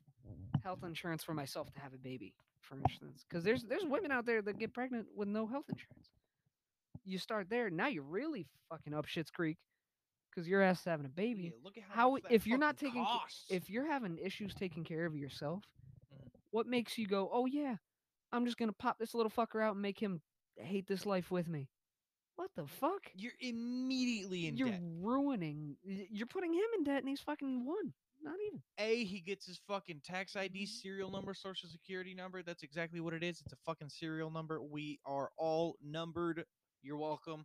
health 0.63 0.81
insurance 0.85 1.23
for 1.25 1.35
myself 1.35 1.73
to 1.75 1.81
have 1.81 1.95
a 1.95 1.99
baby, 1.99 2.35
for 2.69 2.77
instance? 2.77 3.25
Because 3.29 3.45
there's 3.45 3.65
there's 3.65 3.85
women 3.85 4.11
out 4.13 4.27
there 4.27 4.43
that 4.43 4.59
get 4.59 4.73
pregnant 4.75 5.07
with 5.17 5.29
no 5.29 5.47
health 5.47 5.65
insurance. 5.69 6.11
You 7.05 7.19
start 7.19 7.49
there, 7.49 7.71
now 7.71 7.87
you're 7.89 8.03
really 8.03 8.47
fucking 8.69 8.93
up 8.93 9.07
shit's 9.07 9.31
creek, 9.31 9.57
because 10.31 10.47
your 10.47 10.61
ass 10.63 10.81
is 10.81 10.85
having 10.85 11.07
a 11.07 11.11
baby 11.11 11.45
Yeah, 11.45 11.51
look 11.65 11.79
at 11.79 11.85
how, 11.89 12.11
how 12.13 12.19
if 12.31 12.47
you're 12.47 12.59
not 12.59 12.77
taking 12.77 13.03
costs. 13.05 13.47
if 13.51 13.71
you're 13.71 13.87
having 13.91 14.19
issues 14.19 14.55
taking 14.55 14.85
care 14.85 15.07
of 15.07 15.17
yourself 15.17 15.65
Mhm. 16.13 16.29
what 16.51 16.67
makes 16.67 16.99
you 16.99 17.07
go 17.07 17.31
oh 17.33 17.47
yeah 17.47 17.77
i'm 18.33 18.45
just 18.45 18.57
gonna 18.59 18.73
pop 18.75 18.99
this 18.99 19.15
little 19.15 19.31
fucker 19.31 19.63
out 19.63 19.73
and 19.75 19.83
make 19.83 19.99
him 19.99 20.21
hate 20.57 20.87
this 20.87 21.07
life 21.07 21.31
with 21.31 21.49
me 21.49 21.69
what 22.37 22.51
the 22.57 22.67
fuck 22.67 23.11
you're 23.15 23.33
immediately 23.41 24.47
in 24.47 24.57
you're 24.57 24.69
debt. 24.71 24.81
ruining 25.01 25.77
you're 25.85 26.27
putting 26.27 26.53
him 26.53 26.65
in 26.77 26.85
debt 26.85 26.99
and 27.01 27.09
he's 27.09 27.21
fucking 27.21 27.65
one 27.65 27.93
not 28.23 28.35
even 28.47 28.61
A, 28.79 29.05
he 29.05 29.21
gets 29.21 29.47
his 29.47 29.61
fucking 29.69 30.01
tax 30.05 30.37
ID, 30.37 30.63
Mm-hmm. 30.63 30.65
serial 30.67 31.11
number, 31.11 31.35
social 31.35 31.69
security 31.69 32.15
number. 32.15 32.43
That's 32.43 32.63
exactly 32.63 33.01
what 33.01 33.15
it 33.15 33.23
is. 33.23 33.41
It's 33.45 33.53
a 33.53 33.57
fucking 33.67 33.89
serial 33.89 34.31
number. 34.31 34.61
We 34.63 34.99
are 35.07 35.31
all 35.37 35.77
numbered. 35.85 36.45
You're 36.83 36.97
welcome. 36.99 37.45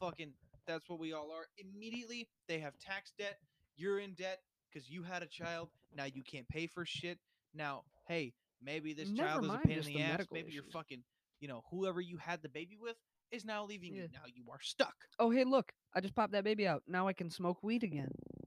fucking, 0.00 0.32
that's 0.66 0.88
what 0.88 0.98
we 0.98 1.12
all 1.12 1.30
are. 1.32 1.46
Immediately, 1.58 2.28
they 2.48 2.58
have 2.58 2.78
tax 2.78 3.12
debt. 3.18 3.38
You're 3.76 4.00
in 4.00 4.14
debt 4.14 4.40
because 4.72 4.88
you 4.90 5.02
had 5.02 5.22
a 5.22 5.26
child. 5.26 5.68
Now 5.94 6.04
you 6.04 6.22
can't 6.22 6.48
pay 6.48 6.66
for 6.66 6.84
shit. 6.84 7.18
Now, 7.54 7.82
hey, 8.08 8.32
maybe 8.62 8.92
this 8.94 9.08
Never 9.08 9.28
child 9.28 9.44
is 9.44 9.50
a 9.50 9.58
pain 9.66 9.78
in 9.78 9.84
the, 9.84 9.94
the 9.94 10.02
ass. 10.02 10.26
Maybe 10.32 10.52
you're 10.52 10.64
fucking, 10.72 11.02
you 11.40 11.48
know, 11.48 11.62
whoever 11.70 12.00
you 12.00 12.16
had 12.16 12.40
the 12.42 12.48
baby 12.48 12.76
with 12.80 12.96
is 13.30 13.44
now 13.44 13.64
leaving 13.64 13.94
Yeah. 13.94 14.02
you. 14.02 14.08
Now 14.12 14.20
you 14.26 14.44
are 14.50 14.58
stuck. 14.60 14.94
oh 15.18 15.30
hey 15.30 15.44
look 15.44 15.72
i 15.94 16.00
just 16.00 16.14
popped 16.14 16.32
that 16.32 16.44
baby 16.44 16.66
out 16.66 16.82
now 16.86 17.06
i 17.08 17.12
can 17.14 17.30
smoke 17.30 17.62
weed 17.62 17.82
again 17.82 18.08
now 18.08 18.08
you're 18.08 18.08
gonna 18.38 18.41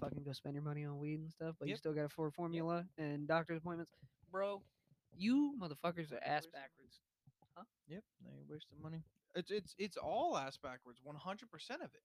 fucking 0.00 0.22
go 0.24 0.32
spend 0.32 0.54
your 0.54 0.64
money 0.64 0.84
on 0.84 0.98
weed 0.98 1.20
and 1.20 1.30
stuff 1.30 1.54
but 1.58 1.66
you 1.68 1.72
Yep. 1.72 1.78
still 1.78 1.92
gotta 1.92 2.06
afford 2.06 2.32
formula 2.34 2.86
and 2.98 3.28
doctor's 3.28 3.58
appointments 3.58 3.92
bro 4.30 4.62
you 5.16 5.54
motherfuckers 5.60 6.12
are 6.12 6.22
ass 6.24 6.46
backwards 6.46 7.00
Yep, 7.88 8.04
now 8.22 8.30
you're 8.36 8.46
wasting 8.48 8.80
money. 8.80 9.02
It's 9.34 9.50
it's 9.50 9.74
it's 9.76 9.96
all 9.96 10.38
ass 10.38 10.56
backwards, 10.56 11.00
one 11.02 11.16
hundred 11.16 11.50
percent 11.50 11.82
of 11.82 11.92
it. 11.94 12.02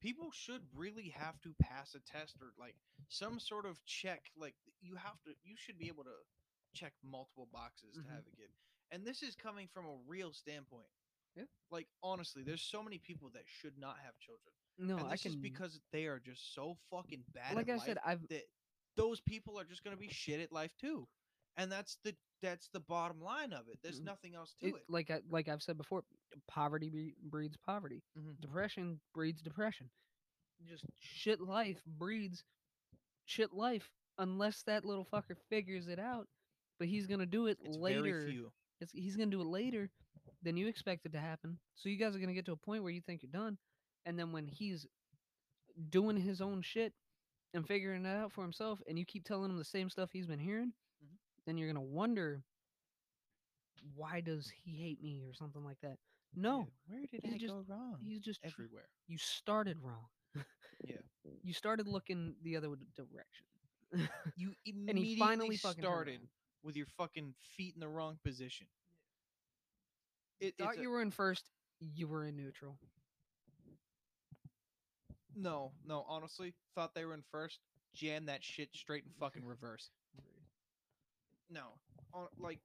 People 0.00 0.30
should 0.32 0.62
really 0.74 1.08
have 1.10 1.40
to 1.42 1.52
pass 1.60 1.94
a 1.94 2.00
test 2.00 2.36
or 2.40 2.52
like 2.58 2.76
some 3.08 3.38
sort 3.38 3.66
of 3.66 3.84
check. 3.84 4.30
Like 4.36 4.54
you 4.80 4.94
have 4.94 5.20
to, 5.24 5.30
you 5.44 5.56
should 5.56 5.76
be 5.78 5.88
able 5.88 6.04
to 6.04 6.16
check 6.72 6.94
multiple 7.02 7.48
boxes 7.52 7.96
Mhm. 7.98 8.04
to 8.04 8.10
have 8.12 8.26
a 8.26 8.36
kid. 8.36 8.48
And 8.92 9.04
this 9.04 9.22
is 9.22 9.34
coming 9.34 9.68
from 9.68 9.84
a 9.86 9.96
real 10.06 10.32
standpoint. 10.32 10.88
Yeah. 11.34 11.44
Like 11.70 11.88
honestly, 12.02 12.42
there's 12.44 12.62
so 12.62 12.82
many 12.82 12.98
people 12.98 13.28
that 13.30 13.46
should 13.46 13.76
not 13.76 13.98
have 13.98 14.16
children, 14.18 14.54
no 14.80 14.96
and 14.96 15.06
i 15.06 15.10
this 15.12 15.22
can 15.22 15.30
is 15.32 15.36
because 15.36 15.78
they 15.92 16.06
are 16.06 16.18
just 16.18 16.54
so 16.54 16.76
fucking 16.90 17.22
bad. 17.34 17.54
like 17.54 17.68
at 17.68 17.80
i 17.80 17.84
said 17.84 17.98
i've 18.04 18.26
that 18.28 18.42
those 18.96 19.20
people 19.20 19.58
are 19.58 19.64
just 19.64 19.84
gonna 19.84 19.96
be 19.96 20.08
shit 20.08 20.40
at 20.40 20.50
life 20.52 20.72
too. 20.80 21.06
And 21.56 21.70
that's 21.70 21.96
the 22.04 22.14
that's 22.42 22.68
the 22.72 22.80
bottom 22.80 23.20
line 23.20 23.52
of 23.52 23.68
it. 23.68 23.78
There's 23.82 24.00
Mm. 24.00 24.04
nothing 24.04 24.34
else 24.34 24.54
to 24.60 24.66
it, 24.68 24.74
it. 24.74 24.82
like 24.88 25.10
I, 25.10 25.20
like 25.28 25.48
I've 25.48 25.62
said 25.62 25.76
before, 25.76 26.04
poverty 26.48 26.88
bre- 26.90 27.28
breeds 27.28 27.56
poverty. 27.56 28.02
Mhm. 28.18 28.40
Depression 28.40 29.00
breeds 29.14 29.42
depression. 29.42 29.90
Just 30.66 30.84
shit 30.98 31.40
life 31.40 31.82
breeds 31.86 32.44
shit 33.26 33.52
life 33.52 33.90
unless 34.18 34.62
that 34.64 34.84
little 34.84 35.04
fucker 35.04 35.36
figures 35.48 35.88
it 35.88 35.98
out. 35.98 36.28
But 36.78 36.88
he's 36.88 37.06
gonna 37.06 37.26
do 37.26 37.46
it 37.46 37.58
It's 37.62 37.76
later. 37.76 38.02
very 38.02 38.30
few. 38.32 38.52
It's, 38.80 38.92
he's 38.92 39.16
gonna 39.16 39.30
do 39.30 39.40
it 39.40 39.46
later 39.46 39.90
than 40.42 40.56
you 40.56 40.66
expect 40.66 41.04
it 41.06 41.12
to 41.12 41.20
happen. 41.20 41.58
So 41.74 41.88
you 41.88 41.96
guys 41.96 42.14
are 42.16 42.20
gonna 42.20 42.34
get 42.34 42.46
to 42.46 42.52
a 42.52 42.56
point 42.56 42.82
where 42.82 42.92
you 42.92 43.00
think 43.02 43.22
you're 43.22 43.32
done, 43.32 43.58
and 44.06 44.18
then 44.18 44.32
when 44.32 44.46
he's 44.46 44.86
doing 45.90 46.16
his 46.16 46.40
own 46.40 46.62
shit 46.62 46.92
and 47.54 47.66
figuring 47.66 48.04
it 48.04 48.16
out 48.16 48.32
for 48.32 48.42
himself, 48.42 48.80
and 48.86 48.98
you 48.98 49.04
keep 49.04 49.24
telling 49.24 49.50
him 49.50 49.56
the 49.58 49.64
same 49.64 49.88
stuff 49.90 50.10
he's 50.12 50.26
been 50.26 50.38
hearing, 50.38 50.72
Mhm. 51.04 51.18
then 51.46 51.56
you're 51.58 51.68
gonna 51.68 51.80
wonder 51.84 52.44
why 53.94 54.20
does 54.20 54.50
he 54.50 54.76
hate 54.76 55.02
me 55.02 55.22
or 55.22 55.32
something 55.34 55.64
like 55.64 55.80
that. 55.80 55.98
No, 56.34 56.60
Yeah, 56.86 56.94
Where 56.94 57.06
did 57.06 57.24
he 57.24 57.34
I 57.34 57.38
just- 57.38 57.52
go 57.52 57.60
wrong? 57.62 57.98
he's 58.02 58.20
just 58.20 58.40
everywhere. 58.44 58.88
you 59.06 59.18
started 59.18 59.78
wrong. 59.80 60.08
Yeah. 60.84 61.00
You 61.42 61.52
started 61.54 61.86
looking 61.88 62.36
the 62.42 62.56
other 62.56 62.74
direction. 62.94 63.46
You 64.36 64.54
and 64.66 64.88
immediately 64.90 65.04
he 65.04 65.18
finally 65.18 65.56
started 65.56 66.28
with 66.62 66.76
your 66.76 66.86
fucking 66.86 67.34
feet 67.56 67.74
in 67.74 67.80
the 67.80 67.88
wrong 67.88 68.18
position. 68.18 68.68
It, 70.38 70.56
Thought 70.56 70.76
a- 70.78 70.80
you 70.82 70.90
were 70.90 71.02
in 71.02 71.10
first, 71.10 71.50
you 71.80 72.06
were 72.08 72.24
in 72.24 72.36
neutral. 72.36 72.78
No, 75.36 75.72
no. 75.86 76.04
Honestly, 76.08 76.54
thought 76.74 76.94
they 76.94 77.04
were 77.04 77.14
in 77.14 77.22
first. 77.30 77.58
Jam 77.94 78.26
that 78.26 78.44
shit 78.44 78.68
straight 78.74 79.04
in 79.04 79.10
fucking 79.18 79.44
reverse. 79.46 79.90
No, 81.50 81.62
on 82.14 82.28
like, 82.38 82.60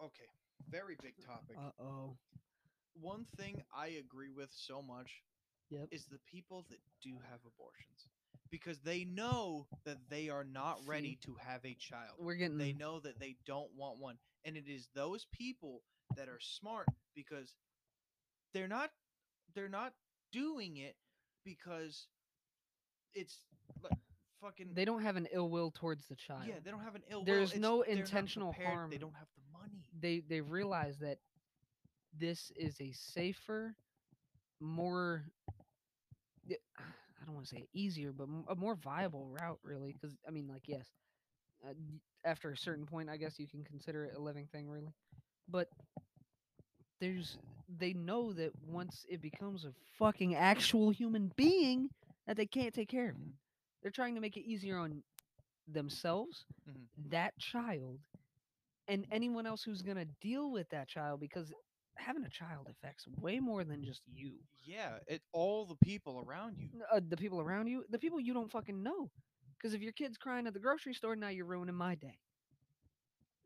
okay, 0.00 0.28
very 0.70 0.96
big 1.02 1.14
topic. 1.26 1.56
Uh 1.58 1.82
oh. 1.82 2.16
One 3.00 3.26
thing 3.36 3.62
I 3.76 3.88
agree 3.88 4.30
with 4.34 4.50
so 4.52 4.82
much 4.82 5.22
Yep. 5.70 5.88
is 5.90 6.06
the 6.06 6.18
people 6.26 6.64
that 6.70 6.78
do 7.02 7.10
have 7.30 7.40
abortions 7.46 8.06
because 8.50 8.78
they 8.80 9.04
know 9.04 9.66
that 9.84 9.98
they 10.08 10.30
are 10.30 10.44
not 10.44 10.78
ready 10.86 11.18
to 11.26 11.36
have 11.44 11.62
a 11.66 11.74
child. 11.74 12.14
We're 12.18 12.36
getting 12.36 12.56
They 12.56 12.72
know 12.72 13.00
that 13.00 13.20
they 13.20 13.36
don't 13.46 13.68
want 13.76 13.98
one. 13.98 14.16
And 14.46 14.56
it 14.56 14.64
is 14.66 14.88
those 14.94 15.26
people 15.30 15.82
that 16.16 16.26
are 16.28 16.40
smart 16.40 16.86
because 17.14 17.54
they're 18.54 18.66
not 18.68 18.90
they're 19.54 19.68
not 19.68 19.92
doing 20.32 20.78
it 20.78 20.96
because 21.48 22.06
it's 23.14 23.40
like 23.82 23.92
fucking 24.40 24.68
they 24.74 24.84
don't 24.84 25.02
have 25.02 25.16
an 25.16 25.26
ill 25.32 25.48
will 25.48 25.70
towards 25.70 26.06
the 26.06 26.14
child. 26.14 26.42
yeah, 26.46 26.54
they 26.64 26.70
don't 26.70 26.80
have 26.82 26.94
an 26.94 27.02
ill 27.10 27.20
will. 27.20 27.24
There's 27.26 27.50
it's- 27.50 27.62
no 27.62 27.82
intentional 27.82 28.52
harm. 28.52 28.90
They 28.90 28.98
don't 28.98 29.14
have 29.14 29.28
the 29.36 29.58
money. 29.58 29.82
They 29.98 30.20
they 30.20 30.40
realize 30.40 30.98
that 30.98 31.18
this 32.18 32.52
is 32.56 32.80
a 32.80 32.92
safer, 32.92 33.76
more. 34.60 35.24
I 36.50 37.24
don't 37.24 37.34
want 37.34 37.46
to 37.46 37.54
say 37.54 37.68
easier, 37.72 38.12
but 38.12 38.28
a 38.48 38.54
more 38.54 38.74
viable 38.74 39.28
route, 39.28 39.58
really. 39.62 39.92
Because 39.92 40.16
I 40.26 40.30
mean, 40.30 40.46
like, 40.48 40.62
yes, 40.66 40.86
uh, 41.68 41.72
after 42.24 42.50
a 42.50 42.56
certain 42.56 42.86
point, 42.86 43.10
I 43.10 43.16
guess 43.16 43.38
you 43.38 43.46
can 43.48 43.64
consider 43.64 44.04
it 44.04 44.14
a 44.16 44.20
living 44.20 44.46
thing, 44.52 44.68
really. 44.68 44.94
But 45.48 45.68
there's 47.00 47.38
they 47.68 47.92
know 47.92 48.32
that 48.32 48.52
once 48.66 49.04
it 49.08 49.20
becomes 49.20 49.64
a 49.64 49.72
fucking 49.98 50.34
actual 50.34 50.90
human 50.90 51.32
being, 51.36 51.90
that 52.26 52.36
they 52.36 52.46
can't 52.46 52.74
take 52.74 52.88
care 52.88 53.10
of 53.10 53.16
it. 53.16 53.28
Mhm. 53.28 53.32
They're 53.82 53.90
trying 53.90 54.14
to 54.14 54.20
make 54.20 54.36
it 54.36 54.42
easier 54.44 54.78
on 54.78 55.02
themselves, 55.66 56.46
Mhm. 56.68 56.88
that 57.10 57.38
child, 57.38 58.00
and 58.88 59.06
anyone 59.10 59.46
else 59.46 59.62
who's 59.62 59.82
gonna 59.82 60.06
deal 60.06 60.50
with 60.50 60.68
that 60.70 60.88
child 60.88 61.20
because 61.20 61.52
having 61.96 62.24
a 62.24 62.30
child 62.30 62.68
affects 62.68 63.06
way 63.08 63.38
more 63.40 63.64
than 63.64 63.84
just 63.84 64.02
you. 64.06 64.38
Yeah, 64.64 64.98
it 65.06 65.22
all 65.32 65.66
the 65.66 65.76
people 65.76 66.20
around 66.20 66.58
you. 66.58 66.70
Uh, 66.90 67.00
the 67.06 67.16
people 67.16 67.40
around 67.40 67.66
you, 67.66 67.84
the 67.90 67.98
people 67.98 68.20
you 68.20 68.32
don't 68.32 68.50
fucking 68.50 68.82
know. 68.82 69.10
Because 69.56 69.74
if 69.74 69.82
your 69.82 69.92
kid's 69.92 70.16
crying 70.16 70.46
at 70.46 70.54
the 70.54 70.60
grocery 70.60 70.94
store, 70.94 71.16
now 71.16 71.28
you're 71.28 71.44
ruining 71.44 71.74
my 71.74 71.96
day. 71.96 72.18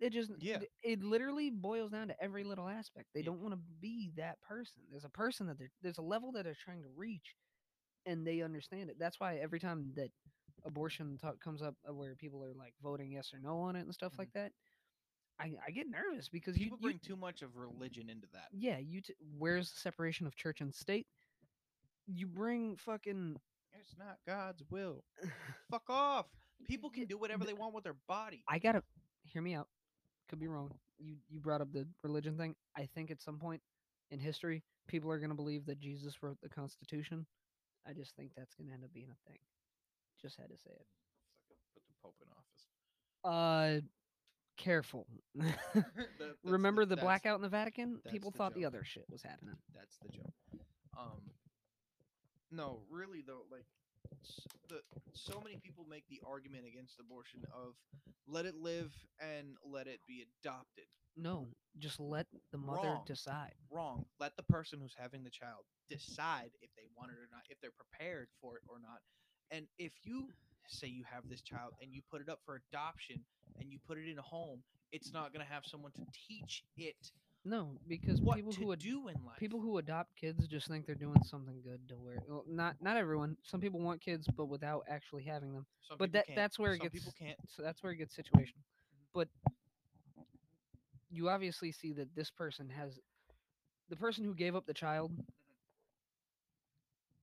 It 0.03 0.11
just, 0.13 0.33
Yeah. 0.41 0.59
it 0.83 1.03
literally 1.05 1.49
boils 1.51 1.93
down 1.93 2.09
to 2.09 2.21
every 2.23 2.43
little 2.43 2.69
aspect. 2.69 3.07
They 3.15 3.21
Yeah. 3.21 3.27
don't 3.27 3.41
want 3.41 3.53
to 3.55 3.61
be 3.81 4.11
that 4.17 4.41
person. 4.41 4.83
There's 4.91 5.05
a 5.05 5.09
person 5.09 5.47
that 5.47 5.59
they're, 5.59 5.71
there's 5.81 5.99
a 5.99 6.03
level 6.03 6.33
that 6.33 6.43
they're 6.45 6.57
trying 6.57 6.83
to 6.83 6.89
reach, 6.89 7.37
and 8.05 8.27
they 8.27 8.43
understand 8.43 8.91
it. 8.91 8.99
That's 8.99 9.21
why 9.21 9.37
every 9.37 9.61
time 9.61 9.93
that 9.95 10.11
abortion 10.65 11.19
talk 11.19 11.39
comes 11.41 11.63
up, 11.63 11.77
uh, 11.89 11.95
where 11.95 12.17
people 12.17 12.43
are 12.45 12.53
like 12.55 12.75
voting 12.83 13.13
yes 13.13 13.33
or 13.33 13.39
no 13.39 13.59
on 13.61 13.77
it 13.77 13.83
and 13.83 13.95
stuff 13.95 14.15
Mhm. 14.15 14.19
like 14.19 14.33
that, 14.33 14.53
I, 15.39 15.53
I 15.67 15.71
get 15.71 15.89
nervous 15.89 16.29
because 16.29 16.59
you, 16.59 16.65
People 16.67 16.79
you 16.81 16.83
bring 16.89 16.99
too 16.99 17.17
much 17.17 17.43
of 17.43 17.57
religion 17.57 18.11
into 18.11 18.27
that. 18.33 18.49
yeah, 18.53 18.79
you 18.79 19.03
t- 19.03 19.15
where's 19.39 19.73
the 19.73 19.79
separation 19.79 20.27
of 20.27 20.35
church 20.35 20.61
and 20.61 20.75
state? 20.75 21.07
You 22.07 22.27
bring 22.27 22.77
fucking 22.77 23.41
It's 23.75 23.97
not 23.97 24.19
God's 24.27 24.63
will. 24.69 25.05
Fuck 25.71 25.89
off. 25.89 26.27
People 26.65 26.91
can 26.91 27.07
do 27.07 27.17
whatever 27.19 27.45
they 27.45 27.55
want 27.55 27.73
with 27.73 27.85
their 27.85 27.95
body. 28.09 28.43
I 28.49 28.59
gotta 28.59 28.83
hear 29.25 29.43
me 29.43 29.55
out. 29.55 29.69
Could 30.33 30.41
be 30.41 30.49
wrong. 30.49 30.71
You 30.99 31.17
you 31.29 31.41
brought 31.41 31.61
up 31.61 31.71
the 31.75 31.87
religion 32.03 32.39
thing. 32.39 32.55
I 32.75 32.89
think 32.95 33.11
at 33.11 33.21
some 33.21 33.37
point 33.39 33.61
in 34.11 34.19
history, 34.19 34.63
people 34.89 35.11
are 35.11 35.19
gonna 35.19 35.35
believe 35.35 35.67
that 35.67 35.79
Jesus 35.79 36.23
wrote 36.23 36.39
the 36.43 36.49
Constitution. 36.49 37.27
I 37.87 37.93
just 37.93 38.17
think 38.17 38.31
that's 38.35 38.55
gonna 38.55 38.73
end 38.73 38.83
up 38.83 38.95
being 38.95 39.11
a 39.11 39.29
thing. 39.29 39.37
Just 40.23 40.39
had 40.39 40.49
to 40.49 40.57
say 40.57 40.71
it. 40.71 40.87
Put 41.75 41.83
the 41.85 41.93
Pope 42.03 42.15
in 42.23 42.29
office. 42.33 43.85
Uh, 43.85 43.87
careful. 44.57 45.07
That- 45.75 46.37
Remember 46.45 46.87
the 46.87 46.97
that's- 46.97 47.05
blackout 47.05 47.37
in 47.37 47.43
the 47.43 47.51
Vatican? 47.51 48.01
People 48.11 48.31
the 48.31 48.39
thought 48.39 48.55
the 48.55 48.65
other 48.65 48.85
shit 48.85 49.05
was 49.11 49.23
happening. 49.23 49.57
That's 49.75 49.99
the 49.99 50.09
joke. 50.09 50.33
Um, 50.99 51.21
no, 52.51 52.81
really 52.89 53.23
though, 53.27 53.43
like 53.51 53.67
the 54.69 54.81
so 55.13 55.41
many 55.43 55.57
people 55.57 55.85
make 55.89 56.05
the 56.09 56.21
argument 56.27 56.65
against 56.67 56.99
abortion 56.99 57.43
of 57.53 57.75
let 58.27 58.47
it 58.47 58.55
live 58.57 58.93
and 59.21 59.57
let 59.65 59.87
it 59.87 60.01
be 60.07 60.25
adopted. 60.41 60.85
No, 61.17 61.49
just 61.79 62.01
let 62.01 62.27
the 62.53 62.59
mother 62.59 62.89
Wrong. 62.89 63.05
decide. 63.07 63.55
Wrong. 63.71 64.07
Let 64.19 64.37
the 64.37 64.43
person 64.45 64.81
who's 64.81 64.97
having 64.99 65.23
the 65.25 65.31
child 65.31 65.65
decide 65.91 66.51
if 66.63 66.71
they 66.77 66.89
want 66.97 67.11
it 67.11 67.19
or 67.21 67.29
not, 67.31 67.43
if 67.51 67.61
they're 67.61 67.71
prepared 67.71 68.29
for 68.41 68.57
it 68.57 68.63
or 68.69 68.77
not. 68.81 69.01
And 69.51 69.67
if 69.79 69.93
you 70.05 70.29
say 70.67 70.87
you 70.87 71.05
have 71.13 71.29
this 71.29 71.43
child 71.43 71.75
and 71.83 71.93
you 71.93 72.01
put 72.11 72.23
it 72.23 72.29
up 72.31 72.41
for 72.47 72.63
adoption 72.73 73.21
and 73.61 73.71
you 73.71 73.79
put 73.87 73.99
it 73.99 74.09
in 74.09 74.19
a 74.19 74.23
home, 74.23 74.63
it's 74.91 75.13
not 75.13 75.33
going 75.33 75.45
to 75.45 75.53
have 75.53 75.65
someone 75.67 75.93
to 75.93 76.07
teach 76.29 76.65
it 76.77 76.97
No, 77.45 77.71
because 77.89 78.21
what 78.21 78.37
people 78.37 78.53
who 78.53 78.73
ad- 78.73 78.79
do 78.79 79.09
in 79.09 79.15
life. 79.27 79.37
people 79.39 79.61
who 79.61 79.79
adopt 79.79 80.15
kids 80.15 80.47
just 80.47 80.69
think 80.69 80.87
they're 80.87 80.95
doing 80.95 81.21
something 81.25 81.61
good 81.63 81.81
to 81.89 81.95
where 81.97 82.23
well, 82.29 82.45
not 82.49 82.77
not 82.81 82.97
everyone. 82.97 83.37
Some 83.43 83.61
people 83.61 83.81
want 83.81 84.01
kids, 84.01 84.29
but 84.37 84.47
without 84.47 84.85
actually 84.89 85.25
having 85.25 85.53
them. 85.53 85.67
Some 85.89 85.99
but 85.99 86.07
people 86.07 86.19
that- 86.21 86.27
can't. 86.29 86.37
that's 86.37 86.59
where 86.59 86.73
it 86.73 86.79
Some 86.79 86.89
gets- 86.89 86.95
people 86.95 87.15
can't. 87.19 87.39
So 87.49 87.63
that's 87.63 87.83
where 87.83 87.93
it 87.93 87.97
gets 87.97 88.17
situational. 88.17 88.63
Mm-hmm. 88.63 89.11
But 89.13 89.29
you 91.11 91.29
obviously 91.29 91.73
see 91.73 91.93
that 91.95 92.15
this 92.15 92.31
person 92.31 92.69
has 92.71 93.01
the 93.89 93.97
person 93.97 94.25
who 94.25 94.35
gave 94.35 94.55
up 94.55 94.65
the 94.67 94.73
child 94.75 95.11
mm-hmm. 95.13 95.23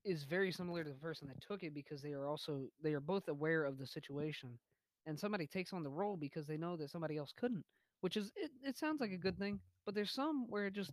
is 0.04 0.26
very 0.26 0.52
similar 0.52 0.84
to 0.84 0.90
the 0.90 0.96
person 0.98 1.28
that 1.30 1.42
took 1.42 1.64
it 1.64 1.74
because 1.74 2.02
they 2.02 2.12
are 2.12 2.28
also 2.28 2.68
they 2.84 2.94
are 2.94 3.00
both 3.00 3.30
aware 3.30 3.64
of 3.64 3.78
the 3.78 3.88
situation 3.88 4.60
and 5.06 5.18
somebody 5.18 5.48
takes 5.48 5.72
on 5.72 5.82
the 5.84 5.90
role 5.90 6.18
because 6.18 6.46
they 6.46 6.58
know 6.58 6.76
that 6.76 6.90
somebody 6.90 7.16
else 7.16 7.34
couldn't 7.36 7.64
which 8.02 8.18
is 8.18 8.32
it, 8.36 8.52
it 8.64 8.78
sounds 8.78 9.00
like 9.02 9.12
a 9.12 9.18
good 9.18 9.38
thing 9.38 9.60
but 9.86 9.96
there's 9.96 10.12
some 10.12 10.46
where 10.50 10.68
it 10.68 10.74
just 10.74 10.92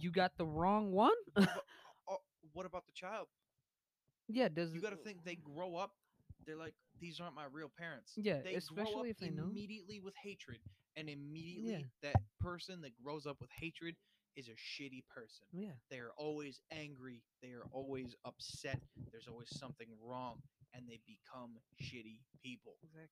you 0.00 0.10
got 0.10 0.32
the 0.36 0.46
wrong 0.46 0.92
one 0.92 1.14
Oh, 2.08 2.18
what 2.52 2.66
about 2.66 2.86
the 2.86 2.92
child? 2.92 3.26
yeah 4.28 4.48
does 4.48 4.72
You 4.72 4.80
got 4.80 4.90
to 4.90 4.96
think 4.96 5.24
they 5.24 5.36
grow 5.36 5.76
up. 5.76 5.92
They're 6.46 6.56
like, 6.56 6.74
these 7.00 7.20
aren't 7.20 7.34
my 7.34 7.44
real 7.50 7.70
parents. 7.76 8.12
Yeah, 8.16 8.36
they 8.44 8.54
especially 8.54 9.10
if 9.10 9.18
they 9.18 9.28
know. 9.30 9.44
immediately 9.48 10.00
with 10.00 10.14
hatred, 10.22 10.58
and 10.96 11.08
immediately 11.08 11.72
Yeah. 12.02 12.10
that 12.12 12.16
person 12.40 12.80
that 12.82 12.92
grows 13.02 13.26
up 13.26 13.36
with 13.40 13.50
hatred 13.50 13.96
is 14.36 14.48
a 14.48 14.52
shitty 14.52 15.02
person. 15.12 15.46
yeah 15.52 15.74
They 15.90 15.98
are 15.98 16.12
always 16.16 16.60
angry. 16.70 17.22
They 17.42 17.48
are 17.48 17.66
always 17.72 18.14
upset. 18.24 18.78
There's 19.10 19.28
always 19.28 19.48
something 19.58 19.88
wrong, 20.02 20.36
and 20.74 20.84
they 20.88 21.00
become 21.06 21.58
shitty 21.82 22.20
people. 22.42 22.76
exactly 22.82 23.08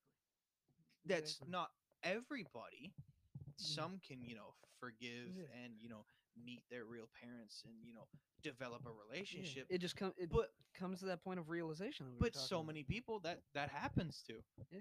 That's 1.06 1.22
Exactly. 1.34 1.52
not 1.52 1.70
everybody. 2.04 2.92
Mm. 2.94 3.52
Some 3.56 4.00
can, 4.06 4.22
you 4.22 4.36
know, 4.36 4.54
forgive 4.80 5.28
Yeah. 5.36 5.44
and 5.64 5.74
you 5.80 5.88
know 5.88 6.04
meet 6.36 6.62
their 6.70 6.84
real 6.84 7.08
parents 7.20 7.62
and 7.64 7.74
you 7.84 7.94
know 7.94 8.08
develop 8.42 8.82
a 8.86 8.90
Yeah, 8.90 8.94
relationship. 9.10 9.66
it 9.70 9.78
just 9.78 9.96
comes 9.96 10.14
it 10.18 10.30
but 10.30 10.50
comes 10.74 11.00
to 11.00 11.06
that 11.06 11.22
point 11.24 11.40
of 11.40 11.48
realization 11.48 12.06
that 12.06 12.12
we 12.14 12.18
but 12.20 12.34
so 12.36 12.56
about. 12.56 12.66
many 12.66 12.84
people 12.84 13.20
that 13.20 13.40
that 13.54 13.70
happens 13.70 14.22
to. 14.28 14.34
Yeah. 14.70 14.80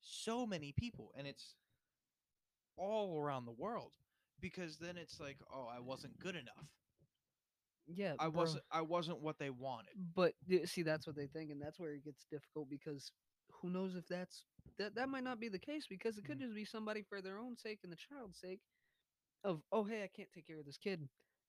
So 0.00 0.46
many 0.46 0.72
people, 0.72 1.12
and 1.16 1.26
it's 1.26 1.56
all 2.76 3.18
around 3.18 3.46
the 3.46 3.52
world 3.52 3.92
because 4.40 4.78
then 4.78 4.96
it's 4.96 5.20
like, 5.20 5.38
oh, 5.52 5.66
I 5.74 5.80
wasn't 5.80 6.18
good 6.18 6.36
enough. 6.36 6.68
yeah 7.86 8.14
I 8.18 8.28
bro. 8.28 8.42
wasn't. 8.42 8.64
I 8.70 8.82
wasn't 8.82 9.20
what 9.20 9.38
they 9.38 9.50
wanted. 9.50 9.94
but 10.14 10.34
see 10.66 10.82
that's 10.82 11.06
what 11.06 11.16
they 11.16 11.26
think 11.26 11.50
and 11.50 11.60
that's 11.62 11.78
where 11.78 11.92
it 11.94 12.04
gets 12.04 12.24
difficult 12.30 12.68
because 12.68 13.12
who 13.60 13.70
knows 13.70 13.94
if 13.96 14.06
that's 14.08 14.44
that 14.78 14.94
that 14.94 15.08
might 15.08 15.24
not 15.24 15.40
be 15.40 15.48
the 15.48 15.58
case 15.58 15.86
because 15.88 16.18
it 16.18 16.24
could 16.24 16.38
Mhm. 16.38 16.42
just 16.42 16.54
be 16.54 16.64
somebody 16.64 17.02
for 17.02 17.20
their 17.22 17.38
own 17.38 17.56
sake 17.56 17.80
and 17.82 17.92
the 17.92 17.96
child's 17.96 18.38
sake 18.38 18.60
of 19.44 19.62
oh 19.72 19.84
hey 19.84 20.02
i 20.02 20.08
can't 20.08 20.32
take 20.32 20.46
care 20.46 20.58
of 20.58 20.66
this 20.66 20.78
kid. 20.78 21.08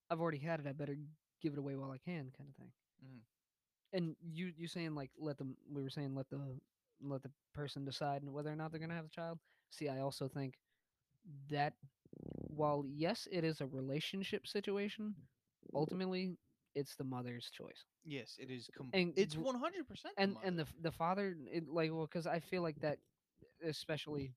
I've 0.09 0.21
already 0.21 0.37
had 0.39 0.59
it. 0.59 0.67
I 0.67 0.71
better 0.73 0.97
give 1.41 1.53
it 1.53 1.59
away 1.59 1.75
while 1.75 1.91
i 1.91 1.97
can 1.97 2.31
kind 2.37 2.49
of 2.49 2.55
thing. 2.55 2.71
Mhm. 3.03 3.21
and 3.93 4.15
you 4.21 4.47
you 4.57 4.67
saying 4.67 4.95
like 4.95 5.11
let 5.17 5.37
them 5.37 5.57
we 5.69 5.81
were 5.83 5.89
saying 5.89 6.15
let 6.15 6.29
the 6.29 6.59
let 7.01 7.21
the 7.23 7.31
person 7.53 7.85
decide 7.85 8.23
whether 8.23 8.51
or 8.51 8.55
not 8.55 8.71
they're 8.71 8.79
going 8.79 8.89
to 8.89 8.95
have 8.95 9.05
a 9.05 9.09
child. 9.09 9.39
See 9.69 9.89
i 9.89 9.99
also 9.99 10.27
think 10.27 10.59
that 11.49 11.73
while 12.49 12.85
yes 12.87 13.27
it 13.31 13.43
is 13.43 13.61
a 13.61 13.67
relationship 13.67 14.47
situation 14.47 15.15
ultimately 15.75 16.37
it's 16.79 16.95
the 16.95 17.03
mother's 17.15 17.49
choice 17.59 17.81
Yes, 18.05 18.29
it 18.39 18.49
is. 18.49 18.69
Com- 18.77 18.89
And 18.93 19.11
it's 19.17 19.35
one 19.35 19.59
hundred 19.65 19.85
percent. 19.87 20.13
and 20.17 20.37
and 20.45 20.57
the 20.59 20.65
the 20.81 20.91
father 21.01 21.35
it, 21.51 21.63
like 21.79 21.91
well 21.91 22.05
because 22.09 22.25
i 22.27 22.39
feel 22.39 22.61
like 22.67 22.79
that 22.81 22.97
especially 23.63 24.33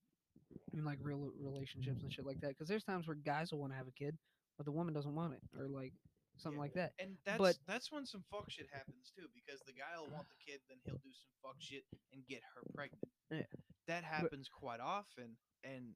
in 0.72 0.84
like 0.84 0.98
real 1.02 1.30
relationships 1.40 2.02
and 2.02 2.12
shit 2.12 2.26
like 2.26 2.40
that 2.40 2.48
because 2.50 2.68
there's 2.68 2.84
times 2.84 3.06
where 3.06 3.16
guys 3.16 3.52
will 3.52 3.60
want 3.60 3.72
to 3.72 3.76
have 3.76 3.86
a 3.86 3.92
kid 4.02 4.16
but 4.56 4.64
the 4.66 4.72
woman 4.72 4.92
doesn't 4.94 5.14
want 5.14 5.32
it 5.34 5.42
or 5.58 5.68
like 5.68 5.92
something 6.36 6.58
Yeah. 6.58 6.62
like 6.66 6.74
that 6.74 6.92
and 6.98 7.10
that's 7.24 7.38
but- 7.38 7.58
that's 7.68 7.92
when 7.92 8.04
some 8.06 8.24
fuck 8.30 8.50
shit 8.50 8.66
happens 8.72 9.12
too 9.16 9.26
because 9.34 9.60
the 9.66 9.72
guy 9.72 9.92
will 9.98 10.10
want 10.10 10.26
the 10.28 10.40
kid, 10.44 10.60
then 10.68 10.78
he'll 10.84 11.02
do 11.04 11.12
some 11.12 11.30
fuck 11.42 11.56
shit 11.60 11.84
and 12.12 12.26
get 12.26 12.40
her 12.54 12.62
pregnant. 12.74 13.04
Yeah. 13.30 13.46
That 13.86 14.04
happens 14.04 14.48
quite 14.48 14.80
often, 14.80 15.36
and 15.64 15.94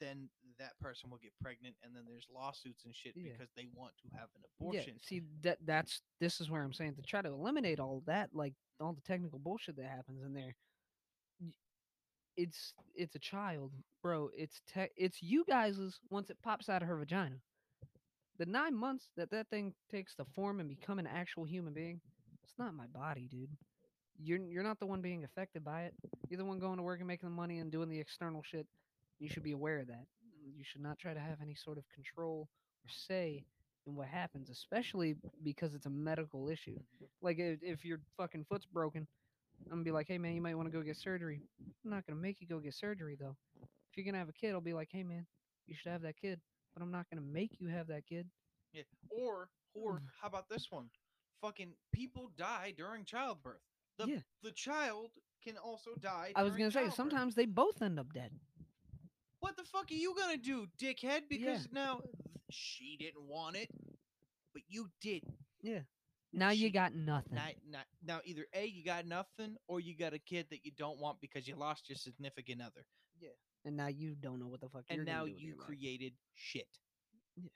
then 0.00 0.28
that 0.58 0.78
person 0.80 1.08
will 1.10 1.18
get 1.18 1.32
pregnant, 1.42 1.74
and 1.82 1.94
then 1.94 2.02
there's 2.06 2.26
lawsuits 2.34 2.84
and 2.84 2.94
shit 2.94 3.12
Yeah. 3.16 3.32
because 3.32 3.48
they 3.56 3.68
want 3.74 3.92
to 4.02 4.08
have 4.18 4.28
an 4.36 4.42
abortion. 4.58 4.94
yeah 4.96 5.00
see 5.06 5.22
that 5.42 5.58
that's 5.64 6.02
this 6.20 6.40
is 6.40 6.50
where 6.50 6.62
i'm 6.62 6.72
saying 6.72 6.94
to 6.96 7.02
try 7.02 7.22
to 7.22 7.28
eliminate 7.28 7.80
all 7.80 8.02
that 8.06 8.30
like 8.34 8.54
all 8.80 8.92
the 8.92 9.00
technical 9.02 9.38
bullshit 9.38 9.76
that 9.76 9.86
happens 9.86 10.22
in 10.24 10.34
there 10.34 10.54
it's 12.36 12.74
it's 12.94 13.14
a 13.14 13.18
child 13.18 13.72
bro 14.02 14.30
it's 14.36 14.60
te- 14.72 14.92
it's 14.96 15.22
you 15.22 15.44
guys's 15.48 15.98
once 16.10 16.30
it 16.30 16.36
pops 16.42 16.68
out 16.68 16.82
of 16.82 16.88
her 16.88 16.96
vagina 16.96 17.36
the 18.38 18.46
nine 18.46 18.74
months 18.74 19.08
that 19.16 19.30
that 19.30 19.48
thing 19.50 19.72
takes 19.90 20.14
to 20.14 20.24
form 20.34 20.60
and 20.60 20.68
become 20.68 20.98
an 20.98 21.06
actual 21.06 21.44
human 21.44 21.72
being 21.72 22.00
it's 22.44 22.54
not 22.58 22.74
my 22.74 22.86
body 22.86 23.28
dude 23.30 23.50
you're 24.22 24.38
you're 24.38 24.62
not 24.62 24.78
the 24.78 24.86
one 24.86 25.00
being 25.00 25.24
affected 25.24 25.64
by 25.64 25.82
it 25.82 25.94
you're 26.28 26.38
the 26.38 26.44
one 26.44 26.58
going 26.58 26.76
to 26.76 26.82
work 26.82 26.98
and 27.00 27.08
making 27.08 27.28
the 27.28 27.34
money 27.34 27.58
and 27.58 27.72
doing 27.72 27.88
the 27.88 27.98
external 27.98 28.42
shit 28.42 28.66
you 29.20 29.28
should 29.28 29.44
be 29.44 29.52
aware 29.52 29.78
of 29.80 29.86
that 29.88 30.06
mm, 30.24 30.56
you 30.56 30.64
should 30.64 30.82
not 30.82 30.98
try 30.98 31.14
to 31.14 31.20
have 31.20 31.38
any 31.42 31.54
sort 31.54 31.78
of 31.78 31.84
control 31.94 32.48
or 32.84 32.88
say 32.90 33.44
in 33.86 33.94
what 33.94 34.08
happens 34.08 34.50
especially 34.50 35.14
because 35.44 35.74
it's 35.74 35.86
a 35.86 35.90
medical 35.90 36.48
issue 36.48 36.78
like 37.22 37.38
if, 37.38 37.60
if 37.62 37.84
your 37.84 38.00
fucking 38.16 38.44
foot's 38.48 38.66
broken 38.66 39.06
i'm 39.66 39.70
gonna 39.72 39.84
be 39.84 39.92
like 39.92 40.08
hey 40.08 40.18
man 40.18 40.34
you 40.34 40.42
might 40.42 40.56
want 40.56 40.70
to 40.70 40.76
go 40.76 40.82
get 40.82 40.96
surgery 40.96 41.40
i'm 41.84 41.90
not 41.90 42.06
gonna 42.06 42.20
make 42.20 42.36
you 42.40 42.46
go 42.48 42.58
get 42.58 42.74
surgery 42.74 43.16
though 43.20 43.36
if 43.62 43.96
you're 43.96 44.04
gonna 44.06 44.18
have 44.18 44.28
a 44.28 44.32
kid 44.32 44.52
i'll 44.52 44.60
be 44.60 44.74
like 44.74 44.88
hey 44.92 45.02
man 45.04 45.26
you 45.66 45.74
should 45.74 45.92
have 45.92 46.02
that 46.02 46.16
kid 46.16 46.40
but 46.74 46.82
i'm 46.82 46.90
not 46.90 47.06
gonna 47.10 47.26
make 47.26 47.60
you 47.60 47.68
have 47.68 47.86
that 47.88 48.06
kid 48.06 48.26
Yeah. 48.72 48.82
Or 49.10 49.48
or 49.74 49.94
mm. 49.94 50.00
how 50.20 50.28
about 50.28 50.48
this 50.48 50.66
one? 50.70 50.90
Fucking 51.40 51.74
people 51.92 52.30
die 52.36 52.72
during 52.76 53.04
childbirth. 53.04 53.62
The 53.98 54.06
Yeah. 54.06 54.20
the 54.42 54.52
child 54.52 55.10
can 55.44 55.56
also 55.56 55.90
die. 56.00 56.32
i 56.36 56.42
was 56.42 56.54
gonna 56.56 56.70
say 56.70 56.90
sometimes 56.90 57.34
they 57.34 57.46
both 57.46 57.82
end 57.82 57.98
up 57.98 58.12
dead 58.12 58.30
What 59.40 59.56
the 59.56 59.64
fuck 59.64 59.90
are 59.90 59.94
you 59.94 60.14
gonna 60.16 60.36
do, 60.36 60.66
dickhead? 60.78 61.02
Yeah. 61.02 61.26
Because 61.28 61.68
now 61.72 62.02
she 62.50 62.96
didn't 62.98 63.22
want 63.26 63.56
it, 63.56 63.70
but 64.52 64.62
you 64.68 64.88
did. 65.00 65.22
Yeah. 65.62 65.80
Now 66.32 66.50
you 66.50 66.68
She- 66.68 66.70
got 66.70 66.94
nothing 66.94 67.34
Now, 67.34 67.48
now, 67.66 67.82
now, 68.02 68.20
either 68.24 68.46
a 68.54 68.64
you 68.66 68.84
got 68.84 69.04
nothing, 69.06 69.56
or 69.66 69.80
you 69.80 69.96
got 69.96 70.12
a 70.14 70.18
kid 70.18 70.46
that 70.50 70.64
you 70.64 70.70
don't 70.70 70.98
want 71.00 71.20
because 71.20 71.48
you 71.48 71.56
lost 71.56 71.88
your 71.88 71.96
significant 71.96 72.60
other, 72.62 72.86
Yeah. 73.18 73.30
and 73.64 73.76
now 73.76 73.88
you 73.88 74.14
don't 74.14 74.38
know 74.38 74.46
what 74.46 74.60
the 74.60 74.68
fuck 74.68 74.84
and 74.88 74.98
you're 74.98 75.04
gonna 75.06 75.16
now 75.18 75.24
do 75.26 75.32
with 75.32 75.40
you 75.40 75.48
your 75.48 75.56
life. 75.58 75.66
created 75.66 76.14
shit. 76.34 76.68
Yeah. 77.36 77.48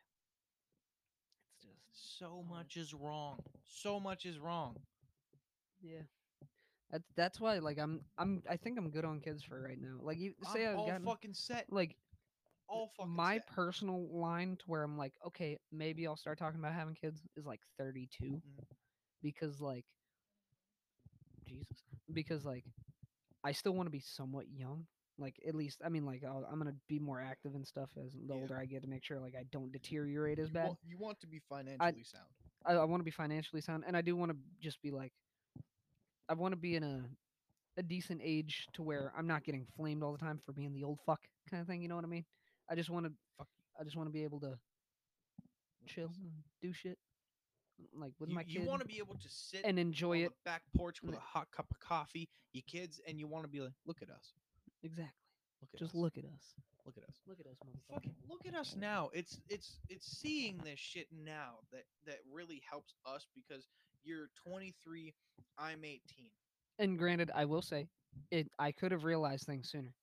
It's 1.53 1.63
just 1.63 2.19
So 2.19 2.43
much 2.43 2.77
is 2.77 2.93
wrong. 2.95 3.39
So 3.65 4.01
much 4.01 4.27
is 4.27 4.39
wrong. 4.39 4.85
Yeah. 5.81 6.03
That's 6.91 7.05
that's 7.17 7.41
why 7.41 7.59
like 7.59 7.79
I'm 7.79 8.01
I'm 8.19 8.43
I 8.49 8.57
think 8.57 8.79
I'm 8.79 8.91
good 8.91 9.05
on 9.05 9.21
kids 9.21 9.43
for 9.43 9.61
right 9.61 9.79
now. 9.81 9.99
Like 10.03 10.19
you 10.19 10.35
say 10.53 10.67
I'm 10.67 10.73
I've 10.73 10.79
all 10.79 10.87
gotten 10.87 11.07
fucking 11.07 11.35
set. 11.35 11.67
like 11.73 11.97
All 12.69 12.91
fucking 12.97 13.13
my 13.15 13.39
set. 13.39 13.47
personal 13.49 14.09
line 14.13 14.57
to 14.57 14.65
where 14.67 14.83
I'm 14.83 14.97
like, 14.97 15.15
okay, 15.27 15.59
maybe 15.73 16.07
I'll 16.07 16.17
start 16.17 16.39
talking 16.39 16.61
about 16.61 16.73
having 16.75 16.95
kids 16.95 17.21
is 17.37 17.47
like 17.47 17.61
32 17.79 18.27
Mhm. 18.27 18.41
because 19.23 19.61
like 19.61 19.85
Jesus, 21.49 21.83
because 22.13 22.45
like 22.45 22.65
I 23.45 23.53
still 23.53 23.73
want 23.75 23.87
to 23.87 23.91
be 23.91 24.01
somewhat 24.01 24.47
young. 24.51 24.87
Like 25.19 25.37
at 25.47 25.55
least 25.55 25.81
I 25.85 25.89
mean 25.89 26.05
like 26.07 26.23
I'll, 26.25 26.47
I'm 26.51 26.59
gonna 26.59 26.75
be 26.89 26.99
more 26.99 27.21
active 27.21 27.55
and 27.55 27.67
stuff 27.67 27.91
as 27.97 28.13
the 28.13 28.35
Yeah. 28.35 28.41
older 28.41 28.59
I 28.59 28.67
get 28.67 28.83
to 28.83 28.89
make 28.89 29.05
sure 29.05 29.21
like 29.21 29.35
I 29.39 29.45
don't 29.53 29.73
deteriorate 29.73 30.39
as 30.39 30.49
you 30.49 30.55
bad. 30.55 30.67
Want, 30.69 30.79
you 30.87 30.99
want 30.99 31.21
to 31.21 31.27
be 31.27 31.41
financially 31.49 32.05
sound. 32.05 32.27
I, 32.67 32.75
I 32.75 32.85
want 32.85 33.01
to 33.01 33.05
be 33.05 33.11
financially 33.11 33.61
sound, 33.63 33.85
and 33.87 33.97
I 33.97 34.01
do 34.01 34.17
want 34.17 34.33
to 34.33 34.37
just 34.61 34.81
be 34.83 34.91
like, 34.91 35.13
I 36.29 36.35
want 36.35 36.53
to 36.53 36.57
be 36.57 36.77
in 36.77 36.83
a 36.83 37.03
a 37.77 37.83
decent 37.83 38.21
age 38.23 38.69
to 38.75 38.83
where 38.83 39.13
I'm 39.19 39.27
not 39.27 39.43
getting 39.43 39.67
flamed 39.77 40.03
all 40.05 40.13
the 40.13 40.19
time 40.19 40.39
for 40.39 40.53
being 40.53 40.73
the 40.73 40.85
old 40.85 41.01
fuck 41.05 41.21
kind 41.51 41.61
of 41.61 41.67
thing. 41.67 41.83
You 41.83 41.89
know 41.89 41.97
what 41.97 42.05
I 42.05 42.09
mean? 42.09 42.25
I 42.71 42.77
just 42.77 42.89
want 42.89 43.07
to, 43.07 43.13
Fuck 43.37 43.49
I 43.81 43.83
just 43.83 43.97
want 43.97 44.09
to 44.09 44.13
be 44.13 44.23
able 44.23 44.39
to 44.41 44.57
chill, 45.87 46.13
and 46.23 46.33
do 46.63 46.73
shit, 46.73 46.99
like 47.99 48.13
with 48.21 48.29
you, 48.31 48.35
my 48.37 48.45
you 48.47 48.63
want 48.63 48.81
to 48.81 48.87
be 48.87 48.99
able 48.99 49.17
to 49.17 49.29
sit 49.29 49.63
and 49.65 49.79
enjoy 49.79 50.19
on 50.21 50.25
it. 50.27 50.29
the 50.29 50.35
back 50.51 50.63
porch 50.77 51.03
with 51.03 51.15
Mm. 51.15 51.19
a 51.19 51.21
hot 51.21 51.51
cup 51.51 51.67
of 51.71 51.81
coffee, 51.81 52.29
your 52.53 52.63
kids, 52.67 53.01
and 53.09 53.19
you 53.19 53.27
want 53.27 53.45
to 53.45 53.51
be 53.51 53.61
like, 53.61 53.73
look 53.85 54.01
at 54.03 54.09
us. 54.09 54.35
Exactly. 54.83 55.13
Look 55.61 55.71
at 55.75 55.81
Just 55.81 55.95
us. 55.95 56.01
look 56.01 56.17
at 56.17 56.25
us. 56.25 56.55
Look 56.87 56.97
at 56.99 57.05
us. 57.05 57.21
Look 57.27 57.41
at 57.41 57.47
us, 57.47 57.57
motherfucker. 57.67 58.13
Look 58.29 58.47
at 58.47 58.55
us 58.55 58.77
now. 58.77 59.11
It's 59.13 59.41
it's 59.49 59.81
it's 59.89 60.07
seeing 60.07 60.59
this 60.59 60.79
shit 60.79 61.09
now 61.13 61.55
that 61.73 61.85
that 62.07 62.19
really 62.31 62.63
helps 62.71 62.95
us 63.07 63.27
because 63.35 63.67
you're 64.05 64.29
23, 64.47 65.15
I'm 65.59 65.85
18. 65.85 66.01
And 66.79 66.99
granted, 66.99 67.31
I 67.35 67.45
will 67.45 67.63
say, 67.63 67.89
it. 68.31 68.49
I 68.59 68.73
could 68.73 68.93
have 68.93 69.05
realized 69.05 69.45
things 69.47 69.71
sooner. 69.71 69.95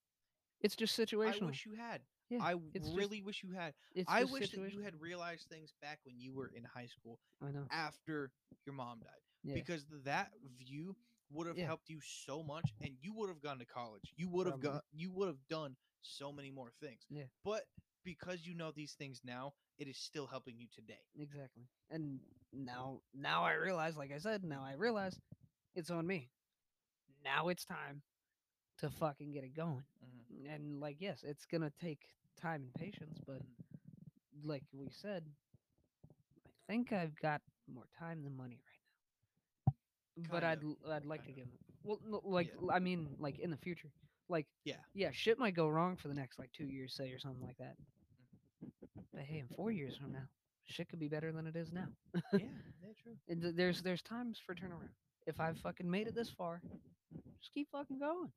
It's 0.60 0.76
just 0.76 0.98
situational. 0.98 1.42
I 1.44 1.46
wish 1.46 1.66
you 1.66 1.74
had. 1.74 2.00
Yeah, 2.30 2.38
I 2.42 2.54
it's 2.72 2.86
just- 2.86 2.96
really 2.96 3.20
wish 3.20 3.42
you 3.42 3.52
had. 3.52 3.74
it's 3.94 4.10
I 4.10 4.24
wish 4.24 4.50
that 4.52 4.72
you 4.72 4.80
had 4.80 4.98
realized 5.00 5.48
things 5.50 5.74
back 5.82 5.98
when 6.04 6.18
you 6.18 6.32
were 6.34 6.48
in 6.54 6.64
high 6.64 6.86
school 6.86 7.18
I 7.42 7.50
know. 7.50 7.66
after 7.70 8.30
your 8.64 8.74
mom 8.74 9.00
died 9.00 9.20
Yeah. 9.42 9.54
because 9.54 9.84
that 10.04 10.32
view 10.58 10.96
would 11.30 11.46
have 11.46 11.58
Yeah. 11.58 11.66
helped 11.66 11.90
you 11.90 12.00
so 12.00 12.42
much 12.42 12.72
and 12.80 12.96
you 13.02 13.12
would 13.14 13.28
have 13.28 13.40
gone 13.42 13.58
to 13.58 13.66
college. 13.66 14.12
You 14.16 14.28
would 14.30 14.46
have 14.46 14.60
got 14.60 14.84
you 14.92 15.10
would 15.10 15.28
have 15.28 15.46
done 15.48 15.76
so 16.00 16.32
many 16.32 16.50
more 16.50 16.70
things. 16.80 17.04
Yeah. 17.10 17.24
But 17.44 17.64
because 18.04 18.40
you 18.44 18.54
know 18.54 18.70
these 18.74 18.92
things 18.92 19.20
now, 19.24 19.52
it 19.78 19.88
is 19.88 19.96
still 19.96 20.26
helping 20.26 20.58
you 20.58 20.66
today. 20.74 21.00
Exactly. 21.18 21.64
And 21.90 22.20
mm-hmm. 22.54 22.64
now, 22.64 23.00
now 23.14 23.44
I 23.44 23.54
realize, 23.54 23.96
like 23.96 24.12
I 24.12 24.18
said, 24.18 24.44
now 24.44 24.62
I 24.64 24.74
realize 24.74 25.18
it's 25.74 25.90
on 25.90 26.06
me. 26.06 26.30
Now 27.24 27.48
it's 27.48 27.64
time 27.64 28.02
to 28.78 28.90
fucking 28.90 29.32
get 29.32 29.44
it 29.44 29.54
going. 29.54 29.84
Mm-hmm. 30.04 30.50
And 30.54 30.80
like, 30.80 30.96
yes, 30.98 31.20
it's 31.22 31.46
gonna 31.46 31.72
take 31.80 32.00
time 32.40 32.62
and 32.62 32.74
patience, 32.74 33.18
but 33.26 33.36
mm-hmm. 33.36 34.48
like 34.48 34.64
we 34.72 34.88
said, 34.90 35.24
I 36.46 36.72
think 36.72 36.92
I've 36.92 37.14
got 37.20 37.40
more 37.72 37.86
time 37.98 38.22
than 38.22 38.36
money 38.36 38.60
right 38.64 38.80
now. 40.16 40.28
But 40.30 40.42
Kind 40.42 40.44
I'd 40.44 40.58
of. 40.58 40.64
l- 40.64 40.92
I'd 40.92 41.04
like 41.06 41.24
to 41.26 41.32
give 41.32 41.46
well, 41.84 41.98
like 42.24 42.52
Yeah. 42.60 42.72
I 42.72 42.78
mean, 42.78 43.16
like 43.18 43.38
in 43.38 43.50
the 43.50 43.56
future, 43.56 43.90
like 44.28 44.46
Yeah. 44.64 44.76
yeah, 44.94 45.10
shit 45.12 45.38
might 45.38 45.54
go 45.54 45.68
wrong 45.68 45.96
for 45.96 46.08
the 46.08 46.14
next 46.14 46.38
like 46.38 46.50
two 46.52 46.66
years, 46.66 46.94
say, 46.94 47.10
or 47.12 47.18
something 47.18 47.42
like 47.44 47.58
that. 47.58 47.76
But 49.12 49.22
hey, 49.22 49.38
in 49.38 49.48
four 49.56 49.70
years 49.70 49.96
from 49.96 50.12
now, 50.12 50.26
shit 50.64 50.88
could 50.88 50.98
be 51.00 51.08
better 51.08 51.32
than 51.32 51.46
it 51.46 51.56
is 51.56 51.72
now. 51.72 51.88
yeah, 52.32 52.38
yeah, 52.40 52.92
true. 53.02 53.16
And 53.28 53.42
th- 53.42 53.54
there's 53.54 53.82
there's 53.82 54.02
times 54.02 54.40
for 54.44 54.54
turnaround. 54.54 54.88
If 55.26 55.38
I've 55.40 55.58
fucking 55.58 55.88
made 55.90 56.06
it 56.08 56.14
this 56.14 56.30
far, 56.30 56.60
just 57.40 57.52
keep 57.54 57.68
fucking 57.70 57.98
going. 57.98 58.32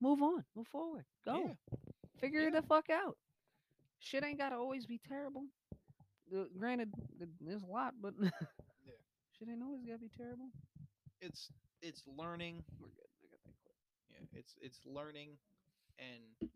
Move 0.00 0.22
on. 0.22 0.44
Move 0.56 0.66
forward. 0.68 1.04
Go. 1.24 1.38
Yeah. 1.46 1.78
Figure 2.20 2.42
Yeah. 2.42 2.50
the 2.50 2.62
fuck 2.62 2.88
out. 2.90 3.16
Shit 3.98 4.24
ain't 4.24 4.38
gotta 4.38 4.56
always 4.56 4.86
be 4.86 4.98
terrible. 5.08 5.44
Uh, 6.34 6.44
granted, 6.58 6.90
th- 7.18 7.30
there's 7.40 7.62
a 7.62 7.66
lot, 7.66 7.94
but 8.00 8.14
shit 8.20 9.48
ain't 9.48 9.62
always 9.62 9.82
gotta 9.84 9.98
be 9.98 10.10
terrible. 10.16 10.48
It's 11.20 11.50
it's 11.82 12.02
learning. 12.16 12.62
We're 12.80 12.88
good. 12.88 13.08
I 13.22 13.26
got 13.30 13.40
that 13.44 13.54
clip. 13.62 13.76
Yeah, 14.10 14.19
it's 14.34 14.54
it's 14.60 14.80
learning 14.86 15.30
and 15.98 16.50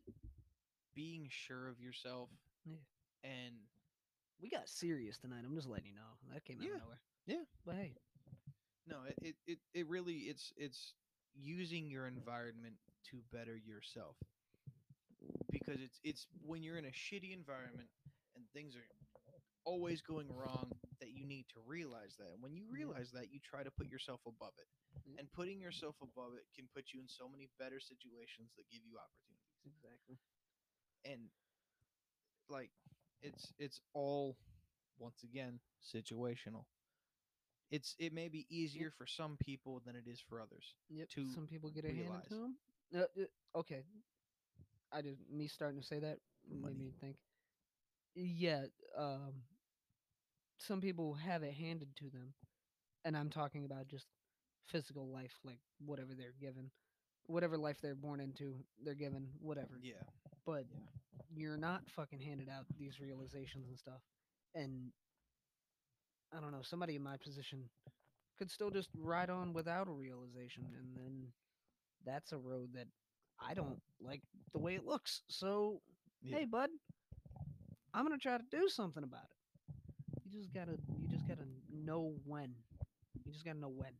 being 0.94 1.26
sure 1.30 1.68
of 1.68 1.80
yourself. 1.80 2.28
Yeah. 2.64 2.76
And 3.24 3.54
We 4.40 4.50
got 4.50 4.68
serious 4.68 5.16
tonight. 5.18 5.42
I'm 5.46 5.54
just 5.54 5.68
letting 5.68 5.86
you 5.86 5.94
know. 5.94 6.18
That 6.32 6.44
came 6.44 6.58
out 6.60 6.64
Yeah. 6.66 6.74
of 6.74 6.80
nowhere. 6.82 7.00
Yeah. 7.26 7.44
But 7.64 7.74
hey, 7.76 7.94
no, 8.86 8.96
it, 9.08 9.16
it, 9.22 9.34
it, 9.46 9.58
it 9.72 9.88
really 9.88 10.14
it's 10.30 10.52
it's 10.56 10.94
using 11.34 11.88
your 11.90 12.06
environment 12.06 12.74
to 13.10 13.18
better 13.32 13.56
yourself. 13.56 14.16
Because 15.50 15.80
it's 15.80 15.98
it's 16.04 16.26
when 16.44 16.62
you're 16.62 16.76
in 16.76 16.84
a 16.84 16.88
shitty 16.92 17.32
environment 17.32 17.88
and 18.36 18.44
things 18.52 18.76
are 18.76 18.84
always 19.64 20.02
going 20.02 20.28
wrong 20.34 20.70
you 21.14 21.24
need 21.24 21.46
to 21.54 21.60
realize 21.64 22.16
that. 22.18 22.34
And 22.34 22.42
when 22.42 22.52
you 22.54 22.64
realize 22.70 23.10
that, 23.14 23.30
you 23.32 23.38
try 23.38 23.62
to 23.62 23.70
put 23.70 23.86
yourself 23.88 24.20
above 24.26 24.52
it. 24.58 24.66
And 25.18 25.30
putting 25.32 25.60
yourself 25.60 25.96
above 26.02 26.34
it 26.34 26.44
can 26.54 26.66
put 26.74 26.92
you 26.92 27.00
in 27.00 27.08
so 27.08 27.28
many 27.28 27.48
better 27.58 27.78
situations 27.80 28.50
that 28.58 28.66
give 28.70 28.82
you 28.84 28.98
opportunities. 28.98 29.54
exactly. 29.64 30.18
and 31.04 31.30
like 32.48 32.70
it's 33.22 33.52
it's 33.58 33.80
all 33.94 34.36
once 34.98 35.22
again 35.24 35.58
situational 35.82 36.64
it's 37.70 37.94
it 37.98 38.12
may 38.12 38.28
be 38.28 38.46
easier 38.50 38.90
for 38.96 39.06
some 39.06 39.36
people 39.38 39.80
than 39.86 39.96
it 39.96 40.04
is 40.06 40.20
for 40.28 40.40
others 40.40 40.74
Yep. 40.90 41.08
to 41.10 41.30
Some 41.32 41.46
people 41.46 41.70
get 41.70 41.84
it 41.84 41.88
handed 41.88 42.02
realize. 42.04 42.28
to 42.28 42.34
them. 42.34 42.56
Uh, 42.94 42.98
uh, 43.22 43.58
okay. 43.60 43.82
I 44.92 45.00
did 45.02 45.18
me 45.32 45.48
starting 45.48 45.80
to 45.80 45.86
say 45.86 45.98
that 46.00 46.18
Money. 46.48 46.74
made 46.74 46.78
me 46.78 46.92
think. 47.00 47.16
Yeah. 48.14 48.66
Um. 48.96 49.42
Some 50.66 50.80
people 50.80 51.14
have 51.14 51.42
it 51.42 51.54
handed 51.54 51.94
to 51.96 52.10
them, 52.10 52.34
and 53.04 53.16
I'm 53.16 53.30
talking 53.30 53.64
about 53.64 53.88
just 53.88 54.06
physical 54.66 55.08
life, 55.12 55.32
like 55.44 55.58
whatever 55.84 56.14
they're 56.16 56.34
given, 56.40 56.70
whatever 57.26 57.58
life 57.58 57.78
they're 57.82 57.94
born 57.94 58.20
into, 58.20 58.54
they're 58.82 58.94
given 58.94 59.28
whatever. 59.40 59.78
yeah 59.82 59.94
But 60.46 60.64
yeah. 60.70 60.78
you're 61.34 61.56
not 61.58 61.82
fucking 61.90 62.20
handed 62.20 62.48
out 62.48 62.64
these 62.78 63.00
realizations 63.00 63.68
and 63.68 63.78
stuff, 63.78 64.00
and 64.54 64.90
I 66.36 66.40
don't 66.40 66.52
know. 66.52 66.62
Somebody 66.62 66.96
in 66.96 67.02
my 67.02 67.16
position 67.16 67.68
could 68.38 68.50
still 68.50 68.70
just 68.70 68.88
ride 68.96 69.30
on 69.30 69.52
without 69.52 69.88
a 69.88 69.92
realization, 69.92 70.64
and 70.78 70.96
then 70.96 71.28
that's 72.04 72.32
a 72.32 72.38
road 72.38 72.70
that 72.74 72.86
I 73.40 73.54
don't 73.54 73.80
like 74.00 74.22
the 74.52 74.58
way 74.58 74.74
it 74.76 74.84
looks. 74.86 75.22
So, 75.28 75.82
Yeah. 76.22 76.38
hey, 76.38 76.44
bud, 76.46 76.70
I'm 77.92 78.04
gonna 78.04 78.18
try 78.18 78.38
to 78.38 78.44
do 78.50 78.68
something 78.68 79.02
about 79.04 79.24
it. 79.30 79.36
You 80.34 80.42
just 80.42 80.50
gotta, 80.52 80.74
you 80.98 81.06
just 81.06 81.28
gotta 81.30 81.46
know 81.70 82.18
when. 82.26 82.50
You 83.24 83.30
just 83.30 83.44
gotta 83.46 83.58
know 83.62 83.70
when. 83.70 83.94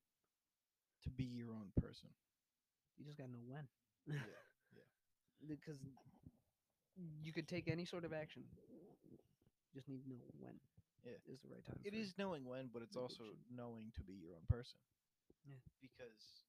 to 1.07 1.11
be 1.15 1.23
your 1.31 1.55
own 1.55 1.71
person 1.79 2.09
You 2.99 3.05
just 3.07 3.15
gotta 3.19 3.31
know 3.31 3.45
when. 3.47 3.69
yeah 4.09 4.19
because 5.47 5.79
you 7.23 7.31
could 7.31 7.47
take 7.47 7.69
any 7.71 7.85
sort 7.85 8.03
of 8.05 8.13
action. 8.13 8.43
You 9.07 9.19
Just 9.79 9.87
need 9.87 10.03
to 10.03 10.11
know 10.11 10.19
when. 10.43 10.59
Yeah. 11.07 11.21
is 11.31 11.39
the 11.45 11.53
right 11.55 11.63
time. 11.63 11.79
it 11.87 11.95
for 11.95 12.19
knowing 12.19 12.43
when 12.49 12.67
but 12.73 12.83
it's 12.83 12.97
also 12.97 13.31
action. 13.31 13.55
knowing 13.55 13.93
to 13.95 14.03
be 14.03 14.15
your 14.19 14.35
own 14.35 14.43
person 14.51 14.81
Yeah. 15.47 15.61
because 15.79 16.43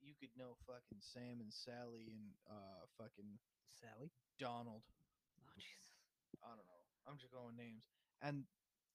you 0.00 0.14
could 0.16 0.30
know 0.40 0.56
fucking 0.64 1.02
sam 1.04 1.42
and 1.44 1.52
sally 1.52 2.08
and 2.08 2.32
uh 2.48 2.86
fucking 2.96 3.36
Sally. 3.68 4.08
donald 4.38 4.86
Oh 5.36 5.52
Jesus. 5.58 5.92
I 6.40 6.54
don't 6.56 6.64
know. 6.64 6.80
I'm 7.10 7.18
just 7.20 7.32
going 7.34 7.56
names. 7.58 7.84
And 8.22 8.44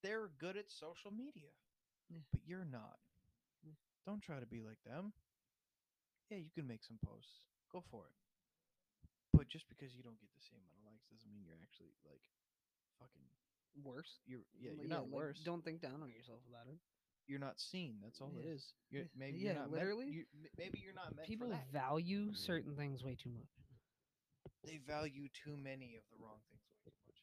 they're 0.06 0.30
good 0.38 0.56
at 0.56 0.69
social 0.69 1.10
media. 1.10 1.49
Yeah. 2.14 2.22
But 2.32 2.45
you're 2.45 2.69
not. 2.69 3.02
Yeah. 3.65 3.73
Don't 4.06 4.22
try 4.22 4.38
to 4.40 4.45
be 4.45 4.61
like 4.61 4.77
them. 4.86 5.10
Yeah, 6.30 6.38
you 6.38 6.53
can 6.53 6.68
make 6.69 6.84
some 6.86 7.02
posts. 7.02 7.41
Go 7.73 7.82
for 7.90 8.06
it. 8.06 8.18
But 9.34 9.49
just 9.49 9.65
because 9.68 9.98
you 9.98 10.06
don't 10.06 10.22
get 10.22 10.30
the 10.38 10.45
same 10.45 10.61
amount 10.61 10.77
of 10.80 10.86
likes 10.94 11.06
doesn't 11.10 11.27
mean 11.34 11.41
you're 11.44 11.60
actually 11.61 11.91
like 12.06 12.22
fucking 13.02 13.26
Worse. 13.84 14.22
you're 14.26 14.45
yeah, 14.56 14.72
you're 14.72 14.88
not 14.88 15.11
like, 15.11 15.18
worse. 15.36 15.40
Don't 15.44 15.60
think 15.65 15.82
down 15.82 15.99
on 16.02 16.07
yourself 16.14 16.40
about 16.48 16.72
it. 16.72 16.80
you're 17.27 17.41
not 17.44 17.60
seen. 17.60 17.98
That's 18.02 18.22
all 18.22 18.32
it 18.40 18.45
Yeah. 18.48 18.53
is. 18.56 18.64
You're, 18.90 19.10
maybe 19.18 19.40
Yeah, 19.40 19.52
you're 19.52 19.60
meant- 19.68 19.72
literally. 19.73 20.07
you, 20.07 20.23
maybe 20.57 20.80
you're 20.80 20.94
not 20.95 21.14
meant 21.14 21.27
People 21.27 21.49
for 21.49 21.56
that. 21.60 21.68
value 21.73 22.32
certain 22.34 22.76
things 22.77 23.03
way 23.03 23.15
too 23.19 23.32
much. 23.36 23.52
they 24.64 24.77
value 24.88 25.27
too 25.44 25.57
many 25.57 25.98
of 25.98 26.03
the 26.10 26.23
wrong 26.23 26.40
things 26.48 26.64
way 26.86 26.94
too 26.95 27.03
much. 27.10 27.19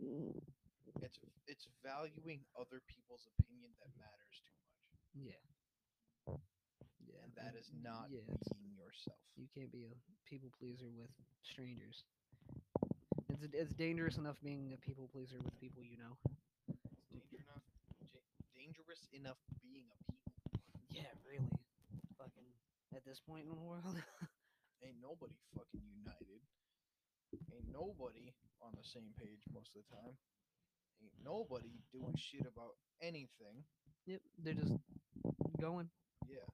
Yeah. 0.00 0.53
It's 1.04 1.20
it's 1.46 1.68
valuing 1.84 2.40
other 2.56 2.80
people's 2.88 3.28
opinion 3.36 3.76
that 3.76 3.92
matters 4.00 4.40
too 4.48 4.56
much. 4.56 4.80
Yeah. 5.12 5.42
Yeah. 7.04 7.20
and 7.20 7.32
that 7.36 7.52
is 7.60 7.68
not 7.84 8.08
yeah, 8.08 8.24
being 8.56 8.72
yourself. 8.72 9.20
You 9.36 9.44
can't 9.52 9.68
be 9.70 9.84
a 9.84 9.94
people 10.24 10.48
pleaser 10.56 10.88
with 10.88 11.12
strangers. 11.44 12.04
It's 13.28 13.44
it's 13.52 13.74
dangerous 13.76 14.16
enough 14.16 14.40
being 14.40 14.72
a 14.72 14.80
people 14.80 15.08
pleaser 15.12 15.36
with 15.44 15.52
people 15.60 15.84
you 15.84 16.00
know. 16.00 16.16
It's 16.72 17.04
danger 17.12 17.36
enough, 17.44 17.64
dangerous 18.56 19.04
enough 19.12 19.40
being 19.60 19.92
a 19.92 19.98
people. 20.08 20.32
Pleaser. 20.72 21.04
Yeah, 21.04 21.12
really. 21.20 21.52
Fucking 22.16 22.48
at 22.96 23.04
this 23.04 23.20
point 23.20 23.44
in 23.44 23.52
the 23.52 23.60
world. 23.60 23.92
Ain't 24.84 25.00
nobody 25.04 25.36
fucking 25.52 25.84
united. 25.84 26.40
Ain't 27.52 27.68
nobody 27.72 28.32
on 28.64 28.72
the 28.72 28.84
same 28.84 29.12
page 29.20 29.44
most 29.52 29.76
of 29.76 29.84
the 29.84 29.88
time. 29.92 30.16
Ain't 31.02 31.12
nobody 31.24 31.70
doing 31.92 32.14
shit 32.16 32.46
about 32.46 32.74
anything. 33.02 33.64
yep, 34.06 34.20
they're 34.42 34.54
just 34.54 34.74
going. 35.60 35.88
Yeah, 36.28 36.44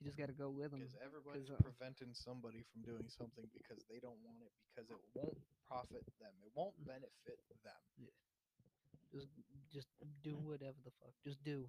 You 0.00 0.04
just 0.06 0.18
got 0.18 0.26
to 0.28 0.34
go 0.36 0.50
with 0.50 0.70
them. 0.70 0.80
because 0.80 0.96
everybody's 0.98 1.50
uh, 1.50 1.60
preventing 1.62 2.10
somebody 2.12 2.64
from 2.72 2.82
doing 2.82 3.06
something 3.06 3.46
because 3.54 3.78
they 3.86 4.00
don't 4.02 4.18
want 4.26 4.42
it 4.42 4.50
because 4.72 4.90
it 4.90 4.98
won't 5.14 5.38
profit 5.68 6.02
them. 6.18 6.34
It 6.42 6.50
won't 6.54 6.74
Mm. 6.82 6.86
benefit 6.98 7.38
them. 7.62 7.82
Yeah. 7.98 8.10
Just 9.14 9.28
just 9.72 9.88
do 10.22 10.34
whatever 10.42 10.78
the 10.84 10.90
fuck. 10.98 11.14
Just 11.22 11.42
do. 11.44 11.66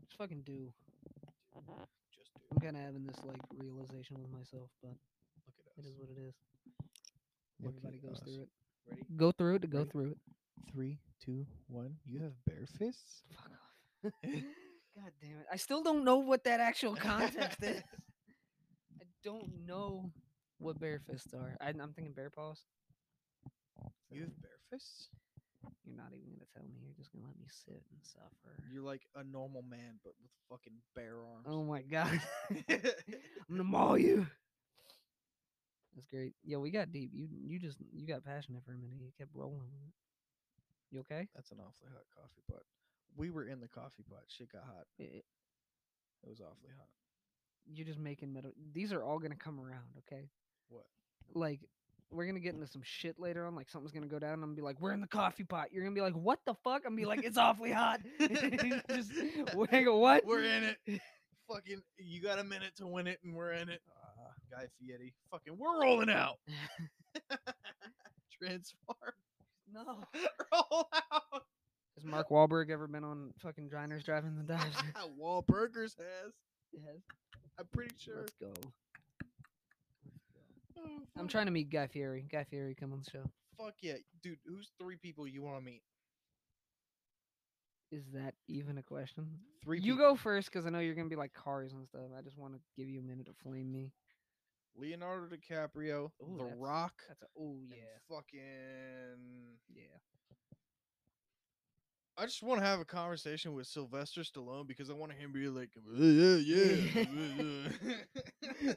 Just 0.00 0.16
fucking 0.18 0.42
do. 0.42 0.70
Just 2.14 2.30
do. 2.34 2.42
I'm 2.52 2.58
kind 2.60 2.76
of 2.76 2.82
having 2.82 3.04
this 3.06 3.18
like 3.24 3.42
realization 3.58 4.18
with 4.22 4.30
myself, 4.30 4.70
but 4.82 4.94
Look 5.46 5.54
at 5.58 5.66
us. 5.66 5.78
it 5.78 5.84
is 5.90 5.94
what 5.98 6.10
it 6.10 6.18
is. 6.22 6.34
Look 7.62 7.74
Everybody 7.74 7.98
goes 7.98 8.18
us. 8.18 8.22
through 8.22 8.42
it. 8.42 8.50
Ready? 8.88 9.02
Go 9.16 9.32
through 9.32 9.54
it 9.56 9.62
to 9.62 9.68
go 9.68 9.78
Ready? 9.78 9.90
through 9.90 10.10
it. 10.14 10.18
Three, 10.70 10.98
two, 11.24 11.46
one. 11.68 11.96
You 12.06 12.20
have 12.22 12.32
bare 12.46 12.66
fists. 12.78 13.22
Fuck 13.34 13.50
off. 13.52 14.12
God 14.24 15.12
damn 15.20 15.38
it. 15.38 15.46
I 15.50 15.56
still 15.56 15.82
don't 15.82 16.04
know 16.04 16.18
what 16.18 16.44
that 16.44 16.60
actual 16.60 16.94
context 16.94 17.62
is. 17.62 17.82
I 19.00 19.04
don't 19.24 19.66
know 19.66 20.10
what 20.58 20.78
bare 20.78 21.00
fists 21.00 21.32
are. 21.34 21.56
I, 21.60 21.68
I'm 21.68 21.92
thinking 21.94 22.12
bear 22.12 22.30
paws. 22.30 22.60
You 24.10 24.22
have 24.22 24.42
bare 24.42 24.60
fists. 24.70 25.08
You're 25.84 25.96
not 25.96 26.12
even 26.12 26.28
gonna 26.28 26.46
tell 26.54 26.64
me. 26.64 26.78
You're 26.82 26.94
just 26.96 27.12
gonna 27.12 27.26
let 27.26 27.38
me 27.38 27.46
sit 27.48 27.82
and 27.90 28.00
suffer. 28.02 28.54
You're 28.72 28.82
like 28.84 29.02
a 29.16 29.24
normal 29.24 29.62
man, 29.62 29.98
but 30.04 30.12
with 30.20 30.30
fucking 30.50 30.74
bare 30.94 31.16
oh 31.22 31.34
arms. 31.34 31.46
Oh 31.48 31.64
my 31.64 31.82
god. 31.82 32.20
I'm 32.68 33.56
gonna 33.56 33.64
maul 33.64 33.98
you. 33.98 34.26
That's 35.94 36.06
great. 36.06 36.34
Yo, 36.44 36.60
we 36.60 36.70
got 36.70 36.92
deep. 36.92 37.10
You 37.12 37.28
you 37.30 37.58
just 37.58 37.78
you 37.92 38.06
got 38.06 38.24
passionate 38.24 38.64
for 38.64 38.72
a 38.72 38.76
minute. 38.76 38.98
You 39.00 39.12
kept 39.18 39.30
rolling. 39.34 39.70
You 40.92 41.00
okay? 41.00 41.26
That's 41.34 41.50
an 41.50 41.58
awfully 41.58 41.88
hot 41.90 42.04
coffee 42.14 42.42
pot. 42.50 42.62
We 43.16 43.30
were 43.30 43.44
in 43.44 43.60
the 43.60 43.68
coffee 43.68 44.04
pot. 44.08 44.22
Shit 44.28 44.52
got 44.52 44.62
hot. 44.64 44.86
I- 45.00 45.22
It 46.24 46.28
was 46.28 46.40
awfully 46.40 46.70
hot. 46.76 46.86
You're 47.66 47.86
just 47.86 47.98
making 47.98 48.32
metal. 48.32 48.52
These 48.72 48.92
are 48.92 49.02
all 49.02 49.18
gonna 49.18 49.34
come 49.36 49.58
around, 49.60 49.96
okay? 49.98 50.28
What? 50.68 50.86
Like, 51.34 51.60
we're 52.10 52.26
gonna 52.26 52.40
get 52.40 52.54
into 52.54 52.66
some 52.66 52.82
shit 52.84 53.18
later 53.18 53.46
on. 53.46 53.54
Like 53.56 53.68
something's 53.70 53.92
gonna 53.92 54.06
go 54.06 54.18
down. 54.18 54.34
and 54.34 54.42
I'm 54.44 54.50
gonna 54.50 54.56
be 54.56 54.62
like, 54.62 54.80
"We're 54.80 54.92
in 54.92 55.00
the 55.00 55.06
coffee 55.08 55.44
pot." 55.44 55.72
You're 55.72 55.82
gonna 55.82 55.94
be 55.94 56.00
like, 56.02 56.14
"What 56.14 56.40
the 56.44 56.54
fuck?" 56.62 56.82
I'm 56.84 56.92
gonna 56.92 56.96
be 56.96 57.06
like, 57.06 57.24
"It's 57.24 57.38
awfully 57.38 57.72
hot." 57.72 58.00
just 58.88 59.10
we're 59.54 59.92
what? 59.92 60.24
We're 60.26 60.44
in 60.44 60.64
it. 60.64 60.78
Fucking, 61.48 61.82
you 61.98 62.20
got 62.22 62.38
a 62.38 62.44
minute 62.44 62.76
to 62.76 62.86
win 62.86 63.06
it, 63.06 63.18
and 63.24 63.34
we're 63.34 63.52
in 63.52 63.68
it. 63.68 63.80
Uh, 63.88 64.28
Guy 64.50 64.66
Fieri. 64.78 65.12
Fucking, 65.30 65.56
we're 65.58 65.80
rolling 65.82 66.10
out. 66.10 66.38
Transform. 68.38 69.12
No. 69.72 70.04
Roll 70.52 70.88
out. 70.92 71.42
Has 71.96 72.04
Mark 72.04 72.30
Wahlberg 72.30 72.70
ever 72.70 72.86
been 72.86 73.04
on 73.04 73.32
fucking 73.42 73.68
Diners 73.68 74.04
Driving 74.04 74.36
the 74.36 74.42
Dives? 74.42 74.76
Wahlburgers 75.20 75.96
has. 75.98 76.32
yes. 76.72 77.02
I'm 77.58 77.66
pretty 77.72 77.94
sure. 77.98 78.20
Let's 78.20 78.34
go. 78.40 78.52
Oh, 80.78 81.02
I'm 81.18 81.28
trying 81.28 81.46
to 81.46 81.52
meet 81.52 81.70
Guy 81.70 81.86
Fieri. 81.86 82.24
Guy 82.30 82.44
Fieri, 82.44 82.74
come 82.74 82.92
on 82.92 83.02
the 83.04 83.10
show. 83.10 83.24
Fuck 83.58 83.74
yeah, 83.82 83.94
dude. 84.22 84.38
Who's 84.46 84.70
three 84.80 84.96
people 84.96 85.26
you 85.26 85.42
want 85.42 85.58
to 85.58 85.62
meet? 85.64 85.82
Is 87.92 88.04
that 88.14 88.34
even 88.48 88.78
a 88.78 88.82
question? 88.82 89.28
Three. 89.62 89.78
you 89.78 89.92
people. 89.94 90.12
go 90.12 90.16
first 90.16 90.50
because 90.50 90.66
I 90.66 90.70
know 90.70 90.78
you're 90.78 90.94
gonna 90.94 91.10
be 91.10 91.16
like 91.16 91.34
cars 91.34 91.72
and 91.72 91.86
stuff. 91.86 92.08
I 92.18 92.22
just 92.22 92.38
want 92.38 92.54
to 92.54 92.60
give 92.76 92.88
you 92.88 93.00
a 93.00 93.02
minute 93.02 93.26
to 93.26 93.32
flame 93.42 93.70
me. 93.70 93.92
Leonardo 94.76 95.26
DiCaprio, 95.34 96.10
Ooh, 96.22 96.36
The 96.38 96.44
that's- 96.44 96.58
Rock, 96.58 96.94
That's 97.08 97.22
a 97.22 97.26
oh 97.38 97.58
and 97.60 97.70
yeah 97.70 97.98
fucking. 98.08 99.58
yeah. 99.74 99.82
I 102.18 102.26
just 102.26 102.42
want 102.42 102.60
to 102.60 102.66
have 102.66 102.78
a 102.80 102.84
conversation 102.84 103.54
with 103.54 103.66
Sylvester 103.66 104.20
Stallone 104.20 104.66
because 104.66 104.90
I 104.90 104.92
want 104.92 105.12
him 105.12 105.32
to 105.32 105.38
be 105.38 105.48
like, 105.48 105.70
yeah, 105.96 106.36
yeah, 106.36 107.68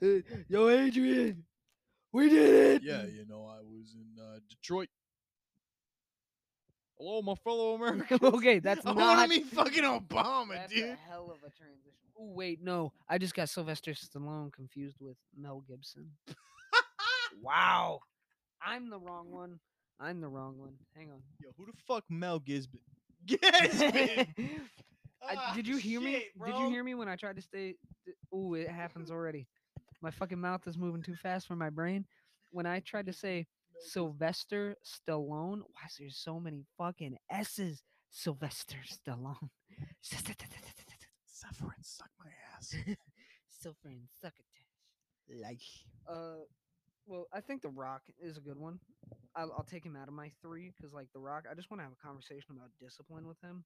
yeah. 0.01 0.21
Yo, 0.47 0.69
Adrian, 0.69 1.43
we 2.13 2.29
did 2.29 2.75
it. 2.77 2.83
yeah, 2.83 3.03
you 3.03 3.25
know, 3.27 3.45
I 3.45 3.59
was 3.61 3.93
in 3.93 4.21
uh, 4.23 4.39
Detroit. 4.49 4.87
Hello, 7.05 7.21
my 7.21 7.35
fellow 7.43 7.75
Americans. 7.75 8.19
okay, 8.23 8.57
that's 8.57 8.83
I 8.85 8.93
not. 8.93 8.97
want 8.97 9.21
to 9.21 9.27
meet 9.37 9.45
fucking 9.47 9.83
Obama, 9.83 10.55
that's 10.55 10.73
dude. 10.73 10.85
a 10.85 10.97
hell 11.07 11.25
of 11.25 11.37
a 11.37 11.51
transition. 11.55 11.91
Oh 12.17 12.31
wait, 12.33 12.63
no, 12.63 12.93
I 13.07 13.19
just 13.19 13.35
got 13.35 13.47
Sylvester 13.47 13.91
Stallone 13.91 14.51
confused 14.51 14.97
with 14.99 15.15
Mel 15.37 15.63
Gibson. 15.67 16.09
wow, 17.43 17.99
I'm 18.59 18.89
the 18.89 18.97
wrong 18.97 19.29
one. 19.29 19.59
I'm 19.99 20.19
the 20.19 20.27
wrong 20.27 20.57
one. 20.57 20.73
Hang 20.95 21.11
on. 21.11 21.21
Yo, 21.39 21.49
who 21.57 21.67
the 21.67 21.73
fuck 21.87 22.03
Mel 22.09 22.39
Gisbin? 22.39 22.79
Gisbin. 23.27 24.27
I, 25.21 25.55
did 25.55 25.67
you 25.67 25.77
hear 25.77 26.01
me? 26.01 26.13
shit, 26.13 26.43
Did 26.43 26.57
you 26.57 26.69
hear 26.69 26.83
me 26.83 26.95
when 26.95 27.07
I 27.07 27.15
tried 27.15 27.35
to 27.35 27.41
stay? 27.41 27.75
Oh, 28.33 28.55
it 28.55 28.67
happens 28.67 29.11
already. 29.11 29.47
My 30.01 30.09
fucking 30.11 30.39
mouth 30.39 30.67
is 30.67 30.75
moving 30.77 31.03
too 31.03 31.15
fast 31.15 31.45
for 31.47 31.55
my 31.55 31.69
brain. 31.69 32.05
When 32.51 32.65
I 32.65 32.79
tried 32.79 33.05
to 33.05 33.13
say 33.13 33.29
Mel 33.29 33.43
Gis- 33.43 33.54
Sylvester 33.79 34.75
Stallone, 34.83 35.59
why 35.61 35.85
is 35.87 35.95
there 35.99 36.09
so 36.09 36.39
many 36.39 36.65
fucking 36.77 37.17
S's? 37.29 37.83
Sylvester 38.11 38.77
Stallone. 38.87 39.49
Suffer 40.01 41.65
and 41.75 41.85
suck 41.85 42.09
my 42.19 42.31
ass. 42.55 42.73
Silver 43.49 43.89
and 43.89 44.07
succotash. 44.21 44.65
like. 45.41 45.59
Uh, 46.07 46.43
well, 47.05 47.27
I 47.33 47.41
think 47.41 47.61
The 47.61 47.69
Rock 47.69 48.01
is 48.19 48.37
a 48.37 48.41
good 48.41 48.57
one. 48.57 48.79
I'll, 49.35 49.51
I'll 49.57 49.67
take 49.69 49.85
him 49.85 49.95
out 49.95 50.07
of 50.07 50.13
my 50.13 50.31
three 50.41 50.71
because, 50.75 50.93
like, 50.93 51.07
The 51.13 51.19
Rock, 51.19 51.43
I 51.49 51.53
just 51.53 51.69
want 51.69 51.79
to 51.81 51.83
have 51.83 51.93
a 51.93 52.05
conversation 52.05 52.55
about 52.55 52.69
discipline 52.81 53.27
with 53.27 53.37
him 53.43 53.63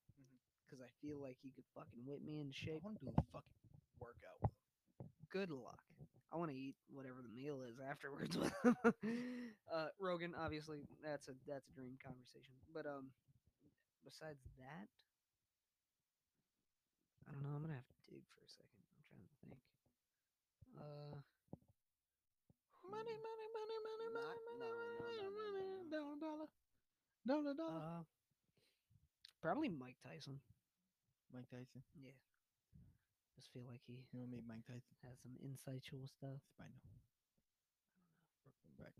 because 0.66 0.82
I 0.84 0.90
feel 1.02 1.22
like 1.22 1.38
he 1.42 1.52
could 1.56 1.64
fucking 1.76 2.02
whip 2.06 2.20
me 2.26 2.40
into 2.40 2.54
I 2.58 2.66
shape. 2.66 2.84
want 2.84 3.00
to 3.00 3.06
do 3.06 3.12
a 3.16 3.22
fucking 3.32 3.60
workout 4.02 4.40
with 4.42 4.52
him. 4.52 5.08
Good 5.32 5.52
luck. 5.52 5.80
I 6.32 6.38
want 6.38 6.52
to 6.52 6.58
eat 6.58 6.76
whatever 6.94 7.22
the 7.22 7.30
meal 7.30 7.62
is 7.68 7.80
afterwards 7.80 8.38
uh, 9.74 9.88
Rogan, 10.00 10.36
obviously, 10.38 10.86
that's 11.04 11.28
a 11.28 11.34
that's 11.48 11.68
a 11.70 11.74
dream 11.74 11.98
conversation. 12.04 12.54
But 12.74 12.86
um, 12.86 13.10
besides 14.04 14.42
that, 14.58 14.90
I 17.28 17.32
don't 17.34 17.44
know. 17.44 17.56
I'm 17.56 17.62
gonna 17.62 17.74
have 17.80 17.88
to 17.88 18.00
dig 18.10 18.24
for 18.30 18.42
a 18.46 18.50
second. 18.50 18.84
I'm 18.94 19.04
trying 19.10 19.26
to 19.26 19.34
think. 19.48 19.62
Uh, 20.78 21.16
Money, 22.84 23.16
hmm, 23.16 23.24
money, 23.24 23.48
money, 23.48 23.48
money, 23.54 23.78
money, 23.86 24.08
money, 24.18 24.50
no, 24.60 24.60
no, 24.60 24.70
money, 25.00 25.30
money, 25.30 25.66
no, 25.92 26.16
no. 26.16 26.20
dollar, 26.20 26.48
dollar, 27.26 27.54
dollar, 27.54 27.54
dollar. 27.54 27.84
uh, 28.00 28.04
probably 29.42 29.70
Mike 29.70 29.98
Tyson. 30.04 30.40
Mike 31.34 31.50
Tyson. 31.50 31.84
Yeah. 32.04 32.12
Just 33.40 33.56
feel 33.56 33.64
like 33.72 33.80
he 33.88 34.04
You 34.12 34.20
to 34.20 34.28
meet 34.28 34.44
Mike 34.44 34.68
Tyson? 34.68 35.00
has 35.08 35.16
some 35.24 35.32
insightful 35.40 36.04
stuff. 36.12 36.44
I 36.60 36.68
know. 36.68 36.92
Brooklyn 38.44 38.76
back. 38.76 38.96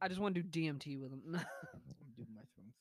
I 0.00 0.08
just 0.08 0.16
want 0.20 0.32
to 0.36 0.40
do 0.40 0.48
DMT 0.48 0.96
with 0.96 1.12
him. 1.12 1.20
I'm 1.36 2.12
doing 2.16 2.32
my 2.32 2.44
thumbs. 2.56 2.72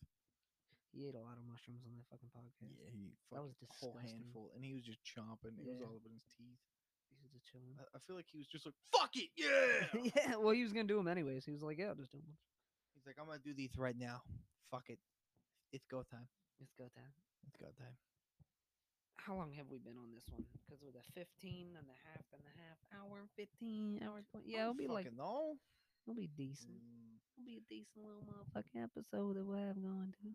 he 0.95 1.03
ate 1.11 1.19
a 1.19 1.23
lot 1.23 1.35
of 1.35 1.43
mushrooms 1.43 1.84
on 1.84 1.91
that 1.99 2.07
fucking 2.07 2.31
podcast. 2.31 2.80
Yeah, 2.80 2.95
he 2.95 3.11
That 3.35 3.43
was 3.43 3.51
a 3.59 3.67
whole 3.76 3.91
disgusting. 3.99 4.23
handful, 4.23 4.55
and 4.55 4.63
he 4.63 4.72
was 4.72 4.88
just 4.88 5.03
chomping. 5.03 5.59
It 5.59 5.67
was 5.67 5.76
Yeah. 5.80 5.88
all 5.91 5.99
up 5.99 6.07
in 6.07 6.15
his 6.15 6.23
teeth. 6.39 6.63
He 7.11 7.19
was 7.27 7.31
just 7.35 7.47
chilling. 7.51 7.76
I, 7.76 7.84
I 7.91 7.99
feel 7.99 8.15
like 8.15 8.31
he 8.31 8.39
was 8.39 8.47
just 8.47 8.63
like, 8.63 8.76
"Fuck 8.95 9.11
it, 9.19 9.31
yeah." 9.35 9.84
yeah, 10.15 10.35
well, 10.39 10.55
he 10.55 10.63
was 10.63 10.72
gonna 10.72 10.88
do 10.88 10.95
them 10.95 11.11
anyways. 11.11 11.43
He 11.43 11.51
was 11.51 11.63
like, 11.63 11.76
"Yeah, 11.76 11.91
I'll 11.91 11.99
just 11.99 12.11
do 12.15 12.23
them." 12.23 12.39
He's 12.95 13.03
like, 13.03 13.19
"I'm 13.19 13.27
gonna 13.27 13.43
do 13.43 13.51
these 13.53 13.76
right 13.76 13.95
now. 13.99 14.23
Fuck 14.72 14.88
it, 14.88 14.99
it's 15.76 15.84
go 15.91 16.03
time. 16.07 16.27
Let's 16.63 16.72
go 16.80 16.88
time. 16.95 17.11
It's 17.47 17.59
go 17.59 17.67
time." 17.76 17.95
How 19.18 19.34
long 19.36 19.54
have 19.58 19.68
we 19.72 19.80
been 19.80 19.98
on 19.98 20.12
this 20.14 20.26
one? 20.30 20.46
Because 20.54 20.84
with 20.86 20.96
a 20.96 21.06
15 21.18 21.74
and 21.78 21.88
a 21.90 21.98
half 22.06 22.26
and 22.34 22.42
a 22.46 22.54
half 22.62 22.78
hour, 22.94 23.26
15 23.36 24.02
hour, 24.04 24.22
20. 24.32 24.46
Yeah, 24.46 24.62
it'll 24.70 24.74
be 24.76 24.88
like, 24.88 25.10
no. 25.16 25.58
it'll 26.06 26.16
be 26.20 26.30
decent. 26.38 26.78
Mm, 26.78 27.18
It'll 27.38 27.46
be 27.46 27.58
a 27.58 27.66
decent 27.70 28.06
little 28.06 28.22
motherfucking 28.28 28.84
episode 28.84 29.38
that 29.38 29.46
we'll 29.46 29.58
have 29.58 29.82
going 29.82 30.14
to. 30.22 30.30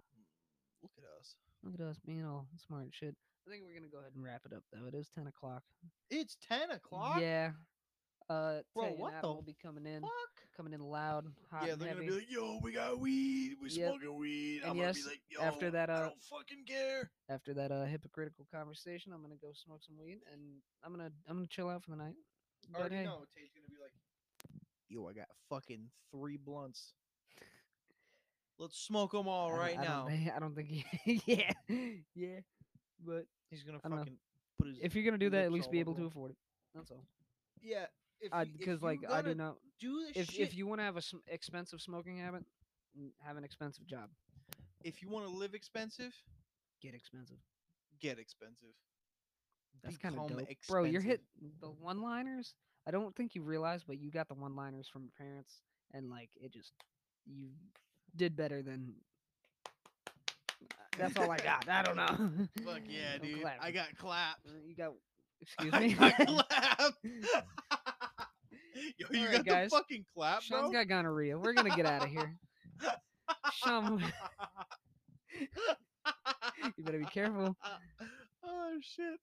look 0.82 0.92
at 0.98 1.04
us. 1.18 1.36
Look 1.62 1.74
at 1.74 1.80
us 1.80 1.98
being 2.04 2.24
all 2.24 2.46
smart 2.66 2.88
shit. 2.90 3.14
I 3.46 3.50
think 3.50 3.62
we're 3.64 3.74
gonna 3.74 3.90
go 3.90 3.98
ahead 3.98 4.12
and 4.14 4.24
wrap 4.24 4.42
it 4.44 4.52
up 4.52 4.64
though. 4.72 4.86
It 4.86 4.94
is 4.94 5.08
10 5.14 5.26
o'clock. 5.26 5.62
It's 6.10 6.36
ten 6.40 6.70
o'clock. 6.70 7.20
Yeah. 7.20 7.52
Uh, 8.28 8.60
Bro, 8.74 8.94
what 8.96 9.20
the 9.20 9.28
will 9.28 9.42
be 9.42 9.56
coming 9.62 9.86
in, 9.86 10.02
Fuck. 10.02 10.39
Coming 10.60 10.74
in 10.74 10.80
loud, 10.80 11.24
hot 11.50 11.64
yeah, 11.66 11.72
and 11.72 11.80
they're 11.80 11.88
heavy. 11.88 12.00
gonna 12.06 12.10
be 12.12 12.16
like, 12.20 12.30
"Yo, 12.30 12.58
we 12.62 12.72
got 12.72 12.98
weed. 12.98 13.56
We 13.62 13.70
Yep. 13.70 13.88
smoking 13.92 14.14
weed." 14.18 14.60
And 14.60 14.72
I'm 14.72 14.76
yes, 14.76 14.98
gonna 14.98 15.04
be 15.04 15.10
like, 15.12 15.22
"Yo, 15.30 15.40
after 15.40 15.70
that, 15.70 15.88
I 15.88 15.94
uh, 15.94 16.00
don't 16.02 16.22
fucking 16.22 16.64
care." 16.66 17.10
After 17.30 17.54
that 17.54 17.72
uh, 17.72 17.84
hypocritical 17.86 18.46
conversation, 18.52 19.12
I'm 19.14 19.22
gonna 19.22 19.36
go 19.40 19.52
smoke 19.54 19.80
some 19.82 19.96
weed 19.98 20.18
and 20.30 20.40
I'm 20.84 20.92
gonna 20.92 21.10
I'm 21.26 21.36
gonna 21.36 21.46
chill 21.48 21.70
out 21.70 21.82
for 21.82 21.92
the 21.92 21.96
night. 21.96 22.14
I 22.68 22.72
But 22.72 22.80
already 22.80 22.96
hey, 22.96 23.04
know 23.04 23.24
Tay's 23.34 23.48
gonna 23.54 23.68
be 23.70 23.80
like, 23.82 23.92
"Yo, 24.90 25.06
I 25.08 25.14
got 25.14 25.28
fucking 25.48 25.90
three 26.12 26.36
blunts. 26.36 26.92
Let's 28.58 28.78
smoke 28.78 29.12
them 29.12 29.28
all 29.28 29.46
I 29.46 29.50
don't- 29.50 29.58
right 29.58 29.78
I 29.78 29.82
now." 29.82 30.08
Don't 30.08 30.30
I 30.36 30.38
don't 30.40 30.54
think. 30.54 30.68
He, 30.68 31.22
yeah, 31.26 31.52
yeah. 32.14 32.40
But 33.02 33.24
He's 33.50 33.62
gonna 33.62 33.78
I 33.82 33.88
don't 33.88 33.92
know. 33.96 34.04
fucking 34.04 34.18
put 34.58 34.68
his. 34.68 34.78
if 34.82 34.94
you're 34.94 35.04
gonna 35.04 35.16
do 35.16 35.30
that, 35.30 35.44
at 35.46 35.52
lips 35.52 35.54
least 35.54 35.66
all 35.68 35.72
be 35.72 35.80
able 35.80 35.92
over 35.92 36.02
to 36.02 36.06
afford 36.08 36.30
it. 36.32 36.36
That's 36.74 36.90
all. 36.90 37.06
yeah, 37.62 37.86
if 38.20 38.30
Because 38.58 38.82
like 38.82 39.00
I 39.08 39.22
do 39.22 39.34
not. 39.34 39.56
Do 39.80 40.04
the 40.12 40.20
If 40.20 40.30
shit. 40.30 40.40
if 40.40 40.54
you 40.56 40.66
want 40.66 40.80
to 40.80 40.84
have 40.84 40.96
a 40.96 41.02
sm- 41.02 41.18
expensive 41.28 41.80
smoking 41.80 42.18
habit, 42.18 42.44
have 43.24 43.36
an 43.36 43.44
expensive 43.44 43.86
job. 43.86 44.08
if 44.84 45.02
you 45.02 45.08
want 45.08 45.26
to 45.26 45.32
live 45.32 45.54
expensive, 45.54 46.12
Get 46.82 46.94
expensive. 46.94 47.36
get 48.00 48.18
expensive. 48.18 48.74
That's 49.82 49.96
kind 49.98 50.18
of 50.18 50.28
dope, 50.28 50.48
bro. 50.68 50.84
You're 50.84 51.00
hit 51.00 51.22
the 51.60 51.68
one-liners. 51.68 52.54
I 52.86 52.90
don't 52.90 53.14
think 53.14 53.34
you 53.34 53.42
realize, 53.42 53.82
but 53.86 53.98
you 54.00 54.10
got 54.10 54.28
the 54.28 54.34
one-liners 54.34 54.88
from 54.88 55.02
your 55.02 55.12
parents, 55.18 55.60
and 55.92 56.10
like 56.10 56.30
it 56.40 56.52
just 56.52 56.72
you 57.26 57.48
did 58.16 58.36
better 58.36 58.62
than. 58.62 58.94
That's 60.98 61.16
all 61.16 61.30
I 61.30 61.36
got. 61.38 61.68
I 61.68 61.82
don't 61.82 61.96
know. 61.96 62.30
Fuck 62.64 62.82
yeah, 62.88 63.16
dude! 63.22 63.44
I 63.60 63.70
got 63.70 63.96
clapped. 63.96 64.46
Uh, 64.46 64.52
You 64.66 64.74
got. 64.74 64.92
Excuse 65.40 65.72
I 65.74 65.80
me. 65.80 65.94
got 65.94 66.16
clapped. 66.16 66.98
Yo, 68.98 69.06
you 69.10 69.26
right, 69.26 69.36
got 69.36 69.44
guys. 69.44 69.70
the 69.70 69.76
fucking 69.76 70.04
clap, 70.14 70.42
Sean's 70.42 70.70
bro? 70.70 70.80
got 70.80 70.88
gonorrhea. 70.88 71.38
We're 71.38 71.52
gonna 71.52 71.74
get 71.74 71.86
out 71.86 72.04
of 72.04 72.10
here. 72.10 72.36
Sean, 73.52 74.02
you 76.76 76.84
better 76.84 76.98
be 76.98 77.04
careful. 77.06 77.56
Oh 78.44 78.72
shit. 78.80 79.18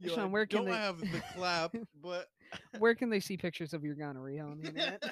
Yo, 0.00 0.14
Sean, 0.14 0.32
where 0.32 0.46
can 0.46 0.58
don't 0.58 0.70
they... 0.70 0.76
have 0.76 0.98
the 1.00 1.22
clap, 1.34 1.74
but 2.02 2.26
where 2.78 2.94
can 2.94 3.10
they 3.10 3.20
see 3.20 3.36
pictures 3.36 3.72
of 3.72 3.84
your 3.84 3.94
gonorrhea 3.94 4.44
on 4.44 4.60
the 4.60 4.68
internet? 4.68 5.02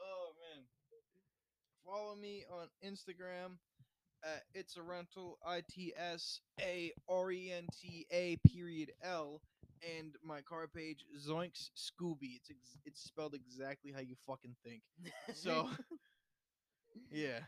oh 0.00 0.32
man, 0.40 0.64
follow 1.84 2.14
me 2.16 2.44
on 2.50 2.68
Instagram 2.84 3.56
at 4.24 4.42
it's 4.54 4.76
a 4.76 4.82
rental 4.82 5.38
i 5.46 5.62
t 5.70 5.92
s 5.96 6.40
a 6.60 6.92
r 7.08 7.30
e 7.30 7.52
n 7.52 7.66
t 7.72 8.06
a 8.10 8.36
period 8.48 8.90
l 9.02 9.40
and 9.98 10.14
my 10.24 10.40
car 10.42 10.66
page 10.68 11.04
Zoinks 11.28 11.70
Scooby. 11.76 12.36
It's 12.36 12.50
ex- 12.50 12.76
it's 12.84 13.02
spelled 13.02 13.34
exactly 13.34 13.92
how 13.92 14.00
you 14.00 14.14
fucking 14.26 14.54
think. 14.64 14.82
So 15.34 15.68
yeah, 17.10 17.40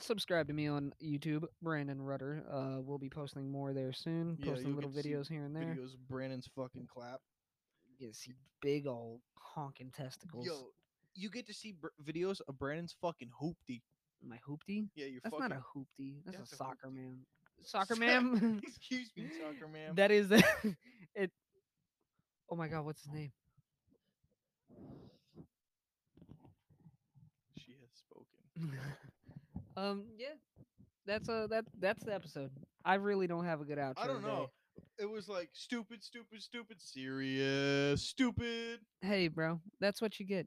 subscribe 0.00 0.48
to 0.48 0.52
me 0.54 0.66
on 0.68 0.92
YouTube, 1.02 1.44
Brandon 1.62 2.00
Rudder. 2.00 2.44
Uh, 2.50 2.80
we'll 2.80 2.98
be 2.98 3.10
posting 3.10 3.50
more 3.50 3.72
there 3.72 3.92
soon. 3.92 4.36
Yeah, 4.38 4.50
posting 4.50 4.68
you'll 4.68 4.76
little 4.76 4.90
get 4.90 5.02
to 5.02 5.08
see 5.08 5.14
videos 5.14 5.28
here 5.30 5.44
and 5.44 5.54
there. 5.54 5.64
videos 5.64 5.94
of 5.94 6.08
Brandon's 6.08 6.48
fucking 6.56 6.86
clap. 6.92 7.20
You 7.88 8.06
get 8.06 8.14
to 8.14 8.18
see 8.18 8.34
big 8.62 8.86
old 8.86 9.20
honking 9.38 9.90
testicles. 9.96 10.46
Yo, 10.46 10.68
you 11.14 11.30
get 11.30 11.46
to 11.46 11.54
see 11.54 11.72
br- 11.72 11.88
videos 12.04 12.40
of 12.48 12.58
Brandon's 12.58 12.94
fucking 13.00 13.30
hoopty. 13.40 13.82
My 14.26 14.38
hoopty? 14.48 14.88
Yeah, 14.94 15.06
you're 15.06 15.20
That's 15.22 15.34
fucking. 15.36 15.50
not 15.50 15.58
a 15.58 15.78
hoopty. 15.78 16.16
That's, 16.24 16.38
That's 16.38 16.52
a 16.52 16.54
a 16.54 16.58
soccer 16.58 16.88
hoopty. 16.88 16.94
man. 16.94 17.18
Soccer 17.62 17.96
man. 17.96 18.60
Excuse 18.62 19.10
me, 19.16 19.28
soccer 19.40 19.66
man. 19.72 19.94
that 19.94 20.10
is. 20.10 20.28
Oh 22.50 22.56
my 22.56 22.68
god, 22.68 22.84
what's 22.84 23.02
his 23.02 23.12
name? 23.12 23.32
she 27.56 27.72
has 27.80 27.90
spoken. 27.94 28.78
um, 29.76 30.04
yeah. 30.18 30.34
That's 31.06 31.28
uh 31.28 31.46
that 31.50 31.64
that's 31.78 32.02
the 32.04 32.14
episode. 32.14 32.50
I 32.84 32.94
really 32.94 33.26
don't 33.26 33.44
have 33.44 33.60
a 33.60 33.64
good 33.64 33.78
outro. 33.78 33.94
I 33.98 34.06
don't 34.06 34.16
today. 34.22 34.28
know. 34.28 34.50
It 34.98 35.08
was 35.08 35.28
like 35.28 35.50
stupid, 35.52 36.02
stupid, 36.02 36.42
stupid, 36.42 36.80
serious, 36.80 38.02
stupid. 38.02 38.80
Hey, 39.02 39.28
bro, 39.28 39.60
that's 39.80 40.00
what 40.02 40.18
you 40.18 40.26
get. 40.26 40.46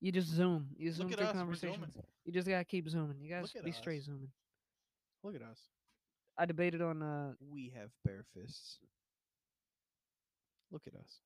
You 0.00 0.10
just 0.10 0.28
zoom. 0.28 0.68
You 0.76 0.90
zoom 0.90 1.08
Look 1.08 1.18
through 1.18 1.26
us, 1.26 1.34
we're 1.34 1.40
conversations. 1.40 1.92
zooming. 1.92 2.06
You 2.24 2.32
just 2.32 2.48
gotta 2.48 2.64
keep 2.64 2.88
zooming. 2.88 3.16
You 3.20 3.30
guys 3.30 3.42
Look 3.42 3.56
at 3.56 3.64
be 3.64 3.72
straight 3.72 4.00
us. 4.00 4.06
zooming. 4.06 4.30
Look 5.22 5.34
at 5.34 5.42
us. 5.42 5.60
I 6.38 6.46
debated 6.46 6.80
on 6.82 7.02
uh. 7.02 7.32
We 7.52 7.72
have 7.76 7.90
bare 8.04 8.24
fists. 8.34 8.78
Look 10.72 10.82
at 10.86 10.94
us. 10.94 11.20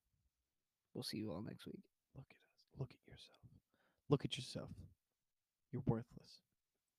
We'll 0.95 1.03
see 1.03 1.17
you 1.17 1.31
all 1.31 1.43
next 1.45 1.65
week. 1.67 1.83
Look 2.15 2.25
at 2.31 2.37
us. 2.37 2.79
Look 2.79 2.89
at 2.91 3.05
yourself. 3.05 3.51
Look 4.09 4.25
at 4.25 4.37
yourself. 4.37 4.69
You're 5.71 5.83
worthless. 5.85 6.44